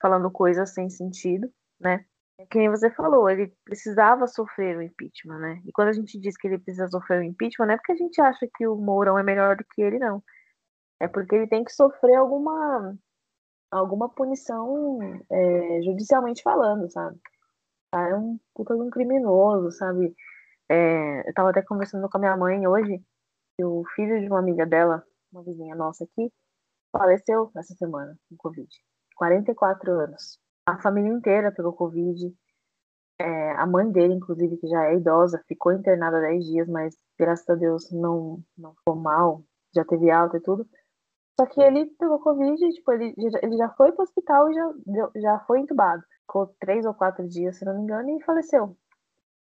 falando 0.00 0.30
coisas 0.30 0.72
sem 0.72 0.90
sentido, 0.90 1.50
né? 1.80 2.04
Que 2.50 2.58
nem 2.58 2.68
você 2.68 2.90
falou, 2.90 3.30
ele 3.30 3.52
precisava 3.64 4.26
sofrer 4.26 4.76
o 4.76 4.82
impeachment, 4.82 5.38
né? 5.38 5.62
E 5.64 5.72
quando 5.72 5.88
a 5.88 5.92
gente 5.92 6.18
diz 6.20 6.36
que 6.36 6.46
ele 6.46 6.58
precisa 6.58 6.86
sofrer 6.88 7.20
o 7.20 7.24
impeachment, 7.24 7.66
não 7.66 7.74
é 7.74 7.76
porque 7.78 7.92
a 7.92 7.96
gente 7.96 8.20
acha 8.20 8.46
que 8.54 8.66
o 8.66 8.76
Mourão 8.76 9.18
é 9.18 9.22
melhor 9.22 9.56
do 9.56 9.64
que 9.64 9.80
ele, 9.80 9.98
não. 9.98 10.22
É 11.00 11.08
porque 11.08 11.34
ele 11.34 11.46
tem 11.48 11.64
que 11.64 11.72
sofrer 11.72 12.16
alguma 12.16 12.96
alguma 13.70 14.08
punição 14.08 14.98
é, 15.30 15.82
judicialmente 15.82 16.42
falando, 16.42 16.90
sabe? 16.90 17.18
É 17.94 18.14
um 18.16 18.38
puta 18.54 18.74
de 18.74 18.82
um 18.82 18.90
criminoso, 18.90 19.70
sabe? 19.72 20.14
É, 20.68 21.28
eu 21.28 21.34
tava 21.34 21.50
até 21.50 21.62
conversando 21.62 22.08
com 22.08 22.18
a 22.18 22.20
minha 22.20 22.36
mãe 22.36 22.66
hoje, 22.66 22.98
que 23.56 23.64
o 23.64 23.84
filho 23.94 24.20
de 24.20 24.26
uma 24.26 24.40
amiga 24.40 24.66
dela, 24.66 25.04
uma 25.32 25.42
vizinha 25.42 25.74
nossa 25.74 26.04
aqui, 26.04 26.32
faleceu 26.92 27.50
essa 27.56 27.74
semana 27.74 28.18
com 28.28 28.36
Covid. 28.36 28.68
44 29.16 29.92
anos. 29.92 30.38
A 30.66 30.76
família 30.78 31.10
inteira 31.10 31.52
pegou 31.52 31.72
Covid. 31.72 32.34
É, 33.18 33.52
a 33.52 33.66
mãe 33.66 33.90
dele, 33.90 34.14
inclusive, 34.14 34.58
que 34.58 34.66
já 34.66 34.86
é 34.86 34.96
idosa, 34.96 35.42
ficou 35.46 35.72
internada 35.72 36.20
10 36.20 36.44
dias, 36.44 36.68
mas 36.68 36.94
graças 37.18 37.48
a 37.48 37.54
Deus 37.54 37.90
não, 37.90 38.42
não 38.58 38.74
ficou 38.74 38.96
mal, 38.96 39.42
já 39.74 39.84
teve 39.84 40.10
alta 40.10 40.36
e 40.36 40.40
tudo. 40.40 40.68
Só 41.38 41.46
que 41.46 41.60
ele 41.60 41.86
pegou 41.98 42.18
Covid, 42.18 42.58
tipo, 42.72 42.92
ele, 42.92 43.14
ele 43.42 43.56
já 43.56 43.68
foi 43.70 43.92
pro 43.92 44.02
hospital 44.02 44.50
e 44.50 44.54
já, 44.54 44.72
já 45.16 45.38
foi 45.40 45.60
entubado. 45.60 46.02
Ficou 46.22 46.46
três 46.58 46.84
ou 46.84 46.94
quatro 46.94 47.26
dias, 47.28 47.56
se 47.56 47.64
não 47.64 47.76
me 47.76 47.82
engano, 47.82 48.10
e 48.10 48.24
faleceu. 48.24 48.76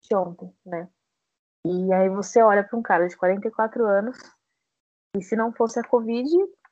De 0.01 0.16
ontem, 0.16 0.53
né? 0.66 0.89
E 1.66 1.93
aí 1.93 2.10
você 2.10 2.41
olha 2.41 2.64
para 2.64 2.78
um 2.78 2.82
cara 2.82 3.08
de 3.08 3.16
44 3.16 3.86
anos, 3.86 4.18
e 5.16 5.22
se 5.22 5.36
não 5.36 5.51
fosse 5.51 5.80
a 5.80 5.84
Covid, 5.84 6.30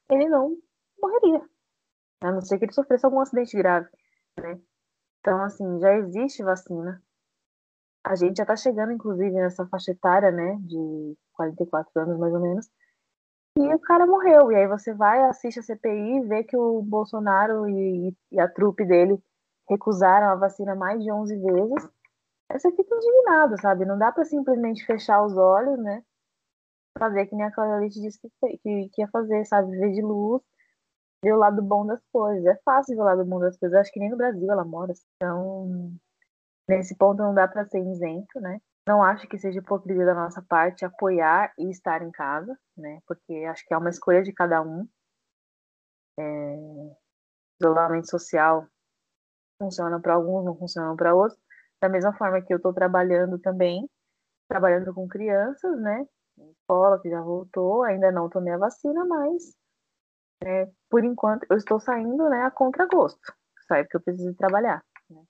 ele 0.10 0.30
não 0.30 0.58
morreria. 1.02 1.42
A 2.22 2.32
não 2.32 2.42
ser 2.42 2.58
que 2.58 2.66
ele 2.66 2.74
sofresse 2.74 3.06
algum 3.06 3.20
acidente 3.20 3.58
grave, 3.58 3.88
né? 4.40 4.60
Então, 5.20 5.42
assim, 5.44 5.80
já 5.80 5.94
existe 5.98 6.44
vacina. 6.44 7.02
A 8.04 8.16
gente 8.16 8.38
já 8.38 8.46
tá 8.46 8.56
chegando, 8.56 8.92
inclusive, 8.92 9.32
nessa 9.32 9.66
faixa 9.68 9.92
etária, 9.92 10.32
né, 10.32 10.58
de 10.62 11.18
44 11.34 12.02
anos, 12.02 12.20
mais 12.20 12.34
ou 12.34 12.40
menos, 12.40 12.70
e 13.58 13.74
o 13.74 13.80
cara 13.80 14.06
morreu. 14.06 14.52
E 14.52 14.56
aí 14.56 14.68
você 14.68 14.94
vai, 14.94 15.22
assiste 15.24 15.60
a 15.60 15.64
CPI, 15.64 16.22
vê 16.28 16.44
que 16.44 16.58
o 16.58 16.82
Bolsonaro 16.82 17.68
e, 17.70 18.16
e 18.32 18.40
a 18.40 18.48
trupe 18.50 18.86
dele 18.86 19.18
recusaram 19.70 20.28
a 20.28 20.36
vacina 20.36 20.76
mais 20.76 21.02
de 21.04 21.12
11 21.12 21.36
vezes. 21.38 21.90
Você 22.52 22.72
fica 22.72 22.96
indignado, 22.96 23.60
sabe? 23.62 23.86
Não 23.86 23.98
dá 23.98 24.12
para 24.12 24.26
simplesmente 24.26 24.86
fechar 24.86 25.24
os 25.26 25.36
olhos, 25.36 25.80
né? 25.80 26.04
Fazer 27.00 27.26
que 27.28 27.36
nem 27.36 27.46
a 27.46 27.52
Cláudia 27.52 27.78
Leite 27.78 28.02
disse 28.02 28.20
que, 28.20 28.30
que, 28.58 28.90
que 28.90 29.02
ia 29.02 29.08
fazer, 29.08 29.46
sabe? 29.46 29.72
Ver 29.78 29.92
de 29.94 30.02
luz, 30.02 30.42
ver 31.26 31.34
o 31.34 31.38
lado 31.38 31.62
bom 31.64 31.86
das 31.88 32.00
coisas. 32.12 32.46
É 32.46 32.56
fácil 32.64 32.96
ver 32.96 33.02
o 33.02 33.06
lado 33.06 33.26
bom 33.26 33.40
das 33.40 33.58
coisas. 33.58 33.80
Acho 33.80 33.92
que 33.92 34.00
nem 34.00 34.12
no 34.12 34.18
Brasil 34.18 34.50
ela 34.52 34.64
mora. 34.64 34.94
Então, 35.16 35.92
nesse 36.70 36.96
ponto 36.96 37.18
não 37.18 37.34
dá 37.34 37.48
para 37.48 37.66
ser 37.66 37.80
isento, 37.80 38.40
né? 38.40 38.62
Não 38.88 39.04
acho 39.04 39.28
que 39.28 39.40
seja 39.40 39.60
hipocrisia 39.60 40.06
da 40.06 40.14
nossa 40.14 40.44
parte 40.44 40.86
apoiar 40.86 41.52
e 41.58 41.72
estar 41.72 42.04
em 42.04 42.12
casa, 42.12 42.56
né? 42.78 43.00
Porque 43.08 43.34
acho 43.50 43.66
que 43.66 43.74
é 43.74 43.78
uma 43.78 43.90
escolha 43.90 44.22
de 44.22 44.32
cada 44.32 44.62
um. 44.62 44.88
É... 46.20 46.94
Isolamento 47.60 48.10
social 48.10 48.68
funciona 49.60 50.00
para 50.00 50.14
alguns, 50.14 50.46
não 50.46 50.56
funciona 50.56 50.96
para 50.96 51.16
outros. 51.16 51.40
Da 51.82 51.90
mesma 51.90 52.14
forma 52.14 52.42
que 52.42 52.54
eu 52.54 52.58
estou 52.58 52.74
trabalhando 52.74 53.40
também, 53.40 53.90
trabalhando 54.48 54.94
com 54.94 55.08
crianças, 55.08 55.82
né? 55.82 56.06
Escola 56.38 57.02
que 57.02 57.10
já 57.10 57.22
voltou, 57.22 57.84
ainda 57.84 58.12
não 58.12 58.30
tomei 58.30 58.54
a 58.54 58.58
vacina, 58.58 59.06
mas 59.06 59.56
é, 60.46 60.70
por 60.90 61.04
enquanto 61.04 61.46
eu 61.50 61.58
estou 61.58 61.80
saindo, 61.80 62.30
né, 62.30 62.44
a 62.44 62.52
contragosto. 62.52 63.34
Sabe 63.68 63.84
porque 63.84 63.98
eu 63.98 64.02
preciso 64.02 64.34
trabalhar. 64.36 64.84
Né? 65.10 65.24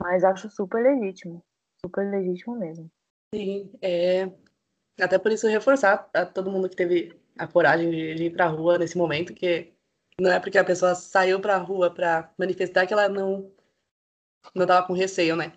Mas 0.00 0.22
acho 0.22 0.50
super 0.50 0.82
legítimo 0.82 1.42
super 1.86 2.10
legítimo 2.10 2.56
mesmo. 2.56 2.90
Sim, 3.34 3.72
é. 3.82 4.30
Até 5.00 5.18
por 5.18 5.30
isso 5.30 5.46
reforçar 5.46 6.08
a 6.14 6.24
todo 6.24 6.50
mundo 6.50 6.68
que 6.68 6.76
teve 6.76 7.20
a 7.38 7.46
coragem 7.46 7.90
de, 7.90 8.14
de 8.14 8.24
ir 8.24 8.32
pra 8.32 8.46
rua 8.46 8.78
nesse 8.78 8.96
momento, 8.96 9.34
que 9.34 9.72
não 10.18 10.32
é 10.32 10.40
porque 10.40 10.58
a 10.58 10.64
pessoa 10.64 10.94
saiu 10.94 11.40
pra 11.40 11.58
rua 11.58 11.92
pra 11.92 12.32
manifestar 12.38 12.86
que 12.86 12.92
ela 12.92 13.08
não 13.08 13.52
não 14.54 14.66
tava 14.66 14.86
com 14.86 14.92
receio, 14.92 15.36
né? 15.36 15.52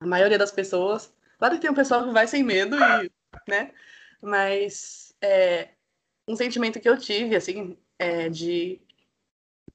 A 0.00 0.06
maioria 0.06 0.38
das 0.38 0.50
pessoas, 0.50 1.14
claro 1.38 1.54
que 1.54 1.60
tem 1.60 1.70
um 1.70 1.74
pessoal 1.74 2.04
que 2.04 2.12
vai 2.12 2.26
sem 2.26 2.42
medo 2.42 2.76
e, 2.76 3.10
né? 3.48 3.72
Mas 4.20 5.14
é, 5.20 5.68
um 6.28 6.36
sentimento 6.36 6.80
que 6.80 6.88
eu 6.88 6.98
tive, 6.98 7.36
assim, 7.36 7.78
é 7.98 8.28
de, 8.28 8.80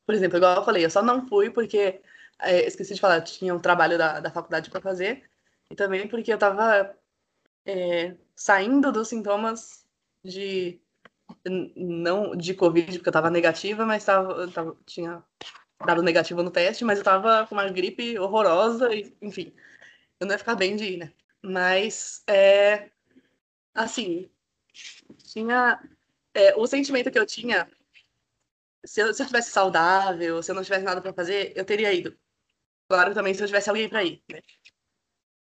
por 0.05 0.15
exemplo, 0.15 0.37
igual 0.37 0.57
eu 0.57 0.65
falei, 0.65 0.85
eu 0.85 0.89
só 0.89 1.01
não 1.01 1.27
fui 1.27 1.49
porque 1.49 2.01
é, 2.39 2.65
esqueci 2.65 2.95
de 2.95 3.01
falar, 3.01 3.21
tinha 3.21 3.53
um 3.53 3.59
trabalho 3.59 3.97
da, 3.97 4.19
da 4.19 4.31
faculdade 4.31 4.69
para 4.69 4.81
fazer 4.81 5.29
e 5.71 5.75
também 5.75 6.07
porque 6.07 6.31
eu 6.31 6.35
estava 6.35 6.95
é, 7.65 8.15
saindo 8.35 8.91
dos 8.91 9.07
sintomas 9.09 9.85
de 10.23 10.81
não 11.75 12.35
de 12.35 12.53
Covid, 12.53 12.97
porque 12.97 13.09
eu 13.09 13.11
estava 13.11 13.29
negativa, 13.29 13.85
mas 13.85 14.03
tava, 14.03 14.47
tava, 14.49 14.77
tinha 14.85 15.23
dado 15.85 16.01
negativo 16.01 16.43
no 16.43 16.51
teste, 16.51 16.83
mas 16.83 16.97
eu 16.97 17.01
estava 17.01 17.45
com 17.47 17.55
uma 17.55 17.69
gripe 17.69 18.17
horrorosa, 18.19 18.93
e, 18.93 19.15
enfim, 19.21 19.53
eu 20.19 20.27
não 20.27 20.33
ia 20.33 20.39
ficar 20.39 20.55
bem 20.55 20.75
de 20.75 20.85
ir, 20.85 20.97
né? 20.97 21.13
Mas, 21.41 22.23
é, 22.27 22.89
assim, 23.73 24.29
tinha. 25.23 25.79
É, 26.33 26.55
o 26.55 26.67
sentimento 26.67 27.11
que 27.11 27.19
eu 27.19 27.25
tinha, 27.25 27.69
se 28.85 29.01
eu, 29.01 29.13
se 29.13 29.21
eu 29.21 29.27
tivesse 29.27 29.51
saudável, 29.51 30.41
se 30.43 30.51
eu 30.51 30.55
não 30.55 30.63
tivesse 30.63 30.83
nada 30.85 31.01
para 31.01 31.13
fazer, 31.13 31.53
eu 31.55 31.65
teria 31.65 31.93
ido. 31.93 32.17
Claro, 32.89 33.13
também 33.13 33.33
se 33.33 33.41
eu 33.43 33.47
tivesse 33.47 33.69
alguém 33.69 33.89
para 33.89 34.03
ir, 34.03 34.23
né? 34.31 34.41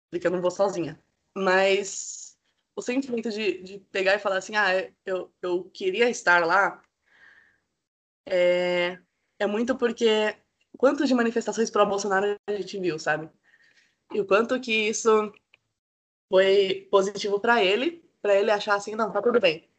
porque 0.09 0.27
eu 0.27 0.31
não 0.31 0.41
vou 0.41 0.51
sozinha. 0.51 0.99
Mas 1.35 2.37
o 2.75 2.81
sentimento 2.81 3.29
de, 3.29 3.61
de 3.63 3.79
pegar 3.91 4.15
e 4.15 4.19
falar 4.19 4.37
assim, 4.37 4.55
ah, 4.55 4.69
eu, 5.05 5.33
eu 5.41 5.65
queria 5.71 6.09
estar 6.09 6.45
lá, 6.45 6.81
é, 8.25 8.99
é 9.39 9.47
muito 9.47 9.77
porque 9.77 10.35
quanto 10.77 11.05
de 11.05 11.13
manifestações 11.13 11.69
pró-Bolsonaro 11.71 12.35
a 12.47 12.53
gente 12.53 12.79
viu, 12.79 12.99
sabe? 12.99 13.29
E 14.13 14.21
o 14.21 14.25
quanto 14.25 14.59
que 14.59 14.89
isso 14.89 15.31
foi 16.29 16.87
positivo 16.91 17.39
para 17.39 17.63
ele, 17.63 18.03
para 18.21 18.35
ele 18.35 18.51
achar 18.51 18.75
assim, 18.75 18.95
não, 18.95 19.11
tá 19.11 19.21
tudo 19.21 19.39
bem. 19.39 19.69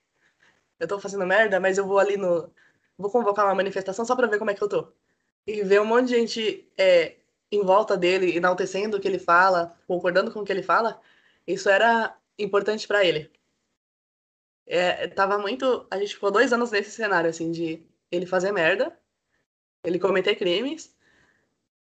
Eu 0.79 0.89
tô 0.89 1.01
fazendo 1.01 1.27
merda, 1.27 1.61
mas 1.61 1.79
eu 1.79 1.87
vou 1.87 1.99
ali 1.99 2.17
no, 2.17 2.53
vou 2.97 3.11
convocar 3.11 3.47
uma 3.47 3.55
manifestação 3.55 4.05
só 4.05 4.17
para 4.17 4.27
ver 4.27 4.39
como 4.39 4.51
é 4.51 4.55
que 4.55 4.63
eu 4.63 4.69
tô. 4.69 4.93
E 5.47 5.63
ver 5.63 5.81
um 5.81 5.85
monte 5.87 6.09
de 6.09 6.17
gente 6.17 6.69
é, 6.77 7.17
em 7.51 7.63
volta 7.63 7.97
dele, 7.97 8.37
enaltecendo 8.37 8.97
o 8.97 9.01
que 9.01 9.09
ele 9.09 9.19
fala, 9.19 9.77
concordando 9.87 10.33
com 10.33 10.41
o 10.41 10.45
que 10.45 10.53
ele 10.53 10.63
fala, 10.63 11.01
isso 11.47 11.69
era 11.71 12.17
importante 12.39 12.87
para 12.87 13.05
ele. 13.05 13.31
É, 14.67 15.09
tava 15.09 15.39
muito. 15.39 15.87
A 15.91 15.99
gente 15.99 16.15
ficou 16.15 16.31
dois 16.31 16.53
anos 16.53 16.71
nesse 16.71 16.91
cenário, 16.91 17.31
assim, 17.31 17.51
de 17.51 17.83
ele 18.11 18.27
fazer 18.27 18.53
merda, 18.53 18.97
ele 19.85 19.99
cometer 19.99 20.37
crimes, 20.37 20.95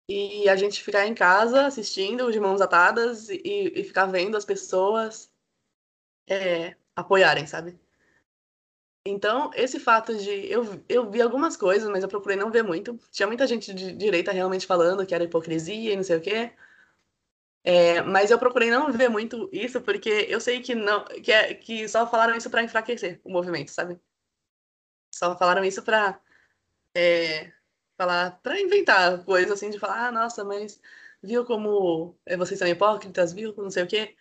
e 0.08 0.48
a 0.48 0.56
gente 0.56 0.82
ficar 0.82 1.06
em 1.06 1.14
casa 1.14 1.66
assistindo 1.66 2.30
de 2.30 2.38
mãos 2.40 2.60
atadas 2.60 3.28
e, 3.30 3.40
e 3.74 3.84
ficar 3.84 4.06
vendo 4.06 4.36
as 4.36 4.44
pessoas 4.44 5.32
é, 6.28 6.76
apoiarem, 6.94 7.46
sabe? 7.46 7.78
Então, 9.06 9.50
esse 9.54 9.78
fato 9.78 10.16
de. 10.16 10.30
Eu, 10.50 10.82
eu 10.88 11.10
vi 11.10 11.20
algumas 11.20 11.56
coisas, 11.56 11.88
mas 11.90 12.02
eu 12.02 12.08
procurei 12.08 12.36
não 12.36 12.50
ver 12.50 12.62
muito. 12.62 12.98
Tinha 13.10 13.26
muita 13.26 13.46
gente 13.46 13.72
de 13.74 13.92
direita 13.92 14.32
realmente 14.32 14.66
falando 14.66 15.06
que 15.06 15.14
era 15.14 15.24
hipocrisia 15.24 15.92
e 15.92 15.96
não 15.96 16.02
sei 16.02 16.16
o 16.16 16.20
quê. 16.22 16.52
É, 17.62 18.02
mas 18.02 18.30
eu 18.30 18.38
procurei 18.38 18.70
não 18.70 18.92
ver 18.92 19.08
muito 19.08 19.48
isso, 19.52 19.80
porque 19.80 20.10
eu 20.28 20.38
sei 20.40 20.60
que 20.62 20.74
não 20.74 21.04
que, 21.04 21.32
é, 21.32 21.54
que 21.54 21.88
só 21.88 22.06
falaram 22.06 22.36
isso 22.36 22.50
para 22.50 22.62
enfraquecer 22.62 23.20
o 23.24 23.30
movimento, 23.30 23.70
sabe? 23.70 23.98
Só 25.14 25.36
falaram 25.38 25.64
isso 25.64 25.82
para 25.82 26.20
é, 26.94 27.52
falar, 27.96 28.40
para 28.42 28.60
inventar 28.60 29.24
coisas 29.24 29.52
assim, 29.52 29.70
de 29.70 29.78
falar, 29.78 30.08
ah, 30.08 30.12
nossa, 30.12 30.44
mas 30.44 30.80
viu 31.22 31.44
como 31.46 32.18
é, 32.26 32.36
vocês 32.36 32.58
são 32.58 32.68
hipócritas, 32.68 33.32
viu, 33.32 33.54
não 33.56 33.70
sei 33.70 33.84
o 33.84 33.88
quê. 33.88 34.16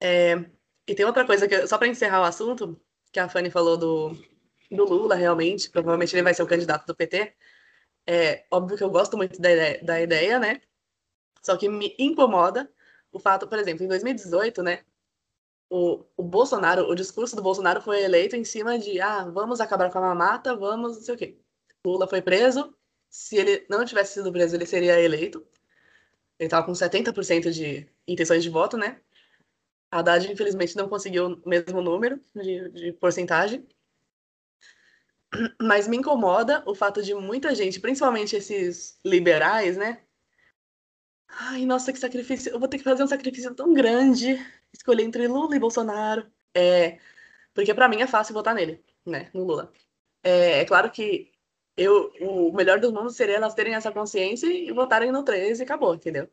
É, 0.00 0.34
e 0.86 0.94
tem 0.94 1.06
outra 1.06 1.26
coisa 1.26 1.48
que, 1.48 1.66
só 1.66 1.78
para 1.78 1.88
encerrar 1.88 2.20
o 2.22 2.24
assunto, 2.24 2.80
que 3.12 3.20
a 3.20 3.28
Fanny 3.28 3.50
falou 3.50 3.76
do, 3.76 4.16
do 4.70 4.84
Lula, 4.84 5.14
realmente, 5.14 5.70
provavelmente 5.70 6.14
ele 6.14 6.22
vai 6.22 6.34
ser 6.34 6.42
o 6.42 6.46
candidato 6.46 6.86
do 6.86 6.94
PT. 6.94 7.34
É 8.06 8.44
óbvio 8.50 8.76
que 8.76 8.82
eu 8.82 8.90
gosto 8.90 9.16
muito 9.16 9.40
da 9.40 9.52
ideia, 9.52 9.84
da 9.84 10.00
ideia, 10.00 10.38
né? 10.38 10.60
Só 11.42 11.56
que 11.56 11.68
me 11.68 11.94
incomoda 11.98 12.70
o 13.12 13.18
fato, 13.18 13.46
por 13.46 13.58
exemplo, 13.58 13.84
em 13.84 13.88
2018, 13.88 14.62
né? 14.62 14.84
O, 15.68 16.04
o 16.16 16.22
Bolsonaro, 16.22 16.88
o 16.88 16.94
discurso 16.94 17.36
do 17.36 17.42
Bolsonaro 17.42 17.80
foi 17.80 18.02
eleito 18.02 18.36
em 18.36 18.44
cima 18.44 18.78
de, 18.78 19.00
ah, 19.00 19.24
vamos 19.24 19.60
acabar 19.60 19.90
com 19.90 19.98
a 19.98 20.02
mamata, 20.02 20.56
vamos, 20.56 20.96
não 20.96 21.02
sei 21.02 21.14
o 21.14 21.18
quê. 21.18 21.38
Lula 21.84 22.06
foi 22.08 22.22
preso. 22.22 22.74
Se 23.10 23.36
ele 23.36 23.66
não 23.68 23.84
tivesse 23.84 24.14
sido 24.14 24.32
preso, 24.32 24.54
ele 24.56 24.66
seria 24.66 25.00
eleito. 25.00 25.46
Ele 26.38 26.46
estava 26.46 26.64
com 26.64 26.72
70% 26.72 27.50
de 27.50 27.88
intenções 28.06 28.42
de 28.42 28.50
voto, 28.50 28.76
né? 28.76 29.00
A 29.92 29.98
Haddad, 29.98 30.32
infelizmente, 30.32 30.74
não 30.74 30.88
conseguiu 30.88 31.38
o 31.44 31.48
mesmo 31.48 31.82
número 31.82 32.18
de, 32.34 32.70
de 32.70 32.92
porcentagem. 32.94 33.68
Mas 35.60 35.86
me 35.86 35.98
incomoda 35.98 36.62
o 36.66 36.74
fato 36.74 37.02
de 37.02 37.14
muita 37.14 37.54
gente, 37.54 37.78
principalmente 37.78 38.34
esses 38.34 38.98
liberais, 39.04 39.76
né? 39.76 40.02
Ai, 41.28 41.66
nossa, 41.66 41.92
que 41.92 41.98
sacrifício. 41.98 42.50
Eu 42.50 42.58
vou 42.58 42.68
ter 42.68 42.78
que 42.78 42.84
fazer 42.84 43.02
um 43.02 43.06
sacrifício 43.06 43.54
tão 43.54 43.74
grande. 43.74 44.38
Escolher 44.72 45.02
entre 45.02 45.28
Lula 45.28 45.56
e 45.56 45.58
Bolsonaro. 45.58 46.26
É, 46.54 46.98
porque 47.52 47.74
para 47.74 47.88
mim 47.88 48.00
é 48.00 48.06
fácil 48.06 48.32
votar 48.32 48.54
nele, 48.54 48.82
né? 49.04 49.30
No 49.34 49.44
Lula. 49.44 49.70
É, 50.22 50.60
é 50.60 50.64
claro 50.64 50.90
que 50.90 51.30
eu, 51.76 52.12
o 52.20 52.52
melhor 52.52 52.80
dos 52.80 52.92
mundos 52.92 53.14
seria 53.14 53.36
elas 53.36 53.54
terem 53.54 53.74
essa 53.74 53.92
consciência 53.92 54.46
e 54.46 54.72
votarem 54.72 55.12
no 55.12 55.22
13 55.22 55.62
e 55.62 55.64
acabou, 55.64 55.94
entendeu? 55.94 56.30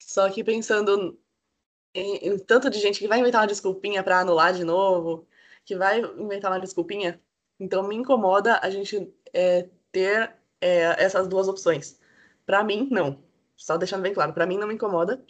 Só 0.00 0.28
que 0.30 0.42
pensando 0.42 1.20
em, 1.94 2.38
tanto 2.38 2.70
de 2.70 2.78
gente 2.78 2.98
que 2.98 3.08
vai 3.08 3.18
inventar 3.20 3.42
uma 3.42 3.46
desculpinha 3.46 4.02
para 4.02 4.20
anular 4.20 4.52
de 4.52 4.64
novo, 4.64 5.26
que 5.64 5.76
vai 5.76 6.00
inventar 6.00 6.50
uma 6.50 6.60
desculpinha. 6.60 7.20
Então 7.58 7.86
me 7.86 7.94
incomoda 7.96 8.58
a 8.62 8.70
gente 8.70 9.12
é, 9.32 9.68
ter 9.92 10.34
é, 10.60 11.02
essas 11.02 11.28
duas 11.28 11.48
opções. 11.48 11.98
Para 12.46 12.64
mim, 12.64 12.88
não. 12.90 13.22
Só 13.56 13.76
deixando 13.76 14.02
bem 14.02 14.14
claro, 14.14 14.32
para 14.32 14.46
mim 14.46 14.58
não 14.58 14.68
me 14.68 14.74
incomoda. 14.74 15.24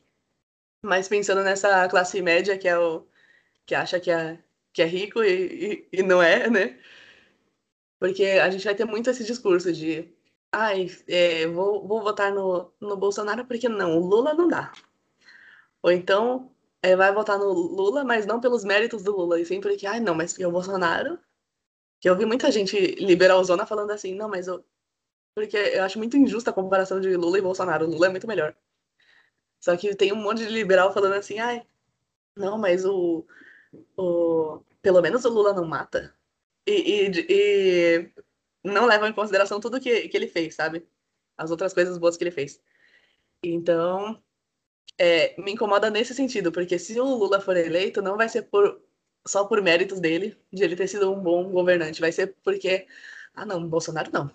Mas 0.83 1.09
pensando 1.09 1.43
nessa 1.43 1.89
classe 1.89 2.23
média 2.23 2.57
que 2.59 2.69
é 2.69 2.79
o 2.79 3.07
que 3.67 3.75
acha 3.75 4.01
que 4.01 4.11
é, 4.11 4.39
que 4.73 4.83
é 4.83 4.87
rico 4.87 5.23
e, 5.23 5.89
e, 5.93 6.01
e 6.01 6.03
não 6.03 6.23
é, 6.23 6.49
né? 6.51 6.79
Porque 7.99 8.25
a 8.25 8.51
gente 8.51 8.65
vai 8.65 8.75
ter 8.75 8.85
muito 8.85 9.11
esse 9.11 9.25
discurso 9.25 9.73
de 9.73 10.13
ai, 10.53 10.89
é, 11.09 11.47
vou, 11.47 11.87
vou 11.87 12.03
votar 12.03 12.33
no, 12.33 12.73
no 12.81 12.97
Bolsonaro 12.97 13.45
porque 13.47 13.69
não, 13.69 13.99
o 13.99 14.07
Lula 14.07 14.35
não 14.35 14.49
dá. 14.49 14.73
Ou 15.83 15.91
então 15.91 16.51
é, 16.83 16.97
vai 16.97 17.13
votar 17.13 17.39
no 17.39 17.53
Lula, 17.53 18.05
mas 18.05 18.27
não 18.27 18.41
pelos 18.41 18.65
méritos 18.65 19.03
do 19.03 19.13
Lula, 19.17 19.41
e 19.41 19.45
sim 19.45 19.61
porque, 19.61 19.87
ai, 19.87 20.01
não, 20.01 20.15
mas 20.15 20.33
porque 20.33 20.47
o 20.47 20.53
Bolsonaro. 20.53 21.19
Que 22.01 22.09
eu 22.09 22.17
vi 22.17 22.25
muita 22.27 22.51
gente 22.51 22.79
liberalzona 22.97 23.67
falando 23.67 23.91
assim, 23.91 24.15
não, 24.15 24.29
mas 24.29 24.47
eu. 24.49 24.65
Porque 25.35 25.57
eu 25.57 25.85
acho 25.85 25.99
muito 25.99 26.17
injusta 26.17 26.51
a 26.51 26.53
comparação 26.55 27.01
de 27.01 27.17
Lula 27.17 27.39
e 27.39 27.43
Bolsonaro. 27.43 27.87
Lula 27.87 28.07
é 28.07 28.11
muito 28.11 28.27
melhor. 28.27 28.55
Só 29.61 29.77
que 29.77 29.95
tem 29.95 30.13
um 30.13 30.17
monte 30.17 30.39
de 30.39 30.51
liberal 30.51 30.93
falando 30.93 31.15
assim, 31.15 31.39
ai, 31.39 31.67
não, 32.37 32.59
mas 32.59 32.85
o. 32.85 33.27
o 33.97 34.63
pelo 34.83 35.03
menos 35.03 35.25
o 35.25 35.31
Lula 35.31 35.53
não 35.53 35.65
mata. 35.67 36.15
E, 36.67 36.73
e, 36.73 37.27
e 37.29 38.13
não 38.65 38.87
levam 38.87 39.09
em 39.09 39.13
consideração 39.13 39.61
tudo 39.61 39.81
que, 39.81 40.09
que 40.09 40.17
ele 40.17 40.29
fez, 40.29 40.55
sabe? 40.55 40.87
As 41.37 41.51
outras 41.51 41.75
coisas 41.75 41.99
boas 41.99 42.17
que 42.17 42.25
ele 42.25 42.31
fez. 42.31 42.61
Então, 43.43 44.23
é, 44.99 45.35
me 45.41 45.53
incomoda 45.53 45.91
nesse 45.91 46.15
sentido, 46.15 46.53
porque 46.53 46.79
se 46.79 47.01
o 47.01 47.05
Lula 47.05 47.41
for 47.41 47.57
eleito, 47.57 48.03
não 48.03 48.17
vai 48.17 48.29
ser 48.29 48.43
por, 48.43 48.81
só 49.27 49.45
por 49.47 49.63
méritos 49.63 50.01
dele, 50.01 50.37
de 50.53 50.63
ele 50.63 50.77
ter 50.77 50.89
sido 50.89 51.11
um 51.13 51.21
bom 51.21 51.51
governante, 51.51 52.01
vai 52.01 52.13
ser 52.13 52.37
porque, 52.43 52.87
ah 53.35 53.47
não, 53.47 53.67
Bolsonaro 53.67 54.11
não. 54.13 54.31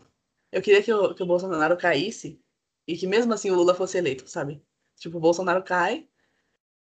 Eu 0.52 0.62
queria 0.62 0.82
que 0.82 0.92
o, 0.94 1.14
que 1.14 1.24
o 1.24 1.26
Bolsonaro 1.26 1.78
caísse 1.78 2.40
e 2.88 2.98
que 2.98 3.08
mesmo 3.08 3.34
assim 3.34 3.52
o 3.52 3.56
Lula 3.56 3.76
fosse 3.76 3.98
eleito, 3.98 4.28
sabe? 4.28 4.62
Tipo, 4.98 5.18
o 5.18 5.22
Bolsonaro 5.22 5.64
cai 5.64 6.08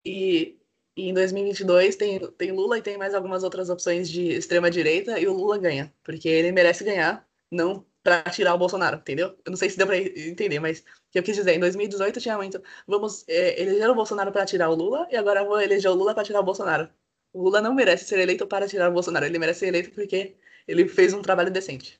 e, 0.05 0.57
e 0.95 1.09
em 1.09 1.13
2022 1.13 1.95
tem, 1.95 2.19
tem 2.33 2.51
Lula 2.51 2.77
e 2.77 2.81
tem 2.81 2.97
mais 2.97 3.13
algumas 3.13 3.43
outras 3.43 3.69
opções 3.69 4.09
de 4.09 4.29
extrema 4.29 4.71
direita 4.71 5.19
e 5.19 5.27
o 5.27 5.33
Lula 5.33 5.57
ganha, 5.57 5.93
porque 6.03 6.29
ele 6.29 6.51
merece 6.51 6.83
ganhar, 6.83 7.27
não 7.51 7.85
para 8.03 8.21
tirar 8.23 8.53
o 8.53 8.57
Bolsonaro, 8.57 8.97
entendeu? 8.97 9.29
Eu 9.45 9.49
não 9.49 9.55
sei 9.55 9.69
se 9.69 9.77
deu 9.77 9.87
para 9.87 9.97
entender, 9.97 10.59
mas 10.59 10.79
o 10.79 11.11
que 11.11 11.19
eu 11.19 11.23
quis 11.23 11.35
dizer, 11.35 11.53
em 11.53 11.59
2018 11.59 12.19
tinha 12.19 12.35
muito, 12.35 12.61
vamos 12.85 13.25
é, 13.29 13.61
eleger 13.61 13.89
o 13.89 13.95
Bolsonaro 13.95 14.31
para 14.31 14.45
tirar 14.45 14.69
o 14.69 14.75
Lula 14.75 15.07
e 15.09 15.15
agora 15.15 15.43
vou 15.43 15.59
eleger 15.61 15.89
o 15.89 15.95
Lula 15.95 16.13
para 16.13 16.23
tirar 16.23 16.41
o 16.41 16.43
Bolsonaro. 16.43 16.89
O 17.31 17.41
Lula 17.41 17.61
não 17.61 17.73
merece 17.73 18.05
ser 18.05 18.19
eleito 18.19 18.45
para 18.45 18.67
tirar 18.67 18.89
o 18.89 18.93
Bolsonaro, 18.93 19.25
ele 19.25 19.39
merece 19.39 19.61
ser 19.61 19.67
eleito 19.67 19.91
porque 19.91 20.35
ele 20.67 20.87
fez 20.87 21.13
um 21.13 21.21
trabalho 21.21 21.49
decente. 21.49 21.99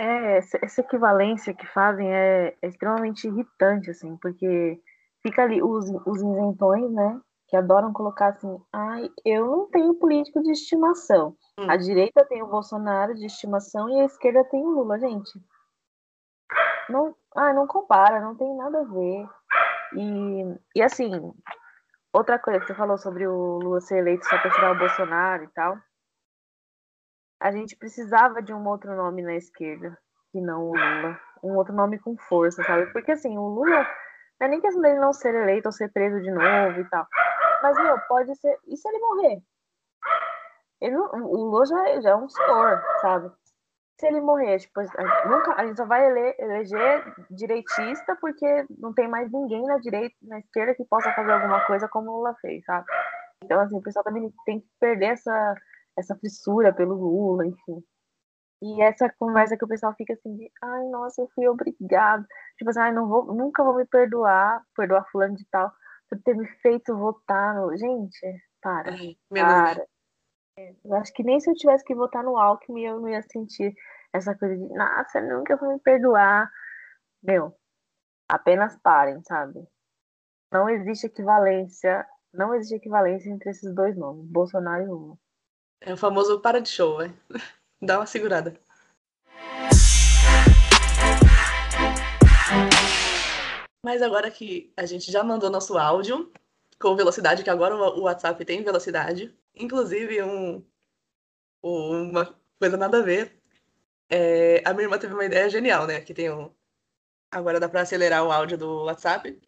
É, 0.00 0.38
essa 0.38 0.80
equivalência 0.80 1.52
que 1.52 1.66
fazem 1.66 2.14
é, 2.14 2.54
é 2.62 2.68
extremamente 2.68 3.26
irritante, 3.26 3.90
assim, 3.90 4.16
porque 4.18 4.78
fica 5.22 5.42
ali 5.42 5.60
os, 5.60 5.90
os 6.06 6.18
isentões, 6.18 6.92
né, 6.92 7.20
que 7.48 7.56
adoram 7.56 7.92
colocar 7.92 8.28
assim, 8.28 8.62
ai, 8.72 9.10
eu 9.24 9.46
não 9.46 9.70
tenho 9.70 9.94
político 9.94 10.42
de 10.42 10.52
estimação. 10.52 11.34
Hum. 11.58 11.68
A 11.68 11.76
direita 11.76 12.24
tem 12.26 12.42
o 12.42 12.46
Bolsonaro 12.46 13.14
de 13.14 13.24
estimação 13.24 13.88
e 13.88 14.00
a 14.00 14.04
esquerda 14.04 14.44
tem 14.44 14.62
o 14.62 14.70
Lula, 14.70 14.98
gente. 14.98 15.30
Não, 16.90 17.14
ai, 17.34 17.54
não 17.54 17.66
compara, 17.66 18.20
não 18.20 18.36
tem 18.36 18.54
nada 18.54 18.80
a 18.80 18.84
ver. 18.84 19.26
E, 19.94 20.58
e 20.76 20.82
assim, 20.82 21.10
outra 22.12 22.38
coisa 22.38 22.60
que 22.60 22.66
você 22.66 22.74
falou 22.74 22.98
sobre 22.98 23.26
o 23.26 23.58
Lula 23.58 23.80
ser 23.80 23.98
eleito 23.98 24.26
só 24.26 24.38
para 24.38 24.50
tirar 24.50 24.72
o 24.72 24.78
Bolsonaro 24.78 25.44
e 25.44 25.48
tal. 25.48 25.78
A 27.40 27.50
gente 27.50 27.76
precisava 27.76 28.42
de 28.42 28.52
um 28.52 28.66
outro 28.66 28.94
nome 28.94 29.22
na 29.22 29.34
esquerda, 29.34 29.96
que 30.32 30.40
não 30.40 30.64
o 30.64 30.76
Lula. 30.76 31.18
Um 31.42 31.56
outro 31.56 31.74
nome 31.74 31.98
com 31.98 32.14
força, 32.16 32.62
sabe? 32.62 32.92
Porque 32.92 33.12
assim, 33.12 33.38
o 33.38 33.46
Lula 33.46 33.86
não 34.40 34.46
é 34.46 34.50
nem 34.50 34.60
questão 34.60 34.82
dele 34.82 35.00
não 35.00 35.12
ser 35.12 35.34
eleito 35.34 35.68
ou 35.68 35.72
ser 35.72 35.90
preso 35.92 36.20
de 36.20 36.30
novo 36.30 36.80
e 36.80 36.88
tal. 36.90 37.06
Mas, 37.62 37.76
meu, 37.76 37.98
pode 38.08 38.34
ser. 38.36 38.56
E 38.66 38.76
se 38.76 38.88
ele 38.88 38.98
morrer? 38.98 39.42
Ele 40.80 40.96
o 40.96 41.36
Lula 41.36 41.66
já, 41.66 42.00
já 42.00 42.10
é 42.10 42.16
um 42.16 42.28
senhor, 42.28 42.82
sabe? 43.00 43.32
Se 43.98 44.06
ele 44.06 44.20
morrer, 44.20 44.58
tipo, 44.58 44.78
a, 44.78 45.28
nunca, 45.28 45.54
a 45.54 45.66
gente 45.66 45.76
só 45.76 45.84
vai 45.84 46.06
ele, 46.06 46.36
eleger 46.38 47.14
direitista 47.30 48.16
porque 48.20 48.64
não 48.78 48.94
tem 48.94 49.08
mais 49.08 49.30
ninguém 49.32 49.64
na 49.64 49.78
direita, 49.78 50.14
na 50.22 50.38
esquerda 50.38 50.74
que 50.74 50.84
possa 50.84 51.12
fazer 51.14 51.32
alguma 51.32 51.66
coisa 51.66 51.88
como 51.88 52.10
o 52.10 52.16
Lula 52.18 52.36
fez, 52.40 52.64
sabe? 52.64 52.86
Então, 53.42 53.60
assim, 53.60 53.76
o 53.76 53.82
pessoal 53.82 54.04
também 54.04 54.32
tem 54.44 54.60
que 54.60 54.68
perder 54.78 55.06
essa, 55.06 55.54
essa 55.98 56.14
fissura 56.16 56.72
pelo 56.72 56.94
Lula, 56.94 57.44
enfim. 57.44 57.82
E 58.62 58.82
essa 58.82 59.12
conversa 59.18 59.56
que 59.56 59.64
o 59.64 59.68
pessoal 59.68 59.92
fica 59.96 60.12
assim 60.12 60.36
de, 60.36 60.50
ai, 60.62 60.84
nossa, 60.90 61.22
eu 61.22 61.28
fui 61.34 61.48
obrigado. 61.48 62.24
Tipo 62.56 62.70
assim, 62.70 62.80
ai, 62.80 62.92
não 62.92 63.08
vou, 63.08 63.24
nunca 63.34 63.64
vou 63.64 63.74
me 63.74 63.84
perdoar, 63.84 64.62
perdoar 64.76 65.04
fulano 65.10 65.34
de 65.34 65.44
tal 65.50 65.72
por 66.08 66.20
ter 66.22 66.34
me 66.34 66.46
feito 66.60 66.96
votar 66.96 67.54
no. 67.54 67.76
Gente, 67.76 68.42
para. 68.60 68.92
Ai, 68.92 69.16
para. 69.30 69.86
Eu 70.84 70.94
acho 70.94 71.12
que 71.12 71.22
nem 71.22 71.38
se 71.38 71.50
eu 71.50 71.54
tivesse 71.54 71.84
que 71.84 71.94
votar 71.94 72.24
no 72.24 72.36
Alckmin, 72.36 72.84
eu 72.84 73.00
não 73.00 73.08
ia 73.08 73.22
sentir 73.22 73.74
essa 74.12 74.34
coisa 74.34 74.56
de, 74.56 74.74
nossa, 74.74 75.20
nunca 75.20 75.56
vou 75.56 75.72
me 75.72 75.78
perdoar. 75.78 76.50
Meu, 77.22 77.54
apenas 78.28 78.76
parem, 78.82 79.22
sabe? 79.22 79.66
Não 80.52 80.68
existe 80.68 81.06
equivalência, 81.06 82.06
não 82.32 82.54
existe 82.54 82.74
equivalência 82.74 83.30
entre 83.30 83.50
esses 83.50 83.72
dois 83.74 83.96
nomes, 83.96 84.26
Bolsonaro 84.26 84.82
e 84.82 84.86
Lula. 84.86 85.18
É 85.80 85.92
o 85.92 85.96
famoso 85.96 86.40
para 86.40 86.60
de 86.60 86.68
show, 86.68 86.96
vai. 86.96 87.14
Dá 87.80 87.98
uma 87.98 88.06
segurada. 88.06 88.58
Mas 93.84 94.02
agora 94.02 94.30
que 94.30 94.72
a 94.76 94.86
gente 94.86 95.10
já 95.10 95.22
mandou 95.22 95.50
nosso 95.50 95.78
áudio 95.78 96.32
com 96.80 96.96
velocidade, 96.96 97.42
que 97.42 97.50
agora 97.50 97.74
o 97.76 98.02
WhatsApp 98.02 98.44
tem 98.44 98.62
velocidade, 98.62 99.36
inclusive 99.54 100.22
um, 100.22 100.64
uma 101.62 102.38
coisa 102.58 102.76
nada 102.76 102.98
a 102.98 103.02
ver. 103.02 103.40
É, 104.10 104.62
a 104.64 104.72
minha 104.72 104.84
irmã 104.84 104.98
teve 104.98 105.14
uma 105.14 105.24
ideia 105.24 105.48
genial, 105.50 105.86
né? 105.86 106.00
Que 106.00 106.14
tem 106.14 106.30
um. 106.30 106.52
Agora 107.30 107.60
dá 107.60 107.68
para 107.68 107.82
acelerar 107.82 108.24
o 108.24 108.32
áudio 108.32 108.58
do 108.58 108.84
WhatsApp. 108.84 109.38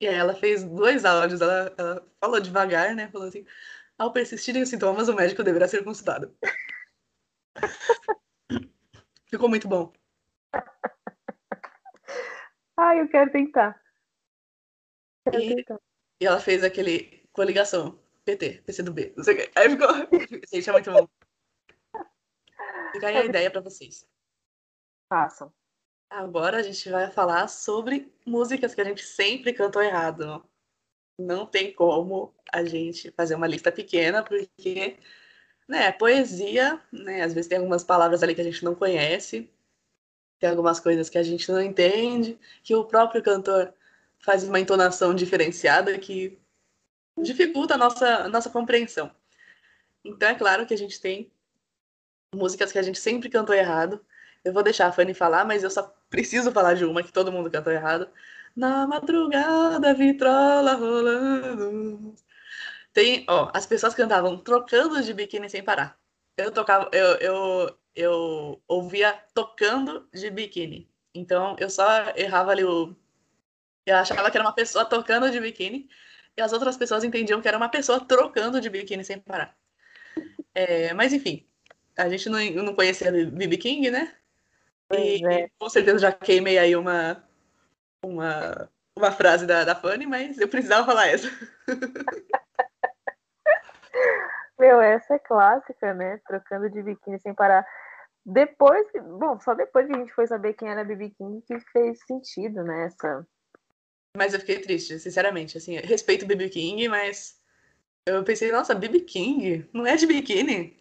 E 0.00 0.06
aí 0.08 0.14
ela 0.14 0.34
fez 0.34 0.64
dois 0.64 1.04
áudios, 1.04 1.40
ela, 1.40 1.74
ela 1.76 2.06
falou 2.20 2.40
devagar, 2.40 2.94
né? 2.94 3.08
Falou 3.10 3.28
assim: 3.28 3.44
ao 3.98 4.12
persistirem 4.12 4.62
os 4.62 4.68
sintomas, 4.68 5.08
o 5.08 5.14
médico 5.14 5.42
deverá 5.42 5.68
ser 5.68 5.84
consultado. 5.84 6.34
Ficou 9.26 9.48
muito 9.48 9.68
bom. 9.68 9.92
Ai, 12.78 13.00
eu 13.00 13.08
quero 13.08 13.30
tentar. 13.32 13.82
Quero 15.28 15.42
E- 15.42 15.56
tentar. 15.56 15.78
E 16.20 16.26
ela 16.26 16.40
fez 16.40 16.62
aquele 16.64 17.26
coligação. 17.32 17.98
PT, 18.24 18.62
PCdoB, 18.66 19.14
não 19.16 19.24
sei 19.24 19.34
o 19.34 19.36
quê. 19.38 19.50
Aí 19.56 19.70
ficou. 19.70 19.88
Gente, 20.52 20.68
é 20.68 20.72
muito 20.72 20.92
bom. 20.92 21.08
Fica 22.92 23.08
aí 23.08 23.16
a 23.16 23.24
ideia 23.24 23.50
pra 23.50 23.60
vocês. 23.62 24.06
Façam. 25.08 25.52
Agora 26.10 26.58
a 26.58 26.62
gente 26.62 26.90
vai 26.90 27.10
falar 27.10 27.48
sobre 27.48 28.12
músicas 28.26 28.74
que 28.74 28.80
a 28.80 28.84
gente 28.84 29.02
sempre 29.02 29.52
cantou 29.54 29.82
errado. 29.82 30.46
Não 31.18 31.46
tem 31.46 31.72
como 31.72 32.34
a 32.52 32.62
gente 32.64 33.10
fazer 33.12 33.34
uma 33.34 33.46
lista 33.46 33.72
pequena, 33.72 34.22
porque, 34.22 34.98
né, 35.66 35.90
poesia, 35.92 36.82
né, 36.92 37.22
às 37.22 37.32
vezes 37.32 37.48
tem 37.48 37.58
algumas 37.58 37.82
palavras 37.82 38.22
ali 38.22 38.34
que 38.34 38.40
a 38.40 38.44
gente 38.44 38.64
não 38.64 38.74
conhece, 38.74 39.50
tem 40.38 40.48
algumas 40.50 40.80
coisas 40.80 41.08
que 41.08 41.18
a 41.18 41.22
gente 41.22 41.50
não 41.50 41.60
entende, 41.60 42.38
que 42.62 42.74
o 42.74 42.84
próprio 42.84 43.22
cantor 43.22 43.72
faz 44.20 44.44
uma 44.44 44.60
entonação 44.60 45.14
diferenciada 45.14 45.98
que 45.98 46.38
dificulta 47.16 47.74
a 47.74 47.78
nossa, 47.78 48.06
a 48.24 48.28
nossa 48.28 48.50
compreensão. 48.50 49.10
Então 50.04 50.28
é 50.28 50.34
claro 50.34 50.66
que 50.66 50.74
a 50.74 50.78
gente 50.78 51.00
tem 51.00 51.30
músicas 52.34 52.72
que 52.72 52.78
a 52.78 52.82
gente 52.82 52.98
sempre 52.98 53.28
cantou 53.28 53.54
errado. 53.54 54.04
Eu 54.44 54.52
vou 54.52 54.62
deixar 54.62 54.86
a 54.88 54.92
Fanny 54.92 55.14
falar, 55.14 55.44
mas 55.44 55.62
eu 55.62 55.70
só 55.70 55.94
preciso 56.08 56.52
falar 56.52 56.74
de 56.74 56.84
uma 56.84 57.02
que 57.02 57.12
todo 57.12 57.32
mundo 57.32 57.50
cantou 57.50 57.72
errado. 57.72 58.08
Na 58.56 58.86
madrugada, 58.86 59.94
vitrola 59.94 60.74
rolando. 60.74 62.14
Tem, 62.92 63.24
ó, 63.28 63.50
as 63.54 63.66
pessoas 63.66 63.94
cantavam 63.94 64.36
trocando 64.38 65.02
de 65.02 65.12
biquíni 65.14 65.48
sem 65.48 65.62
parar. 65.62 65.98
Eu 66.36 66.52
tocava, 66.52 66.88
eu, 66.92 67.16
eu, 67.16 67.77
eu 67.98 68.62
ouvia 68.68 69.12
tocando 69.34 70.08
de 70.14 70.30
biquíni. 70.30 70.88
Então 71.12 71.56
eu 71.58 71.68
só 71.68 71.84
errava 72.14 72.52
ali 72.52 72.64
o. 72.64 72.94
Eu 73.84 73.96
achava 73.96 74.30
que 74.30 74.36
era 74.36 74.46
uma 74.46 74.54
pessoa 74.54 74.84
tocando 74.84 75.28
de 75.30 75.40
biquíni 75.40 75.88
e 76.36 76.40
as 76.40 76.52
outras 76.52 76.76
pessoas 76.76 77.02
entendiam 77.02 77.40
que 77.42 77.48
era 77.48 77.56
uma 77.56 77.68
pessoa 77.68 77.98
trocando 77.98 78.60
de 78.60 78.70
biquíni 78.70 79.04
sem 79.04 79.18
parar. 79.18 79.56
É, 80.54 80.94
mas 80.94 81.12
enfim, 81.12 81.44
a 81.96 82.08
gente 82.08 82.28
não, 82.28 82.38
não 82.62 82.74
conhecia 82.74 83.10
BB 83.10 83.56
King, 83.56 83.90
né? 83.90 84.14
Pois 84.88 85.20
E 85.20 85.26
é. 85.26 85.50
com 85.58 85.68
certeza 85.68 85.98
já 85.98 86.12
queimei 86.12 86.56
aí 86.56 86.76
uma, 86.76 87.24
uma, 88.02 88.70
uma 88.96 89.10
frase 89.10 89.44
da, 89.44 89.64
da 89.64 89.74
Fanny, 89.74 90.06
mas 90.06 90.38
eu 90.38 90.46
precisava 90.48 90.86
falar 90.86 91.08
essa. 91.08 91.28
Meu, 94.58 94.80
essa 94.80 95.14
é 95.14 95.18
clássica, 95.18 95.94
né? 95.94 96.20
Trocando 96.26 96.70
de 96.70 96.82
biquíni 96.82 97.18
sem 97.20 97.34
parar. 97.34 97.66
Depois, 98.30 98.90
que- 98.90 99.00
bom, 99.00 99.40
só 99.40 99.54
depois 99.54 99.86
que 99.86 99.94
a 99.94 99.98
gente 99.98 100.12
foi 100.12 100.26
saber 100.26 100.52
quem 100.52 100.68
era 100.68 100.84
BB 100.84 101.10
King 101.10 101.40
que 101.46 101.58
fez 101.72 101.98
sentido, 102.06 102.62
né? 102.62 102.84
Essa. 102.84 103.26
Mas 104.14 104.34
eu 104.34 104.40
fiquei 104.40 104.60
triste, 104.60 104.98
sinceramente. 104.98 105.56
Assim, 105.56 105.76
respeito 105.76 106.24
o 106.24 106.28
BB 106.28 106.50
King, 106.50 106.88
mas 106.88 107.40
eu 108.06 108.22
pensei, 108.24 108.52
nossa, 108.52 108.74
BB 108.74 109.00
King? 109.00 109.68
Não 109.72 109.86
é 109.86 109.96
de 109.96 110.06
biquíni? 110.06 110.76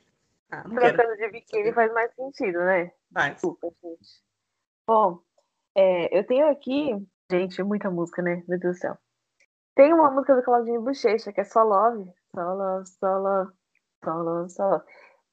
Ah. 0.52 0.64
Trocando 0.64 1.16
de 1.16 1.30
biquíni 1.30 1.72
faz 1.72 1.94
mais 1.94 2.14
sentido, 2.16 2.60
né? 2.60 2.92
Mas, 3.12 3.34
Desculpa, 3.36 3.70
gente. 3.82 4.22
Bom, 4.86 5.22
é, 5.76 6.18
eu 6.18 6.26
tenho 6.26 6.50
aqui, 6.50 6.92
gente, 7.32 7.64
muita 7.64 7.90
música, 7.90 8.22
né? 8.22 8.44
Meu 8.46 8.60
Deus 8.60 8.76
do 8.76 8.80
céu. 8.80 8.98
Tem 9.74 9.94
uma 9.94 10.12
música 10.12 10.36
do 10.36 10.44
Claudinho 10.44 10.82
Bochecha, 10.82 11.32
que 11.32 11.40
é 11.40 11.46
Só 11.46 11.64
Love. 11.64 12.12
Só 12.36 12.54
Love, 12.54 12.88
Só 12.88 13.18
Love, 13.18 13.52
Só 14.04 14.14
Love, 14.16 14.50
Só 14.50 14.70
Love. 14.70 14.86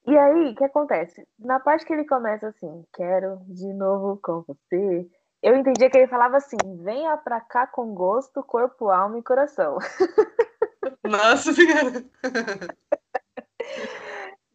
E 0.07 0.17
aí, 0.17 0.51
o 0.51 0.55
que 0.55 0.63
acontece? 0.63 1.27
Na 1.39 1.59
parte 1.59 1.85
que 1.85 1.91
ele 1.91 2.05
começa 2.05 2.47
assim, 2.49 2.85
quero 2.93 3.39
de 3.47 3.73
novo 3.73 4.19
com 4.21 4.43
você. 4.43 5.09
Eu 5.41 5.55
entendia 5.55 5.89
que 5.89 5.97
ele 5.97 6.07
falava 6.07 6.37
assim, 6.37 6.57
venha 6.83 7.17
pra 7.17 7.41
cá 7.41 7.65
com 7.65 7.93
gosto, 7.93 8.43
corpo, 8.43 8.89
alma 8.89 9.17
e 9.17 9.23
coração. 9.23 9.77
nossa 11.03 11.51
senhora. 11.53 12.05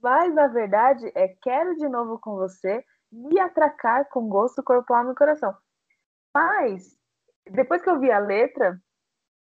Mas 0.02 0.35
na 0.35 0.47
verdade 0.47 1.10
é 1.14 1.28
quero 1.43 1.77
de 1.77 1.89
novo 1.89 2.18
com 2.18 2.36
você, 2.36 2.85
me 3.10 3.39
atracar 3.40 4.09
com 4.09 4.28
gosto, 4.28 4.62
corpo, 4.62 4.94
alma 4.94 5.12
e 5.12 5.16
coração. 5.16 5.55
Mas 6.35 6.97
depois 7.51 7.82
que 7.82 7.90
eu 7.90 7.98
vi 7.98 8.10
a 8.10 8.18
letra, 8.18 8.81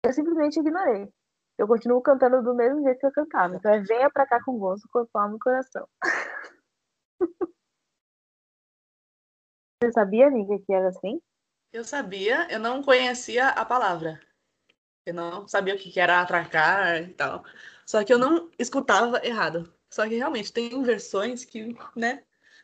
eu 0.03 0.13
simplesmente 0.13 0.59
ignorei. 0.59 1.09
Eu 1.57 1.67
continuo 1.67 2.01
cantando 2.01 2.43
do 2.43 2.53
mesmo 2.53 2.83
jeito 2.83 2.99
que 2.99 3.05
eu 3.05 3.11
cantava. 3.11 3.55
Então 3.55 3.73
é 3.73 3.81
venha 3.81 4.09
pra 4.09 4.27
cá 4.27 4.43
com 4.43 4.57
gosto, 4.57 4.87
corpo, 4.89 5.17
alma 5.17 5.35
e 5.35 5.39
coração. 5.39 5.87
Você 9.81 9.91
sabia, 9.91 10.27
amiga, 10.27 10.57
que 10.65 10.73
era 10.73 10.89
assim? 10.89 11.21
Eu 11.71 11.83
sabia, 11.83 12.47
eu 12.49 12.59
não 12.59 12.81
conhecia 12.81 13.49
a 13.49 13.65
palavra. 13.65 14.19
Eu 15.05 15.13
não 15.13 15.47
sabia 15.47 15.75
o 15.75 15.77
que 15.77 15.99
era 15.99 16.21
atracar 16.21 17.01
e 17.01 17.13
tal. 17.13 17.43
Só 17.85 18.03
que 18.03 18.11
eu 18.11 18.17
não 18.17 18.49
escutava 18.57 19.23
errado. 19.25 19.71
Só 19.89 20.07
que 20.07 20.15
realmente 20.15 20.51
tem 20.51 20.81
versões 20.81 21.45
que, 21.45 21.75
né, 21.95 22.23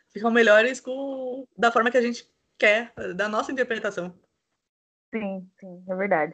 ficam 0.09 0.31
melhores 0.31 0.81
com 0.81 1.45
da 1.57 1.71
forma 1.71 1.91
que 1.91 1.97
a 1.97 2.01
gente 2.01 2.29
quer, 2.57 2.93
da 3.15 3.29
nossa 3.29 3.51
interpretação. 3.51 4.13
Sim, 5.13 5.49
sim, 5.59 5.83
é 5.87 5.95
verdade. 5.95 6.31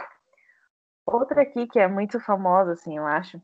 Outra 1.07 1.41
aqui 1.41 1.65
que 1.67 1.79
é 1.79 1.88
muito 1.88 2.19
famosa, 2.19 2.73
assim, 2.73 2.97
eu 2.97 3.05
acho, 3.07 3.39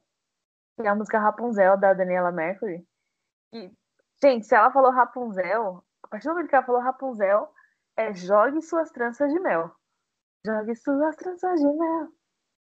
que 0.76 0.86
é 0.86 0.90
a 0.90 0.96
música 0.96 1.18
Rapunzel, 1.18 1.78
da 1.78 1.94
Daniela 1.94 2.30
Mercury. 2.30 2.86
E, 3.54 3.72
gente, 4.22 4.46
se 4.46 4.54
ela 4.54 4.70
falou 4.70 4.92
Rapunzel, 4.92 5.82
a 6.04 6.08
partir 6.10 6.28
do 6.28 6.34
momento 6.34 6.50
que 6.50 6.56
ela 6.56 6.66
falou 6.66 6.82
Rapunzel, 6.82 7.50
é 7.96 8.14
jogue 8.14 8.62
suas 8.62 8.92
tranças 8.92 9.32
de 9.32 9.40
mel. 9.40 9.74
Jogue 10.46 10.76
suas 10.76 11.16
tranças 11.16 11.60
de 11.62 11.66
mel. 11.66 12.10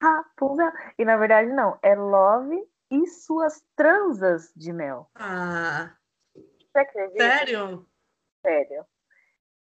Rapunzel. 0.04 0.72
E 0.98 1.06
na 1.06 1.16
verdade 1.16 1.50
não, 1.50 1.80
é 1.82 1.96
Love 1.96 2.62
e 2.92 3.08
suas 3.08 3.64
transas 3.78 4.52
de 4.54 4.74
mel. 4.74 5.10
Ah, 5.16 5.96
Você 6.34 6.80
acredita? 6.80 7.24
sério? 7.24 7.88
Sério. 8.46 8.86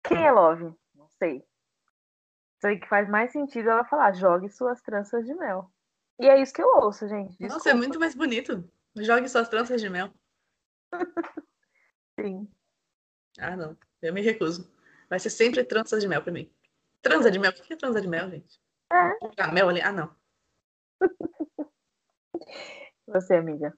Quem 0.03 0.25
é 0.25 0.31
Love? 0.31 0.75
Não 0.95 1.07
sei. 1.17 1.47
Sei 2.59 2.77
que 2.77 2.87
faz 2.87 3.09
mais 3.09 3.31
sentido 3.31 3.69
ela 3.69 3.85
falar, 3.85 4.13
jogue 4.13 4.49
suas 4.49 4.81
tranças 4.81 5.25
de 5.25 5.33
mel. 5.33 5.71
E 6.19 6.27
é 6.27 6.41
isso 6.41 6.53
que 6.53 6.61
eu 6.61 6.67
ouço, 6.67 7.07
gente. 7.07 7.31
Nossa, 7.41 7.43
é 7.43 7.47
Desculpa. 7.47 7.77
muito 7.77 7.99
mais 7.99 8.13
bonito. 8.13 8.69
Jogue 8.97 9.29
suas 9.29 9.47
tranças 9.47 9.81
de 9.81 9.89
mel. 9.89 10.13
Sim. 12.19 12.49
Ah, 13.39 13.55
não. 13.55 13.77
Eu 14.01 14.13
me 14.13 14.21
recuso. 14.21 14.69
Vai 15.09 15.19
ser 15.19 15.29
sempre 15.29 15.63
tranças 15.63 16.01
de 16.01 16.07
mel 16.07 16.21
pra 16.21 16.33
mim. 16.33 16.53
Transa 17.01 17.31
de 17.31 17.39
mel? 17.39 17.51
O 17.51 17.53
que 17.53 17.73
é 17.73 17.77
transa 17.77 18.01
de 18.01 18.07
mel, 18.07 18.29
gente? 18.29 18.59
É. 18.91 19.17
Ah, 19.37 19.51
mel 19.51 19.69
ali? 19.69 19.81
Ah, 19.81 19.93
não. 19.93 20.13
Você, 23.07 23.35
amiga. 23.35 23.73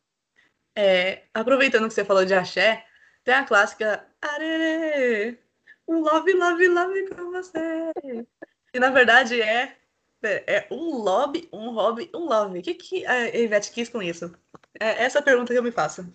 É, 0.76 1.28
aproveitando 1.34 1.88
que 1.88 1.94
você 1.94 2.04
falou 2.04 2.26
de 2.26 2.34
axé, 2.34 2.86
tem 3.24 3.34
a 3.34 3.46
clássica 3.46 4.10
Arê, 4.22 5.38
um 5.88 6.00
love, 6.00 6.34
love, 6.34 6.68
love 6.68 7.10
com 7.16 7.32
você. 7.32 7.92
E 8.74 8.80
na 8.80 8.90
verdade 8.90 9.42
é, 9.42 9.78
é 10.24 10.68
um 10.72 10.98
lobby, 10.98 11.50
um 11.52 11.72
hobby, 11.72 12.10
um 12.14 12.26
love. 12.26 12.60
O 12.60 12.62
que, 12.62 12.74
que 12.74 13.06
a 13.06 13.36
Ivete 13.36 13.72
quis 13.72 13.90
com 13.90 14.02
isso? 14.02 14.34
É 14.80 15.04
essa 15.04 15.20
a 15.20 15.24
pergunta 15.24 15.54
que 15.54 15.60
eu 15.60 15.64
me 15.64 15.72
faço. 15.72 16.08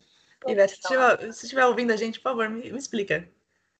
Ivete, 0.46 0.74
se 0.74 0.80
estiver, 0.80 1.32
se 1.32 1.44
estiver 1.44 1.66
ouvindo 1.66 1.92
a 1.92 1.96
gente, 1.96 2.20
por 2.20 2.30
favor, 2.30 2.48
me, 2.48 2.70
me 2.70 2.78
explica. 2.78 3.28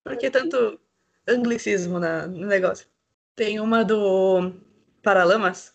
Por 0.02 0.16
que 0.16 0.30
tanto 0.30 0.80
anglicismo 1.26 1.98
na, 1.98 2.26
no 2.26 2.46
negócio? 2.46 2.86
Tem 3.34 3.60
uma 3.60 3.84
do 3.84 4.52
Paralamas, 5.02 5.74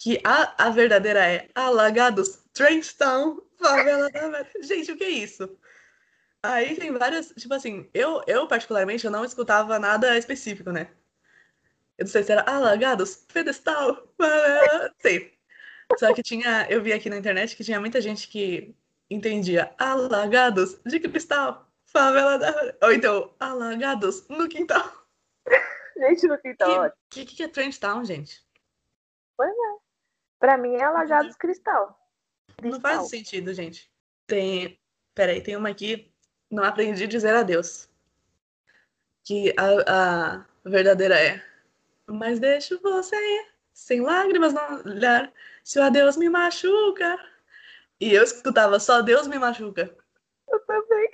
que 0.00 0.20
a, 0.24 0.66
a 0.66 0.70
verdadeira 0.70 1.26
é 1.26 1.48
Alagados, 1.54 2.38
Trenchtown, 2.52 3.40
favela 3.58 4.08
da. 4.10 4.46
Gente, 4.62 4.92
o 4.92 4.96
que 4.96 5.04
é 5.04 5.10
isso? 5.10 5.58
Aí 6.42 6.74
tem 6.76 6.90
várias, 6.92 7.28
tipo 7.36 7.52
assim, 7.52 7.88
eu, 7.92 8.22
eu 8.26 8.48
particularmente 8.48 9.04
eu 9.04 9.10
não 9.10 9.24
escutava 9.24 9.78
nada 9.78 10.16
específico, 10.16 10.70
né? 10.70 10.88
Eu 12.00 12.04
não 12.04 12.10
sei 12.10 12.22
se 12.22 12.32
era 12.32 12.40
Alagados, 12.50 13.26
Pedestal, 13.30 14.08
favela, 14.16 14.90
sei. 15.00 15.38
Só 15.98 16.14
que 16.14 16.22
tinha, 16.22 16.66
eu 16.70 16.82
vi 16.82 16.94
aqui 16.94 17.10
na 17.10 17.18
internet 17.18 17.54
que 17.54 17.62
tinha 17.62 17.78
muita 17.78 18.00
gente 18.00 18.26
que 18.26 18.74
entendia 19.10 19.74
Alagados 19.76 20.80
de 20.86 20.98
cristal, 20.98 21.70
favela 21.84 22.38
da. 22.38 22.74
Ou 22.80 22.92
então, 22.94 23.34
Alagados 23.38 24.26
no 24.28 24.48
quintal. 24.48 24.90
Gente, 25.98 26.26
no 26.26 26.38
quintal. 26.38 26.86
O 26.86 26.92
que, 27.10 27.26
que, 27.26 27.36
que 27.36 27.42
é 27.42 27.48
Trent 27.48 27.76
Town, 27.76 28.02
gente? 28.02 28.42
Pois 29.36 29.50
é. 29.50 29.76
Pra 30.38 30.56
mim 30.56 30.74
é 30.74 30.88
Lagados 30.88 31.36
Cristal. 31.36 32.00
Não 32.62 32.70
Cristal. 32.70 32.80
faz 32.80 33.10
sentido, 33.10 33.52
gente. 33.52 33.92
Tem. 34.26 34.80
Peraí, 35.14 35.42
tem 35.42 35.56
uma 35.56 35.68
aqui. 35.68 36.10
Não 36.50 36.64
aprendi 36.64 37.04
a 37.04 37.06
dizer 37.06 37.34
adeus. 37.34 37.86
Que 39.22 39.54
a, 39.58 40.38
a 40.38 40.46
verdadeira 40.64 41.20
é. 41.20 41.49
Mas 42.10 42.40
deixo 42.40 42.80
você 42.80 43.14
ir, 43.16 43.46
sem 43.72 44.00
lágrimas 44.00 44.52
no 44.52 44.60
olhar. 44.90 45.32
Se 45.62 45.78
o 45.78 45.82
adeus 45.82 46.16
me 46.16 46.28
machuca. 46.28 47.18
E 48.00 48.12
eu 48.12 48.24
escutava 48.24 48.80
só 48.80 49.00
Deus 49.00 49.28
me 49.28 49.38
machuca. 49.38 49.94
Eu 50.48 50.60
também. 50.60 51.08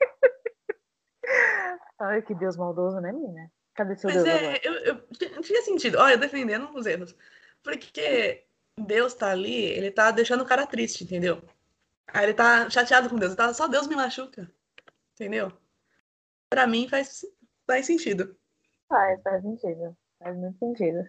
Ai, 2.00 2.22
que 2.22 2.34
Deus 2.34 2.56
maldoso, 2.56 3.00
né, 3.00 3.12
menina? 3.12 3.50
Cadê 3.74 3.96
seu 3.96 4.08
Mas 4.08 4.22
Deus 4.22 4.42
é, 4.42 4.60
eu, 4.62 4.74
eu 4.74 5.04
não 5.34 5.42
tinha 5.42 5.62
sentido. 5.62 5.98
Olha, 5.98 6.14
eu 6.14 6.18
defendendo 6.18 6.70
os 6.74 6.86
erros. 6.86 7.14
Porque 7.62 8.44
Deus 8.78 9.14
tá 9.14 9.30
ali, 9.30 9.64
ele 9.64 9.90
tá 9.90 10.10
deixando 10.10 10.42
o 10.42 10.46
cara 10.46 10.66
triste, 10.66 11.04
entendeu? 11.04 11.42
Aí 12.06 12.24
ele 12.24 12.34
tá 12.34 12.70
chateado 12.70 13.10
com 13.10 13.16
Deus. 13.16 13.32
Ele 13.32 13.36
tá, 13.36 13.52
só 13.52 13.66
Deus 13.66 13.86
me 13.86 13.96
machuca. 13.96 14.50
Entendeu? 15.14 15.52
Pra 16.48 16.66
mim 16.66 16.88
faz, 16.88 17.26
faz 17.66 17.86
sentido. 17.86 18.36
Faz, 18.88 19.20
faz 19.22 19.42
sentido. 19.42 19.96
Faz 20.24 20.38
muito 20.38 20.58
sentido. 20.58 21.06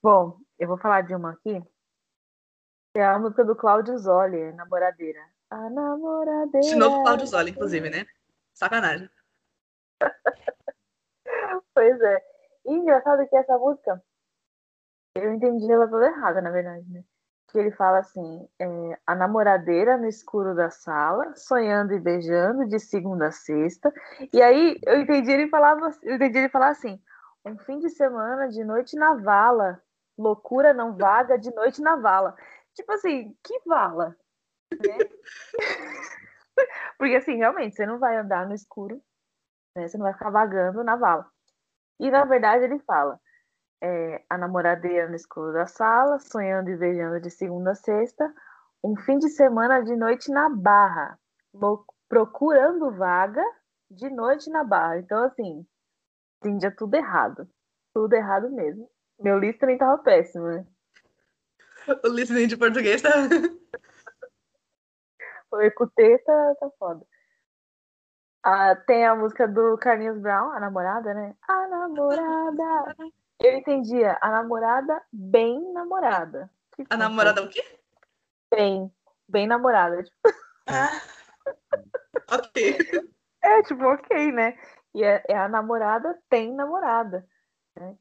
Bom, 0.00 0.38
eu 0.56 0.68
vou 0.68 0.78
falar 0.78 1.00
de 1.00 1.16
uma 1.16 1.32
aqui. 1.32 1.60
Que 2.94 3.00
é 3.00 3.04
a 3.04 3.18
música 3.18 3.44
do 3.44 3.56
Cláudio 3.56 3.98
Zoli, 3.98 4.52
Namoradeira. 4.52 5.20
A 5.50 5.68
namoradeira. 5.68 6.64
De 6.64 6.76
novo, 6.76 7.02
Claudio 7.02 7.26
Zola, 7.26 7.50
inclusive, 7.50 7.90
né? 7.90 8.06
Sacanagem. 8.54 9.10
Pois 11.74 12.00
é. 12.00 12.22
E 12.64 12.72
engraçado 12.72 13.28
que 13.28 13.36
essa 13.36 13.58
música, 13.58 14.02
eu 15.14 15.34
entendi 15.34 15.70
ela 15.70 15.86
toda 15.86 16.06
errada, 16.06 16.40
na 16.40 16.50
verdade, 16.50 16.88
né? 16.90 17.04
Que 17.48 17.58
ele 17.58 17.70
fala 17.72 17.98
assim, 17.98 18.48
é, 18.58 18.98
a 19.06 19.14
namoradeira 19.14 19.98
no 19.98 20.06
escuro 20.06 20.54
da 20.54 20.70
sala, 20.70 21.34
sonhando 21.36 21.92
e 21.92 22.00
beijando 22.00 22.66
de 22.66 22.78
segunda 22.78 23.26
a 23.26 23.30
sexta. 23.30 23.92
E 24.32 24.40
aí 24.40 24.78
eu 24.86 25.00
entendi 25.00 25.32
ele 25.32 25.48
falava, 25.48 25.90
eu 26.02 26.14
entendi 26.14 26.38
ele 26.38 26.48
falar 26.48 26.70
assim, 26.70 26.98
um 27.46 27.58
fim 27.58 27.78
de 27.78 27.88
semana 27.90 28.48
de 28.48 28.64
noite 28.64 28.96
na 28.96 29.14
vala, 29.14 29.80
loucura 30.18 30.74
não 30.74 30.96
vaga 30.96 31.38
de 31.38 31.54
noite 31.54 31.80
na 31.80 31.96
vala. 31.96 32.36
Tipo 32.74 32.92
assim, 32.92 33.36
que 33.42 33.60
vala? 33.64 34.16
Né? 34.72 34.98
Porque 36.98 37.14
assim, 37.14 37.36
realmente, 37.36 37.76
você 37.76 37.86
não 37.86 37.98
vai 37.98 38.16
andar 38.16 38.46
no 38.46 38.54
escuro, 38.54 39.00
né? 39.76 39.86
Você 39.86 39.96
não 39.96 40.04
vai 40.04 40.12
ficar 40.12 40.30
vagando 40.30 40.82
na 40.82 40.96
vala. 40.96 41.30
E 42.00 42.10
na 42.10 42.24
verdade 42.24 42.64
ele 42.64 42.78
fala: 42.80 43.20
é, 43.80 44.24
a 44.28 44.36
namoradeira 44.36 45.08
no 45.08 45.14
escuro 45.14 45.52
da 45.52 45.66
sala, 45.66 46.18
sonhando 46.18 46.70
e 46.70 46.76
beijando 46.76 47.20
de 47.20 47.30
segunda 47.30 47.70
a 47.70 47.74
sexta, 47.74 48.34
um 48.82 48.96
fim 48.96 49.18
de 49.18 49.28
semana 49.28 49.82
de 49.82 49.94
noite 49.94 50.30
na 50.30 50.48
barra, 50.48 51.18
procurando 52.08 52.90
vaga 52.92 53.44
de 53.90 54.10
noite 54.10 54.50
na 54.50 54.64
barra. 54.64 54.98
Então, 54.98 55.22
assim, 55.24 55.66
entendia 56.38 56.70
tudo 56.70 56.94
errado. 56.94 57.48
Tudo 57.94 58.14
errado 58.14 58.50
mesmo. 58.50 58.90
Meu 59.18 59.40
também 59.58 59.78
tava 59.78 59.98
péssimo, 59.98 60.46
né? 60.46 60.66
O 62.04 62.08
listening 62.08 62.46
de 62.46 62.56
português 62.56 63.02
tá. 63.02 63.10
O 65.50 65.60
Ecutê 65.60 66.18
tá, 66.18 66.54
tá 66.58 66.68
foda. 66.76 67.06
Ah, 68.42 68.74
tem 68.74 69.06
a 69.06 69.14
música 69.14 69.46
do 69.46 69.78
Carlinhos 69.78 70.18
Brown, 70.18 70.50
a 70.50 70.60
namorada, 70.60 71.14
né? 71.14 71.34
A 71.48 71.68
namorada. 71.68 72.96
Eu 73.40 73.52
entendia, 73.56 74.18
a 74.20 74.30
namorada 74.30 75.00
bem 75.12 75.72
namorada. 75.72 76.50
Que 76.74 76.84
A 76.90 76.96
namorada 76.96 77.42
o 77.42 77.48
quê? 77.48 77.64
Bem, 78.50 78.92
bem 79.28 79.46
namorada. 79.46 80.02
Tipo, 80.02 80.16
Ah. 80.66 80.90
ok. 82.30 82.78
É, 83.42 83.62
tipo, 83.62 83.84
ok, 83.84 84.32
né? 84.32 84.58
E 84.96 85.04
é, 85.04 85.22
é 85.28 85.36
a 85.36 85.46
namorada 85.46 86.18
tem 86.26 86.54
namorada. 86.54 87.28
Né? 87.78 87.98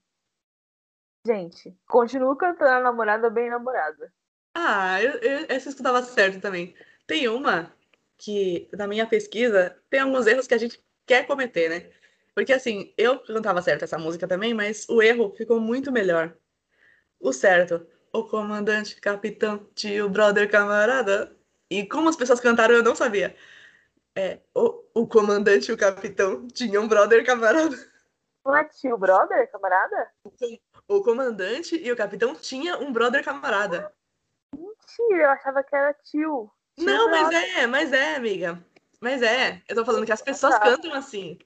Gente, 1.28 1.78
continuo 1.86 2.38
cantando 2.38 2.72
a 2.72 2.80
namorada 2.80 3.30
bem 3.30 3.50
namorada. 3.50 4.14
Ah, 4.54 5.04
eu, 5.04 5.12
eu, 5.20 5.46
essa 5.50 5.68
escutava 5.68 6.02
certo 6.04 6.40
também. 6.40 6.74
Tem 7.06 7.28
uma 7.28 7.70
que, 8.18 8.70
na 8.72 8.88
minha 8.88 9.06
pesquisa, 9.06 9.78
tem 9.90 10.00
alguns 10.00 10.26
erros 10.26 10.48
que 10.48 10.54
a 10.54 10.58
gente 10.58 10.82
quer 11.06 11.28
cometer, 11.28 11.70
né? 11.70 11.92
Porque 12.34 12.54
assim, 12.54 12.94
eu 12.98 13.20
cantava 13.20 13.62
certo 13.62 13.84
essa 13.84 13.98
música 13.98 14.26
também, 14.26 14.54
mas 14.54 14.88
o 14.88 15.02
erro 15.02 15.36
ficou 15.36 15.60
muito 15.60 15.92
melhor. 15.92 16.34
O 17.20 17.34
certo, 17.34 17.86
o 18.14 18.24
comandante, 18.24 19.02
capitão, 19.02 19.68
tio, 19.76 20.10
brother, 20.10 20.50
camarada. 20.50 21.36
E 21.70 21.86
como 21.86 22.08
as 22.08 22.16
pessoas 22.16 22.40
cantaram, 22.40 22.76
eu 22.76 22.84
não 22.84 22.96
sabia. 22.96 23.36
É, 24.16 24.40
o, 24.54 24.85
o 24.96 25.06
comandante 25.06 25.70
e 25.70 25.74
o 25.74 25.78
capitão 25.78 26.48
tinham 26.48 26.88
brother, 26.88 27.26
camarada. 27.26 27.76
Não 28.46 28.56
é 28.56 28.64
tio 28.64 28.98
brother, 28.98 29.52
camarada? 29.52 30.10
O 30.88 31.04
comandante 31.04 31.76
e 31.76 31.92
o 31.92 31.98
capitão 31.98 32.34
tinham 32.34 32.82
um 32.82 32.94
brother, 32.94 33.24
camarada. 33.24 33.94
Mentira, 34.56 35.24
eu 35.24 35.30
achava 35.32 35.64
que 35.64 35.76
era 35.76 35.94
tio. 35.96 36.50
Tio 36.78 36.86
Não, 36.86 37.10
mas 37.10 37.28
brother. 37.28 37.58
é, 37.58 37.68
mas 37.68 37.92
é, 37.92 38.16
amiga. 38.16 38.64
Mas 39.02 39.22
é. 39.22 39.62
Eu 39.68 39.76
tô 39.76 39.84
falando 39.84 40.06
que 40.06 40.14
as 40.14 40.22
pessoas 40.22 40.58
cantam 40.60 40.94
assim. 40.94 41.38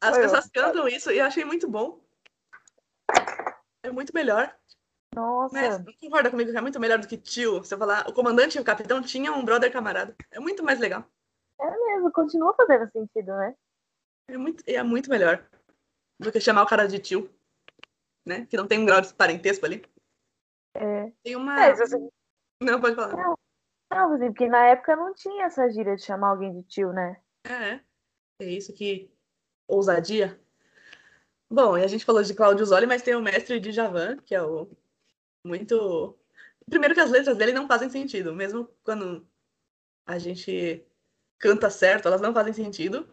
As 0.00 0.10
Foi 0.14 0.22
pessoas 0.22 0.48
cantam 0.48 0.88
isso 0.88 1.10
e 1.10 1.18
eu 1.18 1.26
achei 1.26 1.44
muito 1.44 1.68
bom. 1.68 2.02
É 3.82 3.90
muito 3.90 4.14
melhor. 4.14 4.56
Nossa, 5.14 5.54
Mas 5.54 5.84
não 5.84 5.92
concorda 5.94 6.30
comigo 6.30 6.52
que 6.52 6.56
é 6.56 6.60
muito 6.60 6.80
melhor 6.80 6.98
do 6.98 7.08
que 7.08 7.18
tio? 7.18 7.62
Se 7.64 7.74
eu 7.74 7.78
falar, 7.78 8.08
o 8.08 8.12
comandante 8.12 8.56
e 8.56 8.60
o 8.60 8.64
capitão 8.64 9.02
tinham 9.02 9.36
um 9.36 9.44
brother 9.44 9.70
camarada. 9.72 10.14
É 10.30 10.38
muito 10.38 10.62
mais 10.62 10.78
legal. 10.78 11.04
É 11.60 11.70
mesmo, 11.86 12.12
continua 12.12 12.54
fazendo 12.54 12.90
sentido, 12.90 13.36
né? 13.36 13.54
É 14.28 14.36
muito, 14.36 14.64
é 14.66 14.82
muito 14.82 15.10
melhor 15.10 15.44
do 16.18 16.30
que 16.30 16.40
chamar 16.40 16.62
o 16.62 16.66
cara 16.66 16.86
de 16.86 16.98
tio. 16.98 17.30
Né? 18.26 18.46
Que 18.46 18.56
não 18.56 18.66
tem 18.66 18.78
um 18.78 18.84
grau 18.84 19.00
de 19.00 19.12
parentesco 19.14 19.64
ali. 19.64 19.82
É. 20.74 21.10
Tem 21.22 21.36
uma. 21.36 21.64
É, 21.64 21.74
você- 21.74 21.96
Não, 22.62 22.80
pode 22.80 22.94
falar. 22.94 23.16
Não, 23.90 24.14
assim, 24.14 24.26
porque 24.26 24.48
na 24.48 24.66
época 24.66 24.94
não 24.94 25.12
tinha 25.14 25.46
essa 25.46 25.68
gíria 25.70 25.96
de 25.96 26.02
chamar 26.04 26.28
alguém 26.28 26.52
de 26.52 26.62
tio, 26.64 26.92
né? 26.92 27.20
É. 27.44 27.80
É 28.40 28.44
isso 28.44 28.72
que. 28.72 29.10
Ousadia. 29.66 30.38
Bom, 31.50 31.76
e 31.76 31.82
a 31.82 31.86
gente 31.86 32.04
falou 32.04 32.22
de 32.22 32.34
Cláudio 32.34 32.64
Zoli, 32.64 32.86
mas 32.86 33.02
tem 33.02 33.14
o 33.16 33.22
mestre 33.22 33.58
de 33.58 33.72
Javan, 33.72 34.16
que 34.18 34.34
é 34.34 34.42
o. 34.42 34.70
Muito. 35.44 36.16
Primeiro 36.68 36.94
que 36.94 37.00
as 37.00 37.10
letras 37.10 37.36
dele 37.36 37.52
não 37.52 37.66
fazem 37.66 37.90
sentido, 37.90 38.34
mesmo 38.34 38.68
quando 38.84 39.26
a 40.06 40.18
gente 40.18 40.86
canta 41.40 41.68
certo, 41.70 42.06
elas 42.06 42.20
não 42.20 42.32
fazem 42.32 42.52
sentido. 42.52 43.08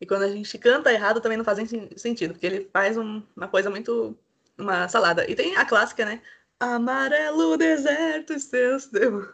E 0.00 0.06
quando 0.06 0.22
a 0.22 0.28
gente 0.28 0.58
canta 0.58 0.92
errado, 0.92 1.20
também 1.20 1.38
não 1.38 1.44
fazem 1.44 1.66
sen- 1.66 1.90
sentido, 1.96 2.32
porque 2.34 2.46
ele 2.46 2.68
faz 2.72 2.96
um- 2.98 3.22
uma 3.36 3.46
coisa 3.48 3.70
muito. 3.70 4.18
uma 4.58 4.88
salada. 4.88 5.30
E 5.30 5.34
tem 5.34 5.54
a 5.56 5.66
clássica, 5.66 6.04
né? 6.06 6.22
Amarelo 6.58 7.58
deserto 7.58 8.32
e 8.32 8.40
seus 8.40 8.86
temores. 8.86 9.28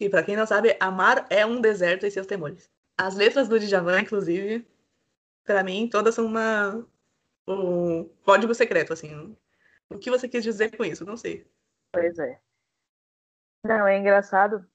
E 0.00 0.08
pra 0.08 0.22
quem 0.24 0.34
não 0.36 0.44
sabe, 0.44 0.76
amar 0.80 1.24
é 1.30 1.46
um 1.46 1.60
deserto 1.60 2.04
e 2.04 2.10
seus 2.10 2.26
temores. 2.26 2.68
As 2.98 3.14
letras 3.14 3.48
do 3.48 3.58
Djavan, 3.60 4.00
inclusive, 4.00 4.66
pra 5.44 5.62
mim, 5.62 5.88
todas 5.88 6.14
são 6.16 6.26
uma. 6.26 6.84
um 7.46 8.08
código 8.24 8.52
secreto, 8.54 8.92
assim. 8.92 9.36
O 9.88 9.98
que 9.98 10.10
você 10.10 10.28
quis 10.28 10.42
dizer 10.42 10.76
com 10.76 10.84
isso? 10.84 11.04
Não 11.04 11.16
sei. 11.16 11.46
Pois 11.92 12.18
é. 12.18 12.40
Não, 13.64 13.86
é 13.86 13.98
engraçado. 13.98 14.66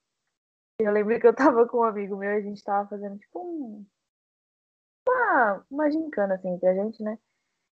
Eu 0.78 0.92
lembro 0.92 1.18
que 1.20 1.26
eu 1.26 1.34
tava 1.34 1.66
com 1.66 1.78
um 1.78 1.84
amigo 1.84 2.16
meu 2.16 2.30
e 2.32 2.36
a 2.36 2.40
gente 2.40 2.62
tava 2.64 2.88
fazendo 2.88 3.18
tipo 3.18 3.40
um. 3.40 3.86
Uma, 5.08 5.66
uma 5.70 5.90
gincana 5.90 6.34
assim 6.34 6.48
entre 6.48 6.68
a 6.68 6.74
gente, 6.74 7.02
né? 7.02 7.18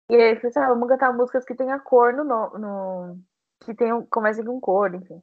E 0.09 0.15
aí 0.15 0.21
ele 0.21 0.35
falou 0.39 0.49
assim: 0.49 0.59
ah, 0.59 0.69
vamos 0.69 0.89
cantar 0.89 1.13
músicas 1.13 1.45
que 1.45 1.55
tenha 1.55 1.79
cor 1.79 2.13
no. 2.13 2.23
no, 2.23 3.19
que 3.65 3.73
tenham, 3.73 4.05
comecem 4.07 4.45
com 4.45 4.59
cor, 4.59 4.93
enfim. 4.93 5.21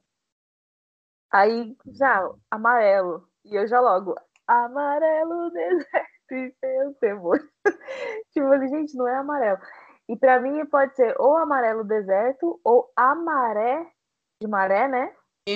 Aí, 1.31 1.75
já, 1.87 2.29
amarelo. 2.49 3.27
E 3.45 3.55
eu 3.55 3.67
já 3.67 3.79
logo, 3.79 4.15
amarelo 4.47 5.49
deserto 5.51 6.31
e 6.31 6.53
seu 6.59 6.93
temor. 6.95 7.39
tipo 8.33 8.47
assim, 8.47 8.67
gente, 8.67 8.97
não 8.97 9.07
é 9.07 9.15
amarelo. 9.15 9.59
E 10.09 10.15
pra 10.17 10.39
mim 10.39 10.65
pode 10.65 10.95
ser 10.95 11.15
ou 11.19 11.37
amarelo 11.37 11.83
deserto 11.83 12.59
ou 12.63 12.91
amaré 12.95 13.89
de 14.41 14.47
maré, 14.47 14.87
né? 14.87 15.15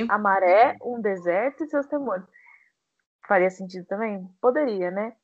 A 0.09 0.17
maré, 0.17 0.77
um 0.81 0.99
deserto 0.99 1.63
e 1.63 1.67
seus 1.69 1.85
temores. 1.85 2.25
Faria 3.27 3.49
sentido 3.49 3.85
também? 3.85 4.27
Poderia, 4.41 4.89
né? 4.89 5.15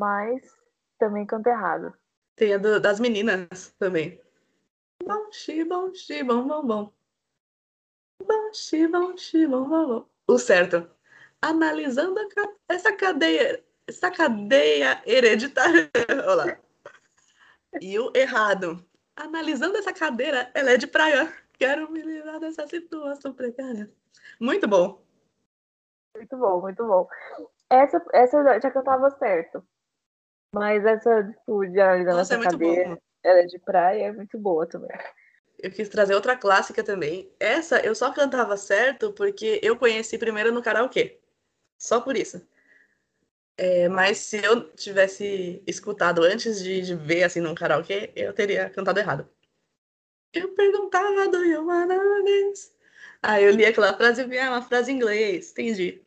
Mas 0.00 0.42
também 0.98 1.26
canto 1.26 1.48
errado. 1.48 1.92
Tem 2.36 2.54
a 2.54 2.58
do- 2.58 2.80
das 2.80 3.00
meninas 3.00 3.74
também. 3.78 4.20
Bom, 5.04 5.30
xi, 5.32 5.64
bom, 5.64 5.92
xi, 5.94 6.22
bom, 6.22 6.46
bom, 6.46 6.64
bom. 6.64 6.92
Bom, 8.24 8.52
xi, 8.52 8.86
bom, 8.86 9.16
xi, 9.16 9.46
bom, 9.46 9.68
bom, 9.68 9.86
bom. 9.86 10.08
O 10.28 10.38
certo. 10.38 10.88
Analisando 11.42 12.28
ca- 12.28 12.52
essa 12.68 12.92
cadeia, 12.92 13.64
essa 13.86 14.10
cadeia 14.10 15.02
hereditária. 15.04 15.90
Olha 16.26 16.34
lá. 16.34 16.58
E 17.80 17.98
o 17.98 18.12
errado. 18.14 18.84
Analisando 19.16 19.76
essa 19.78 19.92
cadeira, 19.92 20.50
ela 20.54 20.70
é 20.72 20.76
de 20.76 20.86
praia. 20.86 21.32
Quero 21.58 21.90
me 21.90 22.02
livrar 22.02 22.38
dessa 22.38 22.66
situação 22.66 23.32
precária. 23.32 23.90
Muito 24.40 24.68
bom. 24.68 25.02
Muito 26.16 26.36
bom, 26.36 26.60
muito 26.60 26.86
bom. 26.86 27.08
Essa, 27.70 28.04
essa 28.12 28.36
eu 28.38 28.60
já 28.60 28.70
cantava 28.70 29.10
certo. 29.10 29.62
Mas 30.54 30.84
essa 30.84 31.24
tipo, 31.24 31.66
de 31.66 31.80
analisando 31.80 32.16
Nossa, 32.16 32.34
essa 32.34 32.64
é 32.64 32.98
ela 33.22 33.40
é 33.40 33.46
de 33.46 33.58
praia, 33.58 34.04
é 34.06 34.12
muito 34.12 34.38
boa 34.38 34.66
também. 34.66 34.90
Eu 35.58 35.70
quis 35.70 35.88
trazer 35.88 36.14
outra 36.14 36.36
clássica 36.36 36.82
também. 36.82 37.32
Essa 37.40 37.80
eu 37.80 37.94
só 37.94 38.12
cantava 38.12 38.56
certo 38.56 39.12
porque 39.12 39.60
eu 39.62 39.76
conheci 39.76 40.16
primeiro 40.16 40.52
no 40.52 40.62
karaokê. 40.62 41.20
Só 41.78 42.00
por 42.00 42.16
isso. 42.16 42.46
É, 43.58 43.88
mas 43.88 44.18
se 44.18 44.44
eu 44.44 44.70
tivesse 44.74 45.62
escutado 45.66 46.22
antes 46.22 46.62
de, 46.62 46.82
de 46.82 46.94
ver 46.94 47.24
assim 47.24 47.40
num 47.40 47.54
karaokê, 47.54 48.12
eu 48.14 48.32
teria 48.32 48.68
cantado 48.70 49.00
errado. 49.00 49.28
Eu 50.32 50.54
perguntava 50.54 51.28
do 51.28 51.44
you 51.44 51.66
wanna 51.66 51.96
dance? 52.24 52.72
Aí 53.22 53.44
eu 53.44 53.52
li 53.52 53.64
aquela 53.64 53.94
frase 53.96 54.22
e 54.22 54.26
vi 54.26 54.38
ah, 54.38 54.50
uma 54.50 54.62
frase 54.62 54.92
em 54.92 54.96
inglês, 54.96 55.50
entendi. 55.50 56.04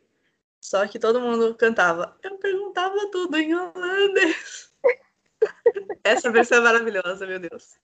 Só 0.62 0.88
que 0.88 1.00
todo 1.00 1.22
mundo 1.22 1.56
cantava. 1.56 2.18
Eu 2.22 2.38
perguntava 2.38 3.10
tudo 3.12 3.38
em 3.38 3.54
holandês. 3.56 4.74
Essa 6.04 6.32
versão 6.32 6.60
é 6.60 6.62
maravilhosa, 6.62 7.26
meu 7.26 7.40
Deus. 7.40 7.80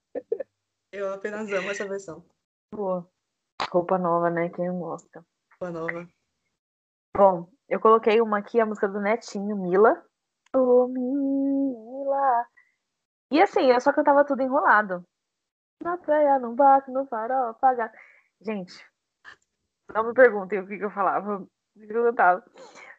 Eu 0.92 1.14
apenas 1.14 1.52
amo 1.52 1.72
essa 1.72 1.88
versão. 1.88 2.26
Boa. 2.74 3.10
Roupa 3.70 3.98
nova, 3.98 4.30
né? 4.30 4.50
Quem 4.50 4.70
gosta. 4.80 5.26
Boa 5.60 5.72
nova. 5.72 6.08
Bom, 7.16 7.50
eu 7.70 7.80
coloquei 7.80 8.22
uma 8.22 8.40
aqui, 8.40 8.60
a 8.60 8.66
música 8.66 8.88
do 8.88 9.00
Netinho, 9.00 9.56
Mila. 9.56 10.06
Ô, 10.54 10.88
Mila. 10.88 12.46
E 13.32 13.42
assim, 13.42 13.72
eu 13.72 13.82
só 13.82 13.92
cantava 13.92 14.26
tudo 14.26 14.42
enrolado. 14.42 15.06
Na 15.84 15.98
praia, 15.98 16.40
no 16.40 16.56
barco, 16.56 16.92
no 16.92 17.06
farol, 17.06 17.50
apagado. 17.50 17.94
Gente, 18.42 18.86
não 19.94 20.08
me 20.08 20.14
perguntem 20.14 20.60
o 20.60 20.68
que, 20.68 20.78
que 20.78 20.86
eu 20.86 20.92
falava, 20.92 21.38
o 21.38 21.48
que 21.80 21.92
eu 21.92 22.04
cantava. 22.06 22.44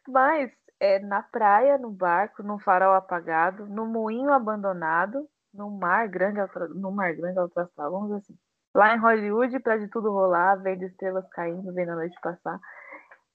Mas 0.07 0.51
é 0.79 0.99
na 0.99 1.21
praia, 1.21 1.77
no 1.77 1.91
barco, 1.91 2.43
no 2.43 2.59
farol 2.59 2.93
apagado, 2.93 3.65
no 3.67 3.85
moinho 3.85 4.31
abandonado, 4.31 5.27
no 5.53 5.69
mar 5.71 6.07
grande, 6.07 6.39
no 6.75 6.91
mar 6.91 7.13
grande 7.13 7.39
alto 7.39 7.59
astral, 7.59 8.13
assim. 8.13 8.37
Lá 8.75 8.95
em 8.95 8.99
Hollywood, 8.99 9.59
pra 9.59 9.77
de 9.77 9.87
tudo 9.87 10.11
rolar, 10.11 10.55
vendo 10.57 10.83
estrelas 10.83 11.27
caindo, 11.31 11.73
vendo 11.73 11.91
a 11.91 11.95
noite 11.95 12.15
passar. 12.21 12.59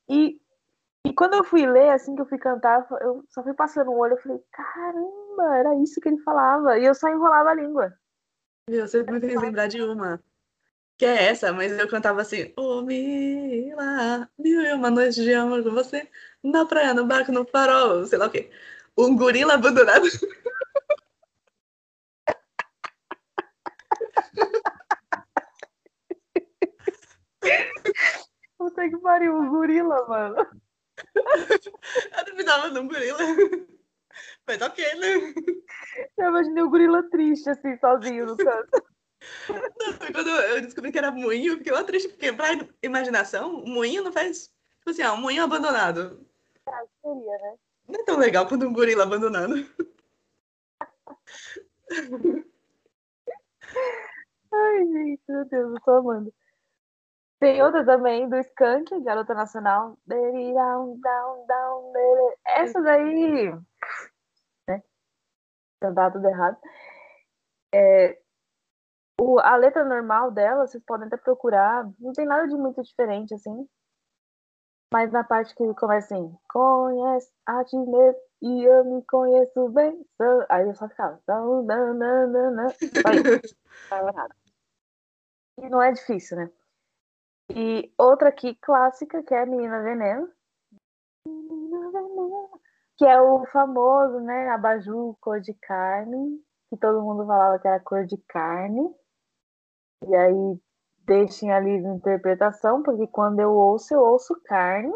E, 0.09 0.41
e 1.05 1.13
quando 1.13 1.35
eu 1.35 1.45
fui 1.45 1.67
ler, 1.67 1.91
assim 1.91 2.15
que 2.15 2.23
eu 2.23 2.27
fui 2.27 2.39
cantar, 2.39 2.87
eu 3.01 3.25
só 3.29 3.43
fui 3.43 3.55
passando 3.55 3.91
o 3.91 3.99
olho, 3.99 4.15
eu 4.15 4.23
falei, 4.23 4.41
caramba, 4.53 5.57
era 5.57 5.75
isso 5.83 6.01
que 6.01 6.09
ele 6.09 6.23
falava. 6.23 6.79
E 6.79 6.85
eu 6.85 6.95
só 6.95 7.09
enrolava 7.09 7.51
a 7.51 7.55
língua. 7.55 7.93
Meu, 8.69 8.87
você 8.87 9.03
me 9.03 9.21
fez 9.21 9.41
lembrar 9.41 9.67
de 9.67 9.83
uma. 9.83 10.23
Que 10.99 11.07
é 11.07 11.25
essa, 11.31 11.53
mas 11.53 11.73
eu 11.73 11.89
cantava 11.89 12.23
assim: 12.23 12.53
Ô 12.57 12.83
Mila, 12.83 14.31
mil 14.39 14.63
e 14.63 14.73
uma 14.73 14.91
noite 14.91 15.23
de 15.23 15.35
amor 15.35 15.63
com 15.65 15.71
você, 15.73 16.09
na 16.43 16.65
praia, 16.67 16.95
no 16.95 17.07
barco, 17.07 17.33
no 17.33 17.45
farol, 17.47 18.07
sei 18.07 18.19
lá 18.19 18.27
o 18.27 18.31
quê. 18.31 18.51
Um 18.97 19.17
gorila 19.17 19.55
abandonado. 19.55 20.07
Puta 28.59 28.89
que 28.89 28.97
pariu, 28.99 29.37
um 29.37 29.49
gorila, 29.51 30.07
mano. 30.07 30.37
Eu 32.17 32.25
duvidava 32.27 32.71
de 32.71 32.79
um 32.79 32.87
gorila. 32.89 33.19
Mas 34.47 34.61
ok, 34.61 34.85
né? 34.97 35.35
Eu 36.17 36.29
imaginei 36.29 36.63
o 36.63 36.71
gorila 36.71 37.03
triste, 37.11 37.49
assim, 37.51 37.77
sozinho 37.79 38.27
no 38.27 38.37
canto. 38.37 38.83
Não, 39.49 40.13
Quando 40.13 40.29
eu 40.29 40.61
descobri 40.63 40.91
que 40.91 40.99
era 40.99 41.11
moinho, 41.11 41.53
eu 41.53 41.59
fiquei 41.59 41.73
lá 41.73 41.85
triste, 41.85 42.09
porque 42.09 42.33
pra 42.33 42.49
imaginação, 42.83 43.65
moinho 43.65 44.03
não 44.03 44.13
faz. 44.13 44.53
Tipo 44.79 44.91
assim, 44.91 45.03
ah, 45.03 45.13
um 45.13 45.21
moinho 45.21 45.45
abandonado. 45.45 46.27
Seria, 47.01 47.39
né? 47.39 47.55
Não 47.89 48.01
é 48.01 48.05
tão 48.05 48.19
legal 48.19 48.49
quando 48.49 48.67
um 48.67 48.73
gorila 48.73 49.05
abandonado. 49.05 49.55
Ai, 54.53 54.87
gente, 54.87 55.23
meu 55.29 55.45
Deus, 55.47 55.75
eu 55.75 55.81
tô 55.85 55.91
amando. 55.93 56.35
Tem 57.39 57.63
outra 57.63 57.85
também 57.85 58.29
do 58.29 58.37
Skank, 58.37 59.01
Garota 59.03 59.35
Nacional. 59.35 59.99
Essa 62.47 62.81
daí. 62.81 63.53
Né? 65.83 65.89
Cantar 65.89 66.13
tudo 66.13 66.29
errado. 66.29 66.57
É, 67.75 68.19
o, 69.21 69.39
a 69.39 69.57
letra 69.57 69.85
normal 69.85 70.31
dela, 70.31 70.67
vocês 70.67 70.83
podem 70.85 71.07
até 71.07 71.17
procurar. 71.17 71.89
Não 71.99 72.13
tem 72.13 72.27
nada 72.27 72.49
de 72.49 72.55
muito 72.57 72.83
diferente, 72.83 73.35
assim. 73.35 73.69
Mas 74.93 75.11
na 75.11 75.25
parte 75.25 75.55
que 75.55 75.75
começa 75.75 76.15
assim: 76.15 76.37
Conhece 76.53 77.33
a 77.47 77.65
ti 77.65 77.77
mesmo 77.77 78.21
e 78.43 78.65
eu 78.65 78.85
me 78.85 79.03
conheço 79.05 79.69
bem. 79.71 80.05
sou-" 80.17 80.47
Aí 80.51 80.69
eu 80.69 80.75
só 80.75 80.89
ficava. 80.89 81.21
"Não, 81.27 81.63
não, 81.63 81.95
não, 81.95 82.29
não, 82.29 82.51
não." 82.51 82.67
Nada. 83.91 84.37
E 85.59 85.69
não 85.69 85.83
é 85.83 85.93
difícil, 85.93 86.37
né? 86.37 86.51
E 87.55 87.93
outra 87.99 88.29
aqui 88.31 88.55
clássica, 88.57 89.23
que 89.23 89.35
é 89.35 89.47
Menina 89.47 89.83
Veneno. 89.83 90.29
Menina 91.27 91.91
Veneno. 91.91 92.12
Que 93.03 93.07
é 93.09 93.21
o 93.21 93.45
famoso, 93.47 94.21
né? 94.21 94.51
Abajur 94.51 95.17
cor 95.21 95.41
de 95.41 95.53
carne. 95.55 96.41
Que 96.71 96.77
todo 96.77 97.03
mundo 97.03 97.27
falava 97.27 97.59
que 97.59 97.67
era 97.67 97.81
cor 97.81 98.07
de 98.07 98.17
carne. 98.29 98.95
E 100.07 100.15
aí 100.15 100.61
deixem 100.99 101.51
a 101.51 101.59
livre 101.59 101.89
interpretação, 101.89 102.81
porque 102.81 103.09
quando 103.09 103.41
eu 103.41 103.51
ouço, 103.51 103.93
eu 103.93 103.99
ouço 103.99 104.41
carne. 104.45 104.95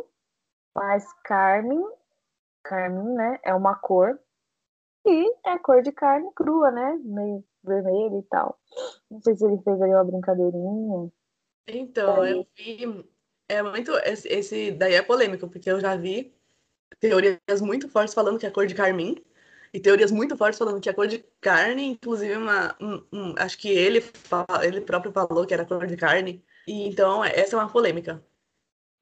Mas 0.73 1.05
Carmen, 1.25 1.83
Carmen, 2.63 3.13
né? 3.15 3.41
É 3.43 3.53
uma 3.53 3.75
cor. 3.75 4.17
E 5.05 5.35
é 5.45 5.59
cor 5.59 5.83
de 5.83 5.91
carne 5.91 6.31
crua, 6.33 6.71
né? 6.71 7.01
Meio 7.03 7.43
vermelho 7.65 8.21
e 8.21 8.23
tal. 8.31 8.57
Não 9.11 9.21
sei 9.21 9.35
se 9.35 9.45
ele 9.45 9.61
fez 9.65 9.83
aí 9.83 9.91
uma 9.91 10.05
brincadeirinha. 10.05 11.11
Então, 11.67 12.25
eu 12.25 12.47
vi. 12.57 13.11
É 13.49 13.65
muito. 13.65 13.91
Esse, 14.05 14.29
esse 14.29 14.71
daí 14.71 14.95
é 14.95 15.03
polêmico, 15.03 15.49
porque 15.49 15.69
eu 15.69 15.81
já 15.81 15.97
vi 15.97 16.36
teorias 17.01 17.61
muito 17.61 17.89
fortes 17.89 18.15
falando 18.15 18.39
que 18.39 18.47
é 18.47 18.51
cor 18.51 18.67
de 18.67 18.75
carmim. 18.75 19.17
E 19.75 19.81
teorias 19.81 20.11
muito 20.11 20.37
fortes 20.37 20.59
falando 20.59 20.81
que 20.81 20.89
é 20.89 20.93
cor 20.93 21.07
de 21.07 21.19
carne, 21.41 21.85
inclusive 21.85 22.37
uma. 22.37 22.75
um- 22.81 23.05
um- 23.13 23.35
acho 23.39 23.59
que 23.59 23.69
ele, 23.69 24.03
ele 24.63 24.81
próprio 24.81 25.13
falou 25.13 25.47
que 25.47 25.53
era 25.53 25.67
cor 25.67 25.87
de 25.87 25.97
carne. 25.97 26.45
E 26.67 26.89
então, 26.89 27.25
essa 27.25 27.57
é 27.57 27.59
uma 27.59 27.71
polêmica. 27.71 28.25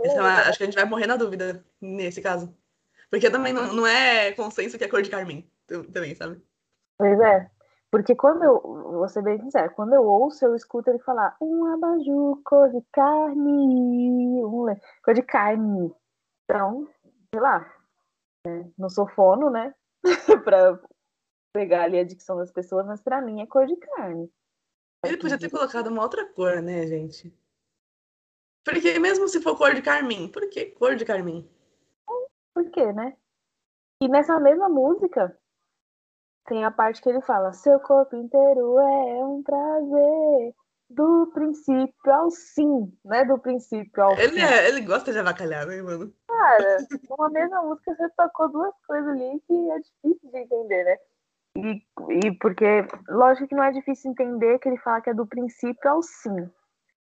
É 0.02 0.20
uma- 0.20 0.40
acho 0.40 0.58
que 0.58 0.64
a 0.64 0.66
gente 0.66 0.74
vai 0.74 0.84
morrer 0.84 1.06
na 1.06 1.16
dúvida 1.16 1.64
nesse 1.80 2.20
caso. 2.20 2.52
Porque 3.10 3.30
também 3.30 3.52
não, 3.52 3.72
não 3.72 3.86
é 3.86 4.32
consenso 4.32 4.76
que 4.76 4.84
é 4.84 4.88
cor 4.88 5.02
de 5.02 5.10
carmim. 5.10 5.48
tam- 5.66 5.84
Também, 5.84 6.14
sabe? 6.14 6.42
Pois 6.98 7.20
é. 7.20 7.48
Porque 7.90 8.14
quando 8.16 8.42
eu, 8.42 8.60
vou 8.60 9.08
ser 9.08 9.22
bem 9.22 9.38
sincero, 9.38 9.72
quando 9.76 9.94
eu 9.94 10.02
ouço, 10.02 10.44
eu 10.44 10.56
escuto 10.56 10.90
ele 10.90 10.98
falar 10.98 11.36
um 11.40 11.64
abajur, 11.66 12.40
cor 12.44 12.68
de 12.70 12.82
carne, 12.92 14.44
um 14.44 14.66
cor 15.04 15.14
de 15.14 15.22
carne. 15.22 15.94
Então, 16.44 16.88
sei 17.32 17.40
lá? 17.40 17.72
Não 18.78 18.88
sou 18.88 19.08
fono, 19.08 19.50
né? 19.50 19.74
pra 20.44 20.78
pegar 21.52 21.84
ali 21.84 21.98
a 21.98 22.04
dicção 22.04 22.36
das 22.36 22.50
pessoas, 22.50 22.86
mas 22.86 23.00
pra 23.00 23.20
mim 23.20 23.40
é 23.40 23.46
cor 23.46 23.66
de 23.66 23.76
carne. 23.76 24.30
Ele 25.04 25.16
podia 25.18 25.38
ter 25.38 25.50
colocado 25.50 25.88
uma 25.88 26.02
outra 26.02 26.26
cor, 26.32 26.62
né, 26.62 26.86
gente? 26.86 27.32
Porque 28.64 28.98
mesmo 28.98 29.28
se 29.28 29.40
for 29.42 29.56
cor 29.56 29.74
de 29.74 29.82
carmim, 29.82 30.28
por 30.28 30.48
que 30.48 30.66
cor 30.66 30.96
de 30.96 31.04
carmim? 31.04 31.48
Por 32.54 32.70
quê, 32.70 32.92
né? 32.92 33.16
E 34.00 34.08
nessa 34.08 34.40
mesma 34.40 34.68
música 34.68 35.38
tem 36.46 36.64
a 36.64 36.70
parte 36.70 37.02
que 37.02 37.08
ele 37.08 37.20
fala: 37.20 37.52
Seu 37.52 37.78
corpo 37.80 38.16
inteiro 38.16 38.78
é 38.78 39.24
um 39.24 39.42
prazer. 39.42 40.54
Do 40.88 41.30
princípio 41.32 42.12
ao 42.12 42.30
sim, 42.30 42.92
não 43.04 43.16
é 43.16 43.24
do 43.24 43.38
princípio 43.38 44.02
ao 44.02 44.12
Ele, 44.18 44.34
fim. 44.34 44.40
é, 44.42 44.68
ele 44.68 44.82
gosta 44.82 45.12
de 45.12 45.18
avacalhar, 45.18 45.66
né, 45.66 45.80
mano? 45.82 46.14
Cara, 46.36 46.78
numa 47.08 47.30
mesma 47.30 47.62
música 47.62 47.94
você 47.94 48.08
tocou 48.10 48.50
duas 48.50 48.74
coisas 48.86 49.08
ali 49.08 49.40
que 49.46 49.70
é 49.70 49.78
difícil 49.78 50.30
de 50.30 50.38
entender, 50.38 50.84
né? 50.84 50.96
E, 51.56 52.26
e 52.26 52.38
porque, 52.38 52.64
lógico 53.08 53.46
que 53.46 53.54
não 53.54 53.62
é 53.62 53.70
difícil 53.70 54.10
entender 54.10 54.58
que 54.58 54.68
ele 54.68 54.78
fala 54.78 55.00
que 55.00 55.10
é 55.10 55.14
do 55.14 55.26
princípio 55.26 55.88
ao 55.88 56.02
sim. 56.02 56.50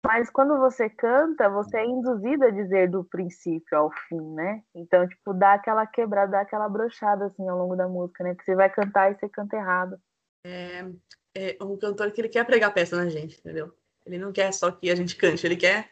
Mas 0.06 0.28
quando 0.30 0.58
você 0.58 0.90
canta, 0.90 1.48
você 1.48 1.78
é 1.78 1.86
induzido 1.86 2.44
a 2.44 2.50
dizer 2.50 2.90
do 2.90 3.04
princípio 3.04 3.76
ao 3.76 3.90
fim, 3.90 4.20
né? 4.34 4.62
Então, 4.74 5.08
tipo, 5.08 5.32
dá 5.32 5.54
aquela 5.54 5.86
quebrada, 5.86 6.32
dá 6.32 6.40
aquela 6.42 6.68
brochada, 6.68 7.26
assim, 7.26 7.48
ao 7.48 7.58
longo 7.58 7.74
da 7.74 7.88
música, 7.88 8.22
né? 8.22 8.34
Porque 8.34 8.44
você 8.44 8.54
vai 8.54 8.70
cantar 8.70 9.10
e 9.10 9.14
você 9.14 9.28
canta 9.28 9.56
errado. 9.56 9.98
É 10.44 11.56
um 11.60 11.76
cantor 11.76 12.12
que 12.12 12.20
ele 12.20 12.28
quer 12.28 12.44
pregar 12.44 12.72
peça 12.72 12.94
na 12.96 13.08
gente, 13.08 13.38
entendeu? 13.38 13.72
Ele 14.04 14.18
não 14.18 14.30
quer 14.30 14.52
só 14.52 14.70
que 14.70 14.90
a 14.90 14.94
gente 14.94 15.16
cante, 15.16 15.44
ele 15.44 15.56
quer 15.56 15.88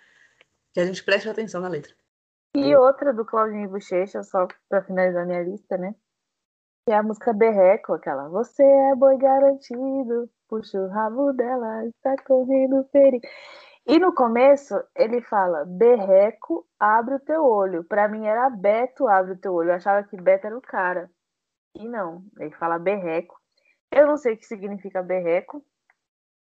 que 0.73 0.79
a 0.79 0.87
gente 0.87 1.03
preste 1.03 1.29
atenção 1.29 1.61
na 1.61 1.69
letra. 1.69 1.93
E 2.56 2.76
outra 2.76 3.12
do 3.12 3.24
Claudinho 3.24 3.68
Bochecha, 3.68 4.22
só 4.22 4.47
pra 4.68 4.82
finalizar 4.82 5.26
minha 5.26 5.43
lista, 5.43 5.76
né? 5.76 5.93
Que 6.86 6.93
é 6.93 6.97
a 6.97 7.02
música 7.02 7.32
Berreco, 7.32 7.94
aquela. 7.94 8.28
Você 8.28 8.62
é 8.62 8.94
boi 8.94 9.16
garantido, 9.18 10.31
puxa 10.48 10.78
o 10.78 10.89
rabo 10.89 11.32
dela, 11.32 11.85
está 11.86 12.14
correndo 12.22 12.85
perigo. 12.93 13.26
E 13.86 13.98
no 13.98 14.14
começo 14.14 14.74
ele 14.94 15.20
fala 15.20 15.64
Berreco, 15.64 16.66
abre 16.78 17.16
o 17.16 17.20
teu 17.20 17.44
olho. 17.44 17.82
Para 17.85 18.09
mim 18.09 18.24
era 18.24 18.48
Beto, 18.48 19.09
abre 19.09 19.32
o 19.32 19.39
teu 19.39 19.52
olho. 19.52 19.70
Eu 19.70 19.74
achava 19.74 20.06
que 20.06 20.16
Beto 20.16 20.47
era 20.47 20.56
o 20.56 20.62
cara. 20.62 21.10
E 21.74 21.89
não, 21.89 22.24
ele 22.39 22.52
fala 22.52 22.78
Berreco. 22.78 23.36
Eu 23.90 24.06
não 24.06 24.16
sei 24.16 24.35
o 24.35 24.39
que 24.39 24.47
significa 24.47 25.02
Berreco. 25.02 25.64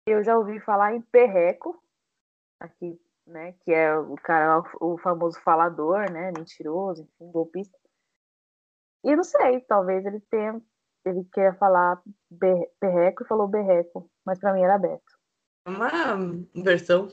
Eu 0.08 0.24
já 0.24 0.36
ouvi 0.36 0.60
falar 0.60 0.96
em 0.96 1.02
Perreco, 1.02 1.82
aqui, 2.60 3.00
né? 3.30 3.54
Que 3.64 3.72
é 3.72 3.98
o 3.98 4.16
cara, 4.16 4.64
o 4.80 4.98
famoso 4.98 5.40
falador, 5.42 6.12
né? 6.12 6.32
Mentiroso, 6.36 7.04
enfim, 7.04 7.32
golpista. 7.32 7.78
E 9.04 9.16
não 9.16 9.24
sei, 9.24 9.62
talvez 9.62 10.06
ele 10.06 10.20
tenha, 10.30 10.62
ele 11.06 11.24
queira 11.32 11.54
falar 11.54 12.02
berreco 12.82 13.24
e 13.24 13.28
falou 13.28 13.48
berreco, 13.48 14.10
mas 14.26 14.40
para 14.40 14.54
mim 14.54 14.62
era 14.62 14.78
Beto. 14.78 15.18
Uma 15.66 16.18
versão, 16.56 17.10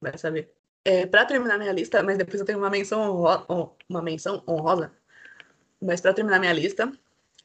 vai 0.00 0.16
saber. 0.18 0.54
É, 0.84 1.06
para 1.06 1.26
terminar 1.26 1.58
minha 1.58 1.72
lista, 1.72 2.02
mas 2.02 2.18
depois 2.18 2.40
eu 2.40 2.46
tenho 2.46 2.58
uma 2.58 2.70
menção 2.70 3.00
honrosa, 3.00 3.46
uma 3.88 4.02
menção 4.02 4.42
honrosa. 4.46 4.92
Mas 5.80 6.00
para 6.00 6.14
terminar 6.14 6.40
minha 6.40 6.52
lista, 6.52 6.92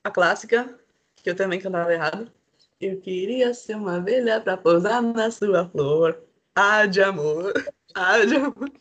a 0.04 0.12
clássica, 0.12 0.78
que 1.16 1.30
eu 1.30 1.36
também 1.36 1.60
cantava 1.60 1.94
errado. 1.94 2.32
Eu 2.80 3.00
queria 3.00 3.54
ser 3.54 3.76
uma 3.76 3.98
abelha 3.98 4.42
para 4.42 4.58
pousar 4.58 5.02
na 5.02 5.32
sua 5.32 5.70
flor. 5.70 6.22
Ah, 6.56 6.86
de 6.86 7.02
amor, 7.02 7.54
de 7.54 8.36
amor. 8.36 8.72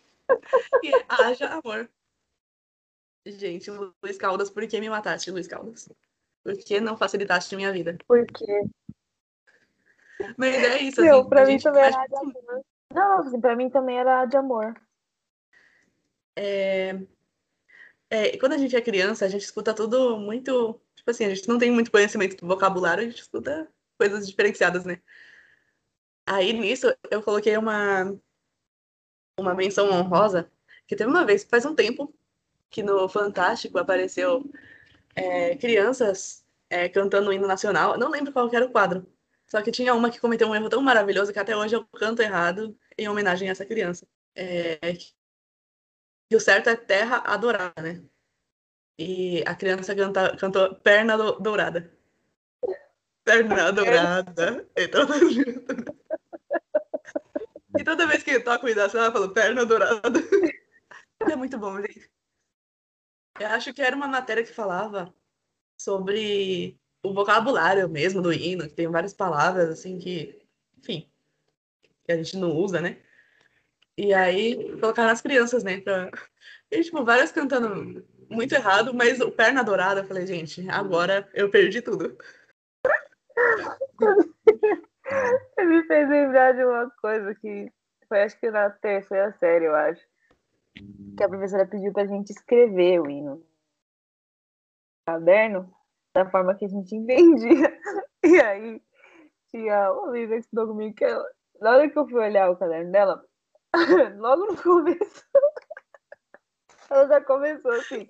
E 0.83 0.95
é 0.95 1.05
haja 1.09 1.49
amor. 1.49 1.89
Gente, 3.25 3.71
Luiz 3.71 4.19
Caldas, 4.19 4.51
por 4.51 4.67
que 4.67 4.81
me 4.81 4.91
mataste, 4.91 5.31
Luiz 5.31 5.47
Caldas? 5.47 5.89
Por 6.43 6.57
que 6.57 6.81
não 6.81 6.97
facilitaste 6.97 7.55
minha 7.55 7.73
vida? 7.73 7.97
Por 8.07 8.27
quê? 8.27 8.65
Mas 10.37 10.55
é 10.55 10.79
isso, 10.83 11.01
assim. 11.01 11.11
Meu, 11.11 11.29
pra 11.29 11.47
mim 11.47 11.59
também 11.59 11.83
era 11.83 12.07
de 12.07 12.17
amor. 12.17 12.65
Não, 12.93 13.19
assim, 13.21 13.41
pra 13.41 13.57
mim 13.57 13.71
também 13.71 13.99
era 13.99 14.25
de 14.27 14.37
amor. 14.37 14.75
É... 16.37 17.01
é... 18.11 18.37
Quando 18.39 18.55
a 18.55 18.59
gente 18.59 18.75
é 18.75 18.81
criança, 18.81 19.25
a 19.25 19.29
gente 19.29 19.43
escuta 19.43 19.73
tudo 19.73 20.19
muito. 20.19 20.81
Tipo 20.97 21.11
assim, 21.11 21.25
a 21.25 21.35
gente 21.35 21.49
não 21.49 21.59
tem 21.59 21.71
muito 21.71 21.91
conhecimento 21.91 22.37
do 22.37 22.47
vocabulário, 22.47 23.05
a 23.05 23.07
gente 23.07 23.23
escuta 23.23 23.69
coisas 23.97 24.27
diferenciadas, 24.27 24.85
né? 24.85 25.01
Aí 26.27 26.53
nisso 26.53 26.87
eu 27.11 27.23
coloquei 27.23 27.57
uma 27.57 28.15
uma 29.39 29.55
menção 29.55 29.91
honrosa 29.91 30.51
que 30.87 30.97
teve 30.97 31.11
uma 31.11 31.25
vez, 31.25 31.45
faz 31.45 31.65
um 31.65 31.75
tempo, 31.75 32.15
que 32.71 32.83
no 32.83 33.09
Fantástico 33.09 33.79
apareceu 33.79 34.45
é, 35.15 35.57
crianças 35.57 36.45
é, 36.71 36.89
cantando 36.89 37.31
o 37.31 37.33
hino 37.33 37.47
nacional. 37.47 37.99
Não 37.99 38.11
lembro 38.11 38.33
qual 38.33 38.49
era 38.53 38.67
o 38.67 38.71
quadro. 38.71 39.07
Só 39.47 39.63
que 39.63 39.71
tinha 39.71 39.95
uma 39.95 40.11
que 40.11 40.21
cometeu 40.21 40.49
um 40.49 40.55
erro 40.55 40.69
tão 40.69 40.83
maravilhoso 40.83 41.33
que 41.33 41.39
até 41.39 41.57
hoje 41.57 41.77
eu 41.77 41.87
canto 41.87 42.23
errado 42.23 42.77
em 42.99 43.09
homenagem 43.09 43.49
a 43.49 43.53
essa 43.53 43.67
criança. 43.67 44.07
É, 44.35 44.79
que 46.29 46.37
o 46.37 46.41
certo 46.41 46.69
é 46.71 46.77
terra 46.77 47.19
adorada, 47.19 47.83
né? 47.83 48.03
E 48.99 49.43
a 49.47 49.55
criança 49.55 49.95
canta, 49.95 50.37
cantou 50.37 50.75
perna 50.77 51.17
do, 51.17 51.39
dourada. 51.41 51.91
Perna 53.25 53.73
dourada. 53.73 54.69
E 54.77 54.89
toda, 54.89 55.15
e 57.79 57.85
toda 57.85 58.07
vez 58.07 58.23
que 58.23 58.33
eu 58.33 58.45
toco 58.45 58.69
hino 58.69 58.81
nacional, 58.81 59.09
eu 59.09 59.13
falo 59.13 59.31
perna 59.31 59.65
dourada. 59.65 60.21
É 61.21 61.37
muito 61.37 61.59
bom, 61.59 61.81
gente. 61.81 62.11
Eu 63.39 63.47
acho 63.49 63.73
que 63.73 63.81
era 63.81 63.97
uma 63.97 64.09
matéria 64.09 64.43
que 64.45 64.53
falava 64.53 65.15
sobre 65.81 66.79
o 67.03 67.13
vocabulário 67.15 67.89
mesmo 67.89 68.21
do 68.21 68.33
hino, 68.33 68.69
que 68.69 68.75
tem 68.75 68.89
várias 68.89 69.15
palavras 69.15 69.69
assim 69.69 69.99
que, 69.99 70.41
enfim, 70.79 71.11
que 72.05 72.13
a 72.13 72.17
gente 72.17 72.37
não 72.37 72.51
usa, 72.53 72.81
né? 72.81 72.99
E 73.97 74.13
aí 74.13 74.77
colocaram 74.79 75.11
as 75.11 75.21
crianças, 75.21 75.65
né? 75.65 75.81
Pra... 75.81 76.11
E, 76.71 76.83
tipo, 76.83 77.05
várias 77.05 77.33
cantando 77.33 78.05
muito 78.29 78.55
errado, 78.55 78.95
mas 78.95 79.21
o 79.21 79.31
perna 79.31 79.63
dourada, 79.63 80.01
eu 80.01 80.05
falei, 80.07 80.27
gente, 80.27 80.69
agora 80.71 81.29
eu 81.35 81.51
perdi 81.51 81.83
tudo. 81.83 82.17
Me 85.59 85.83
fez 85.87 86.09
lembrar 86.09 86.53
de 86.55 86.65
uma 86.65 86.91
coisa 87.01 87.35
que 87.35 87.73
foi 88.09 88.23
acho 88.23 88.39
que 88.39 88.51
na 88.51 88.71
terceira 88.71 89.33
série, 89.39 89.65
eu 89.67 89.75
acho 89.75 90.03
que 91.17 91.23
a 91.23 91.29
professora 91.29 91.67
pediu 91.67 91.93
para 91.93 92.03
a 92.03 92.07
gente 92.07 92.31
escrever 92.31 93.01
o 93.01 93.11
hino 93.11 93.37
no 93.37 93.47
caderno 95.07 95.75
da 96.15 96.31
forma 96.31 96.55
que 96.55 96.65
a 96.65 96.69
gente 96.69 96.95
entendia. 96.95 97.79
E 98.25 98.41
aí 98.41 98.81
tinha 99.51 99.91
o 99.91 100.11
Olivia 100.11 100.37
que 100.37 100.43
estudou 100.43 100.69
comigo 100.69 100.95
que 100.95 101.05
ela, 101.05 101.29
na 101.61 101.73
hora 101.73 101.91
que 101.91 101.99
eu 101.99 102.07
fui 102.07 102.21
olhar 102.21 102.49
o 102.51 102.57
caderno 102.57 102.93
dela, 102.93 103.27
logo 104.17 104.47
no 104.47 104.63
começo, 104.63 105.27
ela 106.89 107.09
já 107.09 107.21
começou 107.21 107.73
assim. 107.73 108.09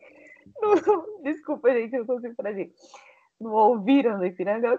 Desculpa, 1.22 1.72
gente, 1.72 1.94
eu 1.94 2.00
não 2.00 2.06
consigo 2.06 2.34
assim. 2.46 2.74
Não 3.42 3.52
ouviram 3.52 4.18
no 4.18 4.24
Ipiranga? 4.24 4.78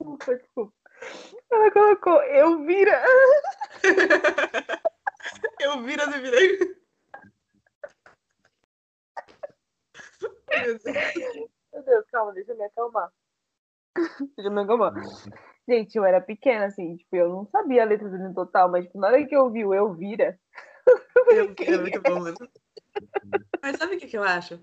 Ela... 0.00 0.36
desculpa. 0.38 0.74
Ela 1.50 1.70
colocou 1.70 2.20
eu 2.24 2.64
vira. 2.64 3.00
eu 5.60 5.82
vira 5.84 6.06
do 6.06 6.20
virei. 6.20 6.58
Meu 11.72 11.82
Deus, 11.84 12.04
calma, 12.10 12.32
deixa 12.32 12.50
eu 12.52 12.58
me 12.58 12.64
acalmar. 12.64 13.12
Deixa 14.34 14.48
eu 14.48 14.50
me 14.50 14.62
acalmar. 14.62 14.94
Gente, 15.68 15.96
eu 15.96 16.04
era 16.04 16.20
pequena, 16.20 16.66
assim, 16.66 16.96
tipo, 16.96 17.14
eu 17.14 17.28
não 17.28 17.46
sabia 17.46 17.82
a 17.82 17.86
letra 17.86 18.08
do 18.08 18.16
hino 18.16 18.34
total, 18.34 18.68
mas 18.68 18.84
tipo, 18.84 18.98
na 18.98 19.06
hora 19.06 19.24
que 19.24 19.36
eu 19.36 19.48
vi 19.48 19.64
o 19.64 19.72
Eu 19.72 19.94
Vira. 19.94 20.36
Eu 21.30 21.54
vira 21.54 21.78
muito 21.78 22.02
bom, 22.02 22.18
mano. 22.18 22.36
Mas 23.62 23.76
sabe 23.76 23.96
o 23.96 23.98
que, 23.98 24.06
que 24.06 24.16
eu 24.16 24.22
acho? 24.22 24.60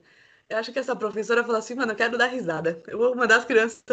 Eu 0.49 0.57
acho 0.57 0.73
que 0.73 0.79
essa 0.79 0.95
professora 0.95 1.43
falou 1.43 1.57
assim, 1.57 1.75
mano, 1.75 1.91
eu 1.91 1.95
quero 1.95 2.17
dar 2.17 2.27
risada. 2.27 2.81
Eu 2.87 2.97
vou 2.97 3.15
mandar 3.15 3.37
as 3.37 3.45
crianças 3.45 3.83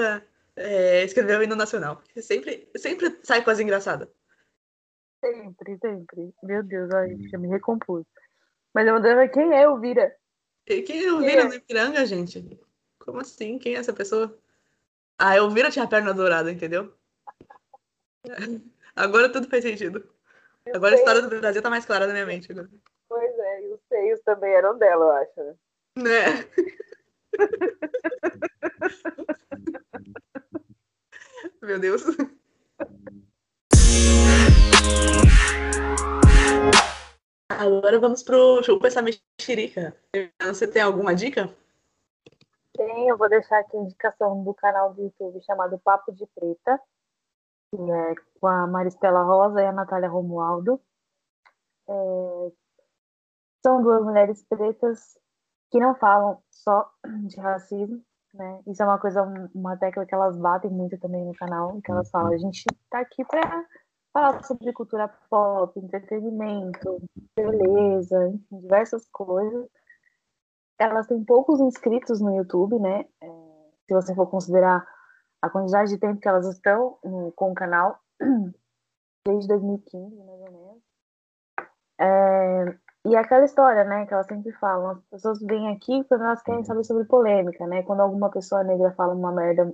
é, 0.56 1.04
escrever 1.04 1.38
o 1.38 1.42
hino 1.42 1.54
nacional. 1.54 2.02
Sempre, 2.20 2.68
sempre 2.76 3.18
sai 3.22 3.44
coisa 3.44 3.62
engraçada. 3.62 4.10
Sempre, 5.22 5.78
sempre. 5.78 6.34
Meu 6.42 6.62
Deus, 6.62 6.90
ai, 6.92 7.16
já 7.30 7.38
me 7.38 7.48
recompus. 7.48 8.04
Mas 8.74 8.86
eu 8.86 8.94
mandava 8.94 9.28
quem 9.28 9.54
é 9.54 9.68
o 9.68 9.78
Vira? 9.78 10.14
Quem 10.64 11.04
é 11.04 11.12
o 11.12 11.20
Vira 11.20 11.42
é? 11.42 11.44
no 11.44 11.54
Ipiranga, 11.54 12.04
gente? 12.06 12.58
Como 12.98 13.20
assim? 13.20 13.58
Quem 13.58 13.74
é 13.74 13.78
essa 13.78 13.92
pessoa? 13.92 14.36
Ah, 15.18 15.36
eu 15.36 15.50
Vira 15.50 15.70
tinha 15.70 15.84
a 15.84 15.88
perna 15.88 16.12
dourada, 16.12 16.50
entendeu? 16.50 16.94
Agora 18.96 19.30
tudo 19.30 19.48
faz 19.48 19.62
sentido. 19.62 20.08
Agora 20.74 20.94
a 20.94 20.98
história 20.98 21.22
do 21.22 21.40
Brasil 21.40 21.62
tá 21.62 21.70
mais 21.70 21.84
clara 21.84 22.06
na 22.06 22.12
minha 22.12 22.26
mente. 22.26 22.50
Agora. 22.50 22.68
Pois 24.06 24.06
é, 24.06 24.06
os 24.06 24.06
seios 24.06 24.20
também 24.20 24.52
eram 24.52 24.78
dela, 24.78 25.04
eu 25.04 25.10
acho. 25.10 25.40
Né? 25.96 25.96
né? 25.96 26.44
Meu 31.62 31.80
Deus. 31.80 32.02
Agora 37.48 37.98
vamos 37.98 38.22
pro 38.22 38.62
Chupa 38.62 38.86
essa 38.86 39.00
mexerica. 39.02 39.96
Você 40.40 40.68
tem 40.68 40.82
alguma 40.82 41.14
dica? 41.14 41.50
Tem, 42.76 43.08
eu 43.08 43.16
vou 43.16 43.26
deixar 43.28 43.58
aqui 43.60 43.76
a 43.76 43.80
indicação 43.80 44.44
do 44.44 44.54
canal 44.54 44.94
do 44.94 45.02
YouTube 45.02 45.42
chamado 45.44 45.78
Papo 45.78 46.12
de 46.12 46.26
Preta, 46.26 46.80
que 47.70 47.90
é 47.90 48.14
com 48.38 48.46
a 48.46 48.66
Maristela 48.66 49.22
Rosa 49.22 49.62
e 49.62 49.66
a 49.66 49.72
Natália 49.72 50.08
Romualdo. 50.08 50.80
É... 51.88 52.52
São 53.66 53.82
duas 53.82 54.04
mulheres 54.04 54.44
pretas 54.44 55.18
que 55.72 55.80
não 55.80 55.92
falam 55.96 56.40
só 56.52 56.88
de 57.26 57.40
racismo, 57.40 58.00
né? 58.32 58.60
Isso 58.64 58.80
é 58.80 58.86
uma 58.86 58.96
coisa, 58.96 59.24
uma 59.52 59.76
tecla 59.76 60.06
que 60.06 60.14
elas 60.14 60.36
batem 60.36 60.70
muito 60.70 60.96
também 61.00 61.24
no 61.24 61.34
canal, 61.34 61.80
que 61.82 61.90
elas 61.90 62.08
falam, 62.08 62.32
a 62.32 62.38
gente 62.38 62.64
tá 62.88 63.00
aqui 63.00 63.24
para 63.24 63.66
falar 64.12 64.44
sobre 64.44 64.72
cultura 64.72 65.08
pop, 65.28 65.76
entretenimento, 65.80 67.02
beleza, 67.34 68.28
enfim, 68.28 68.60
diversas 68.60 69.04
coisas. 69.10 69.68
Elas 70.78 71.08
têm 71.08 71.24
poucos 71.24 71.58
inscritos 71.58 72.20
no 72.20 72.36
YouTube, 72.36 72.78
né? 72.78 73.04
É, 73.20 73.26
se 73.88 73.94
você 73.94 74.14
for 74.14 74.30
considerar 74.30 74.86
a 75.42 75.50
quantidade 75.50 75.90
de 75.90 75.98
tempo 75.98 76.20
que 76.20 76.28
elas 76.28 76.46
estão 76.46 77.00
com 77.34 77.50
o 77.50 77.54
canal, 77.54 77.98
desde 79.26 79.48
2015, 79.48 80.14
mais 80.18 80.40
ou 80.40 80.52
menos. 80.52 80.82
É, 81.98 82.85
e 83.08 83.16
aquela 83.16 83.44
história, 83.44 83.84
né, 83.84 84.06
que 84.06 84.14
elas 84.14 84.26
sempre 84.26 84.52
falam, 84.52 84.90
as 84.90 85.04
pessoas 85.10 85.40
vêm 85.40 85.68
aqui 85.68 86.04
quando 86.04 86.24
elas 86.24 86.42
querem 86.42 86.64
saber 86.64 86.84
sobre 86.84 87.04
polêmica, 87.04 87.66
né? 87.66 87.82
Quando 87.82 88.00
alguma 88.00 88.30
pessoa 88.30 88.64
negra 88.64 88.92
fala 88.92 89.14
uma 89.14 89.32
merda 89.32 89.72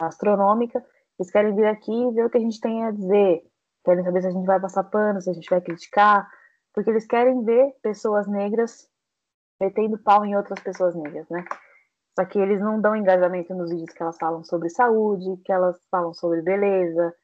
astronômica, 0.00 0.84
eles 1.18 1.30
querem 1.30 1.54
vir 1.54 1.66
aqui 1.66 1.92
e 1.92 2.12
ver 2.12 2.26
o 2.26 2.30
que 2.30 2.38
a 2.38 2.40
gente 2.40 2.60
tem 2.60 2.84
a 2.84 2.90
dizer. 2.90 3.42
Querem 3.84 4.04
saber 4.04 4.22
se 4.22 4.28
a 4.28 4.30
gente 4.30 4.46
vai 4.46 4.60
passar 4.60 4.84
pano, 4.84 5.20
se 5.20 5.30
a 5.30 5.32
gente 5.32 5.48
vai 5.48 5.60
criticar. 5.60 6.28
porque 6.74 6.90
eles 6.90 7.06
querem 7.06 7.44
ver 7.44 7.72
pessoas 7.82 8.26
negras 8.26 8.88
metendo 9.60 9.96
pau 9.98 10.24
em 10.24 10.36
outras 10.36 10.58
pessoas 10.60 10.94
negras, 10.94 11.28
né? 11.30 11.44
Só 12.18 12.24
que 12.24 12.38
eles 12.38 12.60
não 12.60 12.80
dão 12.80 12.96
engajamento 12.96 13.54
nos 13.54 13.70
vídeos 13.70 13.92
que 13.92 14.02
elas 14.02 14.16
falam 14.18 14.44
sobre 14.44 14.68
saúde, 14.68 15.40
que 15.44 15.52
elas 15.52 15.78
falam 15.90 16.12
sobre 16.12 16.42
beleza, 16.42 17.14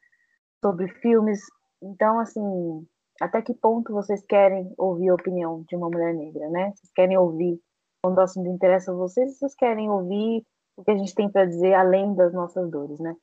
sobre 0.65 0.89
filmes. 1.01 1.41
Então, 1.83 2.19
assim, 2.19 2.87
até 3.21 3.43
que 3.43 3.53
ponto 3.53 3.93
vocês 3.93 4.25
querem 4.25 4.73
ouvir 4.79 5.11
a 5.11 5.15
opinião 5.15 5.63
de 5.69 5.77
uma 5.77 5.91
mulher 5.91 6.15
negra, 6.15 6.49
né? 6.49 6.73
Vocês 6.75 6.91
querem 6.95 7.19
ouvir 7.19 7.61
quando 8.03 8.17
o 8.17 8.23
assunto 8.23 8.49
interessa 8.49 8.93
a 8.93 8.95
vocês, 8.95 9.39
vocês 9.39 9.55
querem 9.55 9.91
ouvir 9.91 10.43
o 10.77 10.83
que 10.83 10.91
a 10.91 10.97
gente 10.97 11.15
tem 11.15 11.31
para 11.31 11.45
dizer 11.45 11.75
além 11.75 12.15
das 12.15 12.33
nossas 12.33 12.71
dores, 12.71 12.99
né? 12.99 13.15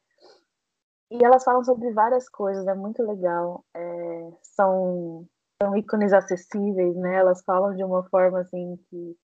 E 1.09 1.23
elas 1.23 1.43
falam 1.43 1.63
sobre 1.63 1.91
várias 1.93 2.29
coisas, 2.29 2.67
é 2.67 2.75
muito 2.75 3.01
legal. 3.01 3.65
É, 3.75 4.31
são, 4.43 5.25
são 5.61 5.75
ícones 5.75 6.13
acessíveis, 6.13 6.95
né? 6.95 7.15
Elas 7.15 7.41
falam 7.43 7.75
de 7.75 7.83
uma 7.83 8.03
forma 8.09 8.41
assim 8.41 8.77
que, 8.89 9.17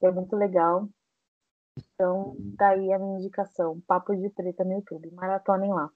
que 0.00 0.06
é 0.06 0.10
muito 0.10 0.34
legal. 0.34 0.88
Então, 1.94 2.36
daí 2.38 2.90
a 2.90 2.98
minha 2.98 3.18
indicação, 3.18 3.82
Papo 3.86 4.16
de 4.16 4.30
Preta 4.30 4.64
no 4.64 4.74
YouTube, 4.74 5.10
maratonem 5.12 5.74
lá. 5.74 5.90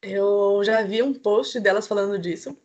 Eu 0.00 0.62
já 0.62 0.82
vi 0.82 1.02
um 1.02 1.14
post 1.14 1.58
delas 1.58 1.88
falando 1.88 2.16
disso. 2.18 2.56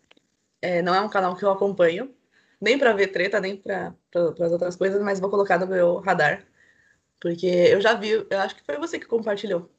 É, 0.61 0.81
não 0.81 0.93
é 0.93 1.01
um 1.01 1.09
canal 1.09 1.35
que 1.35 1.43
eu 1.43 1.51
acompanho, 1.51 2.13
nem 2.59 2.77
para 2.77 2.93
ver 2.93 3.07
treta, 3.07 3.39
nem 3.39 3.57
para 3.57 3.95
as 4.13 4.51
outras 4.51 4.75
coisas, 4.75 5.01
mas 5.01 5.19
vou 5.19 5.29
colocar 5.29 5.57
no 5.59 5.67
meu 5.67 5.97
radar. 5.99 6.45
Porque 7.21 7.47
eu 7.47 7.81
já 7.81 7.93
vi, 7.95 8.11
eu 8.11 8.39
acho 8.39 8.55
que 8.55 8.63
foi 8.63 8.77
você 8.77 8.99
que 8.99 9.05
compartilhou. 9.05 9.69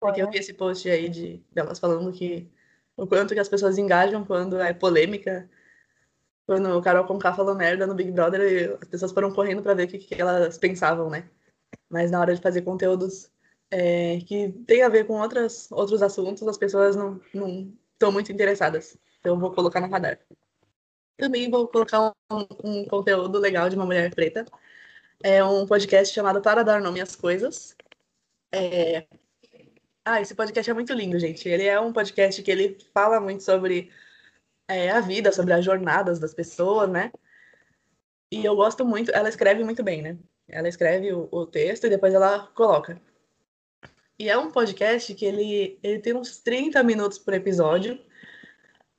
Porque 0.00 0.22
eu 0.22 0.30
vi 0.30 0.38
esse 0.38 0.52
post 0.54 0.88
aí 0.90 1.08
de 1.08 1.44
delas 1.52 1.78
falando 1.78 2.12
que 2.12 2.50
o 2.96 3.06
quanto 3.06 3.34
que 3.34 3.40
as 3.40 3.48
pessoas 3.48 3.78
engajam 3.78 4.24
quando 4.24 4.60
é 4.60 4.72
polêmica. 4.72 5.48
Quando 6.46 6.76
o 6.76 6.82
Carol 6.82 7.06
Conká 7.06 7.32
falou 7.32 7.54
merda 7.54 7.86
no 7.86 7.94
Big 7.94 8.10
Brother, 8.10 8.78
as 8.82 8.88
pessoas 8.88 9.12
foram 9.12 9.32
correndo 9.32 9.62
para 9.62 9.74
ver 9.74 9.84
o 9.84 9.88
que, 9.88 9.98
que, 9.98 10.20
elas 10.20 10.58
pensavam, 10.58 11.08
né? 11.08 11.28
Mas 11.88 12.10
na 12.10 12.20
hora 12.20 12.34
de 12.34 12.42
fazer 12.42 12.62
conteúdos 12.62 13.30
é, 13.70 14.18
que 14.26 14.50
tem 14.66 14.82
a 14.82 14.88
ver 14.88 15.06
com 15.06 15.20
outras, 15.20 15.70
outros 15.70 16.02
assuntos, 16.02 16.46
as 16.46 16.58
pessoas 16.58 16.96
não 16.96 17.20
estão 17.94 18.12
muito 18.12 18.32
interessadas. 18.32 18.98
Então 19.22 19.38
vou 19.38 19.52
colocar 19.52 19.80
no 19.80 19.88
radar. 19.88 20.18
Também 21.16 21.48
vou 21.48 21.68
colocar 21.68 22.12
um, 22.30 22.46
um 22.64 22.84
conteúdo 22.86 23.38
legal 23.38 23.70
de 23.70 23.76
uma 23.76 23.86
mulher 23.86 24.12
preta. 24.12 24.44
É 25.22 25.44
um 25.44 25.64
podcast 25.64 26.12
chamado 26.12 26.42
Para 26.42 26.64
Dar 26.64 26.80
Nome 26.80 27.00
às 27.00 27.14
Coisas. 27.14 27.76
É, 28.50 29.06
ah, 30.04 30.20
esse 30.20 30.34
podcast 30.34 30.68
é 30.68 30.74
muito 30.74 30.92
lindo, 30.92 31.16
gente. 31.20 31.48
Ele 31.48 31.64
é 31.64 31.78
um 31.80 31.92
podcast 31.92 32.42
que 32.42 32.50
ele 32.50 32.76
fala 32.92 33.20
muito 33.20 33.44
sobre 33.44 33.92
é, 34.66 34.90
a 34.90 35.00
vida, 35.00 35.30
sobre 35.30 35.52
as 35.52 35.64
jornadas 35.64 36.18
das 36.18 36.34
pessoas, 36.34 36.90
né? 36.90 37.12
E 38.28 38.44
eu 38.44 38.56
gosto 38.56 38.84
muito, 38.84 39.12
ela 39.12 39.28
escreve 39.28 39.62
muito 39.62 39.84
bem, 39.84 40.02
né? 40.02 40.18
Ela 40.48 40.68
escreve 40.68 41.12
o, 41.12 41.28
o 41.30 41.46
texto 41.46 41.86
e 41.86 41.90
depois 41.90 42.12
ela 42.12 42.48
coloca. 42.48 43.00
E 44.18 44.28
é 44.28 44.36
um 44.36 44.50
podcast 44.50 45.14
que 45.14 45.24
ele, 45.24 45.78
ele 45.80 46.00
tem 46.00 46.14
uns 46.14 46.38
30 46.38 46.82
minutos 46.82 47.18
por 47.18 47.34
episódio 47.34 47.96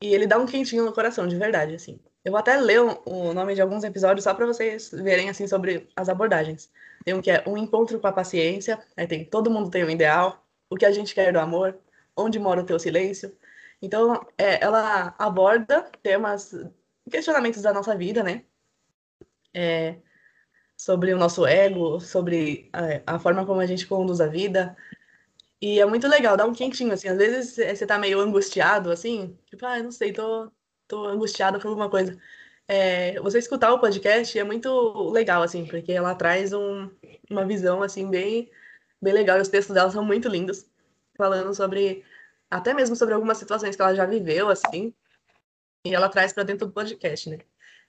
e 0.03 0.13
ele 0.13 0.27
dá 0.27 0.37
um 0.37 0.45
quentinho 0.45 0.83
no 0.83 0.91
coração, 0.91 1.25
de 1.25 1.37
verdade, 1.37 1.75
assim. 1.75 1.97
Eu 2.25 2.33
vou 2.33 2.39
até 2.39 2.57
ler 2.57 2.81
o, 2.81 3.33
nome 3.33 3.55
de 3.55 3.61
alguns 3.61 3.85
episódios 3.85 4.25
só 4.25 4.33
para 4.33 4.45
vocês 4.45 4.91
verem, 4.91 5.29
assim, 5.29 5.47
sobre 5.47 5.89
as 5.95 6.09
abordagens. 6.09 6.69
Tem 7.05 7.13
um 7.13 7.21
que 7.21 7.31
é 7.31 7.41
Um 7.47 7.57
Encontro 7.57 7.97
com 8.01 8.07
a 8.07 8.11
Paciência, 8.11 8.77
aí 8.97 9.07
tem 9.07 9.23
Todo 9.23 9.49
Mundo 9.49 9.69
Tem 9.69 9.81
um 9.81 9.89
Ideal, 9.89 10.45
o 10.69 10.75
que 10.75 10.85
a 10.85 10.91
gente 10.91 11.15
quer 11.15 11.31
do 11.31 11.39
amor, 11.39 11.77
onde 12.17 12.37
mora 12.37 12.59
o 12.59 12.65
teu 12.65 12.77
silêncio. 12.77 13.33
Então, 13.81 14.27
é, 14.37 14.61
ela 14.61 15.15
aborda 15.17 15.89
temas, 16.01 16.53
questionamentos 17.09 17.61
da 17.61 17.71
nossa 17.71 17.95
vida, 17.95 18.21
né? 18.21 18.43
É, 19.53 19.95
sobre 20.75 21.13
o 21.13 21.17
nosso 21.17 21.45
ego, 21.45 22.01
sobre 22.01 22.69
a, 22.73 23.15
a, 23.15 23.19
forma 23.19 23.45
como 23.45 23.61
a 23.61 23.65
gente 23.65 23.87
conduz 23.87 24.19
a 24.19 24.27
vida. 24.27 24.75
E 25.63 25.79
é 25.79 25.85
muito 25.85 26.09
legal, 26.09 26.35
dá 26.35 26.45
um 26.45 26.53
quentinho, 26.53 26.91
assim. 26.93 27.07
Às 27.07 27.17
vezes 27.17 27.55
você 27.55 27.87
tá 27.87 27.97
meio 27.97 28.19
angustiado, 28.19 28.91
assim, 28.91 29.39
tipo, 29.45 29.65
ah, 29.65 29.81
não 29.81 29.91
sei, 29.91 30.11
tô, 30.11 30.51
tô 30.89 31.05
angustiado 31.07 31.57
por 31.57 31.69
alguma 31.69 31.89
coisa. 31.89 32.19
É, 32.67 33.17
você 33.21 33.39
escutar 33.39 33.71
o 33.73 33.79
podcast 33.79 34.37
é 34.37 34.43
muito 34.43 35.09
legal, 35.11 35.41
assim, 35.41 35.65
porque 35.65 35.93
ela 35.93 36.15
traz 36.15 36.51
um, 36.51 36.91
uma 37.29 37.45
visão, 37.45 37.81
assim, 37.81 38.09
bem 38.09 38.51
bem 39.01 39.13
legal. 39.13 39.37
E 39.37 39.41
os 39.41 39.47
textos 39.49 39.73
dela 39.73 39.89
são 39.91 40.03
muito 40.03 40.27
lindos, 40.29 40.65
falando 41.17 41.53
sobre, 41.55 42.03
até 42.51 42.73
mesmo 42.73 42.95
sobre 42.97 43.13
algumas 43.13 43.37
situações 43.37 43.75
que 43.75 43.81
ela 43.81 43.95
já 43.95 44.05
viveu, 44.05 44.49
assim, 44.49 44.93
e 45.85 45.95
ela 45.95 46.09
traz 46.09 46.33
para 46.33 46.43
dentro 46.43 46.67
do 46.67 46.73
podcast, 46.73 47.29
né? 47.29 47.39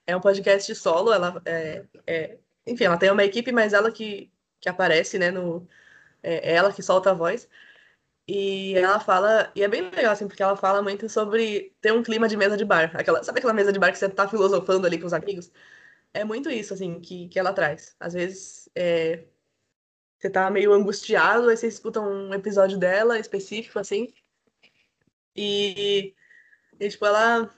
É 0.07 0.15
um 0.15 0.21
podcast 0.21 0.73
solo, 0.75 1.11
ela 1.13 1.41
é, 1.45 1.85
é, 2.07 2.37
enfim, 2.65 2.85
ela 2.85 2.97
tem 2.97 3.11
uma 3.11 3.25
equipe, 3.25 3.51
mas 3.51 3.73
ela 3.73 3.91
que, 3.91 4.31
que 4.61 4.69
aparece, 4.69 5.19
né, 5.19 5.31
no, 5.31 5.67
é, 6.25 6.55
ela 6.55 6.73
que 6.73 6.81
solta 6.83 7.11
a 7.11 7.13
voz. 7.13 7.47
E 8.27 8.75
ela 8.75 8.99
fala, 8.99 9.51
e 9.55 9.61
é 9.63 9.67
bem 9.67 9.83
legal, 9.89 10.11
assim, 10.11 10.27
porque 10.27 10.41
ela 10.41 10.57
fala 10.57 10.81
muito 10.81 11.07
sobre 11.07 11.75
ter 11.79 11.93
um 11.93 12.01
clima 12.01 12.27
de 12.27 12.35
mesa 12.35 12.57
de 12.57 12.65
bar. 12.65 12.91
Aquela, 12.95 13.23
sabe 13.23 13.37
aquela 13.37 13.53
mesa 13.53 13.71
de 13.71 13.77
bar 13.79 13.91
que 13.91 13.99
você 13.99 14.09
tá 14.09 14.27
filosofando 14.27 14.87
ali 14.87 14.99
com 14.99 15.05
os 15.05 15.13
amigos? 15.13 15.51
É 16.13 16.23
muito 16.23 16.49
isso, 16.49 16.73
assim, 16.73 16.99
que, 16.99 17.27
que 17.29 17.37
ela 17.39 17.53
traz. 17.53 17.95
Às 17.99 18.13
vezes, 18.13 18.69
é, 18.75 19.25
você 20.17 20.29
tá 20.29 20.49
meio 20.49 20.73
angustiado, 20.73 21.49
aí 21.49 21.57
você 21.57 21.67
escuta 21.67 22.01
um 22.01 22.33
episódio 22.33 22.77
dela 22.79 23.19
específico, 23.19 23.79
assim. 23.79 24.13
E, 25.35 26.15
e 26.79 26.89
tipo, 26.89 27.05
ela. 27.05 27.49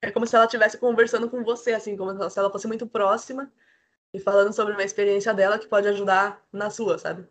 É 0.00 0.10
como 0.10 0.26
se 0.26 0.34
ela 0.36 0.44
estivesse 0.44 0.78
conversando 0.78 1.28
com 1.30 1.42
você, 1.44 1.72
assim, 1.72 1.96
como 1.96 2.30
se 2.30 2.38
ela 2.38 2.50
fosse 2.50 2.66
muito 2.68 2.86
próxima 2.86 3.52
e 4.12 4.20
falando 4.20 4.52
sobre 4.52 4.74
uma 4.74 4.82
experiência 4.84 5.34
dela 5.34 5.58
que 5.58 5.66
pode 5.66 5.88
ajudar 5.88 6.44
na 6.52 6.70
sua, 6.70 6.98
sabe? 6.98 7.28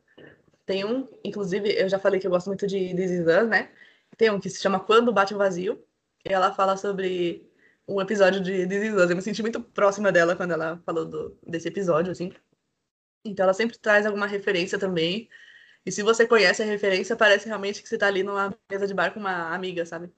Tem 0.67 0.85
um, 0.85 1.07
inclusive, 1.23 1.71
eu 1.71 1.87
já 1.89 1.97
falei 1.97 2.19
que 2.19 2.27
eu 2.27 2.31
gosto 2.31 2.47
muito 2.47 2.67
de 2.67 2.93
This 2.93 3.25
né? 3.47 3.71
Tem 4.17 4.29
um 4.29 4.39
que 4.39 4.49
se 4.49 4.61
chama 4.61 4.81
Quando 4.81 5.13
Bate 5.13 5.33
o 5.33 5.37
Vazio, 5.37 5.81
e 6.25 6.33
ela 6.33 6.53
fala 6.53 6.75
sobre 6.75 7.49
um 7.87 8.01
episódio 8.01 8.41
de 8.41 8.67
This. 8.67 8.93
Eu 8.93 9.15
me 9.15 9.21
senti 9.21 9.41
muito 9.41 9.61
próxima 9.63 10.11
dela 10.11 10.35
quando 10.35 10.51
ela 10.51 10.77
falou 10.85 11.05
do, 11.05 11.39
desse 11.47 11.69
episódio, 11.69 12.11
assim. 12.11 12.33
Então 13.25 13.45
ela 13.45 13.53
sempre 13.53 13.77
traz 13.77 14.05
alguma 14.05 14.27
referência 14.27 14.77
também. 14.77 15.29
E 15.85 15.91
se 15.91 16.03
você 16.03 16.27
conhece 16.27 16.61
a 16.61 16.65
referência, 16.65 17.15
parece 17.15 17.47
realmente 17.47 17.81
que 17.81 17.87
você 17.87 17.95
está 17.95 18.07
ali 18.07 18.21
numa 18.23 18.53
mesa 18.69 18.85
de 18.87 18.93
bar 18.93 19.13
com 19.13 19.21
uma 19.21 19.53
amiga, 19.55 19.85
sabe? 19.85 20.11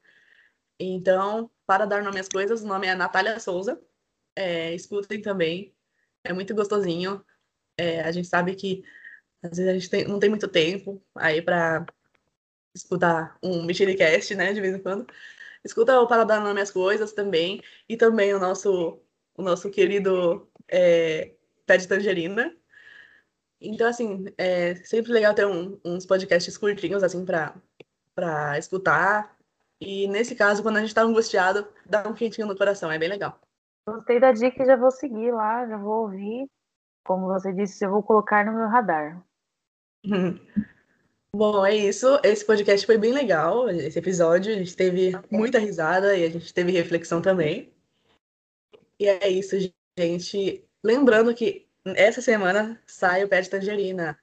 Então, 0.79 1.51
para 1.67 1.85
dar 1.85 2.03
nome 2.03 2.19
às 2.19 2.29
coisas, 2.29 2.63
o 2.63 2.67
nome 2.67 2.87
é 2.87 2.95
Natália 2.95 3.39
Souza. 3.39 3.79
É, 4.35 4.73
escutem 4.73 5.21
também. 5.21 5.75
É 6.23 6.33
muito 6.33 6.55
gostosinho. 6.55 7.23
É, 7.77 8.01
a 8.01 8.11
gente 8.11 8.27
sabe 8.27 8.55
que 8.55 8.83
às 9.41 9.57
vezes 9.57 9.67
a 9.67 9.73
gente 9.73 9.89
tem, 9.89 10.07
não 10.07 10.19
tem 10.19 10.29
muito 10.29 10.47
tempo 10.47 11.01
aí 11.15 11.41
para 11.41 11.85
escutar 12.73 13.37
um 13.41 13.63
Mexericast, 13.63 14.35
né, 14.35 14.53
de 14.53 14.61
vez 14.61 14.75
em 14.75 14.79
quando. 14.79 15.07
Escuta 15.63 15.99
o 15.99 16.07
Para 16.07 16.23
Dar 16.23 16.39
Nome 16.39 16.61
às 16.61 16.71
Coisas 16.71 17.11
também. 17.13 17.61
E 17.87 17.97
também 17.97 18.33
o 18.33 18.39
nosso, 18.39 19.01
o 19.35 19.41
nosso 19.41 19.69
querido 19.69 20.49
é, 20.67 21.33
Pé 21.65 21.77
de 21.77 21.87
Tangerina, 21.87 22.55
então, 23.61 23.87
assim, 23.87 24.25
é 24.37 24.75
sempre 24.75 25.11
legal 25.11 25.33
ter 25.33 25.45
um, 25.45 25.79
uns 25.83 26.05
podcasts 26.05 26.57
curtinhos, 26.57 27.03
assim, 27.03 27.25
pra 27.25 28.57
escutar. 28.57 29.35
E 29.81 30.07
nesse 30.07 30.35
caso, 30.35 30.63
quando 30.63 30.77
a 30.77 30.81
gente 30.81 30.95
tá 30.95 31.01
angustiado, 31.01 31.67
dá 31.85 32.07
um 32.07 32.13
quentinho 32.13 32.47
no 32.47 32.57
coração, 32.57 32.91
é 32.91 32.97
bem 32.97 33.09
legal. 33.09 33.39
Gostei 33.87 34.19
da 34.19 34.31
dica 34.31 34.63
e 34.63 34.65
já 34.65 34.75
vou 34.75 34.91
seguir 34.91 35.31
lá, 35.31 35.67
já 35.67 35.77
vou 35.77 36.03
ouvir. 36.03 36.49
Como 37.03 37.27
você 37.27 37.51
disse, 37.51 37.85
eu 37.85 37.91
vou 37.91 38.03
colocar 38.03 38.45
no 38.45 38.53
meu 38.53 38.67
radar. 38.67 39.21
Bom, 41.35 41.63
é 41.63 41.75
isso. 41.75 42.19
Esse 42.23 42.45
podcast 42.45 42.85
foi 42.85 42.97
bem 42.97 43.13
legal, 43.13 43.69
esse 43.69 43.99
episódio. 43.99 44.51
A 44.51 44.57
gente 44.57 44.75
teve 44.75 45.11
muita 45.29 45.59
risada 45.59 46.17
e 46.17 46.25
a 46.25 46.29
gente 46.29 46.53
teve 46.53 46.71
reflexão 46.71 47.21
também. 47.21 47.71
E 48.99 49.07
é 49.07 49.29
isso, 49.29 49.55
gente. 49.97 50.67
Lembrando 50.83 51.33
que 51.35 51.67
essa 51.85 52.21
semana 52.21 52.81
sai 52.85 53.23
o 53.23 53.29
Pé 53.29 53.41
de 53.41 53.49
Tangerina. 53.49 54.19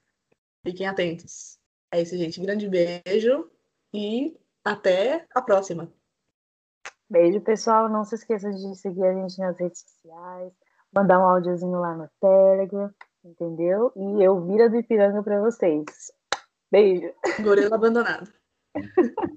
Fiquem 0.66 0.86
atentos. 0.86 1.59
É 1.93 2.03
isso, 2.03 2.16
gente. 2.16 2.40
Grande 2.40 2.69
beijo 2.69 3.51
e 3.94 4.36
até 4.65 5.27
a 5.32 5.40
próxima. 5.40 5.90
Beijo, 7.09 7.40
pessoal. 7.40 7.89
Não 7.89 8.05
se 8.05 8.16
esqueça 8.16 8.51
de 8.51 8.74
seguir 8.74 9.05
a 9.05 9.15
gente 9.15 9.39
nas 9.39 9.57
redes 9.59 9.81
sociais, 9.81 10.53
mandar 10.93 11.20
um 11.20 11.28
áudiozinho 11.28 11.78
lá 11.78 11.94
no 11.94 12.11
Telegram, 12.20 12.93
entendeu? 13.27 13.93
E 13.97 14.23
eu 14.23 14.40
vira 14.47 14.70
do 14.70 14.77
Ipiranga 14.77 15.23
para 15.23 15.40
vocês. 15.40 15.85
Beijo. 16.70 17.12
Gorila 17.43 17.77
abandonado. 17.77 18.31